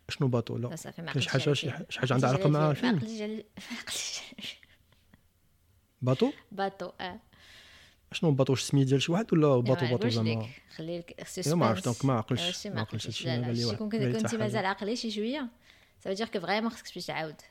شنو 0.10 0.28
باتو 0.28 0.58
لا. 0.58 0.76
كاين 0.76 1.22
شي 1.22 1.30
حاجة 1.30 1.54
شي 1.54 1.72
حاجة 1.72 2.14
عندها 2.14 2.30
علاقة 2.30 2.50
مع 2.50 2.72
الفيلم 2.72 3.44
باتو 6.02 6.32
باتو 6.52 6.92
آه. 7.02 7.20
شنو 8.12 8.32
باتو 8.32 8.54
واش 8.54 8.62
سميه 8.62 8.84
ديال 8.84 9.02
شي 9.02 9.12
واحد 9.12 9.34
ولا 9.34 9.60
باتو 9.60 9.86
باتو 9.86 10.10
زعما؟ 10.10 10.48
خلي 10.76 11.00
لك 11.00 11.28
ما 11.48 11.66
عرفتش 11.66 11.86
donc 11.86 12.06
ما 12.06 12.14
عقلش 12.14 12.68
ما 12.68 12.82
عقلش 12.82 13.08
هادشي 13.08 13.38
لي 13.38 13.66
واحد 13.66 13.78
كنتي 13.78 14.38
مازال 14.38 14.66
عاقلي 14.66 14.96
شي 14.96 15.12
شوية 15.12 15.48
ça 16.00 16.05
veut 16.05 16.16
dire 16.16 16.28
que 16.28 16.40
vraiment 16.40 16.70
خصك 16.70 16.88
تمشي 16.88 17.08
تعاود. 17.08 17.42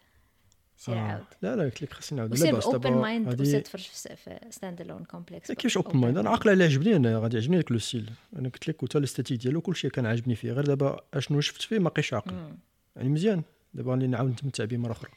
سير. 0.80 0.98
عاود 0.98 1.24
لا 1.42 1.56
لا 1.56 1.62
قلت 1.62 1.82
لك 1.82 1.92
خصني 1.92 2.16
نعاود. 2.16 2.38
لا 2.38 2.52
بأس 2.52 2.64
open 2.64 2.92
mind 2.92 3.40
وسير 3.40 3.60
تفرج 3.60 3.82
في 3.82 4.38
Stand 4.50 4.80
Alone 4.80 5.04
Complex 5.04 5.52
كيفاش 5.52 5.76
open 5.76 5.98
mind 5.98 6.18
أنا 6.18 6.30
عاقل 6.30 6.50
على 6.50 6.64
عجبني. 6.64 6.96
أنا 6.96 7.18
غادي 7.18 7.36
يعجبني 7.36 7.56
داك 7.56 7.72
le 7.72 7.78
style. 7.78 8.10
أنا 8.36 8.48
قلت 8.48 8.68
لك 8.68 8.84
حتى 8.84 8.98
l'esthétique 8.98 9.40
ديالو 9.40 9.60
كلشي 9.60 9.90
كان 9.90 10.06
عاجبني 10.06 10.34
فيه. 10.34 10.52
غير 10.52 10.64
دابا 10.64 11.00
أشنو 11.14 11.40
شفت 11.40 11.62
فيه 11.62 11.78
ما 11.78 11.88
بقيتش 11.88 12.14
عاقل. 12.14 12.54
يعني 12.96 13.08
مزيان. 13.08 13.42
دابا 13.74 13.90
غادي 13.90 14.06
نعاود 14.06 14.30
نتمتع 14.30 14.64
به 14.64 14.76
مرة 14.76 14.92
أخرى. 14.92 15.10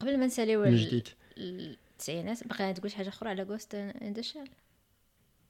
قبل 0.00 0.18
ما 0.18 0.26
نساليو 0.26 0.64
جديد. 0.64 1.08
التسعينات 1.38 2.48
باقي 2.48 2.74
تقول 2.74 2.90
شي 2.90 2.96
حاجة 2.96 3.08
أخرى 3.08 3.30
على 3.30 3.42
Ghost 3.42 3.74
in 3.74 4.12
the 4.12 4.22
Shell 4.22 4.50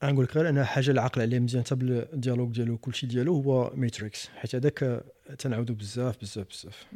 نقول 0.05 0.25
لك 0.25 0.37
غير 0.37 0.49
أنا 0.49 0.65
حاجة 0.65 0.91
اللي 0.91 1.01
عاقل 1.01 1.21
عليها 1.21 1.41
مزيان. 1.41 1.65
حتى 1.65 1.75
بال 1.75 1.91
dialogue 1.91 2.55
ديالو 2.55 2.79
كلشي 2.79 3.07
ديالو 3.07 3.35
هو 3.35 3.73
Matrix 3.75 4.29
حيت 4.29 4.55
هذاك 4.55 5.05
تنعاودو 5.39 5.75
بزاف 5.75 6.21
بزاف 6.21 6.47
بزاف. 6.49 6.87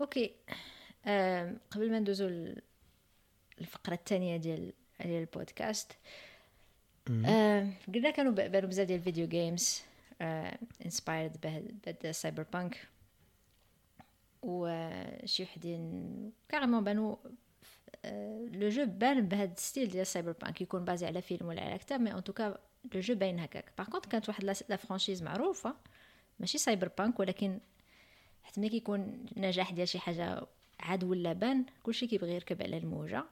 okay. 0.00 0.34
آه 1.06 1.52
قبل 1.70 1.90
ما 1.90 1.98
ندوزو 1.98 2.54
الفقره 3.60 3.94
الثانية 3.94 4.36
ديال 4.36 4.72
ديال 5.00 5.20
البودكاست 5.20 5.92
آه 7.26 7.70
قلنا 7.94 8.10
كانوا 8.10 8.32
بانوا 8.32 8.68
بزاف 8.68 8.86
ديال 8.86 8.98
ال 8.98 9.03
video 9.03 9.28
games 9.28 9.82
inspired 10.84 11.40
بهاد 11.40 11.96
ال 12.04 12.42
cyberpunk 12.52 12.88
وشي 14.42 15.42
وحدين 15.42 16.32
carrément 16.48 16.84
بانوا 16.84 17.16
le 18.52 18.68
jeu 18.68 18.86
بان 18.86 19.28
بهاد 19.28 19.52
ال 19.52 19.58
style 19.58 19.88
ديال 19.88 20.02
ال 20.02 20.32
cyberpunk 20.32 20.60
يكون 20.60 20.84
basé 20.84 21.06
على 21.06 21.22
فيلم 21.22 21.46
ولا 21.46 21.62
على 21.62 21.78
كتاب 21.78 22.00
mais 22.00 22.12
en 22.12 22.24
tout 22.24 22.43
cas 22.43 22.58
le 22.94 23.00
jeu 23.00 23.14
باين 23.14 23.38
هكاك. 23.40 23.72
par 23.78 23.86
contre 23.88 24.06
كانت 24.06 24.28
واحد 24.28 24.44
la 24.44 24.76
franchise 24.76 25.22
معروفة 25.22 25.74
ماشي 26.40 26.58
cyberpunk 26.58 27.20
ولكن 27.20 27.58
حتى 28.46 28.60
ملي 28.60 28.68
كيكون 28.70 29.26
نجاح 29.36 29.70
ديال 29.72 29.88
شي 29.88 29.98
حاجة 29.98 30.46
عاد 30.80 31.04
ولا 31.04 31.32
بان 31.32 31.64
كلشي 31.82 32.06
كيبغي 32.06 32.34
يركب 32.34 32.62
على 32.62 32.76
الموجة. 32.76 33.24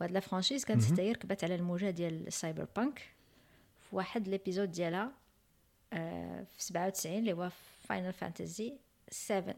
وهاد 0.00 0.10
la 0.12 0.20
franchise 0.20 0.64
كانت 0.64 0.84
حتى 0.84 1.02
هي 1.02 1.12
ركبت 1.12 1.44
على 1.44 1.54
الموجة 1.54 1.90
ديال 1.90 2.26
ال 2.26 2.66
cyberpunk 2.76 2.98
في 3.90 3.96
واحد 3.96 4.28
l'épisode 4.28 4.70
ديالها 4.72 5.12
آه 5.92 6.44
في 6.56 6.62
97 6.64 7.18
اللي 7.18 7.32
هو 7.32 7.50
Final 7.88 8.12
Fantasy 8.12 8.72
7 9.10 9.54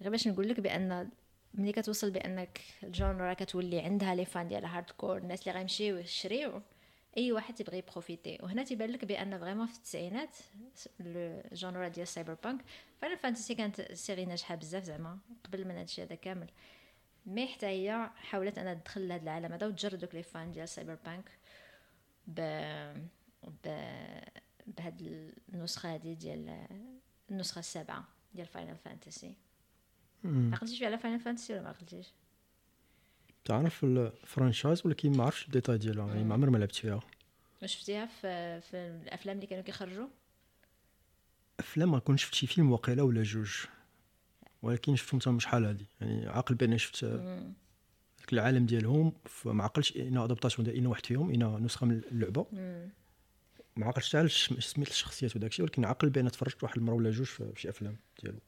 غير 0.00 0.10
باش 0.10 0.28
نقول 0.28 0.48
لك 0.48 0.60
بأن 0.60 1.08
ملي 1.54 1.72
كتوصل 1.72 2.10
بأنك 2.10 2.60
ال 2.82 2.91
genre 2.91 3.34
كتولي 3.34 3.80
عندها 3.80 4.14
les 4.14 4.24
fans 4.24 4.48
ديال 4.48 4.64
hardcore 4.64 5.16
الناس 5.18 5.48
اللي 5.48 5.58
غيمشيو 5.58 5.96
يشريو 5.96 6.62
أي 7.16 7.32
واحد 7.32 7.54
تيبغي 7.54 7.78
يبروفيتي. 7.78 8.38
وهنا 8.42 8.62
تيبان 8.62 8.90
لك 8.90 9.04
بأن 9.04 9.38
vraiment 9.38 9.66
في 9.66 9.76
التسعينات 9.76 10.36
ال 11.00 11.15
genre 11.15 11.88
ديال 11.88 12.02
ال 12.02 12.34
cyberpunk 12.34 12.64
Final 13.00 13.18
Fantasy 13.18 13.54
كانت 13.54 13.92
série 13.92 14.24
ناجحة 14.24 14.54
بزاف 14.54 14.84
زعما 14.84 15.18
قبل 15.44 15.68
من 15.68 15.76
هادشي 15.76 16.02
هذا 16.02 16.14
كامل. 16.14 16.50
mais 17.26 17.46
حتى 17.46 17.66
هي 17.66 18.10
حاولت 18.16 18.58
أنها 18.58 18.74
تدخل 18.74 19.08
لهذا 19.08 19.22
العالم 19.22 19.52
هذا 19.52 19.66
وتجر 19.66 19.98
دوك 19.98 20.14
les 20.14 20.22
fans 20.22 20.50
ديال 20.52 20.68
cyberpunk 20.68 21.30
ب 22.26 22.40
ب 23.64 23.68
بهاد 24.66 25.02
النسخة 25.54 25.94
هذه 25.94 26.14
ديال 26.14 26.66
النسخة 27.30 27.58
السابعة 27.58 28.04
ديال 28.34 28.46
Final 28.46 28.76
Fantasy 28.76 29.34
عقلتي 30.24 30.86
على 30.86 30.98
Final 30.98 31.20
Fantasy 31.20 31.52
ولا 31.52 31.62
ما 31.62 31.68
عقلتيش 31.68 32.12
تعرف 33.44 33.84
ال 33.84 33.94
franchise 33.94 34.86
ولكن 34.86 35.16
ما 35.16 35.24
عرفتش 35.24 35.46
الديتاي 35.46 35.78
ديالها؟ 35.78 36.08
يعني 36.08 36.24
ما 36.24 36.34
عمري 36.34 36.50
ما 36.50 36.58
لعبت 36.58 36.76
فيها. 36.76 37.00
شفتيها 37.64 38.06
في 38.06 38.60
في 38.60 38.76
الأفلام 38.76 39.36
اللي 39.36 39.46
كانوا 39.46 39.64
كيخرجوا؟ 39.64 40.06
أفلام 41.60 41.90
ما 41.90 41.98
كنت 41.98 42.18
شفت 42.18 42.34
شي 42.34 42.46
فيلم 42.46 42.72
واقيلا 42.72 43.02
ولا 43.02 43.22
جوج. 43.22 43.52
ولكن 44.62 44.96
شفتهم 44.96 45.20
تما 45.20 45.40
شحال 45.40 45.64
هادي. 45.64 45.86
يعني 46.00 46.28
عاقل 46.28 46.54
بان 46.54 46.78
شفت 46.78 47.04
داك 47.04 48.32
العالم 48.32 48.66
ديالهم 48.66 49.12
ما 49.44 49.64
عقلتش 49.64 49.96
une 49.96 50.16
adaptation 50.16 50.68
ديال 50.68 50.86
واحد 50.86 51.06
فيهم 51.06 51.30
إن 51.30 51.64
نسخة 51.64 51.86
من 51.86 52.00
اللعبة. 52.12 52.46
ما 53.76 53.86
عقلتش 53.86 54.16
حتى 54.16 54.28
سميت 54.60 54.88
الشخصيات 54.88 55.36
وداك 55.36 55.50
الشيء 55.50 55.64
ولكن 55.64 55.84
عاقل 55.84 56.10
بان 56.10 56.30
تفرجت 56.30 56.62
واحد 56.62 56.76
المرة 56.76 56.94
ولا 56.94 57.10
جوج 57.10 57.26
في 57.26 57.52
شي 57.56 57.68
أفلام 57.68 57.96
ديالو. 58.22 58.38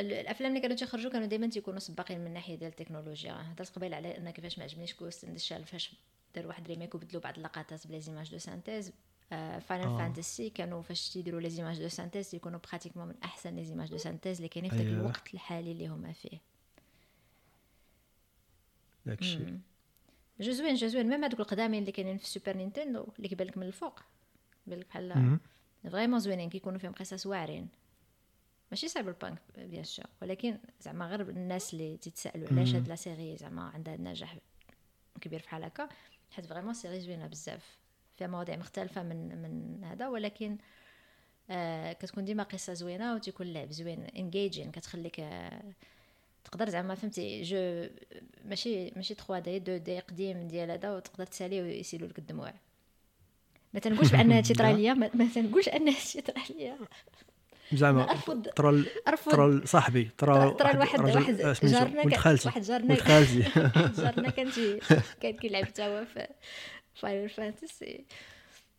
الأفلام 0.00 0.50
اللي 0.50 0.60
كانوا 0.60 0.76
تيخرجوا 0.76 1.10
كانوا 1.10 1.26
دائما 1.26 1.46
تيكونوا 1.46 1.78
سباقين 1.78 2.20
من 2.20 2.26
الناحيه 2.26 2.54
ديال 2.54 2.70
التكنولوجيا. 2.70 3.32
هضرت 3.32 3.76
قبيل 3.76 3.94
على 3.94 4.18
إن 4.18 4.30
كيفاش 4.30 4.58
ما 4.58 4.64
عجبنيش 4.64 4.94
Ghost 4.94 5.24
in 5.24 5.34
the 5.34 5.45
Shell 5.45 5.64
فاش 5.64 5.94
دار 6.34 6.46
واحد 6.46 6.68
remake 6.68 6.94
وبدلوا 6.94 7.22
بعض 7.22 7.36
اللقطات 7.36 7.86
بلا 7.86 7.98
زيماج 7.98 8.30
دو 8.30 8.38
سانتيز. 8.38 8.92
Final 9.30 9.86
آه. 9.86 9.98
Fantasy 9.98 10.50
كانوا 10.50 10.82
فاش 10.82 11.10
تيديروا 11.10 11.40
les 11.40 11.50
images 11.50 11.82
de 11.82 11.88
synthèse 11.88 12.34
يكونوا 12.34 12.60
pratiquement 12.68 13.08
من 13.08 13.14
أحسن 13.24 13.56
les 13.56 13.64
images 13.64 13.90
de 13.90 13.96
synthèse 13.96 14.36
اللي 14.36 14.48
كاينين 14.48 14.70
في 14.70 14.76
ذاك 14.76 14.86
أيوة. 14.86 15.00
الوقت 15.00 15.34
الحالي 15.34 15.72
اللي 15.72 15.86
هما 15.88 16.12
فيه. 16.12 16.38
داكشي 19.06 19.38
jeu 20.40 20.52
زوين 20.52 20.74
jeu 20.74 20.86
زوين 20.88 21.08
même 21.08 21.24
هذوك 21.24 21.40
القدامين 21.40 21.80
اللي 21.80 21.92
كاينين 21.92 22.18
في 22.18 22.24
ال 22.24 22.29
Super 22.29 22.56
Nintendo 22.56 23.08
اللي 23.16 23.28
كيبان 23.28 23.46
لك 23.46 23.58
من 23.58 23.66
الفوق. 23.66 24.00
بالك 24.66 24.86
بحال 24.86 25.38
vraiment 25.90 26.18
زوينين 26.18 26.50
كيكونوا 26.50 26.78
فيهم 26.78 26.92
قصص 26.92 27.26
واعرين. 27.26 27.68
ماشي 28.70 28.88
cyberpunk 28.88 29.38
bien 29.58 29.84
sûr. 29.84 30.06
ولكن 30.22 30.58
زعما 30.80 31.06
غير 31.06 31.20
الناس 31.20 31.72
اللي 31.74 31.96
تتسالوا 31.96 32.48
علاش 32.52 32.74
هاد 32.74 32.88
la 32.88 32.96
série 32.96 33.36
زعما 33.36 33.62
عندها 33.62 33.96
نجاح 33.96 34.36
كبير 35.20 35.42
بحال 35.42 35.64
هكا 35.64 35.88
حيت 36.30 36.46
vraiment 36.46 36.74
série 36.74 37.00
زوينة 37.00 37.26
بزاف. 37.26 37.78
فيها 38.16 38.26
مواضيع 38.26 38.56
مختلفة 38.56 39.02
من 39.02 39.42
من 39.42 39.84
هذا 39.84 40.08
ولكن 40.08 40.58
آه 41.50 41.92
كتكون 41.92 42.24
ديما 42.24 42.42
قصة 42.42 42.72
زوينة 42.72 43.14
وتيكون 43.14 43.46
اللعب 43.46 43.70
زوين 43.72 44.04
engaging 44.04 44.70
كتخليك 44.70 45.20
آه 45.20 45.62
تقدر 46.44 46.68
زعما 46.68 46.94
فهمتي 46.94 47.42
jeu 47.42 47.88
ماشي 48.44 48.90
ماشي 48.90 49.14
3D 49.14 49.56
2D 49.56 49.98
قديم 49.98 50.48
ديال 50.48 50.70
هذا 50.70 50.96
وتقدر 50.96 51.26
تسالي 51.26 51.62
ويسيلوا 51.62 52.08
لك 52.08 52.18
الدموع. 52.18 52.54
ما 53.74 53.80
تنقولش 53.80 54.12
بأن 54.12 54.32
هادشي 54.32 54.54
طرا 54.54 54.72
ليا 54.72 54.94
ما 54.94 55.28
تنقولش 55.34 55.68
ان 55.68 55.88
هادشي 55.88 56.20
طرا 56.20 56.42
ليا 56.50 56.78
زعما 57.72 58.14
ترى 58.56 58.84
ترى 59.16 59.66
صاحبي 59.66 60.10
ترى 60.18 60.54
ترى 60.54 60.78
واحد 60.78 61.00
واحد 61.00 61.36
جارنا 61.62 62.02
ولد 62.02 62.16
خالتي 62.16 62.48
واحد 62.48 62.62
جارنا 62.70 62.94
ولد 62.94 63.00
خالتي 63.00 63.40
جارنا 64.02 64.30
كان 64.30 64.50
كان 65.20 65.36
كيلعب 65.36 65.64
حتى 65.64 65.82
هو 65.82 66.04
في 66.04 66.26
Final 66.94 67.28
Fantasy 67.28 68.04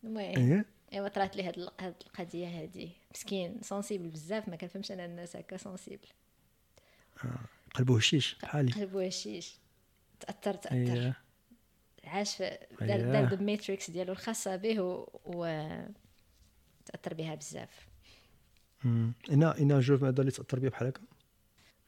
المهم 0.04 0.36
ايوا 0.36 0.64
ايوا 0.92 1.08
طرات 1.08 1.36
لي 1.36 1.42
هاد 1.42 1.68
هاد 1.80 1.94
القضية 2.06 2.60
هادي. 2.62 2.90
مسكين 3.14 3.58
sensible 3.62 4.08
بزاف 4.08 4.48
ما 4.48 4.56
كنفهمش 4.56 4.92
أنا 4.92 5.04
الناس 5.04 5.36
هكا 5.36 5.56
sensible 5.56 6.08
آه. 7.24 7.28
قلبو 7.74 7.96
هشيش 7.96 8.36
بحالي 8.42 8.72
قلبو 8.72 9.00
هشيش 9.00 9.58
تاثر 10.20 10.54
تأثر. 10.54 10.76
أيه. 10.76 11.16
عاش 12.04 12.36
في 12.36 12.58
دار 12.80 13.00
دار 13.00 13.32
ال 13.32 13.40
Matrix 13.40 13.90
ديالو 13.90 14.12
الخاصة 14.12 14.56
به 14.56 14.80
و, 14.80 15.46
تأثر 16.86 17.14
بها 17.14 17.34
بزاف. 17.34 17.89
انا 18.84 19.58
إنا 19.58 19.80
jeu 19.80 19.96
هذا 19.96 20.20
اللي 20.20 20.30
تأثر 20.32 20.58
بيه 20.58 20.68
بحال 20.68 20.88
هكا. 20.88 21.02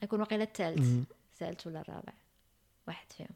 يكون 0.02 0.20
واقيلا 0.20 0.44
الثالث 0.44 1.06
الثالث 1.32 1.66
ولا 1.66 1.80
الرابع؟ 1.80 2.12
واحد 2.88 3.12
فيهم. 3.12 3.28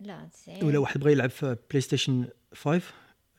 لا 0.00 0.28
تسعين 0.32 0.64
ولا 0.64 0.78
واحد 0.78 1.00
بغى 1.00 1.12
يلعب 1.12 1.30
في 1.30 1.56
PlayStation 1.70 2.28
5 2.54 2.82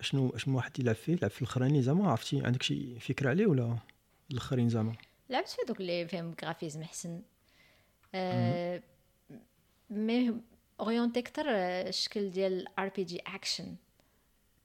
شنو 0.01 0.37
شنو 0.37 0.55
واحد 0.57 0.79
يلعب 0.79 0.95
فيه؟ 0.95 1.13
يلعب 1.13 1.31
في 1.31 1.41
الاخراني 1.41 1.81
زعما؟ 1.81 2.11
عرفتي؟ 2.11 2.45
عندك 2.45 2.63
شي 2.63 2.99
فكرة 2.99 3.29
عليه 3.29 3.45
ولا 3.45 3.77
الأخرين 4.31 4.69
زعما؟ 4.69 4.95
لعبت 5.29 5.47
في 5.47 5.57
دوك 5.67 5.79
اللي 5.79 6.07
فيهم 6.07 6.35
graphisme 6.43 6.81
أحسن. 6.81 7.21
أه 8.15 8.83
mais 9.89 10.33
orienté 10.79 11.21
كتر 11.21 11.45
الشكل 11.49 12.31
ديال 12.31 12.79
RPG 12.79 13.19
action 13.27 13.75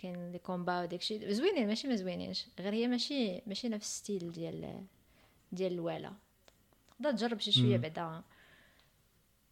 كاين 0.00 0.32
les 0.32 0.38
combats 0.38 0.82
وداكشي 0.82 1.34
زوينين 1.34 1.66
ماشي 1.66 1.88
ما 1.88 1.96
زوينينش. 1.96 2.46
غير 2.60 2.74
هي 2.74 2.88
ماشي 2.88 3.42
ماشي 3.46 3.68
نفس 3.68 3.98
style 3.98 4.32
ديال 4.32 4.84
ديال 5.52 5.72
الوالا 5.72 6.12
تقدر 6.98 7.12
تجرب 7.12 7.40
شي 7.40 7.52
شوية 7.52 7.76
بعدا 7.76 8.22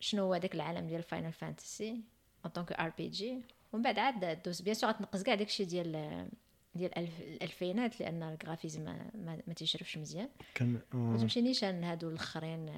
شنو 0.00 0.22
هو 0.22 0.36
داك 0.36 0.54
العالم 0.54 0.86
ديال 0.86 1.02
Final 1.02 1.32
Fantasy 1.32 2.00
en 2.44 2.52
tant 2.52 2.64
que 2.64 2.72
RPG 2.72 3.40
ومن 3.72 3.82
بعد 3.82 3.98
عاد 3.98 4.42
دوز. 4.42 4.60
bien 4.60 4.74
sûr 4.74 4.90
غتنقص 4.90 5.22
كاع 5.22 5.34
داكشي 5.34 5.64
ديال 5.64 6.28
ديال 6.74 6.98
الالفينات 6.98 8.00
لأن 8.00 8.22
ال 8.22 8.28
graphisme 8.28 8.84
ما, 8.84 9.10
ما, 9.14 9.42
ما 9.46 9.54
تيشرفش 9.54 9.98
مزيان. 9.98 10.28
كان 10.54 10.80
ما 10.92 11.18
تمشينيش 11.18 11.64
هادو 11.64 12.08
الأخرين. 12.08 12.70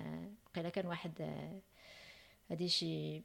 قيلا 0.55 0.68
كان 0.68 0.86
واحد 0.86 1.12
هادي 2.51 2.68
شي 2.68 3.22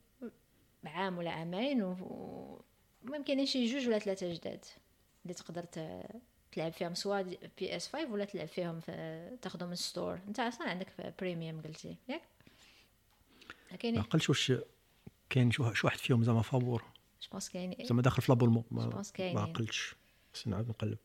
عام 0.86 1.18
ولا 1.18 1.32
عامين 1.32 1.84
و 1.84 2.62
المهم 3.06 3.24
كاينين 3.24 3.46
شي 3.46 3.66
جوج 3.66 3.88
ولا 3.88 4.00
ثلاثة 4.00 4.34
جداد 4.34 4.66
اللي 5.24 5.34
تقدر 5.34 5.66
تلعب 6.52 6.72
فيهم 6.72 6.94
soit 6.94 7.22
PS5 7.58 8.12
ولا 8.12 8.26
تلعب 8.26 8.48
فيهم 8.48 8.80
في 8.80 9.38
تاخذهم 9.42 9.70
من 9.70 9.76
store 9.76 10.20
انت 10.28 10.40
أصلا 10.40 10.70
عندك 10.70 11.14
premium 11.20 11.62
قلتي 11.62 11.96
ياك؟ 12.10 12.22
كاينين 13.80 14.00
ما 14.00 14.06
عقلتش 14.06 14.30
واش 14.30 14.54
كاين 15.30 15.52
شي 15.52 15.62
واحد 15.62 15.98
فيهم 15.98 16.24
زعما 16.24 16.42
فابور؟ 16.42 16.84
جو 17.22 17.30
بونس 17.32 17.50
كاين 17.50 17.76
زعما 17.86 18.02
داخل 18.02 18.22
في 18.22 18.32
l'abonnement 18.32 18.64
ما, 18.72 19.04
ما 19.20 19.42
عقلتش 19.42 19.96
خصني 20.34 20.52
نعاود 20.52 20.70
نقلب. 20.70 20.98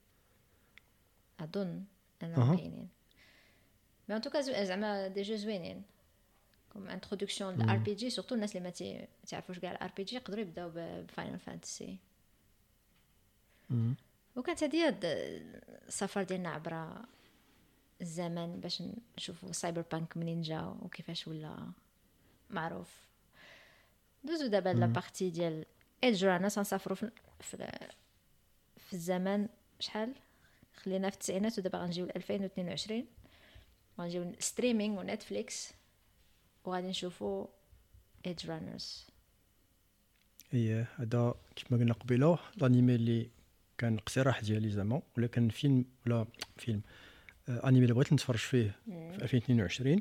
أظن 1.40 1.85
أنهم 2.22 2.56
كاينين. 2.56 2.89
mais 4.09 4.16
en 4.16 4.20
tout 4.20 4.32
cas 4.32 4.40
زعما 4.40 5.09
des 5.09 5.22
jeux 5.22 5.36
زوينين. 5.36 5.82
comme 6.72 6.89
introduction 6.89 7.45
لل 7.45 7.55
RPG 7.55 7.94
surtout 7.94 8.35
الناس 8.34 8.56
اللي 8.56 8.68
ما 8.68 9.06
تعرفوش 9.26 9.59
كاع 9.59 9.72
ال 9.72 9.93
RPG 9.97 10.16
يقدروا 10.16 10.40
يبداو 10.40 10.70
ب 10.74 10.85
Final 10.85 11.39
Fantasy 11.39 11.97
وكانت 14.36 14.64
هذه 14.64 14.98
السفر 15.88 16.22
ديالنا 16.22 16.48
عبر 16.48 17.05
الزمن 18.01 18.60
باش 18.60 18.82
نشوفوا 19.18 19.52
Cyberpunk 19.52 20.16
منين 20.16 20.42
جا 20.42 20.76
وكيفاش 20.82 21.28
ولا 21.28 21.72
معروف 22.51 22.88
دوزو 24.24 24.47
دابا 24.47 24.68
la 24.68 24.86
partie 24.86 25.31
ديال 25.30 25.64
Edgerunners 26.05 26.59
غنسافروا 26.59 26.97
في, 26.97 27.10
في 27.40 27.88
في 28.78 28.92
الزمن 28.92 29.48
شحال 29.80 30.14
خلينا 30.74 31.10
في 31.10 31.16
التسعينات 31.16 31.59
ودابا 31.59 31.78
غنجيو 31.78 32.06
ل 32.06 32.10
2022 32.16 33.06
غنجيو 33.98 34.32
streaming 34.39 35.01
و 35.01 35.10
Netflix 35.10 35.72
وغادي 36.65 36.89
نشوفوا 36.89 37.47
Edgerunners 38.27 39.06
إيه 40.55 40.87
هذا 40.97 41.35
كيف 41.57 41.73
ما 41.73 41.78
قلنا 41.78 41.93
قبيلة 41.93 42.39
الأنيمي 42.57 42.95
اللي 42.95 43.31
كان 43.78 43.99
اقتراح 43.99 44.41
ديالي 44.41 44.70
زعما 44.70 45.03
ولا 45.16 45.27
كان 45.27 45.49
فيلم 45.49 45.85
ولا 46.07 46.27
فيلم 46.57 46.82
آه 47.49 47.69
أنيمي 47.69 47.85
اللي 47.85 47.95
بغيت 47.95 48.12
نتفرج 48.12 48.39
فيه 48.39 48.77
في 48.87 49.23
2022 49.23 50.01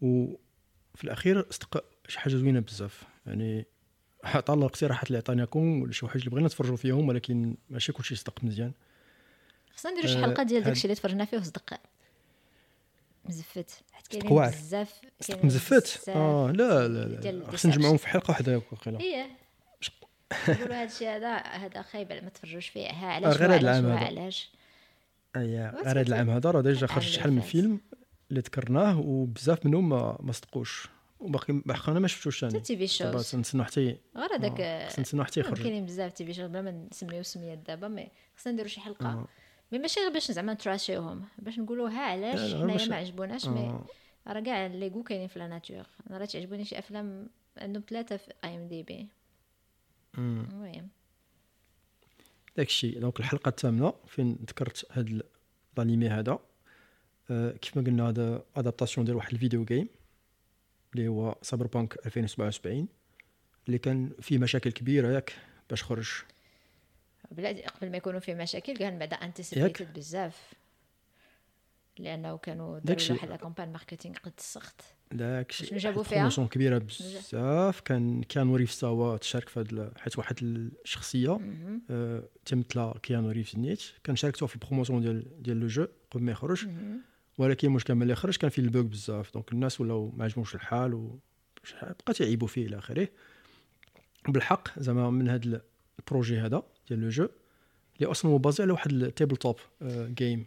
وفي 0.00 1.04
الأخير 1.04 1.46
صدق 1.50 1.84
شي 2.08 2.18
حاجة 2.18 2.32
زوينة 2.32 2.60
بزاف. 2.60 3.04
يعني 3.26 3.66
عطا 4.24 4.54
الله 4.54 4.66
الاقتراحات 4.66 5.06
اللي 5.06 5.18
عطاناكم 5.18 5.82
ولا 5.82 5.92
شي 5.92 6.06
حوايج 6.06 6.18
اللي 6.18 6.30
بغينا 6.30 6.46
نتفرجوا 6.46 6.76
فيهم 6.76 7.08
ولكن 7.08 7.56
ماشي 7.70 7.92
كلشي 7.92 8.14
صدق 8.14 8.44
مزيان. 8.44 8.72
خصنا 9.74 9.92
نديرو 9.92 10.08
شي 10.08 10.22
حلقة 10.22 10.42
ديال 10.42 10.62
داكشي 10.62 10.84
اللي 10.84 10.94
تفرجنا 10.94 11.24
فيه 11.24 11.38
وصدق. 11.38 11.80
مزفت. 13.24 13.70
حيت 13.92 14.06
كاينين 14.06 14.50
بزاف 14.50 15.00
مزفت؟ 15.44 16.08
آه 16.08 16.52
لا 16.52 16.88
لا 16.88 17.30
لا 17.30 17.50
خصنا 17.50 17.72
نجمعوهم 17.72 17.96
في 17.96 18.08
حلقة 18.08 18.30
واحدة 18.30 18.62
واقيلا 18.72 19.00
إيه. 19.00 19.26
نقولوا 20.48 20.74
هذا 20.74 20.84
الشيء 20.84 21.08
هذا 21.08 21.36
هذا 21.36 21.82
خايب 21.82 22.12
ما 22.12 22.28
تفرجوش 22.28 22.68
فيه. 22.68 22.90
ها 22.90 23.06
علاش 23.06 23.36
غير 23.36 23.54
هذا 23.54 23.60
العام 23.60 23.86
هذا. 23.86 24.06
علاش؟ 24.06 24.50
اييه 25.36 25.70
غير 25.70 25.90
هذا 25.90 26.00
العام 26.00 26.30
هذا 26.30 26.50
راه 26.50 26.60
déjà 26.60 26.86
خرج 26.86 27.02
شحال 27.02 27.32
من 27.32 27.40
فيلم 27.40 27.80
اللي 28.30 28.40
ذكرناه 28.40 29.00
وبزاف 29.00 29.66
منهم 29.66 29.88
ما, 29.88 30.32
صدقوش. 30.32 30.88
وباقي 31.20 31.62
باقي 31.66 31.92
أنا 31.92 32.00
ما 32.00 32.08
شفتوش 32.08 32.40
ثاني. 32.40 32.60
TV 32.60 32.86
shows 32.86 33.36
نتسناو 33.36 33.64
حتى 33.64 33.96
غير 34.16 34.34
هذاك 34.34 34.88
خصنا 34.88 35.00
نتسناو 35.00 35.24
حتى 35.24 35.40
يخرج. 35.40 35.62
كاينين 35.62 35.86
بزاف 35.86 36.12
TV 36.12 36.34
shows 36.34 36.46
بلا 36.46 36.62
ما 36.62 36.70
نسميو 36.70 37.22
سميات 37.22 37.58
دابا 37.58 37.88
mais 37.88 38.08
خصنا 38.36 38.52
نديرو 38.52 38.68
شي 38.68 38.80
حلقة. 38.80 39.26
mais 39.72 39.78
ماشي 39.78 40.00
غير 40.00 40.12
باش 40.12 40.30
زعما 40.30 40.54
نتراشيوهم 40.54 41.24
باش 41.38 41.58
نقولوا 41.58 41.88
ها 41.90 42.00
علاش 42.00 42.54
حنايا 42.54 42.88
ما 42.88 42.96
عجبوناش 42.96 43.46
mais 43.46 43.80
راه 44.26 44.40
كاع 44.40 44.66
les 44.66 44.80
goûts 44.80 45.02
كاينين 45.02 45.28
في 45.28 45.38
la 45.38 45.46
nature. 45.46 45.86
أنا 46.10 46.18
راه 46.18 46.24
تعجبوني 46.24 46.64
شي 46.64 46.78
أفلام 46.78 47.28
عندهم 47.56 47.82
ثلاثة 47.88 48.16
في 48.16 48.32
IMDb 48.44 49.08
المهم. 50.18 50.88
داكشي 52.56 52.90
donc 52.90 53.20
الحلقة 53.20 53.48
الثامنة 53.48 53.92
فين 54.06 54.38
ذكرت 54.48 54.86
هاد 54.90 55.22
الأنيمي 55.78 56.08
هذا؟ 56.08 56.38
أه 57.30 57.50
كيف 57.50 57.76
ما 57.76 57.82
قلنا 57.82 58.08
هذا 58.08 58.44
adaptation 58.56 59.04
ديال 59.06 59.16
واحد 59.16 59.32
ال 59.32 59.37
video 59.37 59.64
game 59.64 59.88
اللي 60.94 61.08
هو 61.08 61.36
Cyberpunk 61.42 62.06
2077 62.06 62.88
اللي 63.66 63.78
كان 63.78 64.10
فيه 64.20 64.38
مشاكل 64.38 64.72
كبيرة 64.72 65.12
ياك 65.12 65.36
باش 65.70 65.82
خرج 65.82 66.10
بلا 67.32 67.68
قبل 67.68 67.90
ما 67.90 67.96
يكونوا 67.96 68.20
فيه 68.20 68.34
مشاكل 68.34 68.76
كان 68.76 68.98
بعدا 68.98 69.16
anticipated 69.16 69.92
بزاف. 69.92 70.52
لأنه 71.98 72.36
كانوا 72.36 72.78
داروا 72.78 73.10
واحد 73.10 73.28
la 73.28 73.36
campagne 73.36 73.72
marketing 73.72 74.16
قد 74.16 74.32
السخط 74.38 74.84
داكشي 75.12 75.66
شنو 75.66 75.78
جابوا 75.78 76.02
فيها؟ 76.02 76.28
كبيرة 76.28 76.78
بزاف. 76.78 77.80
كان 77.80 78.22
Keanu 78.22 78.56
Reeves 78.56 78.84
هو 78.84 79.16
تشارك 79.16 79.48
في 79.48 79.60
هاد 79.60 79.92
حيت 79.98 80.18
واحد 80.18 80.36
الشخصية. 80.42 81.40
آه 81.90 82.28
تمثل 82.44 82.92
Keanu 83.02 83.30
Reeves 83.30 83.56
نيت 83.56 83.82
كان 84.04 84.16
شاركتو 84.16 84.46
في 84.46 84.54
ال 84.54 84.59
promotion 84.59 85.00
ديال 85.00 85.42
ديال 85.42 85.60
le 85.60 85.66
jeu 85.66 85.86
قبل 86.10 86.22
ما 86.22 86.32
يخرج. 86.32 86.68
ولكن 87.38 87.68
المشكل 87.68 87.94
ملي 87.94 88.14
خرج 88.14 88.36
كان 88.36 88.50
فيه 88.50 88.62
ال 88.62 88.67
bugs 88.67 88.86
بزاف. 88.86 89.32
donc 89.34 89.52
الناس 89.52 89.80
ولاو 89.80 90.10
ما 90.16 90.24
عجبهمش 90.24 90.54
الحال 90.54 90.94
و 90.94 91.18
بقى 91.82 92.12
تيعيبوا 92.14 92.48
فيه 92.48 92.66
إلى 92.66 92.78
آخره. 92.78 93.08
بالحق 94.28 94.78
زعما 94.78 95.10
من 95.10 95.28
هذا 95.28 95.62
ال 95.98 96.04
projet 96.04 96.38
هذا 96.38 96.62
ديال 96.88 97.00
le 97.00 97.08
jeu 97.08 97.28
اللي 97.96 98.10
أصلا 98.10 98.30
هو 98.30 98.38
basé 98.38 98.62
على 98.62 98.72
واحد 98.72 98.92
ال 98.92 99.36
tabletop 99.36 99.56
game 99.90 100.46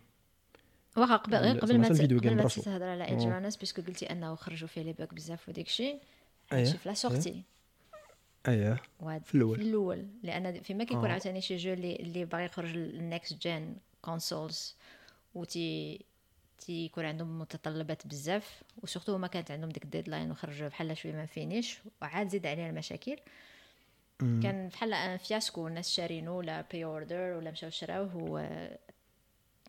واخا 0.97 1.15
قبل 1.15 1.35
غير 1.35 1.59
قبل 1.59 1.77
ما 1.79 1.87
قبل 1.87 2.35
ما 2.35 2.47
تهضر 2.47 2.83
على 2.83 3.07
Edgerunners 3.07 3.55
puisque 3.55 3.81
قلتي 3.81 4.11
أنه 4.11 4.35
خرجوا 4.35 4.67
فيه 4.67 4.81
les 4.81 4.93
bugs 4.93 5.13
بزاف 5.13 5.49
وديك 5.49 5.67
الشيء 5.67 5.99
هادشي 6.51 6.77
في 6.77 6.89
la 6.89 6.95
sortie 6.95 7.43
اييه 8.47 8.81
في 8.99 9.35
الأول. 9.35 9.57
في 9.57 9.61
الأول. 9.63 10.07
لأن 10.23 10.61
فيما 10.61 10.83
كيكون 10.83 11.11
عاوتاني 11.11 11.41
شي 11.41 11.57
jeu 11.57 11.73
اللي 11.73 11.95
اللي 11.95 12.25
باغي 12.25 12.45
يخرج 12.45 12.75
لل 12.75 13.41
next-gen 13.41 13.77
consoles 14.01 14.75
وتي 15.35 15.99
تيكون 16.59 17.05
عندهم 17.05 17.39
متطلبات 17.39 18.07
بزاف 18.07 18.63
و 18.83 18.87
surtout 18.87 19.15
هما 19.15 19.27
كانت 19.27 19.51
عندهم 19.51 19.69
ديك 19.69 19.83
ال 19.83 19.89
deadline 19.89 20.31
وخرجوا 20.31 20.67
بحال 20.67 20.97
شوية 20.97 21.13
ما 21.13 21.25
finiش 21.25 21.79
وعاد 22.01 22.29
زيد 22.29 22.47
عليها 22.47 22.69
المشاكل. 22.69 23.17
كان 24.19 24.67
بحال 24.67 25.19
fiasco 25.19 25.67
الناس 25.67 25.89
شارينو 25.95 26.37
ولا 26.37 26.61
pre-order 26.71 27.37
ولا 27.37 27.51
مشاو 27.51 27.69
شراوه 27.69 28.69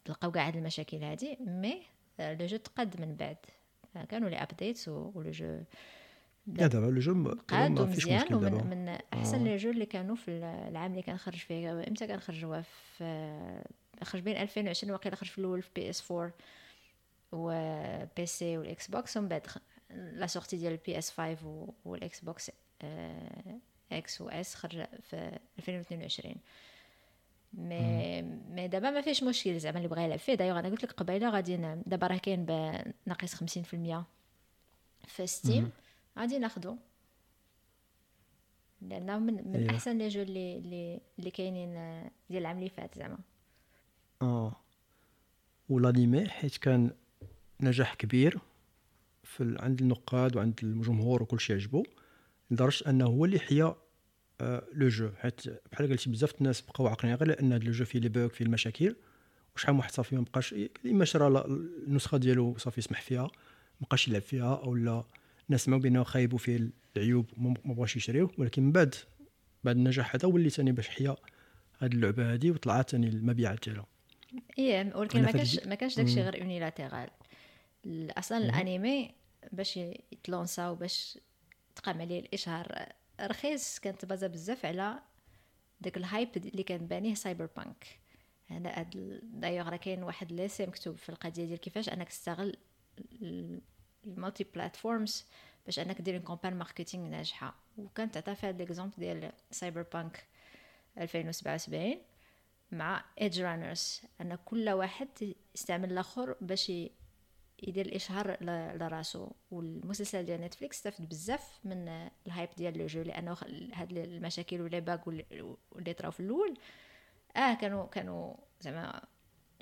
تلقاو 0.04 0.32
كاع 0.32 0.46
هاد 0.46 0.56
المشاكل 0.56 1.04
هادي. 1.04 1.38
mais 1.40 1.82
le 2.18 2.46
jeu 2.46 2.56
تقاد 2.56 3.00
من 3.00 3.14
بعد. 3.14 3.36
كانوا 4.08 4.28
les 4.28 4.36
updates 4.42 4.88
و 4.88 5.02
le 5.02 5.30
jeu 5.30 5.60
لا 6.46 6.66
دابا 6.66 6.86
le 6.86 7.00
jeu 7.00 7.34
قاد 7.48 7.80
مزيان 7.80 8.34
ومن 8.34 8.52
من 8.52 8.98
أحسن 9.12 9.44
les 9.44 9.56
jeux 9.56 9.70
اللي 9.70 9.86
كانوا 9.86 10.16
في 10.16 10.30
العام 10.68 10.90
اللي 10.90 11.02
كان 11.02 11.18
خرج 11.18 11.36
فيه. 11.36 11.72
إمتى 11.72 12.06
كان 12.06 12.20
خرج؟ 12.20 12.44
هو 12.44 12.62
في 12.98 13.62
خرج 14.02 14.22
بين 14.22 14.36
2020 14.36 14.92
وقيلا 14.92 15.16
خرج 15.16 15.28
في 15.28 15.38
الأول 15.38 15.62
في 15.62 15.70
PS4 15.74 16.32
و 17.32 17.50
PC 18.16 18.26
وال 18.26 18.58
Xbox 18.58 19.16
ومن 19.16 19.28
بعد 19.28 19.46
la 19.90 20.26
sortie 20.26 20.56
ديال 20.56 20.72
ال 20.72 20.79
PS5 20.79 20.98
وال 20.98 21.10
Xbox 21.10 22.50
X 23.92 24.20
و 24.20 24.28
S 24.28 24.54
خرج 24.54 24.84
في 25.02 25.38
2022 25.58 26.34
مي 27.52 28.22
مي 28.22 28.68
دابا 28.68 28.90
ما 28.90 29.00
فيش 29.00 29.22
مشكل 29.22 29.58
زعما 29.58 29.76
اللي 29.76 29.88
بغى 29.88 30.04
يلعب 30.04 30.18
فيه. 30.18 30.34
دايوغ 30.34 30.58
أنا 30.58 30.68
قلت 30.68 30.84
لك 30.84 30.92
قبيلة 30.92 31.30
غادي 31.30 31.56
دابا 31.86 32.06
راه 32.06 32.16
كاين 32.16 32.46
ناقص 33.06 33.34
50% 33.34 34.04
في 35.06 35.26
Steam 35.26 35.70
غادي 36.18 36.38
ناخدو. 36.38 36.76
لأنه 38.82 39.18
من 39.18 39.34
من 39.34 39.56
أيوه. 39.56 39.70
أحسن 39.70 39.98
les 39.98 40.08
jeux 40.08 40.22
اللي 40.22 40.58
اللي 40.58 41.00
اللي 41.18 41.30
كاينين 41.30 41.72
ديال 42.30 42.42
العام 42.42 42.58
اللي 42.58 42.68
فات 42.68 42.98
زعما. 42.98 43.18
آه. 44.22 44.56
والأنيمي 45.68 46.28
حيت 46.28 46.56
كان 46.56 46.90
نجاح 47.60 47.94
كبير 47.94 48.38
في 49.24 49.56
عند 49.60 49.80
النقاد 49.80 50.36
وعند 50.36 50.60
الجمهور 50.62 51.22
وكل 51.22 51.40
شيء 51.40 51.56
عجبو. 51.56 51.84
لدرجة 52.50 52.90
أنه 52.90 53.06
هو 53.06 53.24
اللي 53.24 53.38
حيا 53.38 53.76
آه 54.40 54.64
le 54.72 54.88
jeu 54.88 55.10
حيت 55.16 55.40
بحال 55.72 55.90
قلتي 55.90 56.10
بزاف 56.10 56.34
الناس 56.38 56.60
بقاو 56.60 56.86
عاقلين 56.86 57.14
غير 57.14 57.28
لأن 57.28 57.52
هذا 57.52 57.64
le 57.64 57.72
jeu 57.72 57.84
فيه 57.84 57.98
les 57.98 58.08
bugs 58.08 58.32
فيه 58.32 58.44
المشاكل. 58.44 58.96
وشحال 59.56 59.74
من 59.74 59.78
واحد 59.80 59.90
صافي 59.90 60.16
ما 60.16 60.22
بقاش 60.22 60.54
اما 60.86 61.04
شرا 61.04 61.46
النسخة 61.46 62.18
ديالو 62.18 62.58
صافي 62.58 62.80
يسمح 62.80 63.02
فيها 63.02 63.22
ما 63.80 63.86
بقاش 63.86 64.08
يلعب 64.08 64.22
فيها 64.22 64.54
أو 64.56 64.74
لا 64.74 65.04
الناس 65.46 65.64
سمعوا 65.64 65.80
بأنه 65.80 66.02
خايبوا 66.02 66.38
فيه 66.38 66.70
العيوب 66.96 67.26
ما 67.36 67.54
بغاوش 67.64 67.96
يشريوه. 67.96 68.30
ولكن 68.38 68.62
من 68.62 68.72
بعد 68.72 68.94
بعد 69.64 69.76
النجاح 69.76 70.14
هذا 70.14 70.28
ولي 70.28 70.50
ثاني 70.50 70.72
باش 70.72 70.88
حيا 70.88 71.16
هاد 71.78 71.94
اللعبة 71.94 72.34
هذه 72.34 72.50
وطلعت 72.50 72.90
ثاني 72.90 73.08
المبيعات 73.08 73.64
ديالها. 73.64 73.86
إيه 74.58 74.96
ولكن 74.96 75.22
ما 75.22 75.30
كانش 75.30 75.66
ما 75.66 75.74
كانش 75.74 75.96
داكشي 75.96 76.22
غير 76.22 76.42
unilatéral 76.42 77.10
أصلا 77.86 78.38
الانيمي 78.38 79.10
باش 79.52 79.76
يتلونسا 79.76 80.68
وباش 80.68 81.18
تقام 81.76 82.00
عليه 82.00 82.20
الإشهار. 82.20 82.92
حيت 83.20 83.78
كانت 83.78 84.04
بازا 84.04 84.26
بزاف 84.26 84.66
على 84.66 84.98
داك 85.80 85.96
ال 85.96 86.04
hype 86.04 86.36
اللي 86.36 86.62
كان 86.62 86.86
بانيه 86.86 87.14
Cyberpunk 87.14 87.86
أنا 88.50 88.82
دايوغ 89.22 89.68
راه 89.68 89.76
كاين 89.76 90.02
واحد 90.02 90.32
l'essai 90.32 90.66
مكتوب 90.66 90.96
في 90.96 91.08
القضية 91.08 91.44
ديال 91.44 91.60
كيفاش 91.60 91.88
أنك 91.88 92.08
تستغل 92.08 92.56
ال 94.06 94.44
multi-platforms 94.44 95.26
باش 95.66 95.78
أنك 95.78 96.00
دير 96.00 96.18
campagne 96.18 96.54
marketing 96.54 97.08
ناجحة. 97.08 97.54
وكانت 97.78 98.14
تعطى 98.14 98.34
فيها 98.34 98.52
l'exemple 98.52 98.94
ديال 98.98 99.32
Cyberpunk 99.50 100.26
2077 100.98 101.96
مع 102.72 103.04
Edgerunners 103.20 104.00
أن 104.20 104.34
كل 104.44 104.70
واحد 104.70 105.34
يستعمل 105.54 105.92
الآخر 105.92 106.36
باش 106.40 106.72
يدير 107.62 107.86
الإشهار 107.86 108.36
لراسو. 108.76 109.30
والمسلسل 109.50 110.24
ديال 110.24 110.40
Netflix 110.40 110.76
استفد 110.76 111.08
بزاف 111.08 111.58
من 111.64 112.08
ال 112.26 112.31
hype 112.31 112.48
ديال 112.56 112.78
le 112.78 112.86
jeu 112.86 113.02
لأنه 113.02 113.36
هاد 113.74 113.98
المشاكل 113.98 114.60
و 114.60 114.65
les 114.65 114.80
bugs 114.80 115.08
اللي 115.76 115.92
طراو 115.92 116.10
في 116.10 116.20
الأول. 116.20 116.54
آه 117.36 117.54
كانوا 117.54 117.86
كانوا 117.86 118.34
زعما 118.60 119.02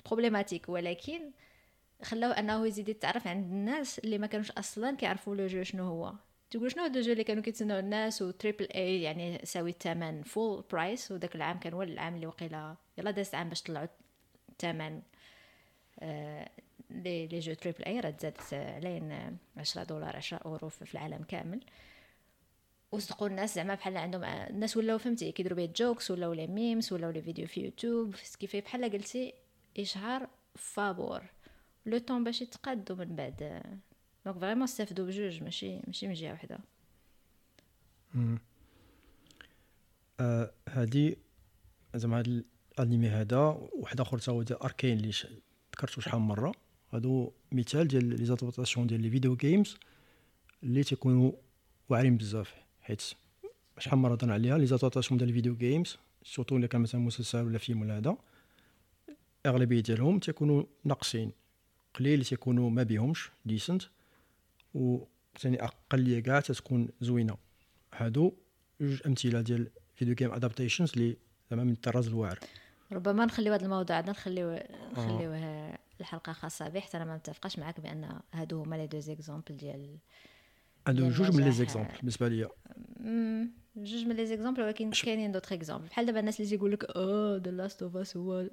problématiques 0.05 0.69
ولكن 0.69 1.31
خلاو 2.03 2.31
أنه 2.31 2.67
يزيد 2.67 2.89
يتعرف 2.89 3.27
عند 3.27 3.45
الناس 3.45 3.99
اللي 3.99 4.17
ما 4.17 4.27
كانوش 4.27 4.51
أصلا 4.51 4.95
كيعرفوا 4.95 5.35
le 5.35 5.47
jeu 5.47 5.63
شنو 5.63 5.83
هو. 5.83 6.13
تقول 6.51 6.71
شنو 6.71 6.83
هذا 6.83 6.99
ال 6.99 7.02
jeu 7.02 7.11
اللي 7.11 7.23
كانوا 7.23 7.43
كيتسناو 7.43 7.79
الناس؟ 7.79 8.21
و 8.21 8.28
triple 8.28 8.67
A 8.75 9.01
يعني 9.01 9.41
ساوي 9.45 9.69
الثمن 9.69 10.23
full 10.23 10.63
price 10.71 11.11
وداك 11.11 11.35
العام 11.35 11.59
كان 11.59 11.73
هو 11.73 11.81
العام 11.81 12.15
اللي 12.15 12.27
وقيلا 12.27 12.75
يلا 12.97 13.11
داز 13.11 13.35
عام 13.35 13.49
باش 13.49 13.61
طلعوا 13.61 13.87
الثمن 14.49 15.01
آه 15.99 16.49
les 16.89 17.27
les 17.27 17.39
jeux 17.39 17.53
triple 17.53 17.83
A 17.83 17.99
راه 17.99 18.15
زادت 18.21 18.53
علينا 18.53 19.37
10 19.57 19.83
دولار 19.83 20.15
10 20.15 20.37
اورو 20.37 20.69
في 20.69 20.93
العالم 20.93 21.23
كامل. 21.23 21.59
وصدقوا 22.91 23.27
الناس 23.27 23.55
زعما 23.55 23.75
بحال 23.75 23.97
عندهم 23.97 24.23
الناس 24.23 24.77
ولاو 24.77 24.97
فهمتي 24.97 25.31
كيديروا 25.31 25.57
بيه 25.57 25.73
jokes 25.75 26.11
ولاو 26.11 26.33
les 26.33 26.47
memes 26.47 26.93
ولاو 26.93 27.11
les 27.11 27.21
vidéos 27.21 27.47
في 27.47 27.61
يوتيوب 27.61 28.15
كيف 28.39 28.55
بحال 28.55 28.91
قلتي 28.91 29.33
إشهار 29.79 30.29
فابور. 30.55 31.21
le 31.85 31.97
temps 31.97 32.23
باش 32.23 32.41
يتقادوا 32.41 32.95
من 32.95 33.15
بعد. 33.15 33.61
donc 34.25 34.37
vraiment 34.39 34.63
استافدوا 34.63 35.05
بجوج 35.05 35.43
ماشي 35.43 35.79
ماشي 35.87 36.07
من 36.07 36.13
جهه 36.13 36.33
وحده 36.33 36.59
آه 40.19 40.51
هادي 40.69 41.17
زعما 41.95 42.19
هاد 42.19 42.43
الانمي 42.79 43.09
هذا 43.09 43.37
واحد 43.73 44.01
اخر 44.01 44.17
تا 44.17 44.31
هو 44.31 44.43
ديال 44.43 44.59
Arcane 44.59 44.97
اللي 44.97 45.11
ذكرتو 45.75 46.01
شحال 46.01 46.19
من 46.19 46.27
مرة. 46.27 46.53
هادو 46.95 47.31
مثال 47.51 47.87
ديال 47.87 48.05
les 48.05 48.25
adaptations 48.25 48.87
ديال 48.87 49.01
les 49.01 49.09
video 49.09 49.35
games 49.35 49.77
اللي 50.63 50.83
تيكونوا 50.83 51.31
واعرين 51.89 52.17
بزاف. 52.17 52.53
حيت 52.81 53.01
شحال 53.79 53.99
مرة 53.99 54.13
هضرنا 54.13 54.33
عليها 54.33 54.57
les 54.57 54.65
adaptations 54.65 55.17
ديال 55.17 55.29
ال 55.29 55.33
video 55.33 55.55
games 55.55 55.97
surtout 56.23 56.57
إلا 56.57 56.67
كان 56.67 56.81
مثلا 56.81 57.01
مسلسل 57.01 57.45
ولا 57.45 57.57
فيلم 57.57 57.81
ولا 57.81 57.97
هذا 57.97 58.17
أغلبية 59.45 59.79
ديالهم 59.79 60.19
تيكونوا 60.19 60.63
ناقصين. 60.83 61.31
قليل 61.93 62.25
تيكونوا 62.25 62.69
ما 62.69 62.83
بيهمش 62.83 63.29
decent 63.45 63.83
و 64.75 64.99
ثاني 65.39 65.63
أقلية 65.63 66.19
كاع 66.19 66.39
تتكون 66.39 66.89
زوينة. 67.01 67.37
هادو 67.93 68.33
جوج 68.81 69.01
أمثلة 69.05 69.41
ديال 69.41 69.67
video 69.95 70.15
game 70.15 70.31
adaptations 70.31 70.91
اللي 70.93 71.17
زعما 71.51 71.63
من 71.63 71.71
الطراز 71.71 72.07
الواعر. 72.07 72.39
ربما 72.91 73.25
نخليو 73.25 73.53
هذا 73.53 73.65
الموضوع 73.65 73.95
عندنا 73.95 74.11
نخليو 74.11 74.59
نخليوه 74.91 75.37
آه. 75.37 75.77
الحلقة 75.99 76.33
خاصة 76.33 76.69
به 76.69 76.79
حتى 76.79 76.97
أنا 76.97 77.05
ما 77.05 77.15
متفقاش 77.15 77.59
معاك 77.59 77.79
بأن 77.79 78.19
هادو 78.33 78.63
هما 78.63 78.75
les 78.75 78.87
deux 78.87 78.99
exemples 78.99 79.57
ديال 79.57 79.97
هادو 80.87 81.09
جوج 81.09 81.35
من 81.35 81.43
les 81.43 81.51
exemples 81.51 81.93
بالنسبة 81.99 82.27
ليا. 82.27 82.49
جوج 83.75 84.05
من 84.05 84.15
les 84.15 84.25
exemples 84.25 84.61
ولكن 84.61 84.91
كاينين 84.91 85.31
d'autres 85.31 85.53
exemples. 85.53 85.87
بحال 85.87 86.05
دابا 86.05 86.19
الناس 86.19 86.39
اللي 86.39 86.49
تيقول 86.49 86.71
لك 86.71 86.85
آه 86.95 87.41
The 87.43 87.51
Last 87.51 87.83
of 87.83 87.97
Us 87.97 88.17
هو 88.17 88.49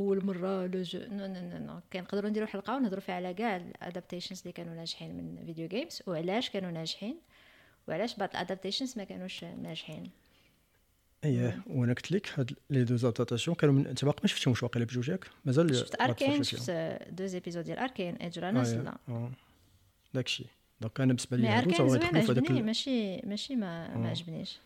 أول 0.00 0.24
مرة 0.24 0.66
le 0.66 0.82
jeu 0.82 0.98
non 0.98 1.26
non 1.26 1.40
non 1.40 1.58
non 1.58 1.80
كنقدروا 1.92 2.30
نديروا 2.30 2.48
حلقة 2.48 2.76
ونهضروا 2.76 3.00
فيها 3.00 3.14
على 3.14 3.34
كاع 3.34 3.56
ال 3.56 3.63
adaptations 3.63 4.40
اللي 4.40 4.52
كانوا 4.52 4.74
ناجحين 4.74 5.16
من 5.16 5.44
video 5.46 5.68
games 5.68 6.02
وعلاش 6.06 6.50
كانوا 6.50 6.70
ناجحين 6.70 7.16
وعلاش 7.88 8.16
بعض 8.16 8.28
ال 8.30 8.36
adaptations 8.36 8.98
ما 8.98 9.04
كانوش 9.04 9.44
ناجحين. 9.44 10.10
إيه 11.24 11.62
وأنا 11.66 11.92
قلت 11.92 12.12
لك 12.12 12.38
هاد 12.38 12.52
les 12.70 12.84
deux 12.84 12.96
adaptations 12.96 13.56
كانوا 13.56 13.74
من 13.74 13.86
انت 13.86 14.04
باقي 14.04 14.18
ما 14.22 14.28
شفتهمش 14.28 14.62
واقيلا 14.62 14.84
بجوج 14.84 15.08
ياك 15.08 15.26
مازال 15.44 15.76
شفت 15.76 16.00
Arcane 16.00 16.42
شفت 16.42 16.70
deux 17.10 17.26
épisodes 17.26 17.64
ديال 17.64 17.78
Arcane 17.78 18.16
Edgerunners 18.16 18.74
لا 18.74 18.98
آه. 19.08 19.30
داكشي. 20.14 20.44
donc 20.80 21.00
أنا 21.00 21.06
بالنسبة 21.06 21.36
لي 21.36 21.48
هادو 21.48 21.70
زوين 21.88 21.94
يدخلوا 21.94 22.22
في 22.22 22.32
هذاك 22.32 22.50
ماشي 22.50 23.16
ماشي 23.16 23.56
ما 23.56 23.96
ما 23.96 24.06
آه. 24.06 24.10
عجبنيش. 24.10 24.58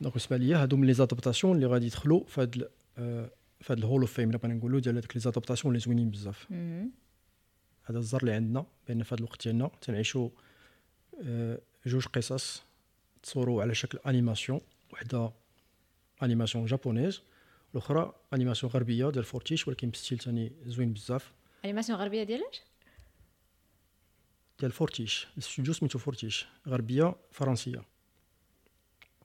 donc 0.00 0.14
بالنسبة 0.14 0.36
لي 0.36 0.54
هادو 0.54 0.76
من 0.76 0.86
les 0.86 0.92
adaptations 0.92 1.56
اللي 1.56 1.66
غادي 1.66 1.86
يدخلوا 1.86 2.24
في 2.24 2.40
هاد 2.40 2.68
آه، 2.98 3.30
في 3.60 3.72
هاد 3.72 3.78
ال 3.78 3.82
Hall 3.82 4.00
of 4.00 4.12
Fame 4.12 4.28
اللي 4.28 4.38
بغينا 4.38 4.54
نقولوا 4.54 4.80
ديال 4.80 4.96
هذوك 4.96 5.16
les 5.16 5.20
adaptations 5.20 5.74
اللي 5.74 5.84
زوينين 5.84 6.10
بزاف. 6.10 6.52
هذا 7.84 7.98
الزهر 7.98 8.20
اللي 8.20 8.32
عندنا 8.32 8.66
بأن 8.88 9.02
في 9.02 9.14
هذا 9.14 9.20
الوقت 9.20 9.44
ديالنا 9.44 9.70
تنعيشوا 9.80 10.28
آه، 11.22 11.60
جوج 11.86 12.06
قصص 12.06 12.62
تصوروا 13.22 13.62
على 13.62 13.74
شكل 13.74 13.98
animation 14.06 14.60
وحدة 14.92 15.32
animation 16.22 16.64
japonaise 16.64 17.22
الاخرى 17.72 18.14
animation 18.34 18.72
غربيه 18.72 19.10
ديال 19.10 19.24
Fortiche 19.24 19.68
ولكن 19.68 19.90
ب 19.90 19.95
style 19.95 20.18
ثاني 20.18 20.52
زوين 20.66 20.92
بزاف 20.92 21.32
animation 21.64 21.98
غربيه 21.98 22.22
ديالاش 22.22 22.62
ديال 24.60 24.72
Fortiche 24.72 25.28
الاستوديو 25.32 25.72
سميتو 25.72 25.98
Fortiche 25.98 26.46
غربيه 26.68 27.14
فرنسيه 27.30 27.82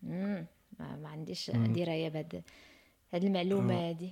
مم. 0.03 0.45
ما, 0.80 1.09
عنديش. 1.09 1.51
درايه 1.51 2.09
بهاد 2.09 2.43
هاد 3.13 3.23
المعلومه 3.23 3.73
آه. 3.73 3.89
هادي 3.89 4.11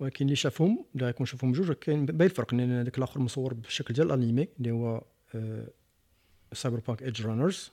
ولكن 0.00 0.24
اللي 0.24 0.36
شافهم 0.36 0.84
اللي 0.94 1.06
غيكون 1.06 1.26
شافهم 1.26 1.52
بجوج 1.52 1.72
كاين 1.72 2.06
باين 2.06 2.30
الفرق 2.30 2.54
لأن 2.54 2.72
هذاك 2.72 2.98
الآخر 2.98 3.20
مصور 3.20 3.54
بالشكل 3.54 3.94
ديال 3.94 4.06
الانيمي 4.06 4.48
اللي 4.58 4.70
هو 4.70 5.02
Cyberpunk 6.52 7.02
Edgerunners. 7.02 7.70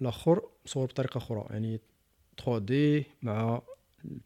الآخر 0.00 0.42
مصور 0.66 0.86
بطريقه 0.86 1.18
أخرى 1.18 1.46
يعني 1.50 1.80
3D 2.44 3.06
مع 3.22 3.62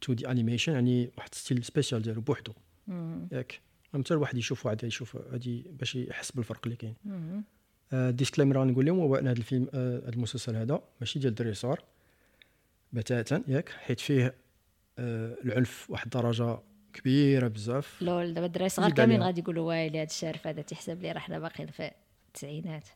2D 0.03 0.29
animation 0.29 0.73
يعني 0.73 1.11
واحد 1.19 1.35
style 1.35 1.65
spécial 1.65 2.03
ديالو 2.03 2.21
بوحدو. 2.21 2.53
ياك؟ 3.33 3.61
مثلا 3.95 4.17
الواحد 4.17 4.37
يشوف 4.37 4.67
واحد 4.67 4.85
يشوف 4.85 5.17
هادي 5.17 5.67
باش 5.79 5.95
يحس 5.95 6.31
بالفرق 6.31 6.61
اللي 6.65 6.77
كاين. 6.77 6.95
disclaimer 7.93 8.59
غنقول 8.59 8.87
لهم 8.87 9.01
هو 9.01 9.17
أن 9.17 9.27
هذا 9.29 9.39
الفيلم 9.39 9.69
آه، 9.75 9.99
هذا 9.99 10.09
المسلسل 10.09 10.57
هذا 10.57 10.83
ماشي 11.01 11.19
ديال 11.19 11.31
الدري 11.31 11.55
صغار 11.55 11.85
بتاتا 12.93 13.43
ياك؟ 13.49 13.69
حيت 13.69 14.01
فيه 14.01 14.35
آه، 14.99 15.37
العنف 15.45 15.91
واحد 15.91 16.05
الدرجة 16.05 16.59
كبيرة 16.93 17.49
بزاف. 17.49 18.03
لول 18.03 18.35
دابا 18.35 18.47
الدراري 18.47 18.69
زيد 18.69 18.93
كاملين. 18.93 19.23
غادي 19.23 19.41
يقولوا 19.41 19.69
وايلي 19.69 20.01
هاد 20.01 20.09
الشارف 20.09 20.47
هذا 20.47 20.63
تيحسب 20.63 21.03
لي 21.03 21.13
راه 21.13 21.19
حنا 21.19 21.39
باقيين 21.39 21.71
في 21.71 21.91
التسعينات. 22.29 22.89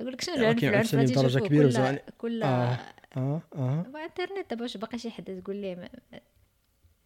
يقول 0.00 0.12
لك 0.12 0.20
شنو 0.20 0.34
آه، 0.34 0.38
العنف 0.38 0.64
العنف 0.64 0.94
بدرجة 0.94 1.16
تيشوفوه 1.16 1.48
كبيرة 1.48 1.62
كل 1.62 1.68
بزاف. 1.68 1.98
كل 2.18 2.42
آه 2.42 2.78
آه 3.16 3.42
آه. 3.54 3.86
هو 3.94 3.96
انترنت 3.96 4.50
دابا 4.50 4.62
واش 4.62 4.76
باقي 4.76 4.98
شي 4.98 5.10
حد 5.10 5.42
تقول 5.42 5.56
ليه 5.56 5.90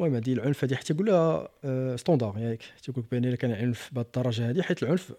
المهم 0.00 0.14
هذه 0.14 0.32
العنف 0.32 0.64
هذه 0.64 0.74
حتى 0.74 0.92
يقولها 0.92 1.48
آه، 1.64 1.96
standard 1.96 2.38
ياك 2.38 2.62
تيقول 2.82 3.04
لك 3.04 3.10
بأن 3.10 3.34
كان 3.34 3.52
عنف 3.52 3.90
بهذه 3.92 4.06
الدرجه 4.06 4.50
هذه 4.50 4.62
حيت 4.62 4.82
العنف 4.82 5.12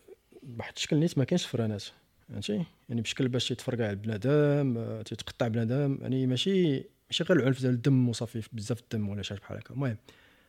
بواحد 0.44 0.74
الشكل 0.76 0.98
نيت 0.98 1.18
ما 1.18 1.24
كاينش 1.24 1.46
فرانات 1.46 1.84
فهمتي؟ 2.30 2.64
يعني 2.90 3.02
بشكل 3.02 3.28
باش 3.28 3.48
تيتفرقع 3.48 3.90
البنادم 3.90 4.78
آه، 4.78 5.02
تيتقطع 5.02 5.48
بنادم 5.48 5.98
يعني 6.02 6.28
ماشي 6.28 6.84
ماشي 7.10 7.24
غير 7.24 7.40
العنف 7.40 7.62
ديال 7.62 7.74
الدم 7.74 8.10
وصافي 8.10 8.42
بزاف 8.54 8.80
الدم 8.80 9.10
ولا 9.10 9.22
شي 9.22 9.34
حاجة 9.34 9.40
بحال 9.42 9.58
هكا. 9.58 9.74
المهم 9.74 9.98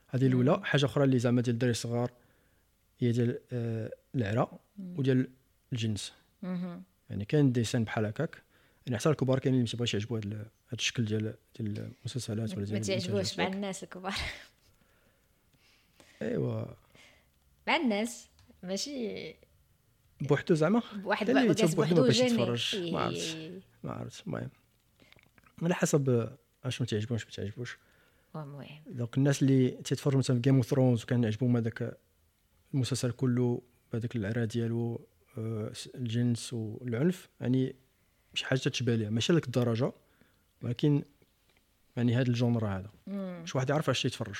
هذه 0.09 0.27
الأولى. 0.27 0.61
حاجة 0.65 0.85
أخرى 0.85 1.05
اللي 1.05 1.19
زعما 1.19 1.43
ديال 1.43 1.55
الدراري 1.55 1.71
الصغار 1.71 2.11
هي 2.99 3.13
ديال 3.13 3.39
آه، 3.53 3.91
العرا 4.15 4.59
وديال 4.97 5.29
الجنس. 5.73 6.13
يعني 7.11 7.25
كاين 7.25 7.53
ديسان 7.53 7.85
بحال 7.85 8.07
هكاك. 8.07 8.43
يعني 8.87 8.99
حتى 8.99 9.09
الكبار 9.09 9.39
كاينين 9.39 9.61
اللي 9.61 9.65
ما 9.65 9.71
تيبغيش 9.71 9.95
يعجبو 9.95 10.17
هذا 10.17 10.37
هذا 10.37 10.49
الشكل 10.73 11.05
ديال 11.05 11.35
ديال 11.59 11.91
المسلسلات 12.01 12.51
ولا 12.51 12.61
ما 12.61 12.65
ديال 12.65 12.85
تعجبوش 12.85 13.09
الإنتاجات. 13.11 13.41
مع 13.41 13.47
الناس 13.47 13.83
الكبار. 13.83 14.15
ايوا. 16.23 16.65
مع 17.67 17.77
الناس 17.77 18.29
ماشي 18.63 19.35
بوحدو 20.21 20.55
زعما؟ 20.55 20.83
بواحد 20.95 21.55
تيشوف 21.55 21.75
بوحدو 21.75 22.03
باش 22.03 22.21
يتفرج. 22.21 22.77
ما 22.93 23.01
عرفتش. 23.01 23.37
ما 23.85 23.93
عرفت 23.93 24.27
المهم. 24.27 24.51
على 25.63 25.75
حسب 25.75 26.37
اشنو 26.65 26.87
تعجبو 26.87 27.15
واش 27.15 27.25
ما 27.25 27.31
تعجبوش 27.31 27.79
المهم. 28.37 28.67
donc 28.87 29.19
الناس 29.19 29.43
اللي 29.43 29.71
تيتفرجوا 29.71 30.19
مثلا 30.19 30.37
في 30.37 30.43
Game 30.43 30.57
of 30.57 30.67
Thrones 30.67 31.03
وكان 31.03 31.25
يعجبهم 31.25 31.57
هذاك 31.57 31.99
المسلسل 32.75 33.11
كله 33.11 33.63
بهذاك 33.93 34.17
العرا 34.17 34.45
ديالو 34.45 35.07
الجنس 35.95 36.53
والعنف 36.53 37.29
يعني 37.41 37.75
شي 38.35 38.47
حاجة 38.47 38.59
تشبه 38.59 38.95
ليها 38.95 39.11
ماشي 39.11 39.33
لك 39.33 39.47
الدرجة 39.47 39.93
ولكن 40.63 41.03
يعني 41.97 42.15
هذا 42.17 42.29
ال 42.29 42.35
genre 42.35 42.67
هذا. 42.67 42.91
شي 43.45 43.59
واحد 43.59 43.71
يعرف 43.71 43.91
اش 43.91 44.05
يتفرج. 44.05 44.37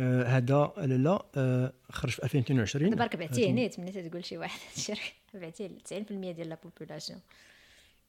آه 0.00 0.24
هذا 0.24 0.72
لا 0.76 0.86
لا 0.94 1.24
آه 1.36 1.72
خرج 1.90 2.10
في 2.12 2.24
2022 2.24 2.90
دابا 2.90 3.06
بعتيه 3.06 3.46
هادو- 3.46 3.52
نيت 3.54 3.80
ملي 3.80 4.08
تقول 4.08 4.24
شي 4.24 4.38
واحد 4.38 4.60
هادشي 4.70 4.92
بعتيه 5.34 5.66
ل 5.66 5.80
90% 5.80 6.12
ديال 6.12 6.48
لا 6.48 6.58
بوبولاسيون 6.64 7.20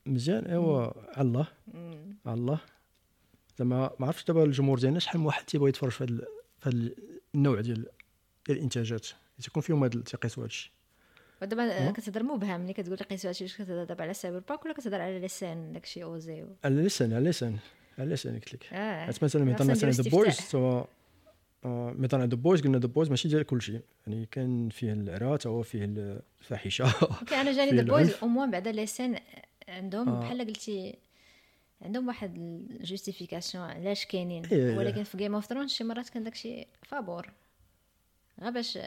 مزيان 0.06 0.46
أيوا 0.46 0.92
على 1.18 1.28
الله. 1.28 1.48
على 2.26 2.34
الله. 2.40 2.60
زعما 3.60 3.92
ما 4.00 4.06
عرفتش 4.08 4.24
دابا 4.24 4.44
الجمهور 4.44 4.80
ديالنا 4.80 5.00
شحال 5.00 5.20
من 5.20 5.26
واحد 5.26 5.46
تيبغي 5.46 5.70
يتفرج 5.70 5.92
في 5.92 6.26
هذا 6.64 6.90
النوع 7.36 7.62
ديال 7.62 7.86
الإنتاجات. 8.50 9.08
تيكون 9.42 9.64
فيهم 9.64 9.84
هذا 9.84 10.02
تيقيسوا 10.02 10.44
هذا 10.44 10.48
الشيء 10.48 10.72
ودابا 11.42 11.92
كتهضر 11.92 12.24
مبهم 12.24 12.62
ملي 12.62 12.74
كتقول 12.74 12.98
لي 12.98 13.06
قيسوا 13.06 13.30
هادشي 13.30 13.44
واش 13.44 13.54
كتهضر 13.56 13.84
دابا 13.84 14.04
على 14.04 14.14
سايبر 14.14 14.40
بانك 14.40 14.66
ولا 14.66 14.74
كتهضر 14.74 15.02
على 15.02 15.20
لسان 15.20 15.74
داكشي 15.74 16.04
اوزي 16.04 16.46
على 16.64 16.76
لسان 16.76 17.14
على 17.14 17.30
لسان 17.30 17.58
على 18.00 18.14
لسان 18.14 18.34
قلت 18.34 18.54
لك. 18.54 18.74
آه. 18.74 19.06
حيت 19.06 19.24
مثلا 19.24 19.44
مثلا 19.44 19.72
مثلا 19.72 19.90
نديرو 19.90 20.04
The 20.04 20.10
Boys 20.10 20.56
آه، 21.66 21.96
مثلا 21.98 22.26
The 22.26 22.36
Boys 22.36 22.62
قلنا 22.62 22.78
The 22.78 22.88
Boys 22.88 23.10
ماشي 23.10 23.28
ديال 23.28 23.44
كل 23.44 23.62
شيء 23.62 23.82
يعني 24.08 24.26
كان 24.32 24.70
فيه 24.70 24.94
العرا 24.94 25.38
تا 25.38 25.50
هو 25.50 25.64
فيه 25.64 25.86
الفاحشة. 25.86 26.86
OK 27.22 27.36
أنا 27.36 27.52
جاني 27.52 27.72
ذا 27.72 27.84
بويز. 27.84 28.14
au 28.24 28.28
moins 28.28 28.52
بعدا 28.52 28.72
لسان 28.72 29.20
عندهم 29.68 30.10
آه. 30.10 30.20
بحال 30.20 30.48
قلتي 30.48 30.96
عندهم 31.82 32.08
واحد 32.08 32.38
ال 32.80 32.86
justification 32.86 33.64
علاش 33.64 34.06
كاينين. 34.06 34.46
إيه. 34.46 34.78
ولكن 34.78 35.04
في 35.04 35.18
Game 35.18 35.36
of 35.36 35.46
Thrones 35.46 35.70
شي 35.72 35.84
مرات 35.84 36.10
كان 36.10 36.24
داكشي 36.24 36.68
فابور 36.84 37.28
غير 38.42 38.52
باش 38.52 38.80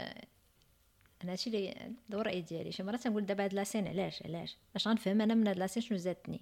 أنا 1.25 1.33
هادشي 1.33 1.51
اللي 1.51 1.95
هو 2.15 2.21
الراي 2.21 2.43
ديالي 2.43 2.73
شي 2.73 2.83
مرات 2.83 3.05
تنقول 3.05 3.27
دابا 3.27 3.45
هاد 3.45 3.55
la 3.55 3.65
scène 3.65 3.89
علاش 3.89 4.23
علاش 4.23 4.57
اش 4.77 4.89
غنفهم 4.89 5.21
أنا 5.21 5.35
من 5.35 5.49
هاد 5.49 5.59
la 5.59 5.66
scène 5.66 5.83
شنو 5.83 5.99
زادتني 5.99 6.41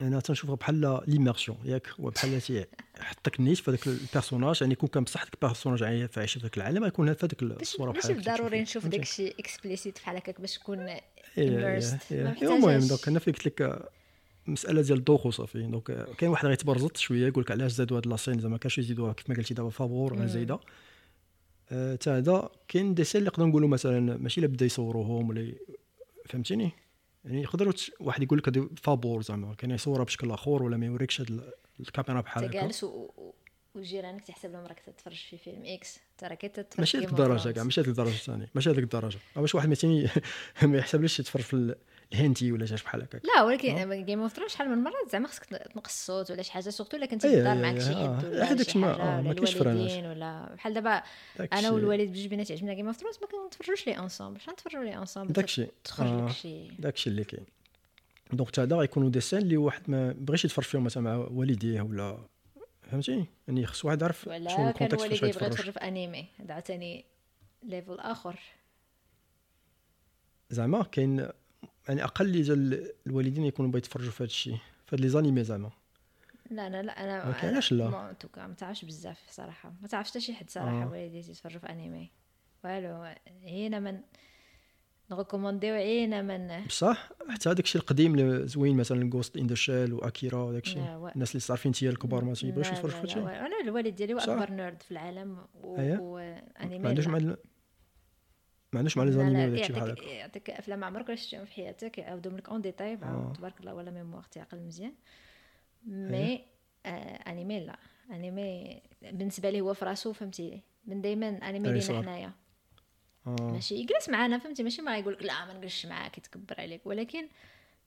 أنا 0.00 0.20
تنشوفها 0.20 0.54
بحال 0.54 1.00
l'immersion 1.06 1.58
ياك 1.64 1.88
هو 2.00 2.10
بحال 2.10 2.40
تيحطك 2.40 3.40
نيت 3.40 3.58
في 3.58 3.70
هذاك 3.70 3.86
ال 3.86 3.92
personnage 3.92 4.58
يعني 4.60 4.72
يكون 4.72 4.88
كان 4.88 5.04
بصح 5.04 5.24
داك 5.24 5.34
ال 5.34 5.38
personnage 5.38 5.82
عايش 5.82 6.32
في 6.32 6.38
ذاك 6.38 6.56
العالم 6.56 6.84
غيكون 6.84 7.14
في 7.14 7.26
هذيك 7.26 7.42
الصورة 7.42 7.92
ماشي 7.92 8.12
بحال 8.12 8.14
بالضروري 8.14 8.40
تشوفها. 8.40 8.62
نشوف 8.62 8.82
فهمتي؟ 8.82 8.96
داكشي 8.96 9.28
explicite 9.28 9.98
بحال 9.98 10.16
هكاك 10.16 10.40
باش 10.40 10.58
نكون 10.58 10.78
إيه، 10.78 11.00
إيه،. 11.38 11.90
إيه. 12.10 12.32
المهم. 12.42 12.80
donc 12.80 13.08
أنا 13.08 13.18
فين 13.18 13.34
قلت 13.34 13.46
لك 13.46 13.62
آه، 13.62 13.88
مسألة 14.46 14.82
ديال 14.82 14.98
الذوق 14.98 15.26
وصافي 15.26 15.62
donc 15.62 15.90
آه، 15.90 16.06
كاين 16.18 16.30
واحد 16.30 16.46
غيتبرزط 16.46 16.96
شوية 16.96 17.26
يقول 17.26 17.44
لك 17.44 17.50
علاش 17.50 17.72
زادوا 17.72 17.96
هاد 17.96 18.06
la 18.06 18.16
scène 18.16 18.40
زعما 18.40 18.58
كاش 18.58 18.78
يزيدوها 18.78 19.12
كيف 19.12 19.30
ما 19.30 19.36
قلتي 19.36 19.54
دابا 19.54 19.70
فابور 19.70 20.12
ولا 20.12 20.26
زايدة 20.26 20.58
تا 22.00 22.18
هذا 22.18 22.50
كاين 22.68 22.94
des 22.94 23.04
scènes 23.04 23.18
اللي 23.18 23.28
نقدروا 23.30 23.48
نقولوا 23.48 23.68
مثلا 23.68 24.16
ماشي 24.16 24.40
إلا 24.40 24.48
بدا 24.48 24.66
يصوروهم 24.66 25.28
ولا 25.28 25.52
فهمتيني؟ 26.26 26.70
يعني 27.24 27.42
يقدروا 27.42 27.72
واحد 28.00 28.22
يقول 28.22 28.38
لك 28.38 28.78
فابور 28.82 29.22
زعما 29.22 29.54
كان 29.54 29.70
يصورها 29.70 30.04
بشكل 30.04 30.30
آخر 30.30 30.62
ولا 30.62 30.76
ما 30.76 30.86
يوريكش 30.86 31.20
هاد 31.20 31.30
ال- 31.30 31.52
الكاميرا 31.80 32.20
بحال 32.20 32.44
هكا. 32.44 32.60
جالس 32.62 32.84
و- 32.84 33.32
وجيرانك 33.74 34.20
تحسب 34.22 34.52
لهم 34.52 34.66
راك 34.66 34.80
تتفرج 34.80 35.26
في 35.30 35.38
فيلم 35.38 35.62
X 35.64 35.98
ترى 36.18 36.36
كي 36.36 36.48
تتفرج 36.48 36.80
ماشي 36.80 36.98
هذيك 36.98 37.08
الدرجة. 37.08 37.50
كاع 37.50 37.62
ماشي 37.64 37.80
هذيك 37.80 37.90
الدرجة 37.90 38.14
الثانية 38.14 38.50
ماشي 38.54 38.70
هذيك 38.70 38.84
الدرجة. 38.84 39.18
أو 39.36 39.40
باش 39.40 39.54
واحد 39.54 39.68
مثلا 39.68 40.08
ما 40.62 40.78
يحسبليش 40.78 41.20
يتفرج 41.20 41.42
في 41.42 41.74
الهنتي 42.12 42.52
ولا 42.52 42.66
شي 42.66 42.74
بحال 42.74 43.02
هكاك 43.02 43.22
لا 43.24 43.42
ولكن 43.42 44.04
Game 44.04 44.20
of 44.20 44.32
Thrones 44.32 44.50
شحال 44.50 44.68
من 44.68 44.78
مرة 44.84 44.92
زعما 45.12 45.28
خصك 45.28 45.44
تنقص 45.44 45.92
الصوت 45.92 46.30
ولا 46.30 46.42
شي 46.42 46.52
حاجة 46.52 46.70
surtout 46.70 46.96
إلا 46.96 47.06
كنتي 47.06 47.28
في 47.28 47.38
الدار 47.38 47.54
معك 47.56 47.78
شي 47.78 47.90
يد 47.90 47.96
آه. 47.96 48.20
ولا 48.28 48.52
هذاك 48.52 48.68
شي 48.68 48.78
ما- 48.78 49.18
آه، 49.18 49.20
ما 49.22 49.32
كاينش. 49.34 49.56
الوالدين 49.56 50.06
ولا 50.06 50.54
بحال 50.54 50.74
دابا. 50.74 51.02
أنا 51.52 51.70
والوالد 51.70 52.10
بجوج 52.10 52.26
بينات 52.26 52.50
عجبنا 52.52 52.74
Game 52.74 52.86
of 52.86 52.96
Thrones 52.96 53.16
ما 53.22 53.26
كنتفرجوش 53.26 53.86
ليه 53.86 54.00
ensemble 54.02 54.40
شحال 54.40 54.52
نتفرجوا 54.54 54.84
ليه 54.84 54.98
ensemble 54.98 55.32
داكشي. 55.32 55.66
تخرج 55.84 56.08
آه. 56.08 56.26
لك 56.26 56.32
شي 56.32 56.68
داكشي 56.78 57.10
اللي 57.10 57.24
كاين 57.24 57.44
donc 58.32 58.50
تا 58.50 58.62
هذا 58.62 58.76
غيكونوا 58.76 59.10
des 59.10 59.20
scènes 59.20 59.38
اللي 59.38 59.56
واحد 59.56 59.82
ما 59.90 60.14
بغيش 60.18 60.44
يتفرج 60.44 60.64
فيهم 60.64 60.84
مثلا 60.84 61.02
مع 61.02 61.16
والديه 61.30 61.80
ولا 61.82 62.18
فهمتي 62.90 63.24
يعني 63.48 63.66
خص 63.66 63.84
واحد 63.84 64.02
يعرف 64.02 64.22
شنو 64.24 64.68
ال 64.68 64.72
contexte 64.72 65.06
فاش 65.06 65.22
يتفرج 65.22 65.46
يتفرج 65.52 65.70
في 65.70 65.78
انمي 65.78 66.26
هذا 66.40 66.52
عاوتاني 66.54 67.04
level 67.62 67.98
آخر 67.98 68.38
زعما 70.50 70.82
كاين 70.82 71.28
يعني 71.88 72.04
أقل 72.04 72.32
ديال 72.42 72.90
الوالدين 73.06 73.44
يكونوا 73.44 73.70
بغا 73.70 73.78
يتفرجوا 73.78 74.10
في 74.10 74.16
هذا 74.22 74.30
الشيء 74.30 74.56
في 74.86 74.96
هاد 74.96 75.00
les 75.00 75.08
animés 75.08 75.44
زعما 75.44 75.70
لا 76.50 76.66
أنا 76.66 76.82
لا 76.82 77.04
أنا 77.04 77.26
ما 77.26 77.32
كايناش 77.32 77.72
لا. 77.72 77.88
en 77.88 78.12
tout 78.20 78.35
cas 78.35 78.46
ما 78.46 78.54
تعرفش 78.54 78.84
بزاف 78.84 79.20
صراحة 79.30 79.72
ما 79.82 79.88
تعرفش 79.88 80.10
حتى 80.10 80.20
شي 80.20 80.34
حد 80.34 80.50
صراحة 80.50 80.82
آه. 80.82 80.90
والدي 80.90 81.22
تيتفرجوا 81.22 81.60
في 81.60 81.66
انمي 81.70 82.10
والو 82.64 83.14
عينا 83.44 83.80
من 83.80 84.00
نغوكومونديو 85.10 85.74
عينا 85.74 86.22
من 86.22 86.64
بصح 86.66 87.08
حتى 87.30 87.48
هذاك 87.48 87.64
الشيء 87.64 87.80
القديم 87.80 88.14
اللي 88.14 88.46
زوين 88.46 88.76
مثلا 88.76 89.10
جوست 89.10 89.36
ان 89.36 89.46
ذا 89.46 89.54
شيل 89.54 89.92
واكيرا 89.92 90.42
وداك 90.42 90.62
الشيء 90.64 90.82
لا، 90.82 90.96
و- 90.96 91.08
الناس 91.08 91.30
اللي 91.30 91.40
صارفين 91.40 91.72
تيا 91.72 91.90
الكبار 91.90 92.24
ما 92.24 92.34
تيبغيوش 92.34 92.66
لا، 92.66 92.72
يتفرجوا 92.72 93.00
لا، 93.00 93.06
في 93.06 93.20
لا، 93.20 93.26
هادشي 93.30 93.46
أنا 93.46 93.60
الوالد 93.64 93.94
ديالي 93.96 94.14
هو. 94.14 94.18
أكبر 94.18 94.50
نيرد 94.50 94.82
في 94.82 94.90
العالم 94.90 95.38
و... 95.54 95.76
أييه. 95.78 95.98
وانمي 95.98 96.78
ما 96.78 96.88
عندوش 96.88 97.06
لا. 97.08 97.36
ما 98.72 98.78
عندوش 98.78 98.96
مع 98.96 99.04
لي 99.04 99.12
زانيمي 99.12 99.36
لا، 99.36 99.46
وداك 99.46 99.60
الشيء 99.60 99.76
بحال 99.76 99.90
هكا 99.90 100.02
يعطيك 100.02 100.50
أفلام 100.50 100.84
عمرك 100.84 101.06
ولا 101.08 101.16
شفتيهم 101.16 101.44
في 101.44 101.52
حياتك؟ 101.52 101.98
يعاودهم 101.98 102.36
لك 102.36 102.48
اون 102.48 102.60
ديتاي 102.60 102.92
آه. 102.92 102.96
بعاود 102.96 103.32
تبارك 103.32 103.60
الله 103.60 103.74
ولا 103.74 103.90
ميموار 103.90 104.22
تيعقل 104.22 104.58
مزيان. 104.58 104.92
مي 105.86 106.44
آه 106.86 106.90
انمي 107.30 107.60
لا. 107.60 107.78
انمي 108.10 108.82
بالنسبة 109.02 109.50
لي 109.50 109.60
هو 109.60 109.74
في 109.74 109.84
راسو 109.84 110.12
فهمتي؟ 110.12 110.62
من 110.86 111.00
دائما 111.00 111.28
انمي 111.28 111.68
أي 111.68 111.78
لينا. 111.78 112.02
حنايا. 112.02 112.32
آه. 113.26 113.36
ماشي 113.40 113.74
يجلس 113.74 114.08
معانا 114.08 114.38
فهمتي؟ 114.38 114.62
ماشي 114.62 114.82
ما 114.82 114.98
يقول 114.98 115.12
لك 115.14 115.22
لا 115.22 115.44
ما 115.44 115.52
نجلسش 115.54 115.86
معاك 115.86 116.18
يتكبر 116.18 116.54
عليك. 116.60 116.80
ولكن 116.86 117.28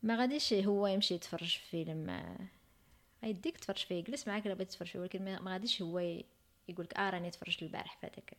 ما 0.03 0.15
غاديش 0.19 0.53
هو 0.53 0.87
يمشي 0.87 1.13
يتفرج 1.15 1.57
في 1.57 1.69
فيلم 1.69 2.09
آه، 2.09 2.37
غيديك 3.23 3.57
تفرج 3.57 3.77
فيه 3.77 3.95
يجلس 3.95 4.27
معاك 4.27 4.45
إلا 4.45 4.53
بغيت 4.53 4.71
تفرج 4.71 4.87
فيه. 4.87 4.99
ولكن 4.99 5.35
ما 5.41 5.51
غاديش 5.53 5.81
هو 5.81 5.99
ي- 5.99 6.25
يقول 6.69 6.85
لك 6.85 6.93
آه 6.97 7.09
راني 7.09 7.29
تفرجت 7.31 7.63
البارح 7.63 7.97
في 7.97 8.05
هذاك. 8.07 8.37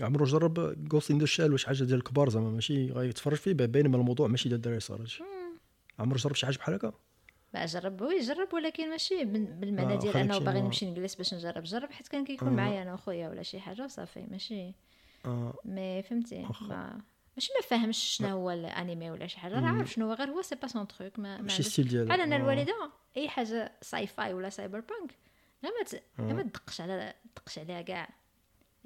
عمرو 0.00 0.24
جرب 0.24 0.84
Ghost 0.88 1.10
in 1.10 1.18
the 1.18 1.26
Shell 1.26 1.52
واش 1.52 1.64
حاجة 1.64 1.84
ديال 1.84 1.98
الكبار 1.98 2.28
زعما 2.28 2.50
ماشي 2.50 2.92
غيتفرج 2.92 3.36
فيه 3.36 3.52
بينما 3.52 3.96
الموضوع 3.96 4.26
ماشي 4.28 4.48
ديال 4.48 4.56
الدراري 4.56 4.80
صارت 4.80 5.10
عمرو 5.98 6.16
جرب 6.18 6.34
شي 6.34 6.46
حاجة 6.46 6.56
بحال 6.56 6.74
هكا 6.74 6.92
بقى 7.54 7.66
جرب 7.66 8.02
هو 8.02 8.10
يجرب 8.10 8.54
ولكن 8.54 8.90
ماشي 8.90 9.24
بال- 9.24 9.52
بالمعنى 9.52 9.92
آه، 9.94 9.98
ديال 9.98 10.16
انه 10.16 10.38
باغي. 10.38 10.60
نمشي 10.60 10.90
نجلس 10.90 11.14
باش 11.14 11.34
نجرب 11.34 11.62
جرب 11.62 11.90
حيت 11.92 12.08
كان 12.08 12.24
كيكون 12.24 12.48
آه. 12.48 12.52
معايا 12.52 12.82
أنا 12.82 12.94
وخويا 12.94 13.28
ولا 13.28 13.42
شي 13.42 13.60
حاجة 13.60 13.84
وصافي 13.84 14.26
ماشي 14.30 14.72
آه. 15.26 15.54
mais 15.64 16.02
فهمتي. 16.02 16.42
ما 16.42 17.00
ماشي 17.36 17.52
ما 17.60 17.66
فاهمش 17.68 17.98
شنو 17.98 18.28
هو 18.28 18.50
الانمي 18.50 19.10
ولا 19.10 19.26
شي 19.26 19.38
حاجة 19.38 19.54
راه. 19.60 19.66
عارف 19.66 19.92
شنو 19.92 20.06
هو 20.08 20.12
غير 20.12 20.28
هو 20.30 20.42
c'est 20.42 20.54
pas 20.54 20.66
son 20.66 20.88
truc 20.88 21.18
mais, 21.18 21.36
ما 21.36 21.42
ماشي 21.42 21.62
style 21.62 21.88
ديالو 21.88 22.06
بحال 22.06 22.20
أنا 22.20 22.34
آه. 22.36 22.38
الوالدة 22.38 22.90
أي 23.16 23.28
حاجة 23.28 23.72
sci-fi 23.82 24.34
ولا 24.34 24.48
cyberpunk 24.50 25.14
ما. 25.62 25.68
لا 26.28 26.32
ما 26.34 26.42
تدقش 26.42 26.80
على 26.80 27.14
تدقش 27.34 27.58
عليها 27.58 27.82
كاع 27.82 28.08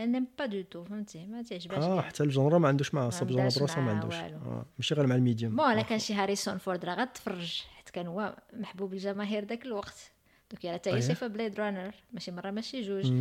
أنا 0.00 0.26
pas 0.38 0.46
du 0.46 0.62
tout 0.62 0.84
فهمتي 0.84 1.26
ما 1.26 1.42
تعجبهاش 1.42 1.84
آه. 1.84 2.00
حتى 2.00 2.22
ال 2.22 2.28
genre 2.28 2.58
ما 2.58 2.68
عندوش 2.68 2.94
معاه 2.94 3.10
صاب 3.10 3.28
genre 3.28 3.42
عندهاش 3.42 3.58
براسها 3.58 3.80
ما 3.80 3.90
عندوش. 3.90 4.14
آه. 4.14 4.66
ماشي 4.78 4.94
غير 4.94 5.06
مع 5.06 5.14
ال 5.14 5.20
médium 5.20 5.56
بون 5.56 5.72
إلا. 5.72 5.82
كان 5.82 5.98
شي 5.98 6.14
Harrison 6.14 6.58
Ford 6.58 6.84
راه 6.84 6.94
غتفرج 6.94 7.62
حيت 7.76 7.90
كان 7.90 8.06
هو 8.06 8.36
محبوب 8.52 8.92
الجماهير 8.92 9.44
داك 9.44 9.66
الوقت 9.66 10.10
دوك 10.50 10.64
يلا 10.64 10.74
حتى 10.74 10.90
هي 10.90 10.94
أيه. 10.94 11.00
شايفه 11.00 11.26
Blade 11.26 11.60
Runner 11.60 11.94
ماشي 12.12 12.30
مره 12.30 12.50
ماشي 12.50 12.82
جوج. 12.82 13.12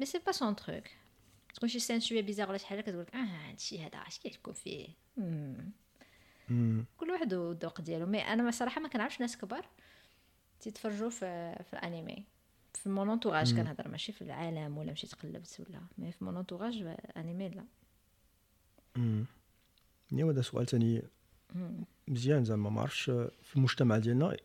mais 0.00 0.06
c'est 0.06 0.18
pas 0.26 0.32
son 0.32 0.56
truc 0.56 0.84
تكون 1.54 1.68
شي 1.68 1.78
scène 1.78 2.00
شوية 2.00 2.22
bizarre 2.22 2.48
ولا 2.48 2.58
شي 2.58 2.66
حاجة 2.66 2.80
كتقول 2.80 3.00
لك 3.00 3.14
آه 3.14 3.18
هادشي 3.50 3.78
هذا 3.82 3.98
اش 3.98 4.18
كيحكوا 4.18 4.52
فيه. 4.52 4.88
كل 6.96 7.10
واحد 7.10 7.34
والذوق 7.34 7.80
ديالو 7.80 8.06
mais 8.06 8.20
أنا 8.20 8.50
صراحة 8.50 8.80
ما 8.80 8.88
كنعرفش 8.88 9.20
ناس 9.20 9.36
كبار 9.38 9.66
تيتفرجوا 10.60 11.10
في 11.10 11.56
في 11.70 11.72
الانمي 11.72 12.24
في 12.76 12.88
mon 12.88 13.10
entourage 13.10 13.54
كنهضر 13.54 13.88
ماشي 13.88 14.12
في 14.12 14.22
العالم 14.22 14.78
ولا 14.78 14.92
مشيت 14.92 15.14
قلبت 15.14 15.60
ولا 15.68 15.80
mais 15.98 16.12
في 16.12 16.24
mon 16.24 16.36
entourage 16.36 16.96
anime 17.16 17.48
لا. 17.48 17.64
مم. 18.96 19.24
ايوا 20.12 20.32
هذا 20.32 20.42
سؤال 20.42 20.66
ثاني 20.66 21.02
مزيان 22.08 22.44
زعما 22.44 22.70
ما 22.70 22.80
عرفتش 22.80 23.02
في 23.42 23.56
المجتمع 23.56 23.98
ديالنا 23.98 24.36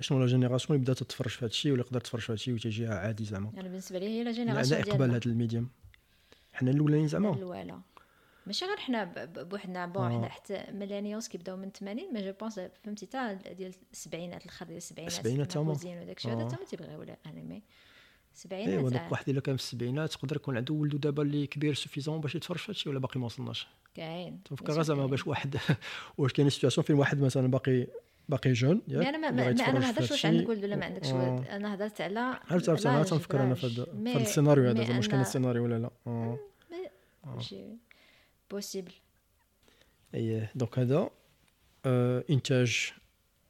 شنو 0.00 0.20
لا 0.20 0.26
جينيراسيون 0.26 0.76
اللي 0.76 0.84
بدات 0.84 0.98
تتفرج 0.98 1.30
في 1.30 1.38
هذا 1.38 1.46
الشيء 1.46 1.72
ولا 1.72 1.80
يقدر 1.80 2.00
تتفرج 2.00 2.20
في 2.20 2.26
هذا 2.26 2.34
الشيء 2.34 2.54
وتجيها 2.54 2.94
عادي 2.98 3.24
زعما. 3.24 3.50
يعني 3.54 3.68
بالنسبة 3.68 3.98
لي 3.98 4.06
هي 4.06 4.24
لا 4.24 4.32
جينيراسيون 4.32 4.78
عندها 4.78 4.92
إقبال 4.92 4.98
ديالنا. 4.98 5.16
هذا 5.16 5.26
الميديوم 5.26 5.68
حنا 6.52 6.70
الاولين 6.70 7.08
زعما. 7.08 7.34
الاولى 7.34 7.78
ماشي 8.46 8.64
غير 8.64 8.76
حنا 8.76 9.26
بوحدنا 9.26 9.86
بون 9.86 10.02
آه. 10.12 10.18
حنا 10.18 10.28
حتى 10.28 10.64
ميلينيوس 10.72 11.28
كيبداو 11.28 11.56
من 11.56 11.70
80 11.70 12.12
ما 12.12 12.20
جو 12.20 12.32
بونس 12.40 12.60
فهمتي 12.84 13.06
حتى 13.06 13.54
ديال 13.54 13.74
السبعينات 13.92 14.42
الآخر 14.44 14.66
ديال 14.66 14.76
السبعينات 14.76 15.12
السبعينات 15.12 15.52
تما. 15.52 15.64
كوزين 15.64 15.98
وداك 15.98 16.16
الشيء 16.16 16.32
هذا 16.32 16.42
آه. 16.42 16.48
تما 16.48 16.64
تيبغيو 16.70 17.00
ولا 17.00 17.16
انمي 17.26 17.54
أيوا 17.54 17.62
السبعينات 18.34 18.92
داك 18.92 19.02
آه. 19.02 19.08
واحد 19.10 19.28
إلا 19.28 19.40
كان 19.40 19.56
في 19.56 19.62
السبعينات 19.62 20.14
يقدر 20.14 20.36
يكون 20.36 20.56
عنده 20.56 20.74
ولده 20.74 20.98
دابا 20.98 21.22
اللي 21.22 21.46
كبير 21.46 21.74
سوفيزون 21.74 22.20
باش 22.20 22.34
يتفرج 22.34 22.58
في 22.58 22.64
هذا 22.64 22.70
الشيء 22.70 22.90
ولا 22.92 23.00
باقي 23.00 23.20
ما 23.20 23.26
وصلناش 23.26 23.66
كاين 23.94 24.42
تفكر 24.42 24.72
غير 24.72 24.82
زعما 24.82 25.06
باش 25.06 25.26
واحد 25.26 25.56
واش 26.18 26.32
كاين 26.32 26.50
سيتوياسيون 26.50 26.84
فين 26.86 26.96
واحد 26.96 27.20
مثلا 27.20 27.50
باقي 27.50 27.86
باقي 28.28 28.52
جون 28.52 28.82
ياك 28.88 29.06
أنا 29.06 29.18
ما, 29.18 29.30
ما, 29.30 29.50
أنا 29.50 29.78
ما 29.78 29.90
هضرتش 29.90 30.10
واش 30.10 30.26
هادشي. 30.26 30.26
عندك 30.28 30.48
ولد 30.48 30.64
ولا 30.64 30.76
ما 30.76 30.84
عندكش. 30.84 31.08
ولد 31.08 31.46
أنا 31.48 31.74
هضرت 31.74 32.00
على 32.00 32.20
عرفت 32.50 32.68
عرفت 32.68 32.86
أنا 32.86 33.02
تنفكر 33.02 33.42
أنا. 33.42 33.54
في 33.54 33.66
هذا 33.66 34.20
السيناريو 34.20 34.68
هذا 34.68 34.96
واش 34.96 35.08
أنا- 35.08 35.14
السيناريو 35.14 35.64
ولا 35.64 35.78
لا. 36.06 36.36
ماشي 37.24 37.64
بوسيبل 38.54 38.92
إيه 40.14 40.50
دونك 40.54 40.78
هذا 40.78 41.10
آه 41.84 42.24
انتاج 42.30 42.92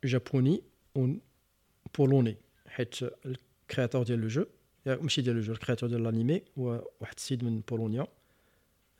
جابوني 0.04 0.62
وبولوني 0.94 2.36
حيت 2.66 2.94
ال 3.26 3.35
créateur 3.35 4.02
ديال 4.02 4.20
le 4.20 4.28
jeu 4.28 4.44
يا 4.86 4.96
ماشي 4.96 5.22
ديال 5.22 5.36
le 5.36 5.42
jeu 5.42 5.52
ال 5.52 5.56
créateur 5.56 5.88
ديال 5.88 6.00
ال 6.00 6.07
animé 6.07 6.42
هو 6.58 6.88
واحد 7.00 7.14
السيد 7.16 7.44
من 7.44 7.60
بولونيا 7.70 8.06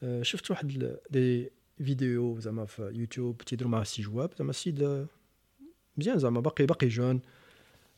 آه 0.03 0.23
شفت 0.23 0.51
واحد 0.51 0.71
ال- 0.71 0.99
des 1.11 1.51
vidéos 1.85 2.41
زعما 2.41 2.65
في 2.65 2.83
يوتيوب 2.95 3.43
تيديروا 3.43 3.71
معاه 3.73 3.85
سي 3.85 4.03
جواب 4.03 4.31
زعما 4.39 4.51
السيد 4.51 4.83
آه، 4.83 5.07
مزيان 5.97 6.19
زعما 6.19 6.41
باقي 6.41 6.67
باقي 6.67 6.89
jeune 6.89 7.21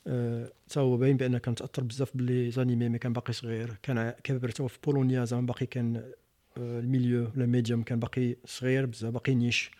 آه، 0.06 0.52
تا 0.68 0.80
هو 0.80 0.96
باين 0.96 1.16
بان 1.16 1.38
كان 1.38 1.54
تاثر 1.54 1.82
بزاف 1.82 2.16
ب 2.16 2.50
les 2.50 2.63
animés 2.63 2.88
mais 2.88 2.98
كان 2.98 3.12
باقي 3.12 3.32
صغير 3.32 3.76
كان 3.82 3.98
ع- 3.98 4.10
كبر 4.10 4.48
تا 4.50 4.64
هو 4.64 4.68
في 4.68 4.78
بولونيا 4.84 5.24
زعما 5.24 5.46
باقي 5.46 5.66
كان 5.66 5.96
آه، 5.96 6.14
ال 6.58 6.68
milieu 6.68 7.30
ولا 7.36 7.46
médium 7.46 7.82
كان 7.82 7.98
باقي 8.00 8.36
صغير 8.44 8.86
بزاف 8.86 9.12
باقي 9.12 9.34
niche. 9.34 9.70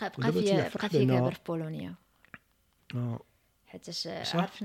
بقى 0.00 0.10
بقى 0.18 0.42
تيعرف 0.42 0.78
بقى 0.78 0.88
فيا 0.88 1.04
بأن- 1.04 1.08
كابر 1.08 1.32
في 1.32 1.40
بولونيا 1.46 1.94
آه. 2.94 3.20
حيتاش 3.66 4.08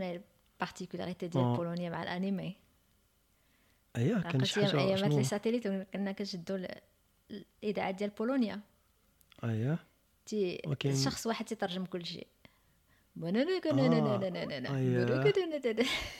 هي 0.04 0.22
البارتيكولاريتي 0.62 1.28
ديال 1.28 1.44
آه. 1.44 1.56
بولونيا 1.56 1.90
مع 1.90 2.04
الانمي. 2.04 2.56
اييه 3.96 4.16
كان 4.20 4.44
شي 4.46 4.66
حاجة 4.66 4.80
أيامات 4.80 5.12
لي 5.14 5.24
ساتيليت 5.24 5.68
كنا 5.94 6.12
كنشدو 6.12 6.56
ال- 6.56 6.82
الإذاعات 7.64 7.96
ديال 7.96 8.10
بولونيا. 8.10 8.62
اييه 9.44 9.80
تي 10.26 10.62
شخص 11.04 11.28
واحد 11.28 11.46
تيترجم 11.46 11.86
كل 11.86 12.06
شيء 12.06 12.28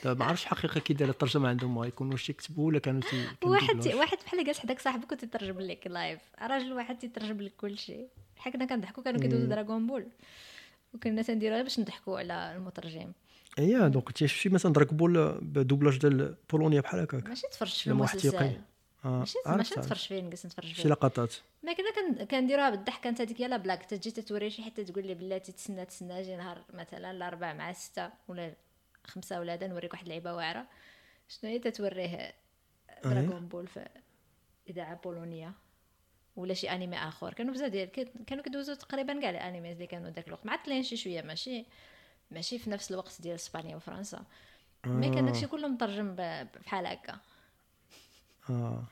ما 0.06 0.26
عرفتش 0.26 0.46
حقيقه 0.46 0.80
كي 0.80 0.94
داير 0.94 1.10
الترجمه 1.12 1.50
عندهم 1.50 1.84
يكونوا 1.84 2.18
شي 2.18 2.32
يكتبوا 2.32 2.68
ولا 2.68 2.80
كانوا 2.80 3.02
واحد 3.44 3.88
واحد 3.88 4.18
بحال 4.26 4.46
جالس 4.46 4.60
حداك 4.60 4.80
صاحبك 4.80 5.12
وتيترجم 5.12 5.60
لك 5.60 5.88
live 5.88 6.20
راجل 6.42 6.74
واحد 6.74 6.98
تيترجم 6.98 7.42
لك 7.42 7.54
كل 7.58 7.78
شيء 7.78 8.08
بحال 8.38 8.54
كنا 8.54 8.66
كنضحكوا 8.66 9.04
كانوا 9.04 9.22
كيدوزوا 9.22 9.48
Dragon 9.48 9.88
Ball 9.88 10.08
وكنا 10.94 11.22
تنديروها 11.22 11.62
باش 11.62 11.80
نضحكوا 11.80 12.20
على 12.20 12.54
المترجم 12.56 13.12
اييه 13.60 13.88
donc 13.88 14.12
تيشوف 14.12 14.40
شي 14.40 14.50
مثلا 14.50 14.74
Dragon 14.74 14.94
Ball 14.94 15.38
ب 15.42 15.48
doublage 15.48 15.98
ديال 15.98 16.36
بولونيا 16.52 16.82
بحال 16.82 17.00
هكاك 17.00 17.28
ماشي 17.28 17.48
تفرج 17.52 17.70
في 17.70 17.88
المسلسل 17.88 18.52
ماشي 19.04 19.38
عرفت، 19.46 19.58
ماشي 19.58 19.74
عرفت. 19.76 19.86
تفرج 19.86 20.08
فيه 20.08 20.22
نجلس 20.22 20.46
نتفرج 20.46 20.66
شي 20.66 20.74
فيه 20.74 20.90
لقطات. 20.90 21.34
ما 21.64 21.74
كنا 21.74 21.92
كن- 21.92 22.24
كنديروها 22.24 22.70
بالضحك 22.70 23.02
كانت 23.02 23.22
هذيك 23.22 23.40
يلا 23.40 23.58
بلاك 23.58 23.86
تجي 23.86 24.12
تتوري 24.12 24.50
شي 24.50 24.64
حتى 24.64 24.84
تقول 24.84 25.08
لي 25.08 25.14
بلاتي 25.14 25.52
تسنى 25.52 25.86
تسنى 25.86 26.20
أجي 26.20 26.36
نهار 26.36 26.64
مثلا 26.74 27.12
الاربع 27.12 27.54
مع 27.54 27.74
ستة 27.74 28.10
ولا 28.28 28.54
خمسة 29.04 29.40
ولادة 29.40 29.68
نوريك 29.68 29.94
واحد 29.94 30.04
اللعيبه 30.04 30.34
واعرة. 30.34 30.66
شنو 31.30 31.50
هي 31.52 31.60
تتوريه 31.60 32.34
Dragon 33.04 33.48
Ball 33.48 33.68
في 33.68 33.88
إذاعة 34.70 34.96
بولونية 35.04 35.54
ولا 36.36 36.54
شي 36.54 36.70
أنمي 36.70 36.98
آخر. 36.98 37.34
كانوا 37.34 37.54
بزاف 37.54 37.72
ديال 37.72 37.92
كانوا 38.28 38.44
كيدوزوا 38.44 38.76
تقريبا 38.76 39.22
كاع 39.22 39.30
ال 39.30 39.36
animes 39.36 39.74
اللي 39.76 39.88
كانوا 39.88 40.10
داك 40.10 40.28
الوقت. 40.28 40.46
معطلين 40.46 40.84
شي 40.84 40.98
شوية 40.98 41.22
ماشي 41.22 41.66
ماشي 42.32 42.60
في 42.60 42.70
نفس 42.70 42.92
الوقت 42.92 43.22
ديال 43.22 43.36
إسبانيا 43.36 43.76
وفرنسا. 43.76 44.24
mais 44.86 45.10
كان 45.10 45.26
داكشي 45.26 45.48
كله 45.48 45.68
مترجم 45.68 46.16
بحال 46.16 46.86
هكا. 46.86 47.20
آه. 48.50 48.88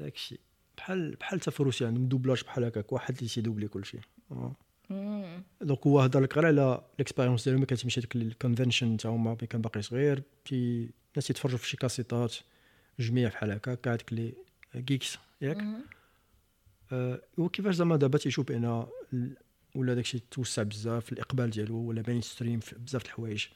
داكشي 0.00 0.38
بحال 0.76 1.14
بحال 1.14 1.40
في 1.40 1.62
روسيا 1.62 1.86
عندهم 1.86 2.08
doublage 2.08 2.42
بحال 2.42 2.64
هكاك 2.64 2.92
واحد 2.92 3.16
اللي 3.16 3.28
تي 3.28 3.37
doubler 3.37 3.68
كلشي 3.68 3.98
آه. 4.32 4.52
مم. 4.90 5.42
donc 5.60 5.86
هو 5.86 6.00
هضر 6.00 6.20
لك 6.20 6.36
غير 6.36 6.46
على 6.46 6.84
l'expérience 6.98 7.44
ديالو 7.44 7.58
ملي 7.58 7.66
كتمشي 7.66 8.00
ديك 8.00 8.16
ال 8.16 8.23
convention 8.23 8.96
تا 8.96 9.08
هما 9.08 9.30
ملي 9.34 9.46
كان 9.46 9.60
باقي 9.60 9.82
صغير. 9.82 10.22
تي 10.44 10.90
الناس 11.12 11.30
يتفرجوا 11.30 11.58
في 11.58 11.68
شي 11.68 11.76
كاسيطات 11.76 12.34
جميع 12.98 13.28
بحال 13.28 13.50
هكا 13.50 13.74
كاع 13.74 13.92
هذيك 13.92 14.12
les 14.12 14.34
geeks 14.76 15.18
ياك. 15.40 15.64
آه، 16.92 17.20
وكيفاش 17.38 17.74
زعما 17.74 17.96
دابا 17.96 18.18
تيشوف 18.18 18.46
بان 18.46 18.86
ولا 19.74 19.94
داكشي 19.94 20.18
توسع 20.30 20.62
بزاف 20.62 21.12
الإقبال 21.12 21.50
ديالو 21.50 21.76
ولا 21.76 22.02
mainstream 22.08 22.60
بزاف 22.78 23.02
د 23.02 23.06
الحوايج. 23.06 23.46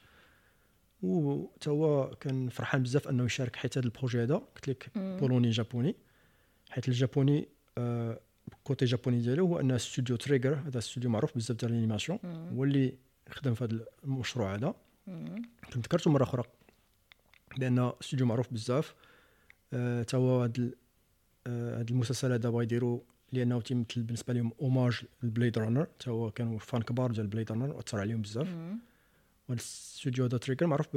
وتا 1.02 1.70
هو 1.70 2.10
كان 2.20 2.48
فرحان 2.48 2.82
بزاف 2.82 3.08
أنه 3.08 3.24
يشارك 3.24 3.56
حيت 3.56 3.78
هذا 3.78 3.86
ال 3.86 3.91
projet 3.91 4.22
هذا. 4.22 4.34
قلت 4.34 4.68
لك 4.68 4.90
بولوني 4.96 5.50
جابوني. 5.50 5.96
حيت 6.70 6.88
الجابوني 6.88 7.48
آه، 7.78 8.20
côté 8.64 8.84
جابوني 8.84 9.20
ديالو 9.20 9.46
هو 9.46 9.60
un 9.60 9.78
studio 9.78 10.16
Trigger 10.16 10.54
هذا 10.54 10.78
استوديو 10.78 11.10
معروف 11.10 11.36
بزاف 11.36 11.56
ديال 11.56 11.70
ال 11.72 11.77
animation. 11.77 12.18
هو 12.24 12.64
اللي 12.64 12.94
خدم 13.30 13.54
في 13.54 13.64
هذا 13.64 13.84
المشروع 14.04 14.54
هذا. 14.54 14.74
كنت 15.74 15.84
ذكرته 15.84 16.10
مرة 16.10 16.22
أخرى 16.22 16.42
بأن 17.58 17.92
استوديو 18.00 18.26
معروف 18.26 18.52
بزاف. 18.52 18.94
آه، 19.72 20.02
تا 20.02 20.18
هو 20.18 20.42
هذا 20.42 20.52
ال- 20.58 20.74
آه، 21.46 21.76
هذا 21.80 21.90
المسلسل 21.90 22.32
هذا 22.32 22.50
بغا 22.50 22.62
يديروا 22.62 23.00
لأنه 23.32 23.60
تيمثل 23.60 24.02
بالنسبة 24.02 24.32
لهم 24.34 24.52
hommage 24.60 25.02
ل 25.22 25.28
Blade 25.28 25.58
Runner. 25.58 25.84
تا 25.98 26.10
هو 26.10 26.30
كانوا 26.30 26.58
fans 26.58 26.82
كبار 26.82 27.10
ديال 27.12 27.26
Blade 27.26 27.52
Runner 27.52 27.72
وأثر 27.72 27.98
عليهم 28.00 28.22
بزاف. 28.22 28.48
الاستوديو 29.52 30.24
هذا 30.24 30.38
Trigger 30.38 30.66
معروف 30.66 30.96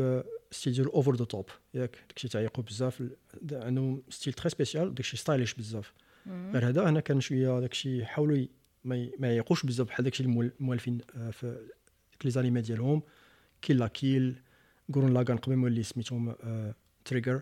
ب 0.51 0.55
style 0.55 0.73
ديالو 0.73 0.89
over 0.91 1.15
the 1.15 1.25
top. 1.25 1.45
ياك 1.73 1.97
داكشي 2.09 2.27
تعيقو 2.27 2.61
بزاف 2.61 3.03
عندهم 3.51 4.03
style 4.09 4.33
très 4.33 4.49
spécial 4.49 4.95
داكشي 4.95 5.17
stylish 5.17 5.53
بزاف. 5.53 5.93
غير 6.27 6.69
هذا 6.69 6.89
هنا 6.89 6.99
كان 6.99 7.21
شوية 7.21 7.59
داكشي 7.59 8.05
حاولوا 8.05 8.45
ما 8.83 9.11
يعيقوش 9.19 9.65
بزاف 9.65 9.87
بحال 9.87 10.03
داكشي 10.03 10.23
المؤلفين 10.23 10.97
آه، 11.15 11.29
في 11.29 11.67
لي 12.25 12.31
زانيمي 12.31 12.61
ديالهم. 12.61 13.01
كيل 13.61 13.77
لا 13.77 13.87
كيل 13.87 14.35
قرون 14.93 15.13
لاغان 15.13 15.37
قبل 15.37 15.55
ما 15.55 15.67
يولي 15.67 15.83
سميتهم 15.83 16.29
آه، 16.43 16.75
تريجر 17.05 17.41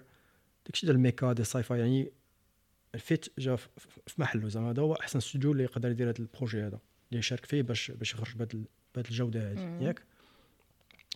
داكشي 0.66 0.86
ديال 0.86 0.96
الميكا 0.96 1.34
ديال 1.34 1.42
الساي 1.42 1.64
فاي 1.64 1.80
يعني 1.80 2.12
الفيت 2.96 3.40
جا 3.40 3.56
في- 3.56 3.68
محله. 4.18 4.50
زعما 4.50 4.72
هذا 4.72 4.82
هو 4.82 4.94
أحسن 4.94 5.18
استوديو 5.18 5.52
اللي 5.52 5.64
يقدر 5.64 5.92
يدير 5.92 6.10
هذا 6.10 6.20
البروجي 6.20 6.62
هذا 6.62 6.80
اللي 7.10 7.20
يشارك 7.20 7.46
فيه 7.46 7.62
باش 7.62 7.92
باش 7.92 8.14
يخرج 8.14 8.36
بهذه 8.36 8.66
الجودة 9.10 9.52
هذه. 9.52 9.84
ياك؟ 9.84 10.04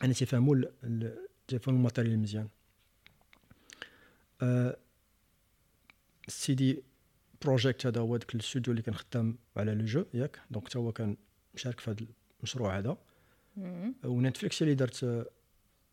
يعني 0.02 0.14
تيفهموا 0.14 0.56
ال- 0.56 0.72
ال- 0.84 1.28
تيفهموا 1.48 1.80
الماتيريال 1.80 2.20
مزيان. 2.20 2.48
آه، 4.42 4.78
سيدي 6.28 6.84
بروجيكت 7.42 7.86
هذا 7.86 8.02
هو 8.02 8.18
داك 8.18 8.36
الاستوديو 8.36 8.72
اللي 8.72 8.82
كان 8.82 8.96
خدام 8.96 9.38
على 9.58 9.76
لو 9.76 9.86
جو 9.86 10.06
ياك. 10.14 10.40
دونك 10.52 10.66
حتى 10.68 10.78
هو 10.78 10.92
كان 10.92 11.18
مشارك 11.56 11.80
في 11.80 11.92
هذا 11.92 12.06
المشروع 12.40 12.78
هذا. 12.78 12.98
و 14.04 14.11
Netflix 14.11 14.62
اللي 14.62 14.76
دارت 14.76 15.28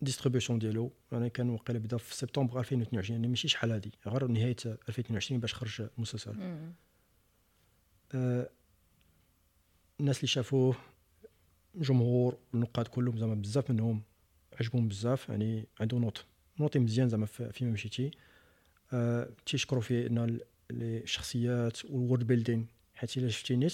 distribution 0.01 0.59
ديالو. 0.59 0.91
يعني 1.11 1.29
كان 1.29 1.49
وقيلا 1.49 1.79
بدا 1.79 1.97
في 1.97 2.15
سبتمبر 2.15 2.59
2022 2.59 3.15
يعني 3.15 3.27
ماشي 3.27 3.47
شحال 3.47 3.71
هادي 3.71 3.91
غير 4.07 4.27
نهاية 4.27 4.55
2022 4.65 5.39
باش 5.39 5.53
خرج 5.53 5.87
المسلسل. 5.97 6.35
آه، 8.15 8.49
الناس 9.99 10.17
اللي 10.17 10.27
شافوه 10.27 10.75
جمهور 11.75 12.37
النقاد 12.53 12.87
كلهم 12.87 13.17
زعما 13.17 13.35
بزاف 13.35 13.71
منهم 13.71 14.01
عجبهم 14.59 14.87
بزاف 14.87 15.29
يعني 15.29 15.65
عنده 15.79 15.97
note 15.97 16.25
نوتي 16.59 16.79
مزيان 16.79 17.09
زعما 17.09 17.25
في- 17.25 17.51
فيما 17.51 17.71
مشيتي 17.71 18.11
آه، 18.93 19.29
تيشكروا 19.45 19.81
لي 19.89 20.47
الشخصيات 20.71 21.85
وال 21.85 21.97
world 21.97 22.27
building 22.27 22.63
حيت 22.95 23.17
إلا 23.17 23.29
شفتي 23.29 23.55
نيت 23.55 23.73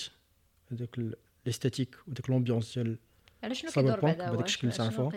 هذاك 0.71 0.99
ال 1.45 1.50
esthétique 1.50 1.95
وديك 2.07 2.29
l'ambiance 2.29 2.73
ديال 2.75 2.97
على 3.43 3.55
شنو 3.55 3.71
كيدور 3.71 3.99
بعدا 3.99 4.17
بهذاك؟ 4.31 4.45
الشكل 4.45 4.71
تعرفوه؟ 4.71 5.09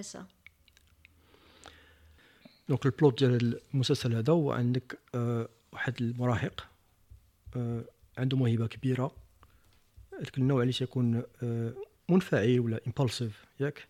donc 2.68 2.86
ال 2.86 2.93
plot 2.93 3.18
ديال 3.24 3.60
المسلسل 3.74 4.14
هذا 4.14 4.32
هو 4.32 4.52
عندك 4.52 4.98
آه 5.14 5.48
واحد 5.72 5.94
المراهق 6.02 6.68
آه 7.56 7.84
عنده 8.18 8.36
موهبة 8.36 8.66
كبيرة 8.66 9.14
هذاك 10.20 10.38
النوع 10.38 10.62
اللي 10.62 10.72
تيكون 10.72 11.22
آه 11.42 11.74
منفعل 12.08 12.60
ولا 12.60 12.80
impulsive 12.86 13.44
ياك؟ 13.60 13.88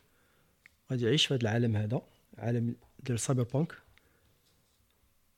غادي 0.91 1.05
يعيش 1.05 1.27
في 1.27 1.35
هذا 1.35 1.43
العالم 1.43 1.77
هذا 1.77 2.03
عالم 2.39 2.77
ديال 3.05 3.19
بانك 3.55 3.73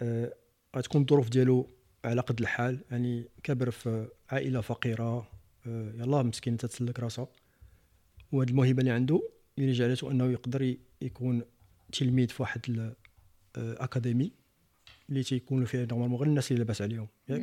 آه 0.03 0.35
غتكون 0.77 1.01
الظروف 1.03 1.29
ديالو 1.29 1.69
على 2.05 2.21
قد 2.21 2.41
الحال 2.41 2.79
يعني 2.91 3.29
كبر 3.43 3.71
في 3.71 4.09
عائلة 4.31 4.61
فقيرة. 4.61 5.29
آه 5.67 5.93
يلاه 5.95 6.23
مسكين 6.23 6.57
تتسلك 6.57 7.01
راسها 7.01 7.29
وهاد 8.33 8.49
الموهبة 8.49 8.81
اللي 8.81 8.91
عنده 8.91 9.23
اللي 9.59 9.73
جعلته 9.73 10.11
أنه 10.11 10.33
يقدر 10.33 10.77
يكون 11.03 11.43
تلميذ 11.93 12.29
في 12.29 12.43
واحد 12.43 12.61
ال- 12.69 12.95
آه، 13.57 13.89
اللي 15.09 15.23
تيكونوا 15.23 15.67
فيها 15.67 15.87
normalement 15.87 16.19
غير 16.19 16.29
الناس 16.29 16.51
اللي 16.51 16.59
لاباس 16.63 16.83
عليهم 16.83 17.09
ياك. 17.29 17.41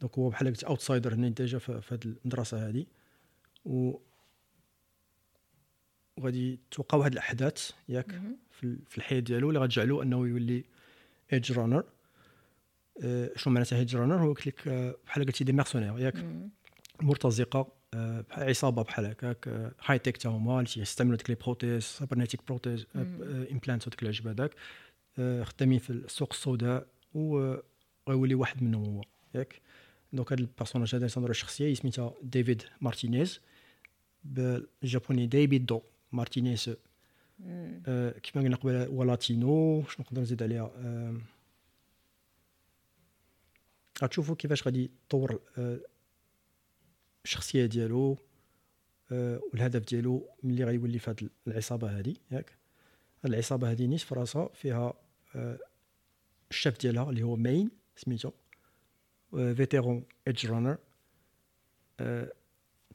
donc 0.00 0.18
هو 0.18 0.28
بحال 0.28 0.48
قلت 0.48 0.64
outsider 0.64 1.14
هنا 1.14 1.28
déjà 1.28 1.58
في 1.58 1.80
هذه 1.90 2.00
المدرسة 2.24 2.68
هذه 2.68 2.86
و 3.64 3.96
وغادي 6.20 6.58
توقع 6.70 6.98
واحد 6.98 7.12
الأحداث 7.12 7.70
ياك. 7.88 8.10
في 8.50 8.64
ال- 8.64 8.78
في 8.88 8.98
الحياة 8.98 9.20
ديالو 9.20 9.48
اللي 9.48 9.60
غتجعلو 9.60 10.02
أنه 10.02 10.16
يولي 10.26 10.64
edgerunner 11.32 11.84
آه، 13.04 13.30
شنو 13.36 13.52
معناتها 13.54 13.78
edgerunner 13.78 14.22
هو 14.22 14.32
لك 14.32 14.68
آه، 14.68 14.94
بحال 15.06 15.24
قلتي 15.24 15.44
des 15.44 15.52
mercenaires 15.52 15.98
ياك. 15.98 16.24
مرتزقة 17.02 17.72
آه، 17.94 18.20
بحال 18.20 18.48
عصابة 18.48 18.82
بحال 18.82 19.04
هكاك 19.06 19.48
آه، 19.48 19.72
high-tech 19.84 20.16
تا 20.16 20.28
هما 20.28 20.58
اللي 20.58 20.70
تيستعملوا 20.70 21.16
ديك 21.16 21.30
les 21.30 21.36
prothèses 21.36 21.82
cybernétiques 21.82 22.40
prothèses 22.48 22.86
implants 23.52 23.86
وديك 23.86 24.02
العجب 24.02 24.28
هذاك. 24.28 24.50
آه، 25.18 25.44
خدامين 25.44 25.78
في 25.78 25.90
السوق 25.90 26.28
السوداء 26.32 26.86
وغيولي 27.14 28.34
واحد 28.34 28.62
منهم 28.62 28.84
هو 28.84 29.02
ياك. 29.34 29.60
donc 30.12 30.32
هذا 30.32 30.40
ال 30.40 30.45
personnage 30.45 30.94
هذا 30.94 31.08
تنظر 31.08 31.30
الشخصيه 31.30 31.74
سميتها 31.74 32.14
ديفيد 32.22 32.62
مارتينيز 32.80 33.40
بالجابوني 34.24 35.26
ديفيد 35.26 35.66
دو 35.66 35.82
مارتينيز. 36.12 36.76
آه، 37.46 38.10
كيما 38.10 38.44
قلنا 38.44 38.56
قبل 38.56 38.76
هو 38.76 39.04
latino 39.04 39.82
شنو 39.88 40.04
نقدر 40.04 40.22
نزيد 40.22 40.42
عليها؟ 40.42 40.72
آه، 40.76 41.20
غتشوفوا 44.02 44.34
كيفاش 44.34 44.66
غادي 44.66 44.90
يطور 45.06 45.40
آه، 45.58 45.80
الشخصية 47.24 47.66
ديالو 47.66 48.18
آه، 49.12 49.40
والهدف 49.52 49.88
ديالو 49.88 50.28
ملي 50.42 50.64
غيولي 50.64 50.98
في 50.98 51.10
هذه 51.10 51.28
العصابة 51.46 51.98
هذه 51.98 52.16
ياك؟ 52.30 52.58
هاد 53.24 53.32
العصابة 53.32 53.70
هذه 53.70 53.86
نيت 53.86 54.00
في 54.00 54.14
راسها 54.14 54.48
فيها 54.48 54.94
آه، 55.34 55.58
الشاف 56.50 56.78
ديالها 56.80 57.10
اللي 57.10 57.22
هو 57.22 57.36
مين 57.36 57.70
سميتو 57.96 58.30
فيتيرون 59.30 60.04
ايدج 60.26 60.46
رانر 60.46 60.78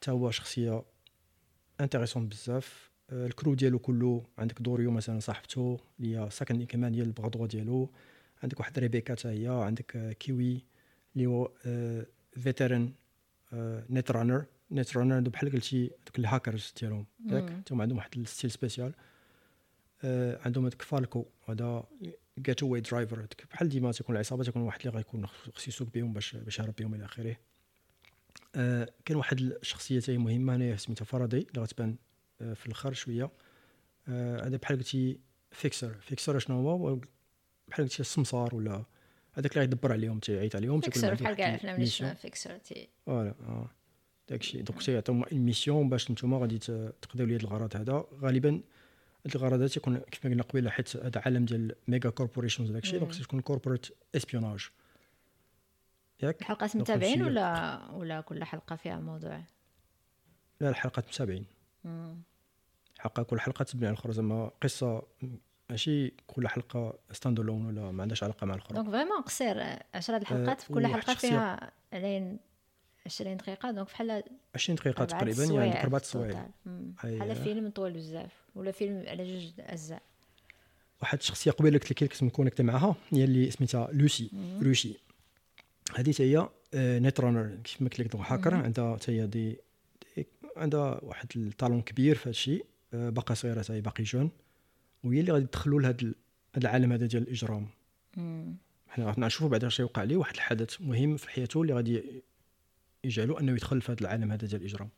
تا 0.00 0.12
هو 0.12 0.30
شخصية 0.30 0.84
انتريسون 1.80 2.28
بزاف. 2.28 2.90
الكرو 3.12 3.54
ديالو 3.54 3.78
كله 3.78 4.24
عندك 4.38 4.62
دوريو 4.62 4.90
مثلا 4.90 5.20
صاحبته 5.20 5.80
اللي 6.00 6.18
هي 6.18 6.30
ساكن 6.30 6.64
كمان 6.64 6.94
هي 6.94 7.02
البغدوه 7.02 7.46
ديالو 7.46 7.90
عندك 8.42 8.60
واحد 8.60 8.78
ريبيكا 8.78 9.14
حتى 9.14 9.28
هي 9.28 9.48
عندك 9.48 10.16
كيوي 10.18 10.64
اللي 11.16 11.26
هو 11.26 11.50
فيتران 12.32 12.92
آه، 13.52 13.84
نت 13.90 14.10
رانر 14.10 14.44
نت 14.72 14.96
رانر 14.96 15.20
بحال 15.20 15.52
قلتي 15.52 15.86
دوك 15.86 16.18
الهاكرز 16.18 16.74
ديالهم. 16.80 17.06
ياك. 17.26 17.62
تاهم 17.66 17.82
عندهم 17.82 17.98
واحد 17.98 18.10
الستيل 18.16 18.50
سبيسيال. 18.50 18.92
آه، 20.04 20.40
عندهم 20.44 20.66
هذاك 20.66 20.82
فالكو. 20.82 21.24
هذا 21.48 21.84
getaway 22.38 22.62
driver 22.62 23.26
بحال 23.50 23.68
ديما 23.68 23.92
تكون 23.92 24.14
العصابة 24.14 24.44
تكون 24.44 24.62
واحد 24.62 24.80
اللي 24.80 24.96
غيكون 24.96 25.26
خصو 25.26 25.70
يسوق 25.70 25.88
بهم 25.94 26.12
باش 26.12 26.36
باش 26.36 26.58
يهرب 26.58 26.74
بهم 26.78 26.94
إلى 26.94 27.04
آخره. 27.04 27.36
آه، 28.54 28.88
كاين 29.04 29.18
واحد 29.18 29.40
الشخصية 29.40 30.00
تاهي 30.00 30.18
مهمة 30.18 30.56
هنايا 30.56 30.76
سميتها 30.76 31.04
فاراداي 31.04 31.46
اللي 31.50 31.62
غتبان 31.62 31.96
في 32.38 32.66
الآخر 32.66 32.92
شوية. 32.92 33.30
آه، 34.08 34.46
هذا 34.46 34.56
بحال 34.56 34.76
قلتي 34.76 35.18
fixer. 35.50 35.94
fixer 35.94 36.38
شنو 36.38 36.68
هو؟ 36.68 36.94
بحال 37.68 37.84
قلتي 37.84 38.00
السمسار 38.00 38.54
ولا 38.54 38.84
هذاك 39.32 39.52
اللي 39.52 39.60
غيدبر 39.60 39.92
عليهم 39.92 40.18
تيعيط 40.18 40.56
عليهم 40.56 40.80
fixer 40.80 41.14
بحال 41.14 41.34
كاع 41.34 41.48
الافلام 41.48 41.74
اللي 41.74 42.14
fixer 42.14 42.58
تي. 42.58 42.88
voilà 43.06 43.34
آه. 43.40 43.70
داكشي 44.28 44.62
donc 44.62 44.82
تيعطيهم 44.82 45.24
ال 45.32 45.39
mission 45.39 45.88
باش 45.88 46.10
نتوما 46.10 46.38
غادي 46.38 46.58
تقضيو 47.02 47.26
لي 47.26 47.34
هاد 47.34 47.40
الغرض 47.40 47.76
هذا. 47.76 48.04
غالبا 48.20 48.62
هاد 49.26 49.36
الغرض 49.36 49.52
هذا 49.52 49.68
تيكون 49.68 49.98
كيف 49.98 50.24
ما 50.24 50.30
قلنا 50.30 50.42
قبيلة 50.42 50.70
حيت 50.70 50.96
هذا 50.96 51.22
عالم 51.26 51.44
ديال 51.44 51.74
mega 51.88 52.10
corporations 52.10 52.70
داكشي 52.70 52.98
donc. 52.98 53.14
تكون 53.14 53.40
corporate 53.40 53.86
espionage 54.14 54.68
ياك؟ 56.22 56.40
الحلقات 56.40 56.76
متابعين 56.76 57.22
ولا 57.22 57.90
ولا 57.90 58.20
كل 58.20 58.44
حلقة 58.44 58.76
فيها 58.76 59.00
موضوع؟ 59.00 59.42
لا 60.60 60.68
الحلقات 60.68 61.08
متابعين. 61.08 61.46
حلقة 62.98 63.22
كل 63.22 63.40
حلقة 63.40 63.62
تبني 63.62 63.86
على 63.86 63.92
الاخرى 63.94 64.12
زعما 64.12 64.50
قصة 64.62 65.02
ماشي 65.70 66.12
كل 66.26 66.48
حلقة 66.48 66.98
stand 67.12 67.40
alone 67.40 67.66
ولا 67.66 67.90
ما 67.90 68.02
عندهاش 68.02 68.22
علاقة 68.22 68.44
مع 68.46 68.54
الاخرى 68.54 68.74
donc 68.74 68.90
vraiment 68.90 69.20
قصير. 69.22 69.78
10 69.94 70.16
الحلقات 70.16 70.60
في 70.60 70.72
كل 70.72 70.86
حلقة 70.86 71.14
فيها 71.14 71.70
علين 71.92 72.38
20 73.06 73.36
دقيقة. 73.36 73.70
donc 73.70 73.86
بحال 73.88 74.22
20 74.54 74.76
دقيقة 74.76 75.02
أربعة 75.02 75.18
تقريبا 75.18 75.44
يعني 75.44 75.82
أربع 75.82 75.98
سوايع. 75.98 76.46
بحال 76.66 77.36
فيلم 77.36 77.70
طويل 77.70 77.92
بزاف 77.92 78.32
ولا 78.54 78.70
فيلم 78.72 79.04
على 79.08 79.24
جوج 79.40 79.52
أجزاء. 79.60 80.02
واحد 81.02 81.18
الشخصيه 81.18 81.50
قبيلة 81.50 81.78
قلت 81.78 81.90
لك 82.02 82.12
كنت 82.12 82.22
مكونكت 82.22 82.60
معاها 82.60 82.96
هي 83.10 83.24
اللي 83.24 83.50
سميتها 83.50 83.88
لوسي. 83.92 84.30
روشي 84.62 84.94
هذه 85.96 86.12
حتى 86.12 86.22
هي 86.22 86.48
آه، 86.74 86.98
net 86.98 87.20
runner. 87.20 87.56
كيف 87.64 87.82
ما 87.82 87.88
قلت 87.88 88.00
لك 88.00 88.16
هاكر. 88.16 88.54
عندها 88.54 88.96
حتى 88.96 89.12
هي 89.22 89.26
دي- 89.26 89.58
عندها 90.56 91.00
واحد 91.04 91.26
ال 91.36 91.43
talent 91.43 91.82
كبير 91.82 92.14
في 92.14 92.22
هذا 92.22 92.30
الشيء 92.30 92.66
آه، 92.94 93.10
باقا 93.10 93.34
صغيرة 93.34 93.62
حتى 93.62 93.72
هي 93.72 93.80
باقي 93.80 94.02
jeune 94.04 94.30
وهي 95.04 95.20
اللي 95.20 95.32
غادي 95.32 95.46
ال- 96.06 96.14
هذا 96.54 96.66
العالم 96.68 96.92
هذا 96.92 97.06
ديال 97.06 97.22
الإجرام. 97.22 97.68
حنا 98.88 99.06
غادي 99.06 99.20
نشوفوا 99.20 99.48
بعدا 99.48 99.66
اش 99.66 99.80
يوقع 99.80 100.02
ليه 100.02 100.16
واحد 100.16 100.34
الحدث 100.34 100.80
مهم 100.80 101.16
في 101.16 101.30
حياته 101.30 101.62
اللي 101.62 101.74
غادي 101.74 102.22
يجعلو 103.04 103.38
أنه 103.38 103.52
يدخل 103.52 103.80
في 103.80 103.92
هذا 103.92 104.00
العالم 104.00 104.32
هذا 104.32 104.46
ديال 104.46 104.60
الإجرام. 104.60 104.88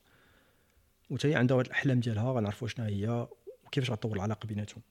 وتا 1.10 1.28
هي 1.28 1.35
عندها 1.35 1.56
واحد 1.56 1.66
الأحلام 1.66 2.01
ديالها 2.01 2.32
غنعرفوا 2.32 2.68
شنو 2.68 2.85
هي 2.86 3.26
وكيفاش 3.66 3.90
غتطور 3.90 4.16
العلاقة 4.16 4.47
بيناتهم. 4.47 4.82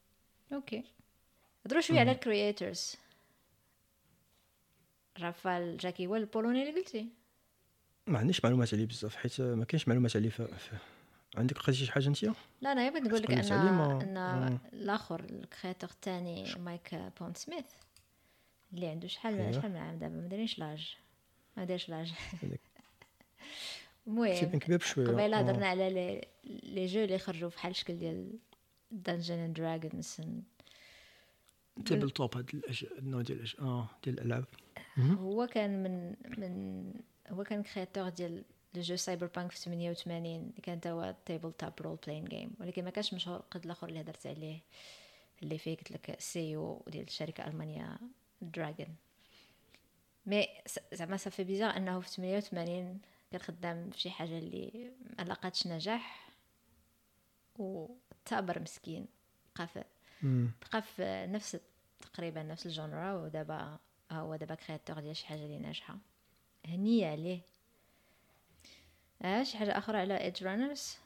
okay 0.53 0.83
هضروا 1.65 1.81
شوية 1.81 1.99
على 1.99 2.11
ال 2.11 2.20
creators 2.20 2.95
رافال 5.19 5.77
جاكي 5.77 6.07
هو 6.07 6.15
البولوني 6.15 6.69
اللي 6.69 6.79
قلتي 6.81 7.07
ما 8.07 8.19
عنديش 8.19 8.43
معلومات 8.43 8.73
عليه 8.73 8.85
بزاف 8.85 9.15
حيت 9.15 9.41
ما 9.41 9.65
كاينش 9.65 9.87
معلومات 9.87 10.15
عليه 10.15 10.29
ف... 10.29 10.41
ف... 10.41 10.73
عندك 11.37 11.57
قريتي 11.57 11.85
شي 11.85 11.91
حاجة 11.91 12.07
انت 12.07 12.23
لا 12.61 12.71
أنا 12.71 12.89
بغيت 12.89 13.03
نقول 13.03 13.21
لك 13.21 13.31
أن 13.31 14.17
أن 14.17 14.57
الآخر 14.73 15.19
ال 15.19 15.27
créateur 15.27 15.89
الثاني 15.89 16.55
مايك 16.59 16.95
بوندسميث 17.19 17.65
اللي 18.73 18.87
عنده 18.87 19.07
شحال 19.07 19.33
أيوة. 19.33 19.51
شحال 19.51 19.71
من 19.71 19.77
عام 19.77 19.97
دابا؟ 19.97 20.15
ما 20.15 20.27
دايرينش 20.27 20.59
l'âge. 20.59 20.97
ما 21.57 21.65
دايرش 21.65 21.89
l'âge. 21.89 22.13
المهم 24.07 24.59
قبيلة 25.07 25.37
آه. 25.37 25.41
هضرنا 25.41 25.67
على 25.67 25.89
les 25.89 26.27
les 26.63 26.85
jeux 26.85 27.03
اللي 27.03 27.17
خرجوا 27.19 27.49
بحال 27.49 27.71
الشكل 27.71 27.97
ديال 27.97 28.39
Dungeons 28.91 29.35
and 29.35 29.57
Dragons 29.57 30.17
table 31.85 32.09
top 32.09 32.37
هاد 32.37 32.61
النوع 32.97 33.21
ديال 33.21 33.59
آه 33.59 33.89
ديال 34.03 34.19
الألعاب. 34.19 34.45
هو 34.97 35.47
كان 35.47 35.83
من 35.83 36.15
من 36.37 36.93
هو 37.29 37.43
كان 37.43 37.63
créateur 37.63 38.09
ديال 38.09 38.43
le 38.73 38.81
jeu 38.81 38.95
Cyberpunk 38.95 39.51
في 39.51 39.57
88 39.59 40.35
اللي 40.35 40.61
كان 40.63 40.79
هو 40.87 41.15
table 41.25 41.51
top 41.53 41.73
role 41.81 41.97
playing 42.07 42.25
game 42.25 42.51
ولكن 42.59 42.83
ما 42.83 42.89
كانش 42.89 43.13
مشهور 43.13 43.37
قد 43.51 43.65
الآخر 43.65 43.87
اللي 43.87 44.01
هضرت 44.01 44.27
عليه 44.27 44.59
اللي 45.43 45.57
فيه 45.57 45.77
قلت 45.77 45.91
لك 45.91 46.15
سيو 46.19 46.83
ديال 46.87 47.03
الشركة 47.07 47.47
المانيا 47.47 47.97
دراجون 48.41 48.95
مي 50.25 50.47
زعما 50.93 51.17
صافي 51.17 51.43
بيزار 51.43 51.77
إنه 51.77 51.99
في 51.99 52.09
88 52.09 52.99
كان 53.31 53.41
خدام 53.41 53.89
في 53.89 53.99
شي 53.99 54.09
حاجة 54.09 54.37
اللي 54.37 54.91
ما 55.19 55.23
لقاتش 55.23 55.67
نجاح 55.67 56.29
وتابر 57.55 58.59
مسكين 58.61 59.07
بقى 59.57 59.67
في. 59.67 59.83
بقى 60.71 60.81
في 60.81 61.25
نفس 61.29 61.57
تقريبا 62.13 62.43
نفس 62.43 62.65
الجونرا 62.65 63.13
ودابا 63.13 63.79
هو 64.11 64.35
دابا 64.35 64.55
كرياتور 64.55 64.99
ديال 64.99 65.15
شي 65.15 65.25
حاجة 65.27 65.45
اللي 65.45 65.59
ناجحة. 65.59 65.97
هنية 66.67 67.07
عليه. 67.07 67.41
شي 69.43 69.57
حاجة 69.57 69.77
أخرى 69.77 69.97
على 69.97 70.17
ايدج 70.23 70.43
رانرز 70.43 70.97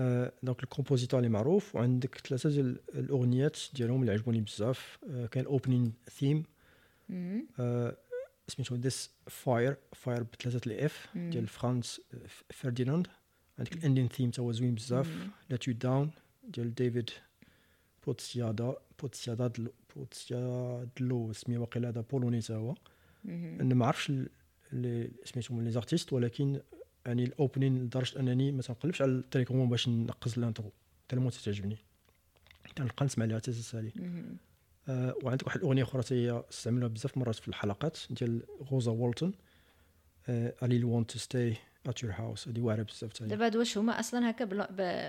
آه، 0.00 0.32
دونك 0.42 0.62
الكومبوزيتور 0.62 1.18
اللي 1.20 1.30
معروف 1.30 1.76
وعندك 1.76 2.18
ثلاثة 2.18 2.50
ديال 2.50 2.80
الأغنيات 2.94 3.58
ديالهم 3.74 4.00
اللي 4.00 4.12
عجبوني 4.12 4.40
بزاف. 4.40 4.98
آه، 5.10 5.26
كان 5.26 5.42
الاوبنين 5.42 5.92
ثيم 6.10 6.44
سميتو 8.48 8.76
ديس 8.76 9.10
فاير 9.26 9.76
فاير 9.92 10.22
بثلاثة 10.22 10.60
الاي 10.66 10.86
اف 10.86 11.08
ديال 11.14 11.46
فرانس 11.46 12.00
فرديناند. 12.50 13.06
عندك 13.58 13.72
الاندين 13.72 14.08
ثيم 14.08 14.30
تا 14.30 14.42
هو 14.42 14.52
زوين 14.52 14.74
بزاف. 14.74 15.28
لات 15.50 15.68
يو 15.68 15.74
داون 15.74 16.10
ديال 16.44 16.74
ديفيد 16.74 17.10
بوتسيادا 18.06 18.76
بوتسيادا 19.00 19.46
دلو 19.46 19.72
بوتسيادلو 19.96 21.32
سميه 21.32 21.58
واقيلا 21.58 21.88
هذا 21.88 22.00
بولوني 22.00 22.40
تا 22.40 22.56
هو. 22.56 22.74
أنا 23.60 23.74
ما 23.74 23.86
عرفتش 23.86 24.10
ال- 24.10 24.28
اللي 24.72 25.10
سميتهم 25.24 25.64
لي 25.64 25.70
زارتيست 25.70 26.12
ولكن 26.12 26.60
يعني 27.06 27.24
ال 27.24 27.31
opening 27.31 27.78
لدرجة 27.84 28.20
أنني 28.20 28.52
ما 28.52 28.62
تنقلبش 28.62 29.02
على 29.02 29.10
ال 29.10 29.14
télécommande 29.14 29.68
باش 29.68 29.88
نقز 29.88 30.38
l'intro 30.38 30.72
tellement 31.08 31.30
تعجبني 31.30 31.76
كنبقى 32.78 33.04
نسمع 33.04 33.24
ليها 33.24 33.36
حتى 33.38 33.52
تسالي 33.52 33.92
آه 34.88 35.14
وعندك 35.22 35.46
واحد 35.46 35.58
الأغنية 35.60 35.82
أخرى 35.82 36.02
هي 36.10 36.44
استعملوها 36.50 36.88
بزاف 36.92 37.18
مرات 37.18 37.34
في 37.34 37.48
الحلقات 37.48 37.98
ديال 38.10 38.42
روزا 38.62 38.90
والتون. 38.92 39.32
آه 40.28 40.54
I 40.62 40.66
really 40.66 40.84
want 40.84 41.14
to 41.14 41.18
stay 41.20 41.56
at 41.88 42.02
your 42.02 42.12
house. 42.12 42.48
هذه 42.48 42.60
واعرة 42.60 42.82
بزاف 42.82 43.10
حتى 43.14 43.24
هي 43.24 43.28
دابا 43.28 43.46
هاد 43.46 43.56
واش 43.56 43.78
هما 43.78 44.00
أصلا 44.00 44.30
هكا 44.30 44.44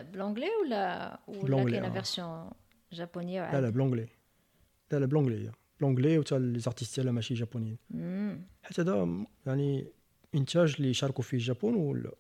ب 0.02 0.06
l'anglais 0.06 0.48
ولا 0.66 1.20
ولا 1.28 1.64
كاينة 1.72 1.88
آه. 1.88 1.92
version 1.92 2.50
جابونية 2.92 3.52
لا 3.52 3.62
لا 3.62 3.70
ب 3.70 3.74
l'anglais 3.74 4.08
لا 4.92 4.98
لا 5.00 5.06
ب 5.06 5.10
l'anglais 5.10 5.52
هي 5.80 5.86
ب 5.86 5.89
l'anglais 5.89 6.18
وتا 6.20 6.36
les 6.36 6.60
artistes 6.60 6.96
ديالها 6.96 7.12
ماشي 7.14 7.34
جابونيين. 7.34 7.78
حتى 8.64 8.82
هذا 8.82 9.26
يعني 9.46 9.88
انتاج 10.36 10.76
اللي 10.80 10.94
شاركوا 10.94 11.24
فيه 11.24 11.38
الجابون 11.38 11.76
وال- 11.76 12.12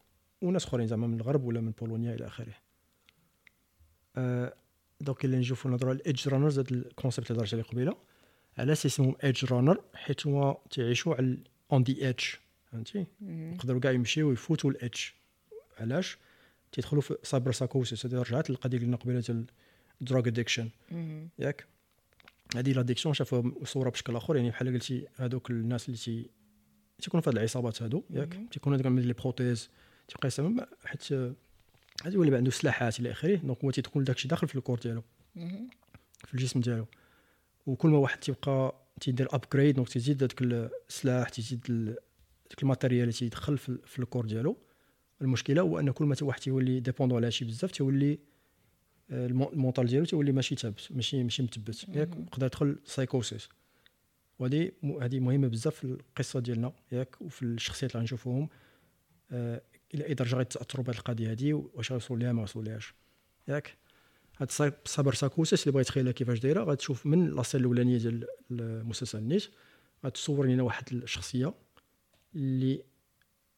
وناس 0.42 0.66
اخرين 0.66 0.88
زعما 0.88 1.08
من 1.08 1.16
الغرب 1.18 1.44
ولا 1.44 1.62
من 1.62 1.72
بولونيا 1.72 2.14
إلى 2.16 2.28
اخره 2.28 2.54
آه 4.18 4.54
دوك 5.02 5.26
اللي 5.26 5.38
نشوفوا 5.38 5.72
نهضروا 5.72 5.92
على 5.92 6.00
ال 6.00 6.28
Edgerunners 6.28 6.60
هذا 6.60 6.72
ال 6.72 6.79
concept 6.79 7.32
اللي 7.32 7.40
هضرت 7.42 7.54
عليه 7.54 7.64
قبيله 7.64 7.96
علاش 8.58 8.86
اسمهم 8.86 9.16
edge 9.24 9.46
runner 9.46 9.82
حيت 9.94 10.28
هما 10.28 10.58
تعيشوا 10.72 11.16
على 11.16 11.38
on 11.72 11.84
the 11.84 12.06
edge 12.08 12.24
فهمتي 12.72 13.06
يقدروا 13.56 13.80
كاع 13.80 13.92
يمشيو 13.92 14.30
ويفوتوا 14.30 14.72
ال 14.72 14.77
edge 14.77 14.98
علاش 15.80 16.18
تيدخلوا 16.72 17.02
في 17.02 17.18
cyber 17.24 17.52
psychosis 17.52 18.06
هذه 18.06 18.16
رجعت 18.16 18.50
للقضيه 18.50 18.78
اللي 18.78 18.86
قلنا 18.88 18.98
قبيله 18.98 19.20
ديال 19.20 19.46
drug 20.02 20.28
addiction 20.28 20.70
مم. 20.92 21.30
ياك 21.40 21.66
هذه 22.56 22.72
l'addiction 22.74 23.14
شافوها 23.14 23.52
صوره 23.64 23.90
بشكل 23.90 24.16
آخر 24.16 24.36
يعني 24.36 24.50
بحال 24.50 24.74
قلتي 24.74 25.08
هذوك 25.16 25.52
الناس 25.52 25.86
اللي 25.90 25.98
تي 25.98 26.30
تيكونوا 27.02 27.22
في 27.22 27.30
هذه 27.30 27.36
العصابات 27.36 27.82
هادو 27.84 28.04
ياك؟ 28.10 28.40
تيكونوا 28.52 28.78
هذوك 28.78 28.88
les 29.06 29.14
prothèses 29.14 29.70
تيبقى 30.08 30.28
يستعمل 30.28 30.66
حيت 30.86 31.14
هذا 32.04 32.16
هو 32.18 32.24
اللي 32.24 32.38
عندو 32.38 32.52
سلاحات 32.52 33.00
إلى 33.00 33.12
آخره 33.12 33.36
donc 33.36 33.64
هو 33.64 33.72
تيكون 33.72 34.04
داكشي 34.04 34.28
داخل 34.28 34.48
في 34.48 34.56
ال 34.56 34.60
corps 34.60 34.80
ديالو. 34.80 35.04
في 36.26 36.34
الجسم 36.34 36.60
ديالو. 36.60 36.86
وكل 37.68 37.90
ما 37.90 37.98
واحد 37.98 38.20
تيبقى 38.20 38.76
تيدير 39.02 39.28
upgrade 39.32 39.76
donc 39.76 39.90
تيزيد 39.90 40.18
داك 40.18 40.42
السلاح 40.42 41.30
تيزيد 41.30 41.62
داك 42.50 42.64
ال 42.64 42.68
matériel 42.68 43.02
اللي 43.02 43.14
تيدخل 43.14 43.58
في, 43.58 43.70
ال- 43.70 43.80
في 43.86 44.00
ال 44.00 44.04
corps 44.04 44.26
ديالو. 44.26 44.58
المشكلة 45.22 45.62
هو 45.62 45.80
أن 45.80 45.92
كل 45.92 46.06
ما 46.06 46.16
واحد 46.22 46.40
تيولي 46.42 46.80
dépendant 46.80 47.18
على 47.18 47.32
شي 47.32 47.46
بزاف 47.46 47.72
تيولي 47.72 48.20
ال 49.12 49.23
mental 49.23 49.88
ديالو 49.88 50.06
تيولي 50.06 50.32
ماشي 50.32 50.56
ثابت 50.56 50.88
ماشي 50.92 51.24
ماشي 51.24 51.44
مثبت 51.44 51.86
ياك 51.90 52.10
يقدر 52.18 52.46
يدخل 52.46 52.80
سايكوسيس 52.86 53.50
وهذه 54.40 54.72
هذه 55.02 55.20
مهمة 55.20 55.48
بزاف 55.48 55.76
في 55.76 55.84
القصة 55.84 56.40
ديالنا 56.40 56.74
ياك 56.92 57.22
وفي 57.22 57.42
الشخصيات 57.44 57.92
اللي 57.92 58.02
غنشوفوهم. 58.02 58.50
آه، 59.32 59.62
إلى 59.94 60.06
أي 60.06 60.14
درجة 60.14 60.36
غيتأثروا 60.36 60.86
بهذه 60.86 60.98
القضية 60.98 61.32
هذه 61.32 61.54
واش 61.54 61.92
غيوصلوا 61.92 62.20
ليها 62.20 62.32
ما 62.34 62.44
وصلوا 62.44 62.66
ليهاش 62.66 62.94
ياك؟ 63.48 63.78
هاد 64.38 64.48
ال 64.86 64.90
cyber 64.90 65.14
psychosis 65.14 65.64
اللي 65.64 65.72
بغيت 65.74 65.88
تخيلها 65.88 66.12
كيفاش 66.12 66.40
دايرة 66.40 66.64
غتشوف 66.64 67.06
من 67.06 67.30
la 67.36 67.43
scène 67.43 67.62
الأولانية 67.62 67.98
ديال 67.98 68.28
المسلسل 68.52 69.24
نيت 69.24 69.48
غتصور 70.06 70.46
لنا 70.46 70.64
واحد 70.64 70.84
الشخصية 70.94 71.54
اللي 72.36 72.84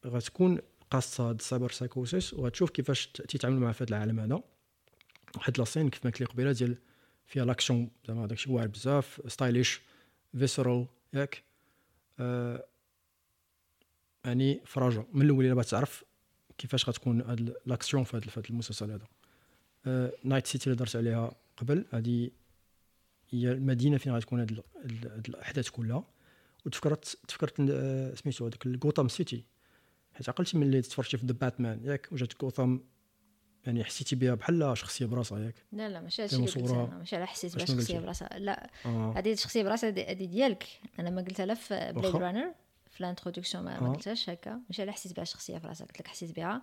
غتكون 0.06 0.60
قاصة 0.92 1.30
هاد 1.30 1.36
ال 1.40 1.45
cyber 1.45 1.72
psychosis 1.72 2.34
وغتشوف 2.34 2.70
كيفاش 2.70 3.08
ت- 3.08 3.22
تيتعامل 3.22 3.60
مع 3.60 3.72
في 3.72 3.84
هذا 3.84 3.90
العالم 3.90 4.20
هذا. 4.20 4.44
واحد 5.38 5.60
la 5.60 5.68
scène 5.68 5.90
كيف 5.90 6.06
ما 6.06 6.12
قلت 6.12 6.20
لي 6.22 6.26
قبيلة 6.26 6.52
ديال 6.52 6.78
فيها 7.26 7.46
l'action 7.46 7.90
زعما 8.08 8.28
داكشي 8.28 8.52
واعر 8.52 8.68
بزاف 8.68 9.22
stylish 9.28 9.82
visceral 10.38 10.88
ياك. 11.14 11.44
آه 12.20 12.66
يعني 14.26 14.62
فرجه 14.66 15.06
من 15.14 15.22
الأول 15.22 15.46
إلا 15.46 15.64
تعرف 15.64 16.04
كيفاش 16.58 16.90
غتكون 16.90 17.22
هاد 17.22 17.56
l'action 17.66 18.04
في 18.04 18.18
هاد 18.18 18.46
المسلسل 18.50 18.92
هذا. 18.92 19.08
آه 19.86 20.14
نايت 20.24 20.48
سيتي 20.48 20.66
اللي 20.70 20.78
درت 20.78 20.96
عليها 20.96 21.36
قبل 21.58 21.86
هذه 21.92 22.30
هي 23.30 23.52
المدينة 23.52 23.98
فين 23.98 24.16
غتكون 24.16 24.40
هاد, 24.40 24.52
ال- 24.52 24.64
ال- 24.86 25.12
هاد 25.12 25.30
الأحداث 25.30 25.70
كلها. 25.70 26.04
وتفكرت 26.66 27.18
تفكرت 27.28 27.60
آه، 27.72 28.16
سميتو 28.16 28.46
هذاك 28.46 28.66
الجوثام 28.66 29.08
سيتي 29.08 29.44
حيت 30.14 30.30
عقلتي 30.30 30.58
ملي 30.58 30.82
تفرجتي 30.82 31.18
في 31.18 31.26
The 31.26 31.34
Batman 31.34 31.84
ياك 31.84 32.10
وجات 32.12 32.42
جوثام 32.42 32.84
يعني 33.68 33.84
حسيتي 33.84 34.16
بها 34.16 34.36
بحال 34.36 34.78
شخصية 34.78 35.06
براسها 35.06 35.40
ياك 35.40 35.56
لا 35.72 35.90
لا 35.90 36.02
ماشي 36.02 36.22
هادشي 36.24 36.36
اللي 36.36 36.48
قلت. 36.48 36.72
أنا 36.72 36.98
ماشي 36.98 37.16
على 37.16 37.28
حسيت 37.28 37.56
بها 37.56 37.64
أشنو 37.64 37.80
شخصية؟ 37.80 38.00
براسها 38.00 38.40
لا 38.40 38.70
هذه 39.18 39.34
الشخصيه 39.34 39.64
براسها 39.64 39.90
هذه 39.90 40.26
ديالك 40.26 40.68
أنا 41.00 41.10
ما 41.10 41.22
قلتها 41.22 41.46
لا 41.46 41.54
في 41.54 41.94
Blade. 41.96 42.16
Runner 42.16 42.54
في 42.92 43.02
l'introduction 43.02 43.64
ما, 43.64 43.80
ما 43.80 43.88
آه. 43.88 43.94
قلتهاش 43.94 44.30
هكا 44.30 44.60
ماشي 44.70 44.82
على 44.82 44.92
حسيت 44.92 45.16
بها 45.16 45.24
شخصية 45.24 45.58
في 45.58 45.68
راسها 45.68 45.88
قلت 45.88 46.00
لك 46.00 46.08
حسيت 46.08 46.36
بها 46.36 46.62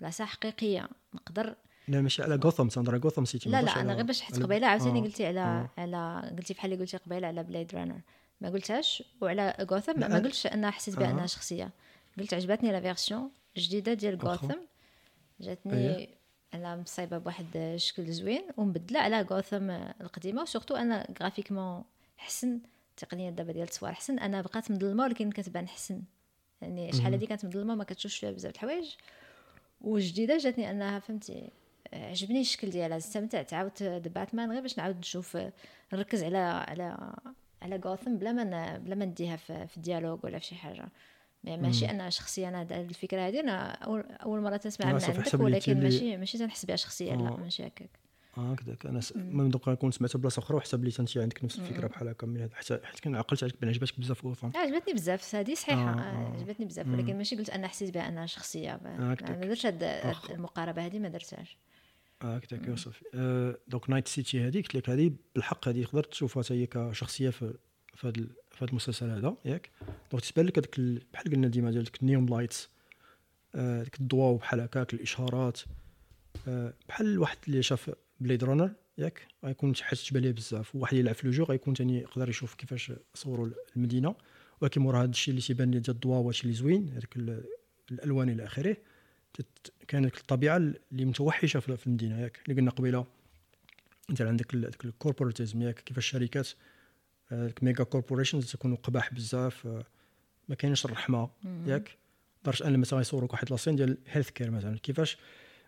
بلاصة 0.00 0.24
حقيقية 0.24 0.88
نقدر 1.14 1.54
لا 1.88 2.00
ماشي 2.00 2.22
على 2.22 2.38
جوثام 2.38 2.68
تنهضر 2.68 2.98
جوثام 2.98 3.24
سيتي 3.24 3.50
لا 3.50 3.60
ما 3.60 3.66
لا 3.66 3.80
أنا 3.80 3.94
غير 3.94 4.04
باش 4.04 4.20
حيت 4.20 4.42
قبيلة 4.42 4.66
عاوتاني 4.66 4.98
آه. 5.00 5.02
قلتي 5.02 5.26
على 5.26 5.40
آه. 5.40 5.70
على 5.78 6.30
قلتي 6.38 6.54
بحال 6.54 6.72
اللي 6.72 6.84
قلتي 6.84 6.96
قبيلة 6.96 7.26
على 7.26 7.42
بليد 7.42 7.74
رانر 7.74 8.00
ما 8.40 8.50
قلتهاش 8.50 9.02
وعلى 9.20 9.66
غوثم 9.70 10.00
ما 10.00 10.18
قلتش 10.18 10.46
أنها 10.46 10.70
حسيت 10.70 10.96
بها 10.96 11.08
آه. 11.08 11.10
انها 11.10 11.26
شخصية 11.26 11.70
قلت 12.18 12.34
عجبتني 12.34 12.72
la 12.72 12.80
version 12.80 13.30
جديدة 13.56 13.94
ديال. 13.94 14.16
غوثم 14.16 14.54
جاتني 15.40 15.96
أيه. 15.96 16.08
أنا 16.56 16.76
مصايبة 16.76 17.18
بواحد 17.18 17.46
الشكل 17.56 18.12
زوين 18.12 18.42
ومبدلة 18.56 19.00
على 19.00 19.20
غوثم 19.20 19.70
القديمة 19.70 20.42
et 20.42 20.50
surtout 20.50 20.76
أنا 20.76 21.08
graphiquement 21.20 21.84
حسن 22.16 22.60
التقنيه 22.90 23.30
دابا 23.30 23.52
ديال 23.52 23.64
التصوير 23.64 23.92
حسن 23.92 24.18
أنا 24.18 24.42
بقات 24.42 24.70
مظلمه 24.70 25.04
ولكن 25.04 25.30
كتبان 25.30 25.68
حسن. 25.68 26.02
يعني 26.62 26.92
شحال 26.92 27.12
هادي 27.12 27.26
كانت 27.26 27.44
مظلمه 27.44 27.74
ما 27.74 27.84
كتشوفش 27.84 28.18
فيها 28.18 28.30
بزاف 28.30 28.54
الحوايج. 28.54 28.94
وجديدة 29.80 30.38
جاتني 30.38 30.70
أنها 30.70 30.98
فهمتي 30.98 31.50
عجبني 31.92 32.40
الشكل 32.40 32.70
ديالها 32.70 32.96
استمتعت 32.96 33.54
عاودت 33.54 33.82
باتمان 33.82 34.52
غير 34.52 34.60
باش 34.60 34.78
نعاود 34.78 34.98
نشوف 34.98 35.38
نركز 35.92 36.22
على 36.22 36.38
على 36.38 37.14
على 37.62 37.80
غوثم 37.84 38.16
بلا 38.16 38.32
ما 38.32 38.78
بلا 38.78 38.94
ما 38.94 39.04
نديها 39.04 39.36
في, 39.36 39.66
في 39.66 39.80
ديالوج 39.80 40.24
ولا 40.24 40.38
في 40.38 40.44
شي 40.44 40.54
حاجة. 40.54 40.88
ماشي 41.46 41.90
أنا 41.90 42.10
شخصيه 42.10 42.48
أنا 42.48 42.60
هاد 42.60 42.72
الفكرة 42.72 43.28
هذه 43.28 43.40
أنا 43.40 43.70
اول 43.70 44.00
أول 44.00 44.40
مرة 44.40 44.56
تسمعها 44.56 44.90
آه، 44.90 45.10
من 45.10 45.16
عندك 45.16 45.34
ولكن 45.34 45.82
ماشي 45.82 46.16
ماشي 46.16 46.38
تنحس 46.38 46.64
بها 46.64 46.76
شخصيه 46.76 47.14
لا 47.14 47.28
آه. 47.28 47.36
ماشي 47.36 47.66
هكاك. 47.66 47.90
هكذاك. 48.36 48.86
أنا 48.86 49.00
س... 49.00 49.16
من 49.16 49.48
دوك 49.48 49.70
كنت 49.70 49.94
سمعتها 49.94 50.18
بلاصة 50.18 50.40
أخرى 50.40 50.56
وحسب 50.56 50.84
لي 50.84 50.92
انت 51.00 51.18
عندك 51.18 51.44
نفس 51.44 51.58
الفكرة 51.58 51.86
بحال 51.86 52.08
هكا 52.08 52.26
مي 52.26 52.48
حتى 52.54 52.80
حيت 52.84 53.00
كان 53.00 53.16
عقلت 53.16 53.42
عليك 53.42 53.60
بأن 53.60 53.68
عجبتك 53.68 54.00
بزاف 54.00 54.26
آه، 54.26 54.36
عجبتني 54.54 54.94
بزاف 54.94 55.34
هذه 55.34 55.54
صحيحة 55.54 55.90
آه، 55.90 56.00
آه، 56.00 56.32
آه. 56.32 56.36
عجبتني 56.36 56.66
بزاف 56.66 56.86
ولكن 56.88 57.16
ماشي 57.16 57.36
قلت 57.36 57.50
أنا 57.50 57.68
حسيت 57.68 57.94
بها 57.94 58.08
انها 58.08 58.26
شخصية 58.26 58.80
ما 58.82 59.14
درتش 59.34 59.66
المقاربة 60.30 60.86
هذه 60.86 60.98
ما 60.98 61.08
درتهاش. 61.08 61.58
هكذاك 62.22 62.68
يا 62.68 62.76
صافي. 62.76 63.04
آه، 63.14 63.58
donc 63.68 63.90
نايت 63.90 64.08
سيتي 64.08 64.40
هذه 64.40 64.56
قلت 64.56 64.74
لك 64.74 64.90
هذه 64.90 65.12
بالحق 65.34 65.68
هذه 65.68 65.84
تقدر 65.84 66.04
تشوفها 66.04 66.42
حتى 66.42 66.54
هي 66.54 66.66
كشخصية 66.66 67.30
في 67.30 67.54
في 67.94 68.08
هذا 68.08 68.26
في 68.56 68.64
هذا 68.64 68.70
المسلسل 68.70 69.10
هذا 69.10 69.36
ياك؟ 69.44 69.70
donc 70.12 70.24
تبان 70.24 70.46
لك 70.46 70.58
هذاك 70.58 70.78
ال- 70.78 71.02
بحال 71.12 71.32
قلنا 71.32 71.48
ديما 71.48 71.70
ديال 71.70 71.84
ديك 71.84 72.02
ال 72.02 72.07
neon 72.07 72.26
lights 72.26 72.68
آه، 73.54 73.82
ديك 73.82 74.00
الضواء 74.00 74.36
بحال 74.36 74.60
هكاك 74.60 74.94
الاشارات 74.94 75.60
آه، 76.48 76.72
بحال 76.88 77.18
واحد 77.18 77.38
اللي 77.48 77.62
شاف 77.62 77.90
بليد 78.20 78.44
رانر 78.44 78.70
ياك؟ 78.98 79.26
غيكون 79.44 79.76
حاجة 79.76 79.98
تبان 79.98 80.22
ليه 80.22 80.32
بزاف 80.32 80.76
وواحد 80.76 80.96
يلعب 80.96 81.14
في 81.14 81.26
le 81.26 81.32
jeu 81.32 81.44
غيكون 81.44 81.74
ثاني 81.74 81.98
يقدر 82.00 82.28
يشوف 82.28 82.54
كيفاش 82.54 82.92
صوروا 83.14 83.48
المدينة. 83.76 84.14
ولكن 84.60 84.80
مورا 84.80 85.02
هذا 85.02 85.10
الشيء 85.10 85.32
اللي 85.34 85.42
تيبان 85.46 85.70
لي 85.70 85.78
ديال 85.78 85.94
الضواء 85.94 86.20
وهادشي 86.20 86.42
اللي 86.42 86.54
زوين 86.54 86.88
هذاك 86.88 87.16
ال- 87.16 87.44
الألوان 87.90 88.28
إلى 88.28 88.44
آخره 88.44 88.76
كانت 89.88 90.16
الطبيعة 90.16 90.56
اللي 90.56 91.04
متوحشة 91.04 91.60
في 91.60 91.86
المدينة 91.86 92.20
ياك؟ 92.20 92.40
اللي 92.48 92.60
قلنا 92.60 92.70
قبيلة 92.70 93.06
انت 94.10 94.22
عندك 94.22 94.54
ال- 94.54 94.60
داك 94.60 94.84
ال 94.84 94.90
corporatism 94.90 95.62
ياك؟ 95.62 95.74
كيفاش 95.80 96.04
الشركات 96.06 96.48
آه، 97.32 97.46
ديك 97.46 97.62
mega 97.62 97.84
corporations 97.84 98.52
تكونوا 98.52 98.76
قباح 98.76 99.14
بزاف 99.14 99.66
آه، 99.66 99.84
ما 100.48 100.54
كاينش 100.54 100.84
الرحمة 100.84 101.30
ياك. 101.66 101.96
لدرجه 102.42 102.66
أن 102.66 102.78
مثلا 102.78 103.00
يصوروك 103.00 103.32
واحد 103.32 103.50
la 103.50 103.57
scène 103.57 103.76
ديال 103.76 103.98
health 104.06 104.30
care 104.30 104.50
مثلا. 104.50 104.78
كيفاش 104.78 105.16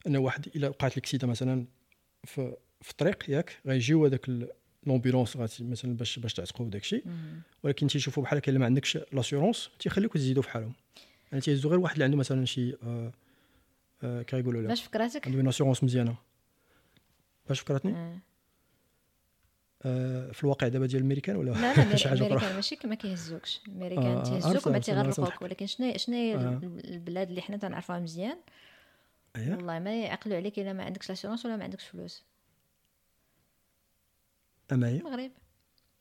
أن 0.07 0.17
واحد 0.17 0.47
إلا 0.57 0.69
وقعت 0.69 0.97
لك 0.97 1.07
سيده 1.07 1.27
مثلا 1.27 1.67
في 2.25 2.57
في 2.81 2.91
الطريق 2.91 3.31
ياك 3.31 3.57
غيجيو 3.67 4.07
هذاك 4.07 4.31
l'ambulance 4.87 5.37
مثلا 5.37 5.97
باش 5.97 6.19
باش 6.19 6.35
تعتقوا 6.35 6.67
وداك 6.67 6.83
الشيء 6.83 7.05
ولكن 7.63 7.87
تيشوفوا 7.87 8.23
بحال 8.23 8.41
الا 8.49 8.59
ما 8.59 8.65
عندكش 8.65 8.99
l'assurance 9.12 9.70
تيخليوك 9.79 10.15
تزيدوا 10.15 10.43
في 10.43 10.51
حالهم 10.51 10.73
يعني 11.33 11.41
تيهزوا 11.45 11.71
غير 11.71 11.81
واحد 11.81 11.93
اللي 11.93 12.05
عنده 12.05 12.17
مثلا 12.17 12.45
شي 12.45 12.75
آه 12.83 13.13
آه 14.03 14.23
كيقولوا 14.23 14.63
له 14.63 14.69
باش 14.69 14.83
فكرتك 14.83 15.27
عنده 15.27 15.39
une 15.39 15.49
assurance 15.49 15.85
مزيانة. 15.85 16.17
باش 17.49 17.61
فكرتني؟ 17.61 17.93
آه. 17.93 17.97
آه. 17.97 18.19
في 19.83 20.41
الواقع 20.45 20.69
دابا 20.69 20.87
ديال 20.87 21.03
الميريكان 21.03 21.37
ولا 21.37 21.51
لا 21.51 21.75
لا 21.75 21.95
أخرى؟ 22.37 22.55
ماشي 22.55 22.77
كما 22.77 22.95
كيهزوكش. 22.95 23.61
آه، 23.67 23.71
الأمريكان 23.71 24.17
آه، 24.17 24.23
تيهزوك 24.23 24.67
وما 24.67 24.79
تيغرقوك. 24.79 25.43
ولكن 25.43 25.67
شنو 25.67 25.93
شنو 25.97 26.17
هي 26.17 26.35
آه. 26.35 26.61
البلاد 26.85 27.29
اللي 27.29 27.41
حنا 27.41 27.57
تنعرفوها 27.57 27.99
مزيان؟ 27.99 28.39
اييه 29.37 29.55
والله 29.57 29.79
ما 29.79 30.03
يعقلوا 30.03 30.37
عليك 30.37 30.59
إلا 30.59 30.73
ما 30.73 30.85
عندكش 30.85 31.09
l'assurance 31.09 31.47
ولا 31.47 31.57
ما 31.57 31.65
عندكش 31.65 31.85
فلوس. 31.85 32.25
أما 34.73 34.89
هي؟ 34.89 34.97
المغرب. 34.97 35.31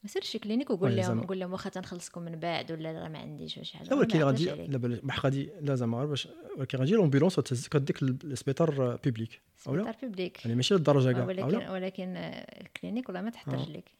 ما 0.03 0.09
سيرش 0.09 0.37
clinique 0.37 0.69
وقول 0.69 0.95
لهم. 0.95 1.23
قول 1.23 1.39
لهم 1.39 1.51
واخا 1.51 1.69
تنخلصكم 1.69 2.21
من 2.21 2.35
بعد 2.39 2.71
ولا 2.71 2.91
راه 2.91 3.07
ما 3.09 3.19
عنديش 3.19 3.59
شي 3.63 3.77
حاجة 3.77 3.87
لا 3.89 3.95
ولكن 3.95 4.19
غادي. 4.23 4.45
لا 4.45 4.77
بلا 4.77 4.99
ما 5.03 5.13
غادي 5.19 5.49
لا 5.61 5.75
زعما 5.75 6.05
باش 6.05 6.27
ولكن 6.57 6.77
غادي 6.77 6.91
l'ambulance 6.91 7.39
هذيك 7.75 8.01
السبيطار 8.03 8.95
public 9.03 9.41
سبيطار 9.57 9.95
public 10.01 10.45
يعني 10.45 10.55
ماشي 10.55 10.73
للدرجة 10.73 11.11
كاع 11.11 11.25
ولكن 11.25 11.57
ولكن 11.69 12.13
ال 12.17 12.27
clinique 12.27 13.09
والله 13.09 13.21
ما 13.21 13.29
تحتاج 13.29 13.59
آه. 13.59 13.69
لك 13.69 13.91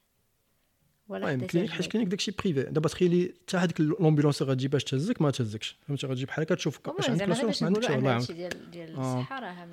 ولا 1.10 1.36
clinique 1.48 1.72
حيت. 1.72 1.88
clinique 1.92 2.10
داكشي 2.10 2.32
privé 2.32 2.64
دابا 2.64 2.90
تخيلي 2.90 3.34
حتى 3.48 3.58
هذيك 3.58 3.82
l'ambulance 3.82 4.42
اللي 4.42 4.54
غتجي 4.54 4.68
باش 4.68 4.84
تهزك 4.84 5.22
ما 5.22 5.32
تهزكش 5.32 5.78
فهمتي 5.88 6.08
غتجي 6.08 6.26
بحال 6.26 6.44
هكا 6.44 6.56
تشوف 6.56 6.80
واش 6.88 7.10
عندك 7.10 7.28
ما 7.30 7.36
عندكش 7.64 7.64
ان 7.92 8.04
يعاونك 8.06 8.32
ديال 8.32 8.72
ديال 8.72 8.96
آه. 8.96 9.20
الصحة 9.20 9.40
راه 9.40 9.68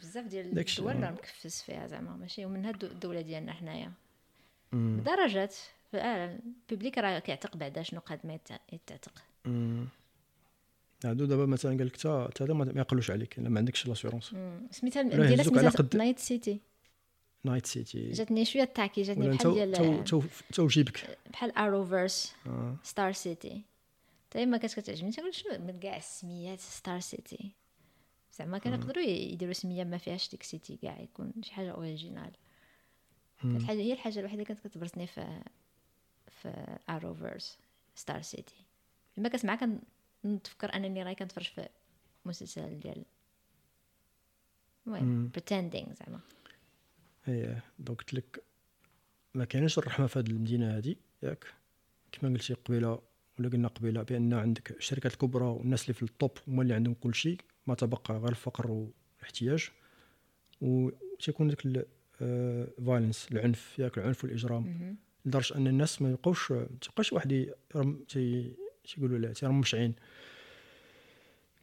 بزاف 0.00 0.24
ديال 0.26 0.58
الدول 0.58 0.92
آه. 0.96 1.00
راه 1.00 1.10
مكفس 1.10 1.62
فيها 1.62 1.86
زعما 1.86 2.16
ماشي 2.16 2.44
ومنها 2.44 2.70
الدو- 2.70 2.86
الدولة 2.86 3.20
ديالنا 3.20 3.52
حنايا. 3.52 3.92
بدرجات 4.72 5.56
البوبليك 5.94 6.98
راه 6.98 7.18
كيعتق 7.18 7.56
بعدا 7.56 7.82
شنو 7.82 8.00
قاد 8.00 8.20
ما 8.24 8.34
يتع- 8.38 8.72
يتعتق. 8.74 9.12
هادو 11.04 11.24
دابا 11.24 11.46
مثلا 11.46 11.76
قال 11.78 11.86
لك 11.86 11.96
حتى 11.96 12.44
هذا 12.44 12.54
ما 12.54 12.72
يقلوش 12.80 13.10
عليك 13.10 13.38
إلا 13.38 13.48
ما 13.48 13.58
عندكش 13.58 13.86
لاسيورونس. 13.86 14.34
سميتها 14.70 15.00
على 15.02 15.44
سميتها 15.44 15.70
قد- 15.70 15.96
نايت 15.96 16.18
سيتي 16.18 16.60
نايت 17.44 17.66
سيتي 17.66 18.10
جاتني 18.10 18.44
شوية 18.44 18.62
التعكي 18.62 19.02
جاتني 19.02 19.28
بحال 19.28 19.54
ديال 19.54 19.72
تو 19.72 20.02
تو 20.02 20.22
تو 20.54 20.66
جيبك. 20.66 21.18
بحال 21.32 21.56
اروفيرس 21.56 22.32
آه. 22.46 22.76
ستار 22.82 23.12
سيتي 23.12 23.62
حتى 24.30 24.46
ما 24.46 24.56
كانت 24.56 24.80
كتعجبني. 24.80 25.12
تنقول 25.12 25.34
شنو؟ 25.34 25.58
من 25.66 25.78
كاع 25.80 25.96
السميات 25.96 26.60
ستار 26.60 27.00
سيتي 27.00 27.50
زعما 28.38 28.58
كانوا 28.58 28.78
يقدروا 28.78 29.04
يديروا 29.04 29.52
سمية 29.52 29.84
ما 29.84 29.98
فيهاش 29.98 30.30
ديك 30.30 30.42
سيتي 30.42 30.76
كاع 30.76 31.00
يكون 31.00 31.32
شي 31.42 31.52
حاجة 31.54 31.70
original 31.72 32.30
كانت 33.42 33.62
حاجة 33.62 33.78
هي 33.78 33.92
الحاجة 33.92 34.18
الوحيدة 34.18 34.42
اللي 34.42 34.54
كانت 34.54 34.68
كتبرزني 34.68 35.06
في 35.06 35.42
في 36.30 36.78
Arrowverse 36.90 37.58
ستار 37.94 38.22
سيتي 38.22 38.64
لما 39.16 39.28
كنسمعها 39.28 39.80
كنتفكر 40.22 40.74
أنني 40.74 41.02
راهي 41.02 41.14
كنتفرج 41.14 41.44
في 41.44 41.68
مسلسل 42.24 42.80
ديال 42.80 43.04
المهم 44.86 45.28
pretending 45.28 45.92
زعما. 45.94 46.20
إيه 47.28 47.64
donc 47.78 47.98
قلت 47.98 48.14
لك 48.14 48.42
ما 49.34 49.44
كاينش 49.44 49.78
الرحمة 49.78 50.06
في 50.06 50.18
هذه 50.18 50.26
المدينة 50.26 50.78
هذه 50.78 50.96
ياك؟ 51.22 51.46
كما 52.12 52.30
قلتي 52.34 52.54
قبيلة 52.54 53.02
ولا 53.38 53.48
قلنا 53.48 53.68
قبيلة 53.68 54.02
بأن 54.02 54.34
عندك 54.34 54.70
الشركات 54.70 55.12
الكبرى 55.12 55.44
والناس 55.44 55.82
اللي 55.82 55.94
في 55.94 56.02
ال 56.02 56.11
top 56.11 56.38
هما 56.48 56.62
اللي 56.62 56.74
عندهم 56.74 56.94
كل 56.94 57.14
شيء 57.14 57.40
ما 57.66 57.74
تبقى 57.74 58.14
غير 58.14 58.28
الفقر 58.28 58.70
والاحتياج. 58.70 59.70
وتيكون 60.60 61.48
داك 61.48 61.86
ال 62.22 62.34
violence 62.34 63.28
العنف 63.32 63.78
ياك 63.78 63.98
العنف 63.98 64.24
والإجرام. 64.24 64.96
لدرجة 65.24 65.56
أن 65.56 65.66
الناس 65.66 66.02
ما 66.02 66.10
يبقوش 66.10 66.50
ما 66.52 66.66
تبقاش 66.80 67.12
واحد 67.12 67.32
يرم 67.74 68.04
تي 68.08 68.52
تيقولوا 68.84 69.18
لا 69.18 69.32
تيرمش 69.32 69.74
عين 69.74 69.94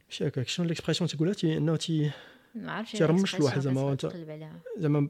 ماشي 0.06 0.26
هكاك. 0.28 0.48
شنو 0.48 0.66
l'expression 0.66 1.08
تيقولها 1.08 1.34
تي 1.34 1.56
إنه 1.56 1.76
تي 1.76 2.10
تيرمش 2.92 3.34
الواحد 3.34 3.60
زعما 3.60 3.96
زعما 4.78 5.08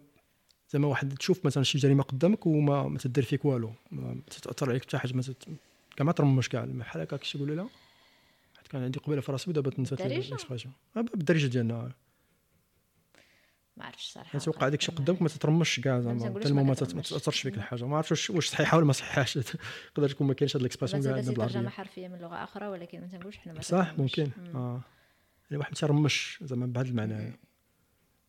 زعما 0.71 0.89
واحد 0.89 1.15
تشوف 1.15 1.47
مثلا 1.47 1.63
شي 1.63 1.79
جريمة 1.79 2.03
قدامك 2.03 2.47
وما 2.47 2.89
ما 2.89 2.99
تدير 2.99 3.25
فيك 3.25 3.45
والو. 3.45 3.73
ما 3.91 4.21
تتأثر 4.31 4.71
عليك 4.71 4.83
حتى 4.83 4.99
حاجة 4.99 5.13
ما 5.13 5.23
تت... 5.23 5.45
كاع 5.97 6.07
ما 6.07 6.13
ترمش 6.13 6.49
كاع. 6.49 6.65
بحال 6.65 7.03
هكاك 7.03 7.25
شي 7.25 7.39
يقولوا 7.39 7.57
لا. 7.57 7.69
حيت 8.57 8.69
كان 8.69 8.83
عندي 8.83 8.99
قبيلة 8.99 9.21
في 9.21 9.33
راسي 9.33 9.51
ودابا 9.51 9.71
تنسات 9.71 10.03
بالدارجة؟ 10.03 10.29
ال 10.29 10.33
expression 10.33 10.75
بالدارجه 10.95 11.47
ديالنا. 11.47 11.93
ما 13.77 13.85
عرفتش 13.85 14.07
صراحة 14.13 14.27
يعني 14.33 14.45
توقع 14.45 14.69
داك 14.69 14.81
الشيء 14.81 14.95
قدامك 14.95 15.23
ما 15.23 15.29
تترمش 15.29 15.81
كاع 15.81 16.01
زعما 16.01 16.31
حتى 16.41 16.53
ما. 16.55 16.75
تأثرش. 16.75 17.41
فيك 17.43 17.55
الحاجة. 17.55 17.85
ما 17.87 17.97
عرفتش 17.97 18.31
واش- 18.31 18.49
صحيحه 18.49 18.77
ولا 18.77 18.87
ما 18.87 18.93
صحيحاش 18.93 19.35
تقدر 19.95 20.09
تكون 20.09 20.27
ما 20.27 20.35
كاينش 20.35 20.57
هاد 20.57 20.61
ال 20.61 20.65
expression 20.65 21.03
كاع 21.03 21.13
عندنا 21.13 21.27
ترجمه 21.35 21.47
بالعربيه 21.47 21.69
حرفية 21.71 22.09
من 22.09 22.19
لغة 22.19 22.45
أخرى 22.45 22.67
ولكن 22.69 23.01
ما 23.01 23.07
تنقولش 23.07 23.37
حنا 23.37 23.53
ما 23.53 23.61
صح. 23.61 23.95
ممكن. 23.99 24.31
مم. 24.37 24.57
آه. 24.57 24.81
يعني 25.51 25.59
واحد 25.59 25.71
ما 25.71 25.75
تيرمش 25.77 26.39
زعما 26.43 26.67
بهذا 26.67 26.89
المعنى. 26.89 27.39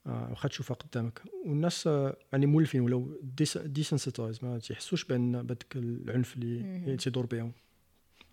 آه 0.07 0.27
واخا 0.29 0.49
تشوفها 0.49 0.75
قدامك. 0.75 1.21
والناس 1.45 1.87
آه، 1.87 2.17
يعني 2.31 2.45
مولفين 2.45 2.81
ولاو 2.81 3.19
desensitized 3.65 4.43
ما 4.43 4.59
تيحسوش 4.59 5.03
بأن 5.03 5.31
بهذاك 5.31 5.75
العنف 5.75 6.35
اللي 6.35 6.97
تيدور 6.97 7.25
بهم. 7.25 7.51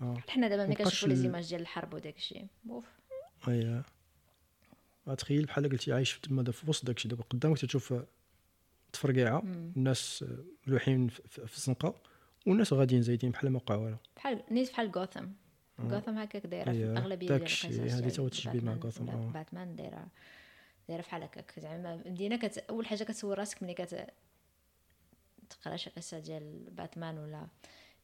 آه. 0.02 0.16
حنا 0.28 0.48
دابا 0.48 0.66
ملي 0.66 0.74
كنشوفوا 0.74 1.08
les 1.08 1.16
images 1.16 1.48
ديال 1.48 1.60
الحرب 1.60 1.94
وداك 1.94 2.16
الشيء. 2.16 2.46
bof 2.64 2.84
اي 3.48 3.66
آه، 3.66 3.84
تخيل 5.18 5.44
بحال 5.44 5.68
قلتي 5.68 5.92
عايش 5.92 6.18
تما 6.18 6.42
دا 6.42 6.52
في 6.52 6.70
وسط 6.70 6.84
داك 6.86 6.96
الشيء 6.96 7.10
دابا 7.10 7.22
قدامك 7.30 7.58
تشوف 7.58 7.92
آه، 7.92 8.06
تفرقيعة. 8.92 9.42
الناس 9.76 10.24
آه، 10.28 10.44
ملوحين 10.66 11.08
في- 11.08 11.54
الزنقه 11.56 11.94
والناس 12.46 12.72
غاديين 12.72 13.02
زايدين 13.02 13.30
بحال 13.30 13.50
ما 13.50 13.56
وقع 13.56 13.74
والو 13.74 13.96
بحال 14.16 14.42
نيت 14.50 14.70
بحال 14.70 14.90
غوثام 14.90 15.34
غوثام 15.80 16.18
هكاك 16.18 16.46
دايرة 16.46 16.64
في 16.64 16.70
أيوة. 16.70 16.92
الأغلبية 16.92 17.26
ديال 17.26 17.38
القصص 17.40 17.64
هذه 17.64 18.08
تا 18.08 18.22
هو 18.22 18.26
التشبيه 18.26 18.60
مع 18.60 18.72
باتمان 18.72 18.78
غوثام، 18.84 19.08
ولا 19.08 19.28
آه. 19.28 19.30
باتمان 19.32 19.76
دايرة 19.76 20.06
دايرة 20.88 21.02
بحال 21.02 21.22
هكاك 21.22 21.52
زعما 21.60 21.96
مدينة 22.06 22.36
كت... 22.36 22.58
أول 22.58 22.86
حاجة 22.86 23.04
كتسول 23.04 23.38
راسك 23.38 23.62
ملي 23.62 23.74
كت 23.74 24.06
تقرا 25.50 25.76
شي 25.76 25.90
قصة 25.90 26.18
ديال 26.18 26.68
باتمان 26.70 27.18
ولا 27.18 27.46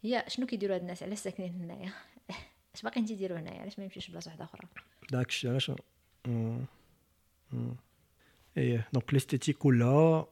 هي 0.03 0.25
شنو 0.29 0.47
كيديروا 0.47 0.75
هاد 0.77 0.81
الناس 0.81 1.03
علاش 1.03 1.19
ساكنين 1.19 1.55
هنايا 1.55 1.93
اش 2.75 2.83
باقيين 2.83 3.07
تيديروا 3.07 3.39
هنايا 3.39 3.61
علاش 3.61 3.79
ما 3.79 3.85
يمشيوش 3.85 4.09
لبلاصه 4.11 4.29
واحدة 4.29 4.45
أخرى 4.45 4.69
داك 5.13 5.29
الشيء 5.29 5.51
علاش. 5.51 5.73
مم. 6.27 6.65
إيه 8.57 8.89
donc 8.93 9.15
l'esthétique 9.15 9.59
كلها 9.59 10.27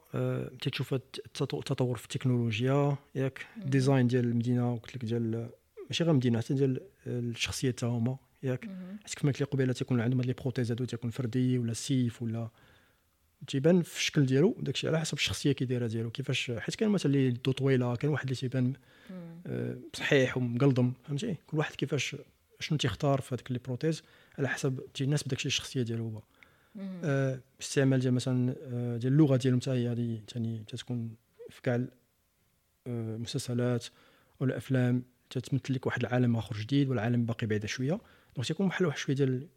تتشوف 0.61 0.95
الت- 0.95 1.17
التطو- 1.27 1.55
التطور 1.59 1.97
في 1.97 2.05
التكنولوجيا 2.05 2.97
ياك 3.15 3.47
ال 3.57 3.64
design 3.64 4.07
ديال 4.07 4.25
المدينة 4.25 4.73
وقلت 4.73 4.97
لك 4.97 5.05
ديال 5.05 5.51
ماشي 5.89 6.05
غير 6.05 6.11
المدينة 6.13 6.39
حتى 6.39 6.55
ديال 6.55 6.81
الشخصيه 7.07 7.71
تا 7.71 7.87
هما 7.87 8.17
ياك 8.43 8.65
حيت 9.05 9.15
كما 9.15 9.31
قلت 9.33 9.41
لك 9.43 9.49
قبيله 9.49 9.73
تيكون 9.73 10.01
عندهم 10.01 10.19
هاد 10.21 10.27
les 10.27 10.33
prothèses 10.33 10.71
هادو 10.71 10.85
تيكون 10.85 11.11
فردي 11.11 11.59
ولا 11.59 11.73
سيف 11.73 12.23
ولا 12.23 12.49
تيبان 13.47 13.83
في 13.83 13.97
الشكل 13.99 14.27
ديالو 14.27 14.57
داكشي 14.61 14.89
على 14.89 15.01
حسب 15.01 15.15
الشخصيه 15.15 15.53
كي 15.53 15.65
دايره 15.65 15.87
ديالو 15.87 16.11
كيفاش 16.11 16.51
حيت 16.59 16.75
كاين 16.75 16.91
مثلا 16.91 17.13
اللي 17.13 17.27
يدو 17.27 17.53
طويله 17.53 17.97
كاين 17.97 18.13
واحد 18.13 18.25
اللي 18.25 18.35
تيبان 18.37 18.73
صحيح 19.95 20.37
ومقلضم 20.37 20.93
فهمتي 21.09 21.37
كل 21.47 21.57
واحد 21.59 21.75
كيفاش 21.75 22.17
شنو 22.61 22.79
تيختار 22.79 23.21
في 23.21 23.35
هذيك 23.35 23.53
les 23.53 23.59
prothèses 23.59 24.03
على 24.39 24.49
حسب 24.49 24.81
تيناسب 24.95 25.29
داكشي 25.29 25.47
الشخصيه 25.49 25.83
ديالو 25.83 26.05
هو 26.09 26.23
استعمال 27.61 28.01
ديال 28.01 28.15
مثلا 28.15 28.55
آه، 28.63 28.97
ديال 28.97 29.13
اللغة 29.13 29.37
ديالهم 29.37 29.61
حتى 29.61 29.71
هي 29.71 29.89
هذه 29.89 30.21
ثاني 30.33 30.65
تتكون 30.69 31.15
في 31.51 31.63
كاع 31.63 31.85
المسلسلات 32.87 33.87
ولا 34.41 34.57
افلام 34.57 35.03
تتمثل 35.31 35.75
لك 35.75 35.87
واحد 35.87 36.01
العالم 36.01 36.37
آخر 36.37 36.57
جديد 36.57 36.89
والعالم 36.89 37.25
باقي 37.25 37.47
بعيد 37.47 37.67
شوية. 37.67 38.01
donc 38.37 38.47
تيكون 38.47 38.69
بحال 38.69 38.87
واحد 38.87 38.99
شوية 38.99 39.17
ديال 39.17 39.49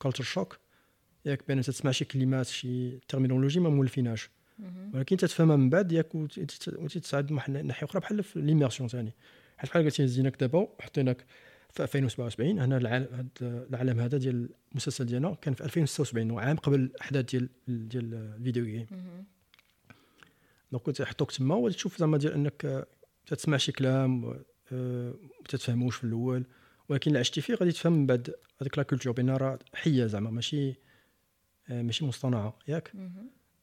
culture 0.00 0.24
shock 0.24 0.58
ياك 1.24 1.48
بأن 1.48 1.60
تسمع 1.60 1.90
شي 1.90 2.04
كلمات 2.04 2.46
شي 2.46 2.98
terminologie 2.98 3.60
ما 3.60 3.70
مولفيناش. 3.70 4.30
ولكن 4.94 5.16
تتفهمها 5.16 5.56
من 5.56 5.70
بعد 5.70 5.92
ياك 5.92 6.14
وتتساعد 6.14 7.32
من 7.32 7.66
ناحيه 7.66 7.86
أخرى 7.86 8.00
بحال 8.00 8.22
في 8.22 8.40
l'immersion 8.40 8.88
ثاني 8.88 9.12
حيت 9.56 9.70
بحال 9.70 9.84
قلتي 9.84 10.06
زيناك 10.06 10.40
دابا 10.40 10.68
حطيناك 10.80 11.24
في 11.72 11.82
2077 11.82 12.58
هنا 12.58 12.76
العالم 12.76 13.28
العالم 13.42 14.00
هذا 14.00 14.18
ديال 14.18 14.48
المسلسل 14.72 15.06
ديالنا 15.06 15.34
كان 15.34 15.54
في 15.54 15.64
2076 15.64 16.38
عام 16.38 16.56
قبل 16.56 16.80
الأحداث 16.80 17.24
ديال 17.24 17.48
ديال 17.68 18.14
ال 18.14 18.22
video 18.22 18.64
game 18.64 18.86
donc 20.72 20.86
تحطوك 20.86 21.32
تما 21.32 21.54
وتشوف 21.54 21.98
زعما 21.98 22.18
ديال 22.18 22.32
أنك 22.32 22.86
تسمع 23.26 23.56
شي 23.56 23.72
كلام 23.72 24.20
ما 24.20 24.42
آه، 24.72 25.14
تتفهموش 25.48 25.96
في 25.96 26.04
الأول. 26.04 26.44
ولكن 26.88 27.10
اللي 27.10 27.18
عشتي 27.18 27.40
فيه 27.40 27.54
غادي 27.54 27.72
تفهم 27.72 27.92
من 27.92 28.06
بعد 28.06 28.34
هذيك 28.60 28.78
la 28.78 28.84
culture 28.84 29.12
بان 29.12 29.30
راه 29.30 29.58
حية 29.74 30.06
زعما 30.06 30.30
ماشي 30.30 30.74
آه، 31.70 31.82
ماشي 31.82 32.04
مصطنعة 32.04 32.58
ياك؟ 32.68 32.92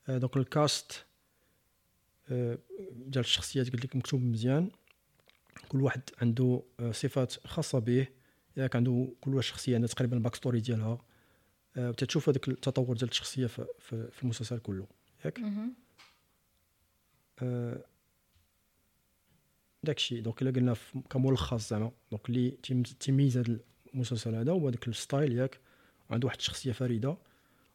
آه، 0.10 0.18
donc 0.18 0.38
ال 0.38 0.51
cast 0.51 1.06
ديال 2.30 3.20
الشخصيات 3.20 3.74
قلت 3.74 3.86
لك 3.86 3.96
مكتوب 3.96 4.22
مزيان. 4.22 4.72
كل 5.70 5.82
واحد 5.82 6.02
عنده 6.22 6.64
صفات 6.92 7.48
خاصة 7.48 7.80
به. 7.80 8.08
ياك 8.58 8.76
عنده 8.76 9.08
كل 9.22 9.36
واحد 9.36 9.48
شخصية 9.48 9.76
عندها 9.76 9.90
تقريبا 9.90 10.18
ال 10.18 10.21
back 10.21 10.36
story 10.36 10.60
ديالها. 10.60 11.02
وتتشوف 11.78 12.30
هذاك 12.30 12.48
التطور 12.48 12.98
ديال 12.98 13.10
الشخصية 13.10 13.48
في, 13.48 13.66
في 14.12 14.24
المسلسل 14.24 14.60
كله. 14.60 14.88
ياك؟ 15.26 15.40
داكشي 19.84 20.22
donc 20.22 20.42
إلا 20.42 20.52
قلنا 20.52 20.76
كملخص 21.10 21.70
زعما. 21.70 21.92
donc 22.12 22.30
اللي 22.30 22.52
تيميز 23.00 23.38
هذا 23.38 23.60
المسلسل 23.94 24.36
هذا 24.36 24.52
هو 24.52 24.70
داك 24.70 24.88
ال 24.88 24.96
style 24.96 25.38
ياك؟ 25.38 25.60
عنده 26.10 26.26
واحد 26.26 26.38
الشخصية 26.38 26.72
فريدة. 26.72 27.18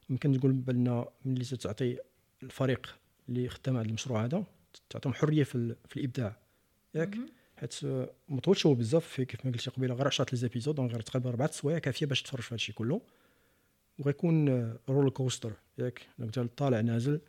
يمكن 0.09 0.39
تقول 0.39 0.51
بالنا 0.51 1.09
ملي 1.25 1.45
تعطي 1.45 1.97
الفريق 2.43 2.95
اللي 3.29 3.49
خدام 3.49 3.77
هذا 3.77 3.87
المشروع 3.87 4.25
هذا 4.25 4.43
تعطيهم 4.89 5.13
حرية 5.13 5.43
في, 5.43 5.75
في 5.89 5.97
الإبداع. 5.97 6.37
ياك؟ 6.95 7.17
حيت 7.57 7.85
ما 8.29 8.39
طولش 8.43 8.65
هو 8.65 8.73
بزاف 8.73 9.05
في 9.05 9.25
كيف 9.25 9.45
ما 9.45 9.51
قلتي 9.51 9.69
قبيلة 9.69 9.95
غير 9.95 10.07
10 10.07 10.25
les 10.31 10.37
épisodes 10.37 10.75
donc 10.75 10.91
غير 10.91 11.01
تقريبا 11.01 11.29
أربع 11.29 11.47
سوايع 11.47 11.79
كافية 11.79 12.05
باش 12.05 12.21
تفرج 12.21 12.41
في 12.41 12.53
هادشي 12.53 12.73
كله. 12.73 13.01
وغيكون 13.99 14.49
roller 14.89 15.09
coaster 15.09 15.53
ياك؟ 15.77 16.01
donc 16.19 16.49
طالع 16.57 16.81
نازل 16.81 17.21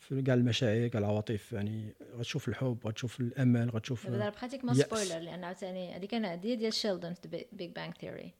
في 0.00 0.22
كاع 0.22 0.34
المشاعر 0.34 0.88
كاع 0.88 1.00
العواطف 1.00 1.52
يعني 1.52 1.94
غتشوف 2.16 2.48
الحب 2.48 2.78
غتشوف 2.86 3.20
الأمل 3.20 3.70
غتشوف 3.70 4.06
دابا 4.06 4.30
pratiquement 4.30 4.74
spoiler 4.74 5.18
لأن 5.18 5.44
عاوتاني 5.44 5.96
هذيك 5.96 6.10
كان 6.10 6.24
هذه 6.24 6.54
ديال 6.54 6.72
شيلدون 6.72 7.14
في 7.14 7.46
Big 7.52 7.70
Bang 7.70 7.98
Theory 7.98 8.32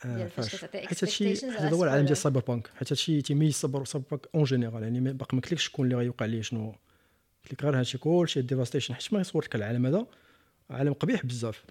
حيت 0.00 1.04
هادشي 1.04 1.32
هذا 1.46 1.76
هو 1.76 1.84
العالم 1.84 2.02
ديال 2.02 2.12
ال 2.12 2.40
cyberpunk 2.40 2.70
حيت 2.76 2.92
هادشي 2.92 3.22
تيميز 3.22 3.48
ال 3.48 3.84
cyberpunk 4.10 4.28
en 4.34 4.44
général 4.44 4.82
يعني 4.82 5.00
باقي 5.00 5.36
ما 5.36 5.42
قلتلكش 5.42 5.64
شكون 5.64 5.84
اللي 5.84 5.96
غيوقع 5.96 6.26
ليه 6.26 6.42
شنو 6.42 6.74
لك 7.52 7.64
غير 7.64 7.78
هادشي 7.78 7.98
كلشي 7.98 8.42
devastation 8.42 8.94
حيت 8.94 9.12
ما 9.12 9.22
صورتك 9.22 9.54
العالم 9.54 9.86
هذا 9.86 10.06
عالم 10.70 10.92
قبيح 10.92 11.26
بزاف. 11.26 11.64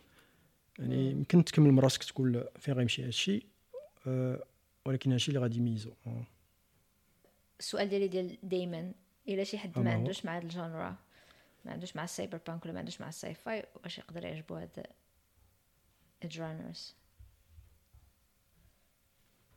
يعني 0.79 1.11
يمكن 1.11 1.45
تكمل 1.45 1.71
من 1.71 1.79
راسك 1.79 2.03
تقول 2.03 2.47
فين 2.59 2.73
غيمشي 2.73 3.03
هادشي 3.03 3.45
أه 4.07 4.43
ولكن 4.85 5.11
هادشي 5.11 5.29
اللي 5.29 5.39
غادي 5.39 5.57
يميزو. 5.57 5.91
أه. 6.07 6.23
السؤال 7.59 7.89
ديالي 7.89 8.07
ديال 8.07 8.37
دايما 8.43 8.91
إلا 9.27 9.43
شي 9.43 9.57
حد 9.57 9.79
ما 9.79 9.93
عندوش 9.93 10.25
مع 10.25 10.37
هاد 10.37 10.43
ال 10.43 10.52
genre 10.52 10.95
ما 11.65 11.71
عندوش 11.71 11.95
مع 11.95 12.03
ال 12.03 12.39
cyberpunk 12.47 12.65
ولا 12.65 12.73
ما 12.73 12.79
عندوش 12.79 13.01
مع 13.01 13.09
ال 13.09 13.33
sci-fi 13.33 13.65
واش 13.83 13.97
يقدر 13.97 14.25
يعجبو 14.25 14.55
هاد 14.55 14.85
Edgerunners 16.23 16.95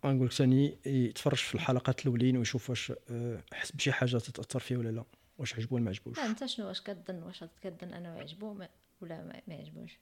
غنقول 0.07 0.27
لك 0.27 0.33
ثاني 0.33 0.79
يتفرج 0.87 1.39
في 1.39 1.55
الحلقات 1.55 2.01
الأولين 2.01 2.37
ويشوف 2.37 2.71
واش 2.71 2.93
آه، 3.11 3.43
حس 3.53 3.73
بشي 3.73 3.93
حاجة 3.93 4.19
تتأثر 4.19 4.61
فيه 4.61 4.77
ولا 4.77 4.89
لا. 4.89 5.05
واش 5.41 5.55
عجبو 5.55 5.75
ولا 5.75 5.85
ما 5.85 5.91
عجبوش. 5.91 6.19
انت 6.19 6.47
شنو؟ 6.47 6.69
واش 6.69 6.83
كظن 6.83 7.23
واش 7.23 7.45
كظن 7.63 7.95
انه 7.95 8.17
يعجبو 8.17 8.57
ولا 9.01 9.43
ما 9.49 9.55
يعجبوش. 9.55 9.99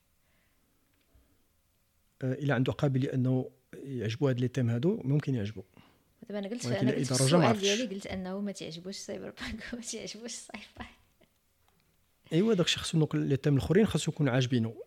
آه، 2.23 2.33
الا 2.33 2.55
عنده 2.55 2.73
قابليه 2.73 3.15
أنه 3.15 3.51
يعجبو 3.75 4.29
هاد 4.29 4.41
les 4.41 4.49
thèmes 4.49 4.71
هادو 4.71 5.01
ممكن 5.05 5.35
يعجبو. 5.35 5.63
دابا 6.23 6.39
أنا 6.39 6.49
قلت 6.49 6.67
أنا 6.67 6.93
قلت 6.93 7.13
السؤال 7.13 7.61
ديالي 7.61 7.95
قلت 7.95 8.07
أنه 8.07 8.41
ما 8.41 8.53
تعجبوش 8.53 8.97
ال 8.97 9.31
cyberpunk 9.41 9.65
وما 9.73 9.83
تعجبوش 9.83 10.33
ال 10.33 10.61
sci-fi 10.77 10.87
ايوا 12.33 12.55
داك 12.55 12.67
الشيء 12.67 12.83
خصو 12.83 13.09
les 13.15 13.37
thèmes 13.37 13.57
الأخرين 13.57 13.87
خاصو 13.87 14.11
يكونوا 14.13 14.33
عاجبينو. 14.33 14.85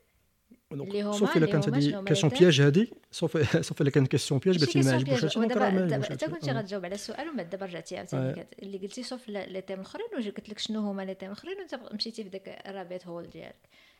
اللي 0.72 1.02
هما 1.02 1.12
sauf 1.12 1.38
الا 1.38 1.46
كانت 1.46 1.70
هذه 1.70 2.04
question 2.04 2.34
piège 2.40 2.62
هذه 2.62 2.88
sauf 3.12 3.64
sauf 3.64 3.82
الا 3.82 3.90
كانت 3.90 4.08
question 4.08 4.40
piège 4.40 4.60
قلتي 4.60 4.82
ما 4.82 4.92
عجبوش 4.92 5.38
دابا 5.38 6.12
انت 6.12 6.26
كنتي 6.26 6.52
غتجاوب 6.52 6.86
على 6.86 6.96
السؤال 6.96 7.28
ومن 7.28 7.38
بعد 7.38 7.50
دابا 7.50 7.66
رجعتي 7.66 7.98
عاوتاني 7.98 8.48
اللي 8.62 8.78
قلتي 8.78 9.04
sauf 9.04 9.30
les 9.30 9.62
thèmes 9.62 9.80
الاخرين 9.80 10.06
قلت 10.14 10.50
لك 10.50 10.60
شنو 10.60 10.80
هما 10.80 11.02
les 11.02 11.16
thèmes 11.16 11.32
الاخرين 11.32 11.58
وانت 11.58 11.94
مشيتي 11.94 12.24
في 12.24 12.30
داك 12.30 12.48
ال 12.68 12.73
rabbit 12.73 13.08
hole 13.08 13.30
ديالك 13.30 13.56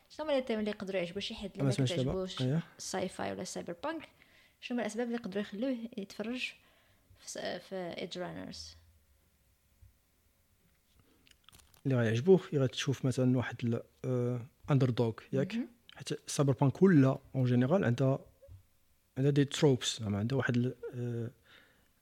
شنو 0.08 0.26
هما 0.26 0.32
les 0.32 0.42
thèmes 0.42 0.58
اللي 0.58 0.70
يقدروا 0.70 1.00
يعجبوا 1.00 1.20
شي 1.20 1.34
حد 1.34 1.50
اللي 1.54 1.64
ما 1.64 1.70
كتعجبوش 1.70 2.42
ال 2.78 3.08
sci-fi 3.08 3.32
ولا 3.32 3.42
ال 3.42 3.74
cyberpunk 3.84 4.08
شنو 4.60 4.76
هما 4.76 4.86
الاسباب 4.86 5.06
اللي 5.06 5.18
يقدروا 5.18 5.42
يخلوه 5.42 5.76
يتفرج 5.96 6.52
في 7.28 7.94
Edgerunners 7.98 8.76
اللي 11.86 11.96
غيعجبوه 11.96 12.40
غتشوف 12.54 13.04
مثلا 13.04 13.36
واحد 13.36 13.80
ال 14.04 14.90
underdog 14.90 15.12
ياك 15.32 15.56
حيت 16.08 16.30
cyberpunk 16.30 16.72
كلها 16.72 17.18
en 17.34 17.44
général 17.44 17.84
عندها 17.84 18.18
عندها 19.18 19.30
des 19.30 19.44
tropes 19.44 20.00
زعما 20.00 20.18
عندها 20.18 20.38
واحد 20.38 20.74
آه، 20.94 21.30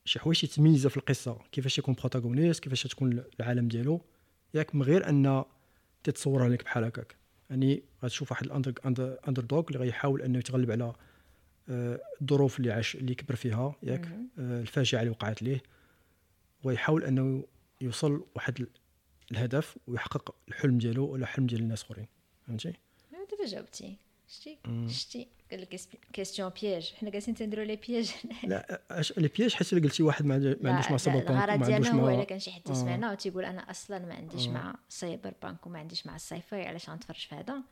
شي 0.05 0.19
حوايج 0.19 0.47
تميزه 0.47 0.89
في 0.89 0.97
القصة 0.97 1.39
كيفاش 1.53 1.79
يكون 1.79 1.95
protagoniste 1.95 2.63
كيفاش 2.63 2.83
تكون 2.83 3.25
العالم 3.41 3.69
ديالو 3.69 4.01
ياك 4.55 4.75
من 4.75 4.83
غير 4.83 5.09
أن 5.09 5.45
تتصورها 6.05 6.49
لك 6.49 6.65
بحال 6.65 6.85
هكاك. 6.85 7.17
يعني 7.51 7.83
غتشوف 8.05 8.31
واحد 8.31 8.47
ال 8.47 8.75
under 9.29 9.45
underdog 9.45 9.65
اللي 9.69 9.79
غيحاول 9.79 10.23
أنه 10.23 10.39
يتغلب 10.39 10.71
على 10.71 10.93
الظروف 12.23 12.59
اللي 12.59 12.73
عاش 12.73 12.97
اللي 12.97 13.15
كبر 13.15 13.35
فيها 13.35 13.75
ياك؟ 13.83 14.07
آه، 14.39 14.61
الفاجعة 14.61 15.01
اللي 15.01 15.11
وقعت 15.11 15.43
ليه. 15.43 15.63
ويحاول 16.65 17.05
أنه 17.05 17.45
يوصل 17.81 18.25
واحد 18.35 18.67
الهدف 19.33 19.79
ويحقق 19.87 20.35
الحلم 20.49 20.79
ديالو 20.79 21.07
ولا 21.07 21.23
الحلم 21.23 21.47
ديال 21.47 21.61
الناس 21.61 21.83
أخرين. 21.83 22.07
فهمتي؟ 22.47 22.75
دابا 23.31 23.47
جاوبتي 23.47 23.97
شتي 24.29 24.59
شتي 24.89 25.29
قال 25.51 25.61
لك 25.61 25.81
question 26.13 26.51
piège 26.63 26.93
حنا 27.01 27.11
جالسين 27.11 27.35
تنديروا 27.35 27.65
les 27.65 27.77
pièges 27.77 28.15
لا 28.45 28.81
les 29.17 29.29
pièges 29.29 29.55
حيت 29.55 29.73
الا 29.73 29.83
قلتي 29.83 30.03
واحد 30.03 30.27
ما 30.27 30.35
عندوش 30.65 30.91
مع 30.91 30.97
cyberpunk 30.97 31.31
الغرض 31.31 31.65
ديالنا 31.65 31.91
هو 31.91 32.09
إلا 32.09 32.25
كان 32.25 32.39
شي 32.39 32.51
حد 32.51 32.71
يسمعنا 32.71 33.09
آه. 33.09 33.13
وتيقول 33.13 33.45
أنا 33.45 33.71
أصلا 33.71 33.99
ما 33.99 34.15
عنديش 34.15 34.49
آه. 34.49 34.51
مع 34.51 34.75
cyberpunk 34.89 35.67
وما 35.67 35.79
عنديش 35.79 36.07
مع 36.07 36.17
ال 36.17 36.41
sci-fi 36.41 36.67
علاش 36.67 36.91
غنتفرج 36.91 37.27
في 37.29 37.35
هذا؟ 37.35 37.63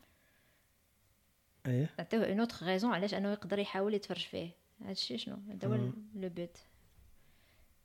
إيه. 1.67 1.91
نعطيوه 1.99 2.29
une 2.29 2.41
autre 2.41 2.67
raison 2.67 2.93
علاش 2.93 3.15
أنه 3.15 3.33
يقدر 3.33 3.59
يحاول 3.59 3.95
يتفرج 3.95 4.27
فيه. 4.27 4.51
هادشي 4.85 5.19
شنو؟ 5.19 5.37
هذا 5.51 5.69
هو 5.69 5.75
le 6.15 6.29
but 6.29 6.59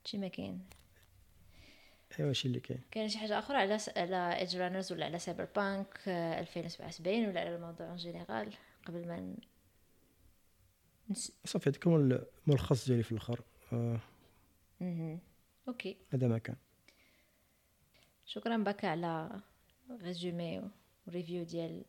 هادشي 0.00 0.18
ما 0.18 0.28
كاين. 0.28 0.60
ايوا 2.18 2.28
هادشي 2.28 2.48
اللي 2.48 2.60
كاين. 2.60 2.80
كاين 2.90 3.08
شي 3.08 3.18
حاجة 3.18 3.38
أخرى 3.38 3.56
على 3.56 3.78
س... 3.78 3.88
على 3.88 4.38
Edgerunners 4.38 4.92
ولا 4.92 5.04
على 5.04 5.18
Cyberpunk 5.18 5.98
2077 6.08 7.26
ولا 7.28 7.40
على 7.40 7.56
الموضوع 7.56 7.88
en 7.88 7.96
général 7.96 8.52
قبل 8.86 9.08
ما. 9.08 9.34
نس... 11.10 11.32
صافي 11.44 11.70
هذاك 11.70 11.86
هو 11.86 11.96
الملخص 11.96 12.86
ديالي 12.86 13.02
في 13.02 13.12
الأخر. 13.12 13.40
آه. 13.72 14.00
okay. 15.68 15.96
هذا 16.10 16.28
ما 16.28 16.38
كان. 16.38 16.56
شكرا 18.26 18.56
بك 18.56 18.84
على 18.84 19.40
résumé 20.02 20.62
و 21.06 21.11
review 21.11 21.44
ديال 21.44 21.84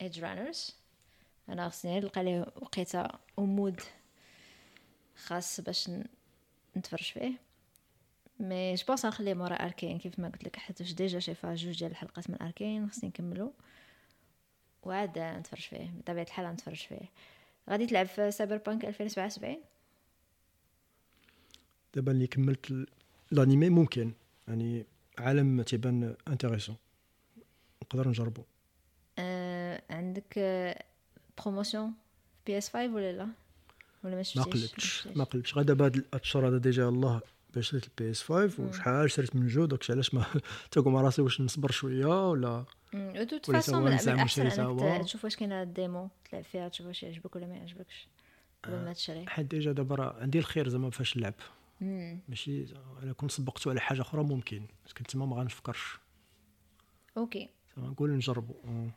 Edgerunners 0.00 0.76
أنا 1.48 1.68
خصني 1.68 2.00
نلقى 2.00 2.24
ليه 2.24 2.40
وقيتة 2.40 3.08
و 3.36 3.45
mood 3.45 3.80
خاص 5.16 5.60
باش 5.60 5.90
نتفرج 6.76 7.12
فيه. 7.12 7.32
mais 8.42 8.74
je 8.74 8.84
pense 8.86 9.06
نخليه 9.06 9.34
مورا 9.34 9.54
Arcane 9.54 9.98
كيف 9.98 10.18
ما 10.18 10.28
قلت 10.28 10.44
لك 10.44 10.56
حيت 10.56 10.82
déjà 10.82 11.18
شايفه 11.18 11.54
جوج 11.54 11.78
ديال 11.78 11.90
الحلقات 11.90 12.30
من 12.30 12.42
Arcane 12.42 12.90
خصني 12.90 13.08
نكملو 13.08 13.52
وعاد 14.82 15.18
نتفرج 15.18 15.60
فيه 15.60 15.90
بطبيعه 15.98 16.24
الحال 16.24 16.46
نتفرج 16.46 16.76
فيه 16.76 17.10
غادي 17.70 17.86
تلعب 17.86 18.06
في 18.06 18.30
Cyberpunk 18.30 18.84
2077 18.84 19.56
دابا 21.94 22.12
اللي 22.12 22.26
كملت 22.26 22.86
الانيمي 23.32 23.68
ممكن 23.68 24.12
يعني 24.48 24.86
عالم 25.18 25.62
تيبان 25.62 26.16
intéressant 26.28 26.76
نقدر 27.82 28.08
نجربو 28.08 28.42
آه 29.18 29.82
عندك 29.90 30.38
promotion 31.38 31.92
PS 32.46 32.68
5 32.68 32.94
ولا 32.94 33.12
لا 33.12 33.28
ولا 34.04 34.16
ما 34.16 34.22
شفتيش 34.22 34.38
ما 34.38 34.52
قلبتش 34.52 35.06
ما 35.06 35.24
قلبتش 35.24 35.54
غير 35.54 35.64
دابا 35.64 35.86
هاد 35.86 36.04
الشهر 36.14 36.48
هذا 36.48 36.58
déjà 36.58 36.88
الله 36.88 37.20
باش 37.54 37.70
شريت 37.70 37.84
ال 37.84 38.10
PS 38.10 38.22
5 38.22 38.62
وشحال 38.62 39.10
شريت 39.10 39.36
من 39.36 39.46
جوج 39.46 39.70
داكشي 39.70 39.92
علاش 39.92 40.14
ما 40.14 40.24
تاكل 40.70 40.90
مع 40.90 41.00
راسي 41.00 41.22
واش 41.22 41.40
نصبر 41.40 41.70
شوية 41.70 42.30
ولا؟ 42.30 42.64
de 42.94 43.24
toutes 43.24 43.48
les 43.48 43.58
façons 43.58 43.74
هو 43.74 43.80
من 43.80 43.92
الأحسن. 43.92 44.46
إنك 44.46 45.04
تشوف 45.04 45.24
واش 45.24 45.36
كاينة 45.36 45.62
ال 45.62 45.71
démo 45.71 46.08
تلعب 46.30 46.44
فيها 46.44 46.68
تشوف 46.68 46.86
واش 46.86 47.02
يعجبك 47.02 47.36
ولا 47.36 47.46
ما 47.46 47.56
يعجبكش 47.56 48.08
قبل 48.64 48.76
ما 48.76 48.92
تشري. 48.92 49.26
حيت 49.26 49.46
déjà 49.46 49.72
دابا 49.72 50.16
عندي 50.20 50.38
الخير 50.38 50.68
زعما 50.68 50.90
فاش 50.90 51.16
نلعب. 51.16 51.34
ماشي 52.28 52.64
الا 53.02 53.12
كنت 53.12 53.30
سبقتو 53.30 53.70
على 53.70 53.80
حاجة 53.80 54.00
أخرى 54.00 54.22
ممكن 54.22 54.66
بس 54.86 54.92
كنت 54.92 55.10
تما 55.10 55.26
ما 55.26 55.36
غنفكرش 55.36 55.98
okay. 57.16 57.48
زعما 57.76 57.88
نقول 57.88 58.10
نجربو. 58.10 58.54
آه. 58.64 58.90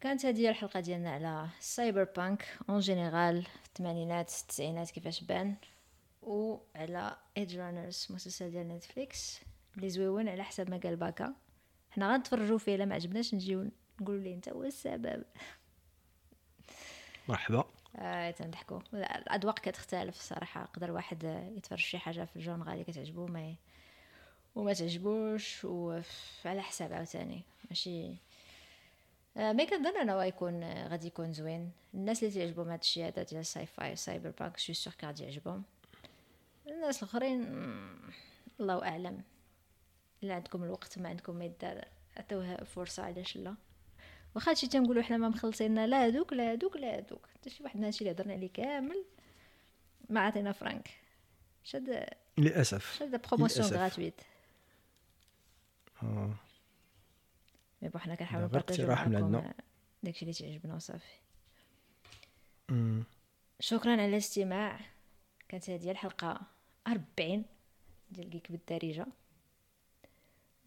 كانت 0.00 0.26
هذه 0.26 0.50
الحلقة 0.50 0.80
ديالنا 0.80 1.10
على 1.10 1.48
cyberpunk 1.60 2.58
en 2.68 2.78
général 2.78 3.42
في 3.42 3.66
الثمانينات 3.68 4.32
التسعينات 4.40 4.90
كيفاش 4.90 5.24
بان. 5.24 5.54
وعلى 6.22 7.16
Edgerunners 7.36 8.06
مسلسل 8.10 8.50
ديال 8.50 8.68
Netflix 8.68 9.40
اللي 9.76 9.90
زوين 9.90 10.28
على 10.28 10.44
حسب 10.44 10.70
ما 10.70 10.76
قال 10.76 10.96
باكا. 10.96 11.34
حنا 11.90 12.12
غنتفرجوا 12.12 12.58
فيه 12.58 12.74
إلا 12.74 12.84
ما 12.84 12.94
عجبناش 12.94 13.34
نجيو 13.34 13.70
نقولوا 14.00 14.22
ليه 14.22 14.34
أنت 14.34 14.48
هو 14.48 14.64
السبب. 14.64 15.24
مرحبا. 17.28 17.64
آه 17.96 18.30
تنضحكوا. 18.30 18.80
الأذواق 18.94 19.58
كتختلف 19.58 20.16
الصراحه 20.16 20.62
يقدر 20.62 20.90
واحد 20.90 21.24
يتفرج 21.56 21.78
شي 21.78 21.98
حاجة 21.98 22.24
في 22.24 22.36
الجونغ 22.36 22.72
اللي 22.72 22.84
كتعجبو 22.84 23.26
ما 23.26 23.54
وما 24.54 24.72
تعجبوش 24.72 25.64
وعلى 25.64 26.62
حساب 26.62 26.92
عاوتاني. 26.92 27.42
ماشي. 27.70 28.14
آه، 29.36 29.52
mais 29.52 29.66
كنظن 29.66 29.96
انه 29.96 30.24
يكون 30.24 30.62
آه، 30.62 30.88
غادي 30.88 31.06
يكون 31.06 31.32
زوين. 31.32 31.72
الناس 31.94 32.22
اللي 32.22 32.34
تعجبهم 32.34 32.68
هاد 32.68 32.80
الشيء 32.80 33.06
هذا 33.06 33.22
ديال 33.22 33.40
ال 33.40 33.66
sci-fi 33.66 33.96
cyberpunk 33.96 34.58
c'est 34.58 34.72
sûr 34.72 34.94
غادي 35.04 35.24
يعجبهم 35.24 35.62
الناس 36.66 37.02
الاخرين 37.02 37.42
الله 38.60 38.88
اعلم. 38.88 39.22
الا 40.22 40.34
عندكم 40.34 40.64
الوقت 40.64 40.98
ما 40.98 41.08
عندكم 41.08 41.36
ما 41.36 41.44
يدار. 41.44 41.84
عطيوها 42.16 42.64
فرصة 42.64 43.02
علاش 43.02 43.36
لا. 43.36 43.54
واخا 44.34 44.50
هادشي 44.50 44.68
تنقولوا 44.68 45.02
حنا 45.02 45.16
ما 45.16 45.28
مخلصين 45.28 45.84
لا 45.84 46.06
هادوك 46.06 46.32
لا 46.32 46.52
هادوك 46.52 46.76
لا 46.76 46.96
هادوك. 46.96 47.26
حتى 47.34 47.50
شي 47.50 47.62
واحد 47.62 47.76
من 47.76 47.84
هادشي 47.84 48.00
اللي 48.00 48.10
هضرنا 48.10 48.32
عليه 48.32 48.52
كامل 48.52 49.04
ما 50.10 50.20
عطينا 50.20 50.52
فرانك. 50.52 50.90
شاد 51.64 52.06
للأسف. 52.38 52.98
شاد 52.98 53.28
promotion. 53.28 53.66
gratuite. 53.68 54.20
آه. 56.02 56.34
mais 57.82 57.88
bon 57.88 58.00
حنا 58.00 58.14
كنحاولوا 58.14 58.48
نبارطاجيو 58.48 58.86
معكم. 58.86 59.42
داكشي 60.02 60.22
اللي 60.22 60.32
تعجبنا 60.32 60.74
وصافي. 60.74 61.14
شكرا 63.60 63.92
على 63.92 64.06
الاستماع. 64.06 64.80
كانت 65.52 65.70
هذه 65.70 65.90
الحلقة 65.90 66.40
أربعين 66.86 67.44
ديال 68.10 68.30
Geek 68.30 68.52
بالدارجة. 68.52 69.06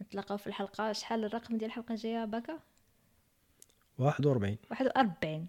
نتلاقاو 0.01 0.37
في 0.37 0.47
الحلقة 0.47 0.91
شحال 0.91 1.25
الرقم 1.25 1.57
ديال 1.57 1.69
الحلقة 1.69 1.91
الجاية 1.91 2.25
باكا؟ 2.25 2.59
41 3.97 4.57
واحد 4.71 4.85
وأربعين. 4.85 5.47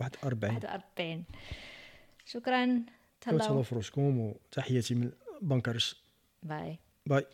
41 0.00 0.52
واحد 0.54 0.64
وأربعين. 0.64 1.24
شكرا. 2.24 2.84
تهلاو. 3.20 3.38
تهلاو 3.38 3.62
في 3.62 3.74
روسكم 3.74 4.18
وتحياتي 4.18 4.94
من 4.94 5.12
بنكرش. 5.42 6.02
Bye. 6.42 6.78
Bye. 7.06 7.26